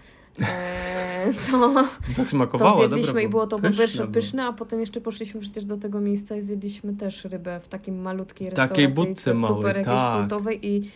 e, 0.42 1.34
to, 1.52 1.74
Tak 2.18 2.52
to 2.52 2.76
zjedliśmy 2.76 3.08
dobra, 3.08 3.22
i 3.22 3.28
było 3.28 3.48
to 3.48 3.56
po 3.56 3.62
pyszna 3.62 3.82
pierwsze 3.82 4.08
pyszne, 4.08 4.46
a 4.46 4.54
potem 4.54 4.80
jeszcze 4.80 5.02
poszliśmy 5.02 5.42
przecież 5.42 5.66
do 5.66 5.78
tego 5.78 6.02
miejsca 6.02 6.36
i 6.36 6.42
zjedliśmy 6.42 6.94
też 6.94 7.26
rybę 7.26 7.60
w 7.60 7.68
takim 7.68 8.02
malutkiej 8.02 8.52
Takiej 8.52 8.86
restauracji. 8.86 9.14
budce 9.14 9.34
małej, 9.34 9.56
super 9.58 9.78
jakiejś 9.78 10.00
tak. 10.00 10.20
kultowej 10.20 10.68
i 10.68 10.78
e, 10.78 10.90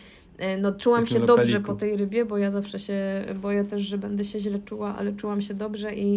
no, 0.60 0.72
czułam 0.72 1.06
się 1.06 1.20
dobrze 1.20 1.42
lokaliku. 1.44 1.66
po 1.66 1.74
tej 1.74 1.96
rybie, 1.96 2.24
bo 2.24 2.38
ja 2.38 2.50
zawsze 2.50 2.78
się 2.78 3.24
boję 3.42 3.64
też, 3.64 3.82
że 3.82 3.98
będę 3.98 4.24
się 4.24 4.40
źle 4.40 4.58
czuła, 4.58 4.96
ale 4.96 5.12
czułam 5.12 5.42
się 5.42 5.54
dobrze 5.54 5.94
i 5.94 6.14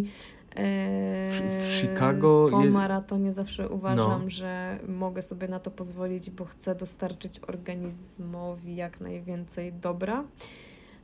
e, 0.55 1.29
W- 1.31 1.65
w 1.67 1.71
Chicago 1.81 2.47
po 2.51 2.63
maratonie 2.65 3.33
zawsze 3.33 3.69
uważam, 3.69 4.21
No. 4.23 4.29
że 4.29 4.79
mogę 4.87 5.21
sobie 5.21 5.47
na 5.47 5.59
to 5.59 5.71
pozwolić, 5.71 6.29
bo 6.29 6.45
chcę 6.45 6.75
dostarczyć 6.75 7.39
organizmowi 7.47 8.75
jak 8.75 9.01
najwięcej 9.01 9.73
dobra. 9.73 10.23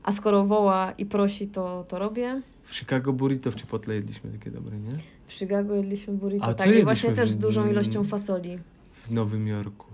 A 0.03 0.11
skoro 0.11 0.45
woła 0.45 0.91
i 0.98 1.06
prosi, 1.06 1.48
to, 1.48 1.85
to 1.88 1.99
robię. 1.99 2.41
W 2.64 2.76
Chicago 2.76 3.14
burrito 3.14 3.52
w 3.52 3.56
Chipotle 3.56 3.95
jedliśmy 3.95 4.31
takie 4.31 4.52
dobre, 4.52 4.77
nie? 4.77 4.91
W 5.27 5.34
Chicago 5.34 5.76
jedliśmy 5.76 6.14
burrito, 6.14 6.45
A 6.45 6.53
tak, 6.53 6.68
i 6.76 6.84
właśnie 6.84 7.11
też 7.11 7.30
z 7.30 7.38
dużą 7.38 7.69
ilością 7.72 8.03
fasoli. 8.03 8.60
W 8.94 9.11
Nowym 9.11 9.48
Jorku. 9.48 9.86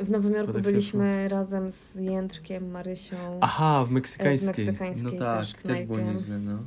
W 0.00 0.10
Nowym 0.10 0.34
Jorku 0.34 0.60
byliśmy 0.60 1.28
razem 1.28 1.70
z 1.70 1.96
Jędrkiem, 1.96 2.70
Marysią. 2.70 3.16
Aha, 3.40 3.84
w 3.84 3.90
meksykańskiej. 3.90 4.54
W 4.54 4.58
meksykańskiej 4.58 5.12
no 5.12 5.18
tak, 5.18 5.38
też 5.38 5.52
też, 5.52 5.62
knajpie. 5.62 5.86
było 5.86 6.12
nieźle, 6.12 6.38
no. 6.38 6.58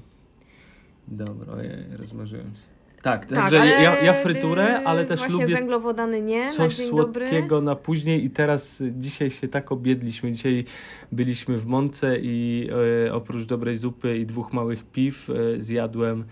Dobra, 1.07 1.53
ojej, 1.53 1.97
rozmarzyłem 1.97 2.55
się. 2.55 2.77
Tak, 3.01 3.25
tak, 3.25 3.37
także 3.37 3.61
ale 3.61 3.71
ja, 3.71 4.01
ja 4.01 4.13
fryturę, 4.13 4.83
ale 4.83 5.05
też 5.05 5.19
właśnie 5.19 5.41
lubię 5.41 5.55
węglowodany 5.55 6.21
nie, 6.21 6.45
na 6.45 6.51
coś 6.51 6.77
dobry. 6.77 7.25
słodkiego 7.27 7.61
na 7.61 7.75
później 7.75 8.25
i 8.25 8.29
teraz 8.29 8.81
y, 8.81 8.93
dzisiaj 8.97 9.29
się 9.29 9.47
tak 9.47 9.71
obiedliśmy. 9.71 10.31
Dzisiaj 10.31 10.65
byliśmy 11.11 11.57
w 11.57 11.65
Mące 11.65 12.19
i 12.19 12.69
e, 13.07 13.13
oprócz 13.13 13.45
dobrej 13.45 13.75
zupy 13.75 14.17
i 14.17 14.25
dwóch 14.25 14.53
małych 14.53 14.83
piw 14.83 15.29
e, 15.29 15.61
zjadłem 15.61 16.25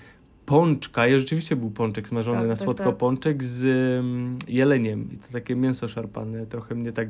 pączka. 0.46 1.08
I 1.08 1.20
rzeczywiście 1.20 1.56
był 1.56 1.72
pączek 1.72 2.10
smażony 2.10 2.38
Tak, 2.38 2.48
na 2.48 2.56
tak, 2.56 2.64
słodko, 2.64 2.86
tak. 2.86 2.98
pączek 2.98 3.44
z 3.44 3.66
ym, 4.00 4.38
jeleniem. 4.48 5.12
I 5.12 5.18
to 5.18 5.32
takie 5.32 5.56
mięso 5.56 5.88
szarpane. 5.88 6.46
Trochę 6.46 6.76
mnie 6.76 6.92
tak 6.92 7.10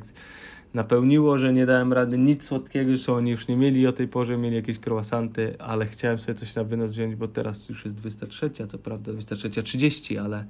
napełniło, 0.73 1.37
że 1.37 1.53
nie 1.53 1.65
dałem 1.65 1.93
rady 1.93 2.17
nic 2.17 2.43
słodkiego, 2.43 2.89
zresztą 2.89 3.13
oni 3.13 3.31
już 3.31 3.47
nie 3.47 3.57
mieli 3.57 3.87
o 3.87 3.93
tej 3.93 4.07
porze, 4.07 4.37
mieli 4.37 4.55
jakieś 4.55 4.79
croissanty, 4.87 5.55
ale 5.59 5.85
chciałem 5.85 6.17
sobie 6.17 6.35
coś 6.35 6.55
na 6.55 6.63
wynos 6.63 6.91
wziąć, 6.91 7.15
bo 7.15 7.27
teraz 7.27 7.69
już 7.69 7.85
jest 7.85 7.97
23, 7.97 8.49
co 8.67 8.77
prawda 8.77 9.11
23.30, 9.11 10.17
ale 10.17 10.45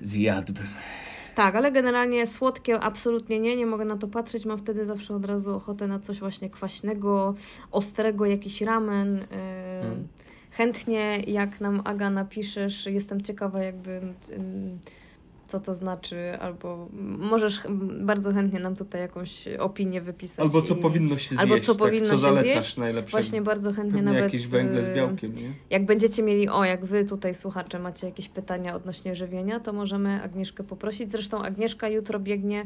zjadłbym. 0.00 0.66
Tak, 1.34 1.54
ale 1.54 1.72
generalnie 1.72 2.26
słodkie 2.26 2.80
absolutnie 2.80 3.40
nie, 3.40 3.56
nie 3.56 3.66
mogę 3.66 3.84
na 3.84 3.96
to 3.96 4.08
patrzeć. 4.08 4.46
Mam 4.46 4.58
wtedy 4.58 4.84
zawsze 4.84 5.14
od 5.14 5.24
razu 5.24 5.54
ochotę 5.54 5.86
na 5.86 5.98
coś 6.00 6.20
właśnie 6.20 6.50
kwaśnego, 6.50 7.34
ostrego, 7.70 8.26
jakiś 8.26 8.60
ramen. 8.62 9.16
Yy, 9.16 9.26
Mm. 9.76 10.08
Chętnie, 10.56 11.20
jak 11.26 11.60
nam 11.60 11.82
Aga 11.84 12.10
napiszesz, 12.10 12.86
jestem 12.86 13.22
ciekawa, 13.22 13.62
jakby. 13.62 14.00
Co 15.46 15.60
to 15.60 15.74
znaczy, 15.74 16.38
albo 16.40 16.88
możesz 17.18 17.62
bardzo 18.00 18.32
chętnie 18.32 18.60
nam 18.60 18.76
tutaj 18.76 19.00
jakąś 19.00 19.48
opinię 19.58 20.00
wypisać. 20.00 20.44
Albo 20.44 20.62
co 20.62 20.74
i- 20.74 20.78
powinno 20.78 21.18
się 21.18 21.36
albo 21.38 21.52
zjeść. 21.54 21.66
co 21.66 21.74
tak, 21.74 21.78
powinno 21.78 22.06
co 22.06 22.12
się 22.12 22.18
zalecasz 22.18 22.64
zjeść. 22.64 22.76
najlepszego. 22.76 23.22
Właśnie 23.22 23.42
bardzo 23.42 23.72
chętnie 23.72 23.92
Pewnie 23.92 24.02
nawet. 24.02 24.22
jakieś 24.24 24.46
węgle 24.46 24.82
z 24.82 24.88
y, 24.88 24.94
białkiem, 24.94 25.34
nie? 25.34 25.50
Jak 25.70 25.86
będziecie 25.86 26.22
mieli, 26.22 26.48
o, 26.48 26.64
jak 26.64 26.84
wy 26.84 27.04
tutaj 27.04 27.34
słuchacze 27.34 27.78
macie 27.78 28.06
jakieś 28.06 28.28
pytania 28.28 28.74
odnośnie 28.74 29.14
żywienia, 29.14 29.60
to 29.60 29.72
możemy 29.72 30.22
Agnieszkę 30.22 30.64
poprosić. 30.64 31.10
Zresztą 31.10 31.42
Agnieszka 31.42 31.88
jutro 31.88 32.18
biegnie 32.20 32.64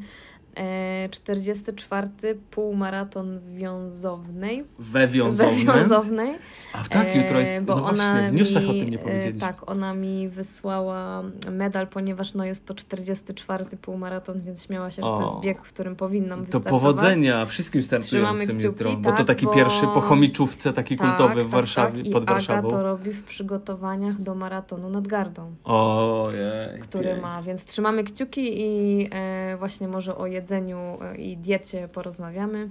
e, 0.57 1.09
44. 1.09 2.09
półmaraton 2.51 3.41
wiązownej. 3.55 4.65
We 4.79 5.01
We 5.01 5.09
wiązownym. 5.09 5.67
wiązownej. 5.67 6.35
A 6.73 6.85
tak, 6.85 7.17
jutro 7.17 7.41
jest, 7.41 7.53
E, 7.53 7.61
bo 7.61 7.77
no 7.77 7.85
ona 7.87 8.13
właśnie, 8.13 8.29
w 8.31 8.33
newsach 8.33 8.63
mi, 8.63 8.69
o 8.69 8.73
tym 8.73 8.91
nie 8.91 8.97
e, 9.01 9.03
powiedzieliśmy. 9.03 9.41
Tak, 9.41 9.71
ona 9.71 9.95
mi 9.95 10.29
wysłała 10.29 11.23
medal, 11.51 11.87
ponieważ 11.89 12.35
no 12.35 12.45
jest 12.45 12.67
to 12.71 12.75
44. 12.75 13.65
półmaraton, 13.65 14.41
więc 14.41 14.67
śmiała 14.67 14.91
się, 14.91 14.97
że 14.97 15.09
to 15.09 15.15
O. 15.15 15.21
jest 15.23 15.41
bieg, 15.41 15.59
w 15.59 15.73
którym 15.73 15.97
powinnam 15.97 16.39
To 16.39 16.45
wystartować. 16.45 16.71
powodzenia 16.83 17.47
wszystkim 17.47 17.83
startującym 17.83 18.49
kciuki, 18.49 18.65
jutro, 18.65 18.97
bo 18.97 19.11
to 19.11 19.17
tak, 19.17 19.27
taki 19.27 19.47
bo- 19.47 19.53
pierwszy 19.53 19.83
po 19.83 20.01
chomiczówce, 20.01 20.73
taki 20.73 20.97
kultowy 20.97 21.35
tak, 21.35 21.45
w 21.45 21.51
Warszawie, 21.51 21.99
tak, 21.99 22.03
tak. 22.05 22.13
pod 22.13 22.23
I 22.23 22.27
Aga 22.27 22.33
Warszawą. 22.33 22.69
to 22.69 22.83
robi 22.83 23.13
w 23.13 23.25
przygotowaniach 23.25 24.21
do 24.21 24.35
maratonu 24.35 24.91
nad 24.91 25.07
Gardą. 25.09 25.55
Ojej. 25.65 26.81
który 26.81 27.05
pięknie. 27.05 27.23
ma, 27.23 27.43
więc 27.43 27.65
trzymamy 27.65 28.05
kciuki 28.05 28.61
i 28.63 29.09
e, 29.13 29.57
właśnie 29.59 29.89
może 29.89 30.17
o 30.17 30.27
jedzeniu 30.27 30.79
e, 31.03 31.17
i 31.17 31.37
diecie 31.37 31.89
porozmawiamy. 31.89 32.69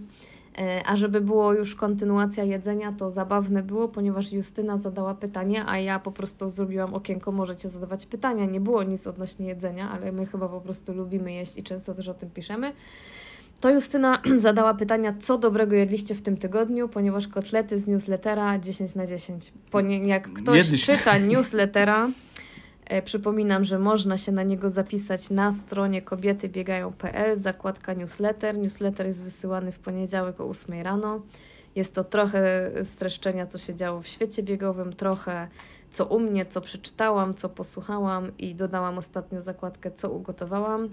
E, 0.58 0.82
a 0.86 0.96
żeby 0.96 1.22
było 1.22 1.54
już 1.54 1.76
kontynuacja 1.76 2.44
jedzenia, 2.44 2.92
to 2.92 3.12
zabawne 3.12 3.64
było, 3.64 3.88
ponieważ 3.88 4.32
Justyna 4.34 4.78
zadała 4.78 5.16
pytanie, 5.16 5.66
a 5.68 5.80
ja 5.80 6.00
po 6.00 6.12
prostu 6.12 6.50
zrobiłam 6.50 6.94
okienko, 6.94 7.32
możecie 7.32 7.70
zadawać 7.70 8.06
pytania. 8.06 8.46
Nie 8.46 8.60
było 8.60 8.84
nic 8.84 9.08
odnośnie 9.08 9.48
jedzenia, 9.48 9.92
ale 9.92 10.12
my 10.12 10.26
chyba 10.26 10.50
po 10.50 10.62
prostu 10.62 10.94
lubimy 10.94 11.34
jeść 11.34 11.58
i 11.58 11.64
często 11.64 11.94
też 11.94 12.08
o 12.08 12.14
tym 12.14 12.30
piszemy. 12.30 12.74
To 13.62 13.70
Justyna 13.70 14.22
zadała 14.36 14.74
pytania, 14.74 15.16
co 15.22 15.38
dobrego 15.38 15.76
jedliście 15.76 16.16
w 16.16 16.22
tym 16.22 16.38
tygodniu, 16.38 16.90
ponieważ 16.90 17.28
kotlety 17.28 17.80
z 17.80 17.88
newslettera 17.88 18.60
10 18.60 18.96
na 18.96 19.06
10. 19.06 19.54
Ponie, 19.72 20.08
jak 20.08 20.34
ktoś 20.34 20.58
Jedliśmy. 20.58 20.98
czyta 20.98 21.18
newslettera, 21.18 22.10
przypominam, 23.06 23.64
że 23.64 23.80
można 23.80 24.18
się 24.18 24.32
na 24.32 24.44
niego 24.44 24.70
zapisać 24.70 25.30
na 25.30 25.52
stronie 25.52 26.02
kobietybiegają.pl, 26.02 27.40
zakładka 27.40 27.94
newsletter. 27.94 28.58
Newsletter 28.58 29.08
jest 29.08 29.24
wysyłany 29.24 29.72
w 29.72 29.80
poniedziałek 29.80 30.42
o 30.42 30.50
8 30.50 30.82
rano. 30.82 31.22
Jest 31.76 31.96
to 31.96 32.04
trochę 32.04 32.72
streszczenia, 32.84 33.48
co 33.48 33.58
się 33.58 33.76
działo 33.76 34.02
w 34.02 34.08
świecie 34.08 34.44
biegowym, 34.44 34.94
trochę 34.94 35.48
co 35.92 36.06
u 36.06 36.20
mnie, 36.20 36.46
co 36.46 36.62
przeczytałam, 36.62 37.34
co 37.34 37.50
posłuchałam 37.50 38.38
i 38.38 38.56
dodałam 38.56 38.98
ostatnio 38.98 39.42
zakładkę, 39.42 39.92
co 39.92 40.10
ugotowałam. 40.10 40.90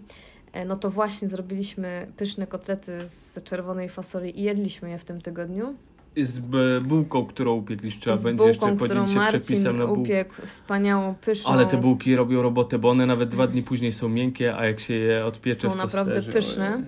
E, 0.52 0.64
No 0.64 0.76
to 0.76 0.90
właśnie 0.90 1.28
zrobiliśmy 1.28 2.12
pyszne 2.16 2.46
kotlety 2.46 3.08
z 3.08 3.42
czerwonej 3.42 3.88
fasoli 3.88 4.40
i 4.40 4.42
jedliśmy 4.42 4.90
je 4.90 4.98
w 4.98 5.04
tym 5.04 5.20
tygodniu. 5.20 5.74
Z 6.22 6.40
bułką, 6.84 7.26
którą 7.26 7.54
upiekliśmy, 7.54 8.00
trzeba 8.00 8.16
z 8.16 8.22
będzie 8.22 8.44
bułką, 8.44 8.68
jeszcze 8.68 8.76
podzielić 8.76 9.10
się 9.10 9.16
Marcin 9.18 9.40
przepisem 9.40 9.78
na 9.78 9.86
bułkę. 9.86 10.00
upiekł, 10.02 10.34
wspaniałą, 10.46 11.14
pyszną. 11.14 11.52
Ale 11.52 11.66
te 11.66 11.76
bułki 11.76 12.16
robią 12.16 12.42
robotę, 12.42 12.78
bo 12.78 12.90
one 12.90 13.06
nawet 13.06 13.28
dwa 13.28 13.46
dni 13.46 13.62
później 13.62 13.92
są 13.92 14.08
miękkie, 14.08 14.56
a 14.56 14.66
jak 14.66 14.80
się 14.80 14.94
je 14.94 15.24
odpiecze 15.26 15.60
Są 15.60 15.70
w 15.70 15.76
naprawdę 15.76 16.22
pyszne. 16.22 16.82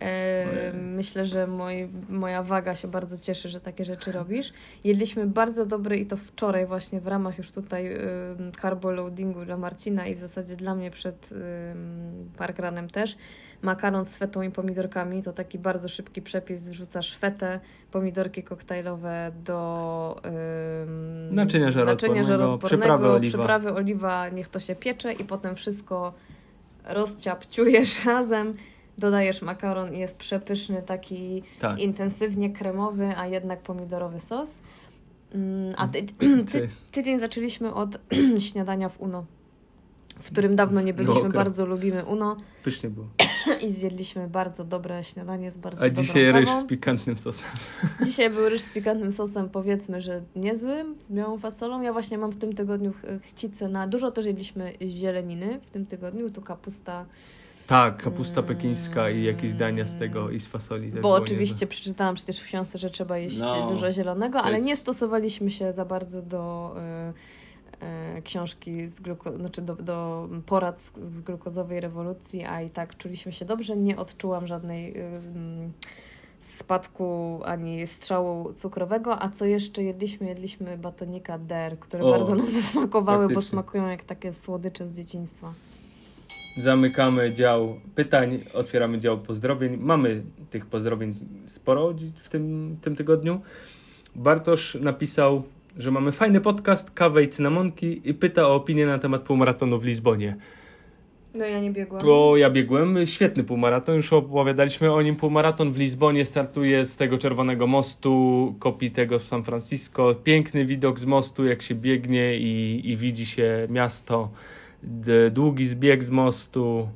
E, 0.00 0.72
myślę, 0.72 1.24
że 1.24 1.46
moi, 1.46 1.88
moja 2.08 2.42
waga 2.42 2.74
się 2.74 2.88
bardzo 2.88 3.18
cieszy, 3.18 3.48
że 3.48 3.60
takie 3.60 3.84
rzeczy 3.84 4.12
robisz. 4.12 4.52
Jedliśmy 4.84 5.26
bardzo 5.26 5.66
dobry 5.66 5.96
i 5.96 6.06
to 6.06 6.16
wczoraj 6.16 6.66
właśnie 6.66 7.00
w 7.00 7.06
ramach 7.06 7.38
już 7.38 7.50
tutaj 7.50 7.92
y, 7.92 7.98
carbo 8.60 8.90
loadingu 8.90 9.44
dla 9.44 9.56
Marcina 9.56 10.06
i 10.06 10.14
w 10.14 10.18
zasadzie 10.18 10.56
dla 10.56 10.74
mnie 10.74 10.90
przed 10.90 11.32
y, 11.32 11.36
parkranem 12.36 12.90
też. 12.90 13.16
Makaron 13.62 14.04
z 14.04 14.16
fetą 14.16 14.42
i 14.42 14.50
pomidorkami 14.50 15.22
to 15.22 15.32
taki 15.32 15.58
bardzo 15.58 15.88
szybki 15.88 16.22
przepis. 16.22 16.68
Wrzucasz 16.68 17.16
fetę, 17.16 17.60
pomidorki 17.90 18.42
koktajlowe 18.42 19.32
do 19.44 20.20
y, 21.30 21.34
naczynia 21.34 21.70
żaroodpornego, 21.70 22.28
żaroodpornego 22.28 22.66
przyprawy 22.66 23.08
oliwa. 23.10 23.38
przyprawy 23.38 23.72
oliwa, 23.72 24.28
niech 24.28 24.48
to 24.48 24.60
się 24.60 24.74
piecze 24.74 25.12
i 25.12 25.24
potem 25.24 25.54
wszystko 25.54 26.14
rozciapciujesz 26.84 28.04
razem 28.04 28.54
dodajesz 28.98 29.42
makaron 29.42 29.94
i 29.94 29.98
jest 29.98 30.16
przepyszny, 30.18 30.82
taki 30.82 31.42
Tak. 31.60 31.78
intensywnie 31.78 32.50
kremowy, 32.50 33.16
a 33.16 33.26
jednak 33.26 33.62
pomidorowy 33.62 34.20
sos. 34.20 34.60
Mm, 35.34 35.74
A 35.76 35.88
ty, 35.88 36.02
ty, 36.52 36.68
tydzień 36.92 37.18
zaczęliśmy 37.18 37.74
od 37.74 37.98
śniadania 38.50 38.88
w 38.88 39.00
Uno, 39.00 39.24
w 40.20 40.30
którym 40.30 40.56
dawno 40.56 40.80
nie 40.80 40.94
byliśmy, 40.94 41.20
Okej. 41.20 41.32
bardzo 41.32 41.66
lubimy 41.66 42.04
Uno 42.04 42.36
Pysznie 42.64 42.90
było. 42.90 43.06
i 43.66 43.72
zjedliśmy 43.72 44.28
bardzo 44.28 44.64
dobre 44.64 45.04
śniadanie 45.04 45.50
z 45.50 45.56
bardzo 45.58 45.84
A 45.84 45.90
dzisiaj 45.90 46.32
ryż 46.32 46.48
kawą. 46.48 46.60
z 46.60 46.64
pikantnym 46.64 47.18
sosem. 47.18 47.48
Dzisiaj 48.04 48.30
był 48.30 48.48
ryż 48.48 48.60
z 48.60 48.70
pikantnym 48.70 49.12
sosem, 49.12 49.48
powiedzmy, 49.48 50.00
że 50.00 50.22
niezłym, 50.36 50.94
z 51.00 51.12
białą 51.12 51.38
fasolą. 51.38 51.80
Ja 51.82 51.92
właśnie 51.92 52.18
mam 52.18 52.30
w 52.30 52.36
tym 52.36 52.52
tygodniu 52.54 52.92
ch- 52.92 53.22
chcicę 53.22 53.68
na... 53.68 53.86
Dużo 53.86 54.10
też 54.10 54.26
jedliśmy 54.26 54.72
zieleniny 54.86 55.60
w 55.60 55.70
tym 55.70 55.86
tygodniu, 55.86 56.30
tu 56.30 56.42
kapusta, 56.42 57.06
Tak, 57.68 58.02
kapusta 58.02 58.42
pekińska 58.42 59.10
i 59.10 59.22
jakieś 59.22 59.52
dania 59.52 59.86
z 59.86 59.96
tego 59.96 60.30
i 60.30 60.40
z 60.40 60.46
fasoli. 60.46 60.90
Bo 60.90 61.12
oczywiście 61.12 61.66
przeczytałam 61.66 62.14
przecież 62.14 62.40
w 62.40 62.44
książce, 62.44 62.78
że 62.78 62.90
trzeba 62.90 63.18
jeść 63.18 63.38
No. 63.38 63.68
dużo 63.68 63.92
zielonego, 63.92 64.42
ale 64.42 64.60
nie 64.60 64.76
stosowaliśmy 64.76 65.50
się 65.50 65.72
za 65.72 65.84
bardzo 65.84 66.22
do 66.22 66.74
y, 67.82 68.18
y, 68.18 68.22
książki, 68.22 68.86
z 68.86 69.00
gluko- 69.00 69.36
znaczy 69.36 69.62
do, 69.62 69.76
do 69.76 70.28
porad 70.46 70.80
z, 70.80 70.92
z 71.00 71.20
glukozowej 71.20 71.80
rewolucji, 71.80 72.44
a 72.44 72.62
i 72.62 72.70
tak 72.70 72.96
czuliśmy 72.96 73.32
się 73.32 73.44
dobrze. 73.44 73.76
Nie 73.76 73.96
odczułam 73.96 74.46
żadnej 74.46 74.96
y, 74.98 75.02
mm, 75.04 75.72
spadku 76.40 77.40
ani 77.44 77.86
strzału 77.86 78.52
cukrowego. 78.52 79.22
A 79.22 79.28
co 79.28 79.44
jeszcze 79.44 79.82
jedliśmy? 79.82 80.26
Jedliśmy 80.28 80.78
batonika 80.78 81.38
der, 81.38 81.78
które 81.78 82.04
O, 82.04 82.10
bardzo 82.10 82.34
nam 82.34 82.48
zasmakowały, 82.62 83.24
bo 83.28 83.34
faktycznie. 83.34 83.50
smakują 83.50 83.88
jak 83.88 84.04
takie 84.04 84.32
słodycze 84.32 84.86
z 84.86 84.92
dzieciństwa. 84.92 85.52
Zamykamy 86.58 87.32
dział 87.32 87.80
pytań, 87.94 88.44
otwieramy 88.54 88.98
dział 88.98 89.18
pozdrowień. 89.18 89.76
Mamy 89.76 90.22
tych 90.50 90.66
pozdrowień 90.66 91.14
sporo 91.46 91.94
w 92.14 92.28
tym, 92.28 92.76
tym 92.82 92.96
tygodniu. 92.96 93.40
Bartosz 94.16 94.74
napisał, 94.80 95.42
że 95.76 95.90
mamy 95.90 96.12
fajny 96.12 96.40
podcast, 96.40 96.90
kawę 96.90 97.22
i 97.22 97.28
cynamonki 97.28 98.00
i 98.04 98.14
pyta 98.14 98.48
o 98.48 98.54
opinię 98.54 98.86
na 98.86 98.98
temat 98.98 99.22
półmaratonu 99.22 99.78
w 99.78 99.84
Lizbonie. 99.84 100.36
No 101.34 101.44
ja 101.44 101.60
nie 101.60 101.70
biegłam. 101.70 102.02
Bo 102.04 102.36
ja 102.36 102.50
biegłem, 102.50 103.06
świetny 103.06 103.44
półmaraton, 103.44 103.96
już 103.96 104.12
opowiadaliśmy 104.12 104.92
o 104.92 105.02
nim. 105.02 105.16
Półmaraton 105.16 105.72
w 105.72 105.78
Lizbonie 105.78 106.24
startuje 106.24 106.84
z 106.84 106.96
tego 106.96 107.18
czerwonego 107.18 107.66
mostu, 107.66 108.54
kopii 108.58 108.90
tego 108.90 109.18
w 109.18 109.24
San 109.24 109.44
Francisco. 109.44 110.14
Piękny 110.14 110.64
widok 110.64 110.98
z 110.98 111.04
mostu, 111.04 111.44
jak 111.44 111.62
się 111.62 111.74
biegnie 111.74 112.36
i, 112.36 112.80
i 112.84 112.96
widzi 112.96 113.26
się 113.26 113.66
miasto. 113.70 114.30
Długi 115.30 115.66
zbieg 115.66 116.04
z 116.04 116.10
mostu, 116.10 116.88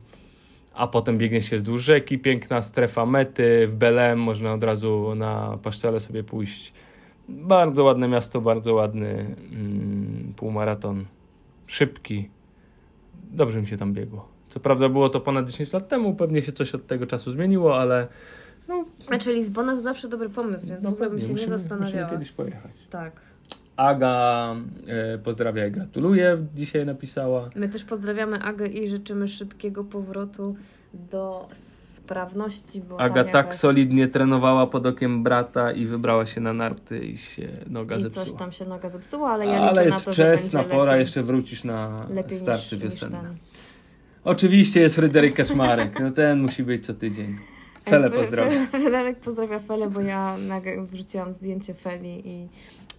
a 0.75 0.87
potem 0.87 1.19
biegnie 1.19 1.43
się 1.43 1.57
wzdłuż 1.57 1.83
rzeki. 1.83 2.19
Piękna 2.19 2.63
strefa 2.63 3.07
mety 3.07 3.67
w 3.67 3.77
Belem, 3.77 4.19
można 4.19 4.53
od 4.53 4.65
razu 4.65 5.15
na 5.15 5.59
paszczele 5.63 6.01
sobie 6.01 6.25
pójść. 6.25 6.73
Bardzo 7.29 7.85
ładne 7.85 8.09
miasto, 8.09 8.41
bardzo 8.41 8.75
ładny 8.75 9.37
mm, 9.53 10.33
półmaraton. 10.37 11.05
Szybki, 11.67 12.31
dobrze 13.15 13.61
mi 13.61 13.67
się 13.67 13.77
tam 13.77 13.93
biegło. 13.93 14.29
Co 14.49 14.61
prawda 14.61 14.89
było 14.89 15.09
to 15.09 15.21
ponad 15.21 15.51
10 15.51 15.73
lat 15.73 15.89
temu, 15.89 16.15
pewnie 16.15 16.43
się 16.43 16.53
coś 16.53 16.75
od 16.75 16.87
tego 16.87 17.07
czasu 17.07 17.33
zmieniło, 17.33 17.81
ale 17.81 18.09
no, 18.69 18.85
Znaczy 19.07 19.33
Lizbona 19.33 19.75
to 19.75 19.81
zawsze 19.81 20.09
dobry 20.09 20.29
pomysł, 20.29 20.69
więc 20.69 20.85
w 20.85 20.89
ogóle 20.89 21.11
bym 21.11 21.21
się 21.21 21.35
nie 21.35 21.49
zastanawiała. 21.49 22.03
Musimy 22.03 22.11
kiedyś 22.11 22.33
pojechać. 22.33 22.73
Tak. 22.91 23.32
Aga 23.77 24.57
e, 24.89 25.19
pozdrawia 25.19 25.67
i 25.67 25.71
gratuluje, 25.71 26.39
dzisiaj 26.55 26.87
napisała. 26.87 27.51
My 27.55 27.69
też 27.69 27.85
pozdrawiamy 27.85 28.43
Agę 28.43 28.67
i 28.67 28.89
życzymy 28.89 29.29
szybkiego 29.29 29.85
powrotu 29.85 30.57
do 30.95 31.49
sprawności, 31.53 32.81
bo 32.81 33.01
Aga 33.01 33.25
tak 33.25 33.35
jakaś... 33.35 33.55
solidnie 33.57 34.09
trenowała 34.09 34.67
pod 34.67 34.87
okiem 34.87 35.23
brata 35.23 35.73
i 35.73 35.87
wybrała 35.87 36.27
się 36.27 36.41
na 36.41 36.53
narty 36.53 36.99
i 36.99 37.17
się 37.17 37.49
noga 37.71 37.97
I 37.97 38.01
zepsuła. 38.01 38.25
coś 38.27 38.35
tam 38.35 38.53
się 38.53 38.65
noga 38.65 38.89
zepsuła, 38.91 39.31
ale 39.31 39.47
ja 39.47 39.61
ale 39.61 39.71
liczę 39.71 39.85
jest 39.85 39.99
na 39.99 40.05
to, 40.05 40.13
wczesna 40.13 40.65
pora, 40.65 40.85
lepiej, 40.93 41.01
jeszcze 41.01 41.23
wrócisz 41.23 41.65
na 41.65 42.07
lepiej 42.11 42.39
starty 42.39 42.63
niż, 42.63 42.73
niż 42.73 42.83
wiosenne. 42.83 43.21
ten. 43.21 43.37
Oczywiście 44.25 44.81
jest 44.81 44.95
Fryderyk 44.95 45.35
Kaczmarek, 45.35 46.01
no 46.01 46.11
ten 46.11 46.41
musi 46.41 46.63
być 46.63 46.87
co 46.87 46.95
tydzień. 46.95 47.37
Fele. 47.85 48.11
Fre- 48.11 48.67
Fryderyk 48.71 49.19
pozdrawia 49.19 49.59
Felę, 49.59 49.91
bo 49.91 50.01
ja 50.01 50.37
wrzuciłam 50.87 51.33
zdjęcie 51.33 51.75
Feli 51.75 52.29
i 52.29 52.49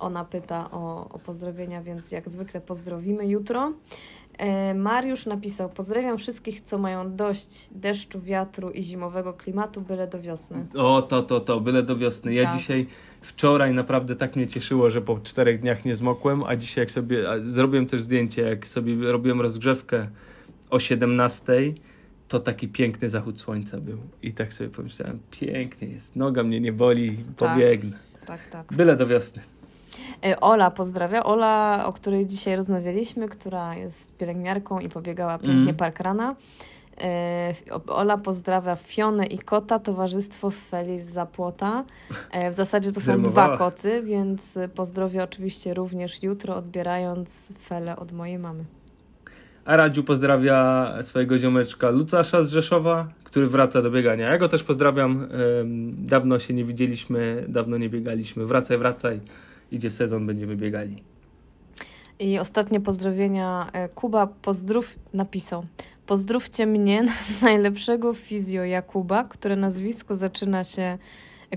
ona 0.04 0.26
pyta 0.26 0.72
o, 0.72 1.10
o 1.10 1.20
pozdrowienia, 1.20 1.82
więc 1.84 2.12
jak 2.12 2.30
zwykle 2.30 2.62
pozdrowimy 2.62 3.28
jutro. 3.28 3.74
E, 4.38 4.74
Mariusz 4.74 5.26
napisał: 5.26 5.70
Pozdrawiam 5.70 6.18
wszystkich, 6.18 6.62
co 6.62 6.78
mają 6.78 7.16
dość 7.16 7.70
deszczu, 7.72 8.22
wiatru 8.22 8.70
i 8.72 8.84
zimowego 8.84 9.34
klimatu, 9.34 9.82
byle 9.82 10.08
do 10.08 10.20
wiosny. 10.20 10.66
O, 10.76 11.02
to, 11.02 11.24
to, 11.24 11.40
to, 11.40 11.62
byle 11.62 11.84
do 11.84 11.98
wiosny. 11.98 12.34
Ja 12.34 12.44
Tak. 12.44 12.58
dzisiaj, 12.58 12.88
wczoraj 13.22 13.74
naprawdę 13.74 14.16
tak 14.16 14.36
mnie 14.36 14.48
cieszyło, 14.48 14.90
że 14.90 15.02
po 15.02 15.20
czterech 15.20 15.62
dniach 15.62 15.86
nie 15.86 15.96
zmokłem, 15.96 16.44
a 16.44 16.56
dzisiaj 16.56 16.82
jak 16.82 16.92
sobie, 16.92 17.24
zrobiłem 17.42 17.86
też 17.88 18.02
zdjęcie, 18.02 18.42
jak 18.42 18.68
sobie 18.68 19.12
robiłem 19.12 19.42
rozgrzewkę 19.42 20.08
o 20.70 20.80
17, 20.80 21.54
to 22.28 22.40
taki 22.40 22.68
piękny 22.68 23.10
zachód 23.10 23.40
słońca 23.40 23.78
był. 23.78 23.98
I 24.22 24.34
tak 24.34 24.54
sobie 24.54 24.70
pomyślałem, 24.70 25.20
pięknie 25.32 25.88
jest, 25.88 26.16
noga 26.16 26.44
mnie 26.44 26.60
nie 26.60 26.74
boli, 26.74 27.18
pobiegnę. 27.38 28.00
Tak, 28.26 28.50
tak. 28.50 28.74
Byle 28.74 28.96
do 28.98 29.08
wiosny. 29.08 29.42
E, 30.26 30.40
Ola 30.40 30.72
pozdrawia. 30.72 31.24
Ola, 31.24 31.84
o 31.86 31.94
której 31.94 32.26
dzisiaj 32.26 32.56
rozmawialiśmy, 32.56 33.30
która 33.30 33.76
jest 33.76 34.18
pielęgniarką 34.18 34.80
i 34.80 34.90
pobiegała 34.90 35.38
pięknie 35.38 35.62
Mm. 35.62 35.76
parkrana. 35.76 36.36
E, 37.02 37.54
Ola 37.88 38.18
pozdrawia 38.18 38.76
Fionę 38.76 39.26
i 39.26 39.38
kota, 39.40 39.80
towarzystwo 39.80 40.50
Feli 40.52 41.00
z 41.00 41.10
Zapłota. 41.10 41.84
E, 42.32 42.52
W 42.52 42.54
zasadzie 42.54 42.92
to 42.92 43.02
są 43.02 43.22
dwa 43.22 43.58
koty, 43.58 44.02
więc 44.04 44.60
pozdrowię 44.76 45.24
oczywiście 45.24 45.74
również 45.74 46.24
jutro, 46.24 46.56
odbierając 46.56 47.54
Felę 47.60 47.96
od 47.96 48.12
mojej 48.12 48.40
mamy. 48.40 48.64
A 49.66 49.78
Radziu 49.78 50.04
pozdrawia 50.04 50.94
swojego 51.02 51.38
ziomeczka 51.38 51.90
Lucasza 51.90 52.44
z 52.44 52.50
Rzeszowa, 52.50 53.08
który 53.24 53.48
wraca 53.48 53.82
do 53.82 53.92
biegania. 53.92 54.30
Ja 54.32 54.38
go 54.38 54.48
też 54.48 54.64
pozdrawiam. 54.64 55.28
Dawno 55.98 56.40
się 56.40 56.54
nie 56.54 56.66
widzieliśmy, 56.66 57.46
dawno 57.48 57.78
nie 57.78 57.90
biegaliśmy. 57.90 58.46
Wracaj, 58.46 58.78
wracaj. 58.78 59.20
Idzie 59.74 59.92
sezon, 59.92 60.28
będziemy 60.28 60.56
biegali. 60.56 61.04
I 62.20 62.40
ostatnie 62.40 62.80
pozdrowienia. 62.82 63.70
E, 63.74 63.90
Kuba 63.90 64.28
pozdrów 64.28 65.00
napisał. 65.14 65.66
Pozdrówcie 66.06 66.66
mnie, 66.66 67.06
najlepszego 67.42 68.14
fizjo 68.14 68.64
Jakuba, 68.64 69.24
które 69.24 69.56
nazwisko 69.56 70.16
zaczyna 70.16 70.64
się, 70.64 70.98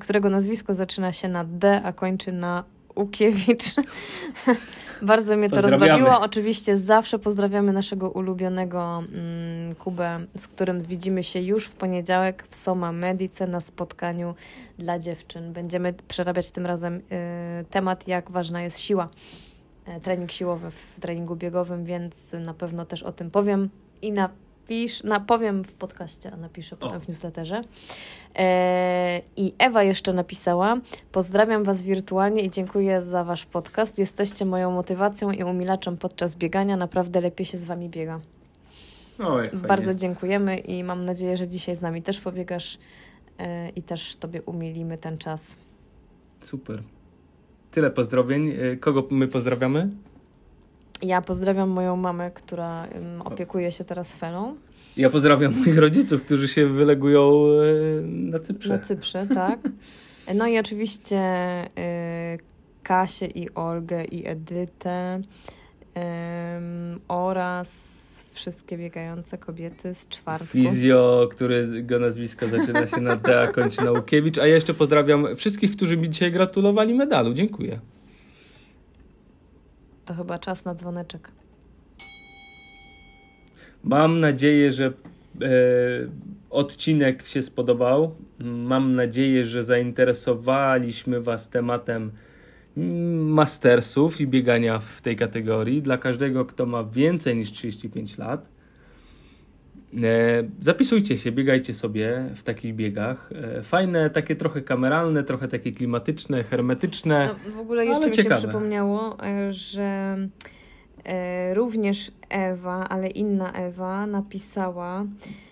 którego 0.01 0.30
nazwisko 0.30 0.74
zaczyna 0.74 1.12
się 1.12 1.28
na 1.28 1.44
D, 1.44 1.82
a 1.84 1.93
kończy 1.93 2.32
na 2.32 2.64
Ukiewicz. 2.97 3.64
Bardzo 5.02 5.36
mnie 5.36 5.51
to 5.51 5.60
rozbawiło. 5.60 6.20
Oczywiście 6.20 6.77
zawsze 6.77 7.18
pozdrawiamy 7.18 7.73
naszego 7.73 8.10
ulubionego 8.10 9.02
mm, 9.12 9.74
Kubę, 9.74 10.27
z 10.36 10.48
którym 10.48 10.81
widzimy 10.81 11.24
się 11.24 11.40
już 11.40 11.66
w 11.66 11.73
poniedziałek 11.73 12.47
w 12.51 12.56
Soma 12.56 12.93
Medice 12.93 13.47
na 13.47 13.60
spotkaniu 13.60 14.35
dla 14.78 14.98
dziewczyn. 14.98 15.52
Będziemy 15.52 15.94
przerabiać 16.09 16.51
tym 16.51 16.66
razem 16.66 16.97
y, 16.97 17.01
temat, 17.70 18.09
jak 18.09 18.31
ważna 18.31 18.62
jest 18.62 18.81
siła 18.81 19.09
e, 19.86 20.01
trening 20.01 20.32
siłowy 20.32 20.70
w 20.70 21.01
treningu 21.01 21.36
biegowym, 21.36 21.85
więc 21.85 22.32
na 22.47 22.55
pewno 22.55 22.86
też 22.86 23.02
o 23.02 23.12
tym 23.12 23.31
powiem 23.31 23.70
i 24.02 24.12
napisz, 24.66 25.02
na, 25.02 25.20
powiem 25.20 25.64
w 25.64 25.72
podcaście, 25.72 26.32
a 26.32 26.36
napiszę 26.36 26.76
potem 26.76 27.01
w 27.01 27.09
newsletterze. 27.09 27.62
E, 28.34 29.20
I 29.36 29.52
Ewa 29.59 29.82
jeszcze 29.82 30.12
napisała: 30.12 30.80
Pozdrawiam 31.12 31.64
Was 31.64 31.82
wirtualnie 31.82 32.43
i 32.43 32.51
dziękuję 32.51 33.02
za 33.02 33.24
Wasz 33.24 33.47
podcast. 33.47 33.98
Jesteście 33.98 34.44
moją 34.44 34.70
motywacją 34.70 35.30
i 35.30 35.44
umilaczem 35.44 35.97
podczas 35.97 36.36
biegania. 36.36 36.76
Naprawdę 36.76 37.20
lepiej 37.20 37.47
się 37.47 37.59
z 37.59 37.64
Wami 37.64 37.88
biega. 37.88 38.20
O, 39.18 39.43
jak 39.43 39.51
fajnie. 39.51 39.68
Bardzo 39.68 39.94
dziękujemy 39.94 40.59
i 40.59 40.84
mam 40.84 41.05
nadzieję, 41.05 41.36
że 41.36 41.48
dzisiaj 41.48 41.76
z 41.76 41.80
nami 41.80 42.02
też 42.02 42.20
pobiegasz 42.20 42.78
e, 43.38 43.68
i 43.68 43.82
też 43.82 44.16
Tobie 44.16 44.43
umilimy 44.43 44.98
ten 44.98 45.18
czas. 45.18 45.56
Super. 46.40 46.82
Tyle 47.70 47.90
pozdrowień. 47.90 48.48
Y, 48.51 48.76
Kogo 48.80 49.05
my 49.10 49.28
pozdrawiamy? 49.28 49.88
Ja 51.02 51.23
pozdrawiam 51.23 51.68
moją 51.68 51.97
mamę, 51.97 52.31
która 52.31 52.86
opiekuje 53.24 53.73
się 53.73 53.85
teraz 53.85 54.16
Felą. 54.16 54.56
Ja 54.97 55.10
pozdrawiam 55.10 55.55
moich 55.60 55.78
rodziców, 55.78 56.23
którzy 56.23 56.48
się 56.48 56.66
wylegują 56.66 57.47
e, 57.47 58.02
na 58.02 58.39
Cyprze. 58.39 58.73
Na 58.73 58.78
Cyprze, 58.78 59.27
tak. 59.35 59.59
No 60.35 60.47
i 60.47 60.59
oczywiście 60.59 61.20
y, 61.64 62.39
Kasię 62.82 63.27
i 63.27 63.55
Olgę 63.55 64.05
i 64.05 64.28
Edytę 64.28 65.20
oraz 67.09 68.06
wszystkie 68.32 68.78
biegające 68.78 69.39
kobiety 69.39 69.94
z 69.94 70.09
czwartku. 70.09 70.47
Fizjo, 70.47 71.28
którego 71.31 71.98
nazwisko 71.98 72.47
zaczyna 72.47 72.86
się 72.86 73.01
na 73.01 73.16
D, 73.16 73.40
a 73.40 73.47
kończy 73.47 73.85
na 73.85 73.93
Łukiewicz. 73.93 74.39
A 74.39 74.47
ja 74.47 74.55
jeszcze 74.55 74.74
pozdrawiam 74.74 75.36
wszystkich, 75.36 75.77
którzy 75.77 75.97
mi 75.97 76.10
dzisiaj 76.10 76.32
gratulowali 76.32 76.94
medalu. 76.94 77.35
Dziękuję. 77.35 77.81
To 80.07 80.15
chyba 80.15 80.39
czas 80.39 80.65
na 80.65 80.74
dzwoneczek. 80.74 81.31
Mam 83.85 84.20
nadzieję, 84.20 84.73
że 84.73 84.87
e, 84.87 84.93
odcinek 86.51 87.27
się 87.27 87.43
spodobał. 87.43 88.15
Mam 88.45 88.93
nadzieję, 88.93 89.45
że 89.45 89.65
zainteresowaliśmy 89.65 91.20
Was 91.20 91.49
tematem 91.49 92.11
mastersów 93.16 94.20
i 94.20 94.27
biegania 94.27 94.78
w 94.78 95.03
tej 95.03 95.16
kategorii. 95.16 95.83
Dla 95.83 95.99
każdego, 95.99 96.45
kto 96.45 96.66
ma 96.66 96.85
więcej 96.85 97.37
niż 97.37 97.53
35 97.53 98.19
lat. 98.19 98.56
E, 99.95 99.99
zapisujcie 100.61 101.19
się, 101.19 101.33
biegajcie 101.33 101.75
sobie 101.75 102.25
w 102.35 102.43
takich 102.43 102.75
biegach. 102.75 103.31
E, 103.59 103.63
fajne, 103.63 104.11
takie 104.11 104.37
trochę 104.37 104.63
kameralne, 104.63 105.25
trochę 105.25 105.49
takie 105.49 105.73
klimatyczne, 105.73 106.45
hermetyczne. 106.45 107.31
No, 107.47 107.53
w 107.53 107.59
ogóle 107.59 107.87
jeszcze 107.87 108.07
mi 108.07 108.13
ciekawe. 108.13 108.41
się 108.41 108.49
przypomniało, 108.49 109.17
e, 109.25 109.53
że 109.53 110.17
również 111.53 112.13
Ewa, 112.29 112.89
ale 112.89 113.09
inna 113.09 113.53
Ewa 113.53 114.07
napisała, 114.07 115.05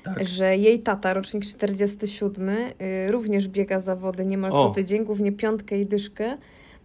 Tak. 0.03 0.25
że 0.25 0.57
jej 0.57 0.81
tata, 0.81 1.15
rocznik 1.15 1.45
47, 1.45 2.49
y, 2.49 2.73
również 3.13 3.49
biega 3.49 3.81
zawody 3.81 4.25
niemal 4.25 4.53
O. 4.53 4.59
co 4.59 4.71
tydzień, 4.71 5.05
głównie 5.05 5.33
piątkę 5.33 5.81
i 5.81 5.87
dyszkę. 5.87 6.37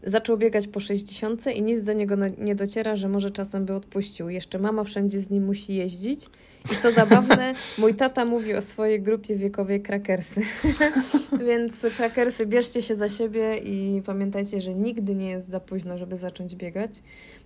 Zaczął 0.04 0.38
biegać 0.38 0.68
po 0.68 0.80
60 0.80 1.48
i 1.48 1.62
nic 1.62 1.84
do 1.84 1.94
niego 1.94 2.16
nie 2.38 2.56
dociera, 2.56 2.96
że 2.96 3.10
może 3.10 3.32
czasem 3.32 3.66
by 3.66 3.74
odpuścił. 3.74 4.30
Jeszcze 4.30 4.60
mama 4.60 4.84
wszędzie 4.84 5.20
z 5.22 5.30
nim 5.30 5.46
musi 5.46 5.76
jeździć. 5.76 6.26
I 6.66 6.76
co 6.82 6.92
zabawne, 6.92 7.54
mój 7.78 7.96
tata 7.96 8.26
mówi 8.26 8.56
o 8.56 8.62
swojej 8.62 9.02
grupie 9.02 9.36
wiekowej 9.36 9.82
krakersy. 9.82 10.42
Więc 11.48 11.86
krakersy, 11.98 12.46
bierzcie 12.46 12.82
się 12.82 12.96
za 12.96 13.10
siebie 13.10 13.58
i 13.58 14.02
pamiętajcie, 14.06 14.62
że 14.62 14.76
nigdy 14.76 15.16
nie 15.16 15.30
jest 15.30 15.50
za 15.50 15.60
późno, 15.60 15.98
żeby 15.98 16.18
zacząć 16.18 16.56
biegać. 16.56 16.92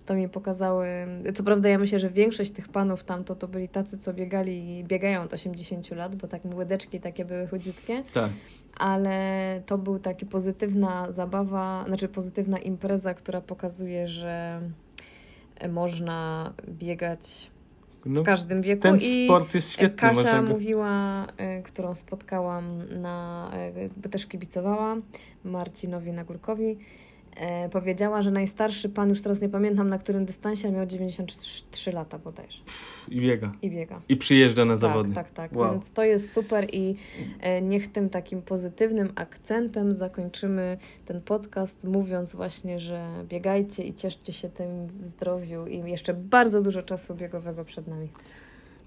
To 0.06 0.14
mi 0.14 0.28
pokazały, 0.28 0.88
co 1.34 1.42
prawda 1.42 1.68
ja 1.68 1.78
myślę, 1.78 1.98
że 1.98 2.10
większość 2.10 2.50
tych 2.50 2.68
panów 2.68 3.04
tamto 3.04 3.34
to 3.34 3.48
byli 3.48 3.68
tacy, 3.68 3.98
co 3.98 4.14
biegali 4.14 4.78
i 4.78 4.84
biegają 4.84 5.22
od 5.22 5.32
80 5.32 5.90
lat, 5.90 6.16
bo 6.16 6.28
tak 6.28 6.42
łydeczki 6.54 7.00
takie 7.00 7.24
były 7.24 7.46
chudziutkie, 7.46 8.02
tak. 8.14 8.30
ale 8.76 9.62
to 9.66 9.78
był 9.78 9.98
taki 9.98 10.26
pozytywna 10.26 11.12
zabawa, 11.12 11.84
znaczy 11.86 12.08
pozytywna 12.08 12.58
impreza, 12.58 13.14
która 13.14 13.40
pokazuje, 13.40 14.06
że 14.06 14.60
można 15.68 16.52
biegać 16.68 17.50
No, 18.06 18.20
w 18.20 18.24
każdym 18.24 18.62
wieku. 18.62 18.82
ten 18.82 18.96
I 18.96 19.26
sport 19.26 19.54
jest 19.54 19.72
świetny. 19.72 19.96
Kasia 19.96 20.42
mówiła, 20.42 21.26
y, 21.58 21.62
którą 21.62 21.94
spotkałam 21.94 22.82
na, 23.00 23.50
bo 23.96 24.08
też 24.08 24.26
kibicowała 24.26 24.96
Marcinowi 25.44 26.12
Nagórkowi, 26.12 26.78
y, 27.66 27.68
powiedziała, 27.68 28.22
że 28.22 28.30
najstarszy 28.30 28.88
pan, 28.88 29.08
już 29.08 29.22
teraz 29.22 29.40
nie 29.40 29.48
pamiętam 29.48 29.88
na 29.88 29.98
którym 29.98 30.24
dystansie, 30.24 30.72
miał 30.72 30.86
93 30.86 31.92
lata 31.92 32.18
bodajże 32.18 32.58
I 33.08 33.20
biega. 33.20 33.52
i 33.62 33.70
biega. 33.70 34.00
I 34.08 34.16
przyjeżdża 34.16 34.64
na 34.64 34.76
zawody. 34.76 35.14
Tak, 35.14 35.30
tak, 35.30 35.50
tak. 35.50 35.58
Wow. 35.58 35.72
Więc 35.72 35.92
to 35.92 36.04
jest 36.04 36.32
super 36.32 36.66
i 36.72 36.96
e, 37.40 37.62
niech 37.62 37.92
tym 37.92 38.10
takim 38.10 38.42
pozytywnym 38.42 39.12
akcentem 39.14 39.94
zakończymy 39.94 40.78
ten 41.04 41.20
podcast, 41.20 41.84
mówiąc 41.84 42.34
właśnie, 42.36 42.78
że 42.80 43.08
biegajcie 43.28 43.84
i 43.84 43.94
cieszcie 43.94 44.32
się 44.32 44.48
tym 44.48 44.86
w 44.86 44.90
zdrowiu 44.90 45.66
i 45.66 45.90
jeszcze 45.90 46.14
bardzo 46.14 46.62
dużo 46.62 46.82
czasu 46.82 47.14
biegowego 47.14 47.64
przed 47.64 47.88
nami. 47.88 48.08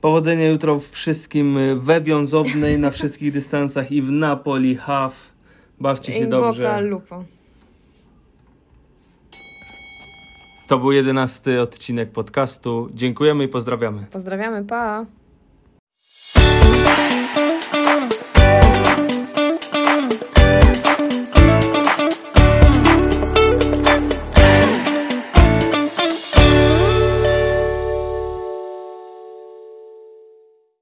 Powodzenia 0.02 0.48
jutro 0.48 0.80
wszystkim 0.80 1.60
we 1.76 2.02
wiązownej, 2.02 2.80
na 2.80 2.92
wszystkich 2.92 3.32
dystansach 3.32 3.92
i 3.92 4.02
w 4.02 4.12
Napoli, 4.12 4.76
Half. 4.76 5.32
Bawcie 5.80 6.14
się 6.14 6.20
In 6.20 6.30
boca 6.30 6.46
dobrze. 6.46 6.82
lupo. 6.82 7.24
To 10.68 10.78
był 10.78 10.92
jedenasty 10.92 11.62
odcinek 11.62 12.12
podcastu. 12.12 12.90
Dziękujemy 12.94 13.44
i 13.44 13.48
pozdrawiamy. 13.48 14.06
Pozdrawiamy, 14.12 14.66
pa! 14.66 15.06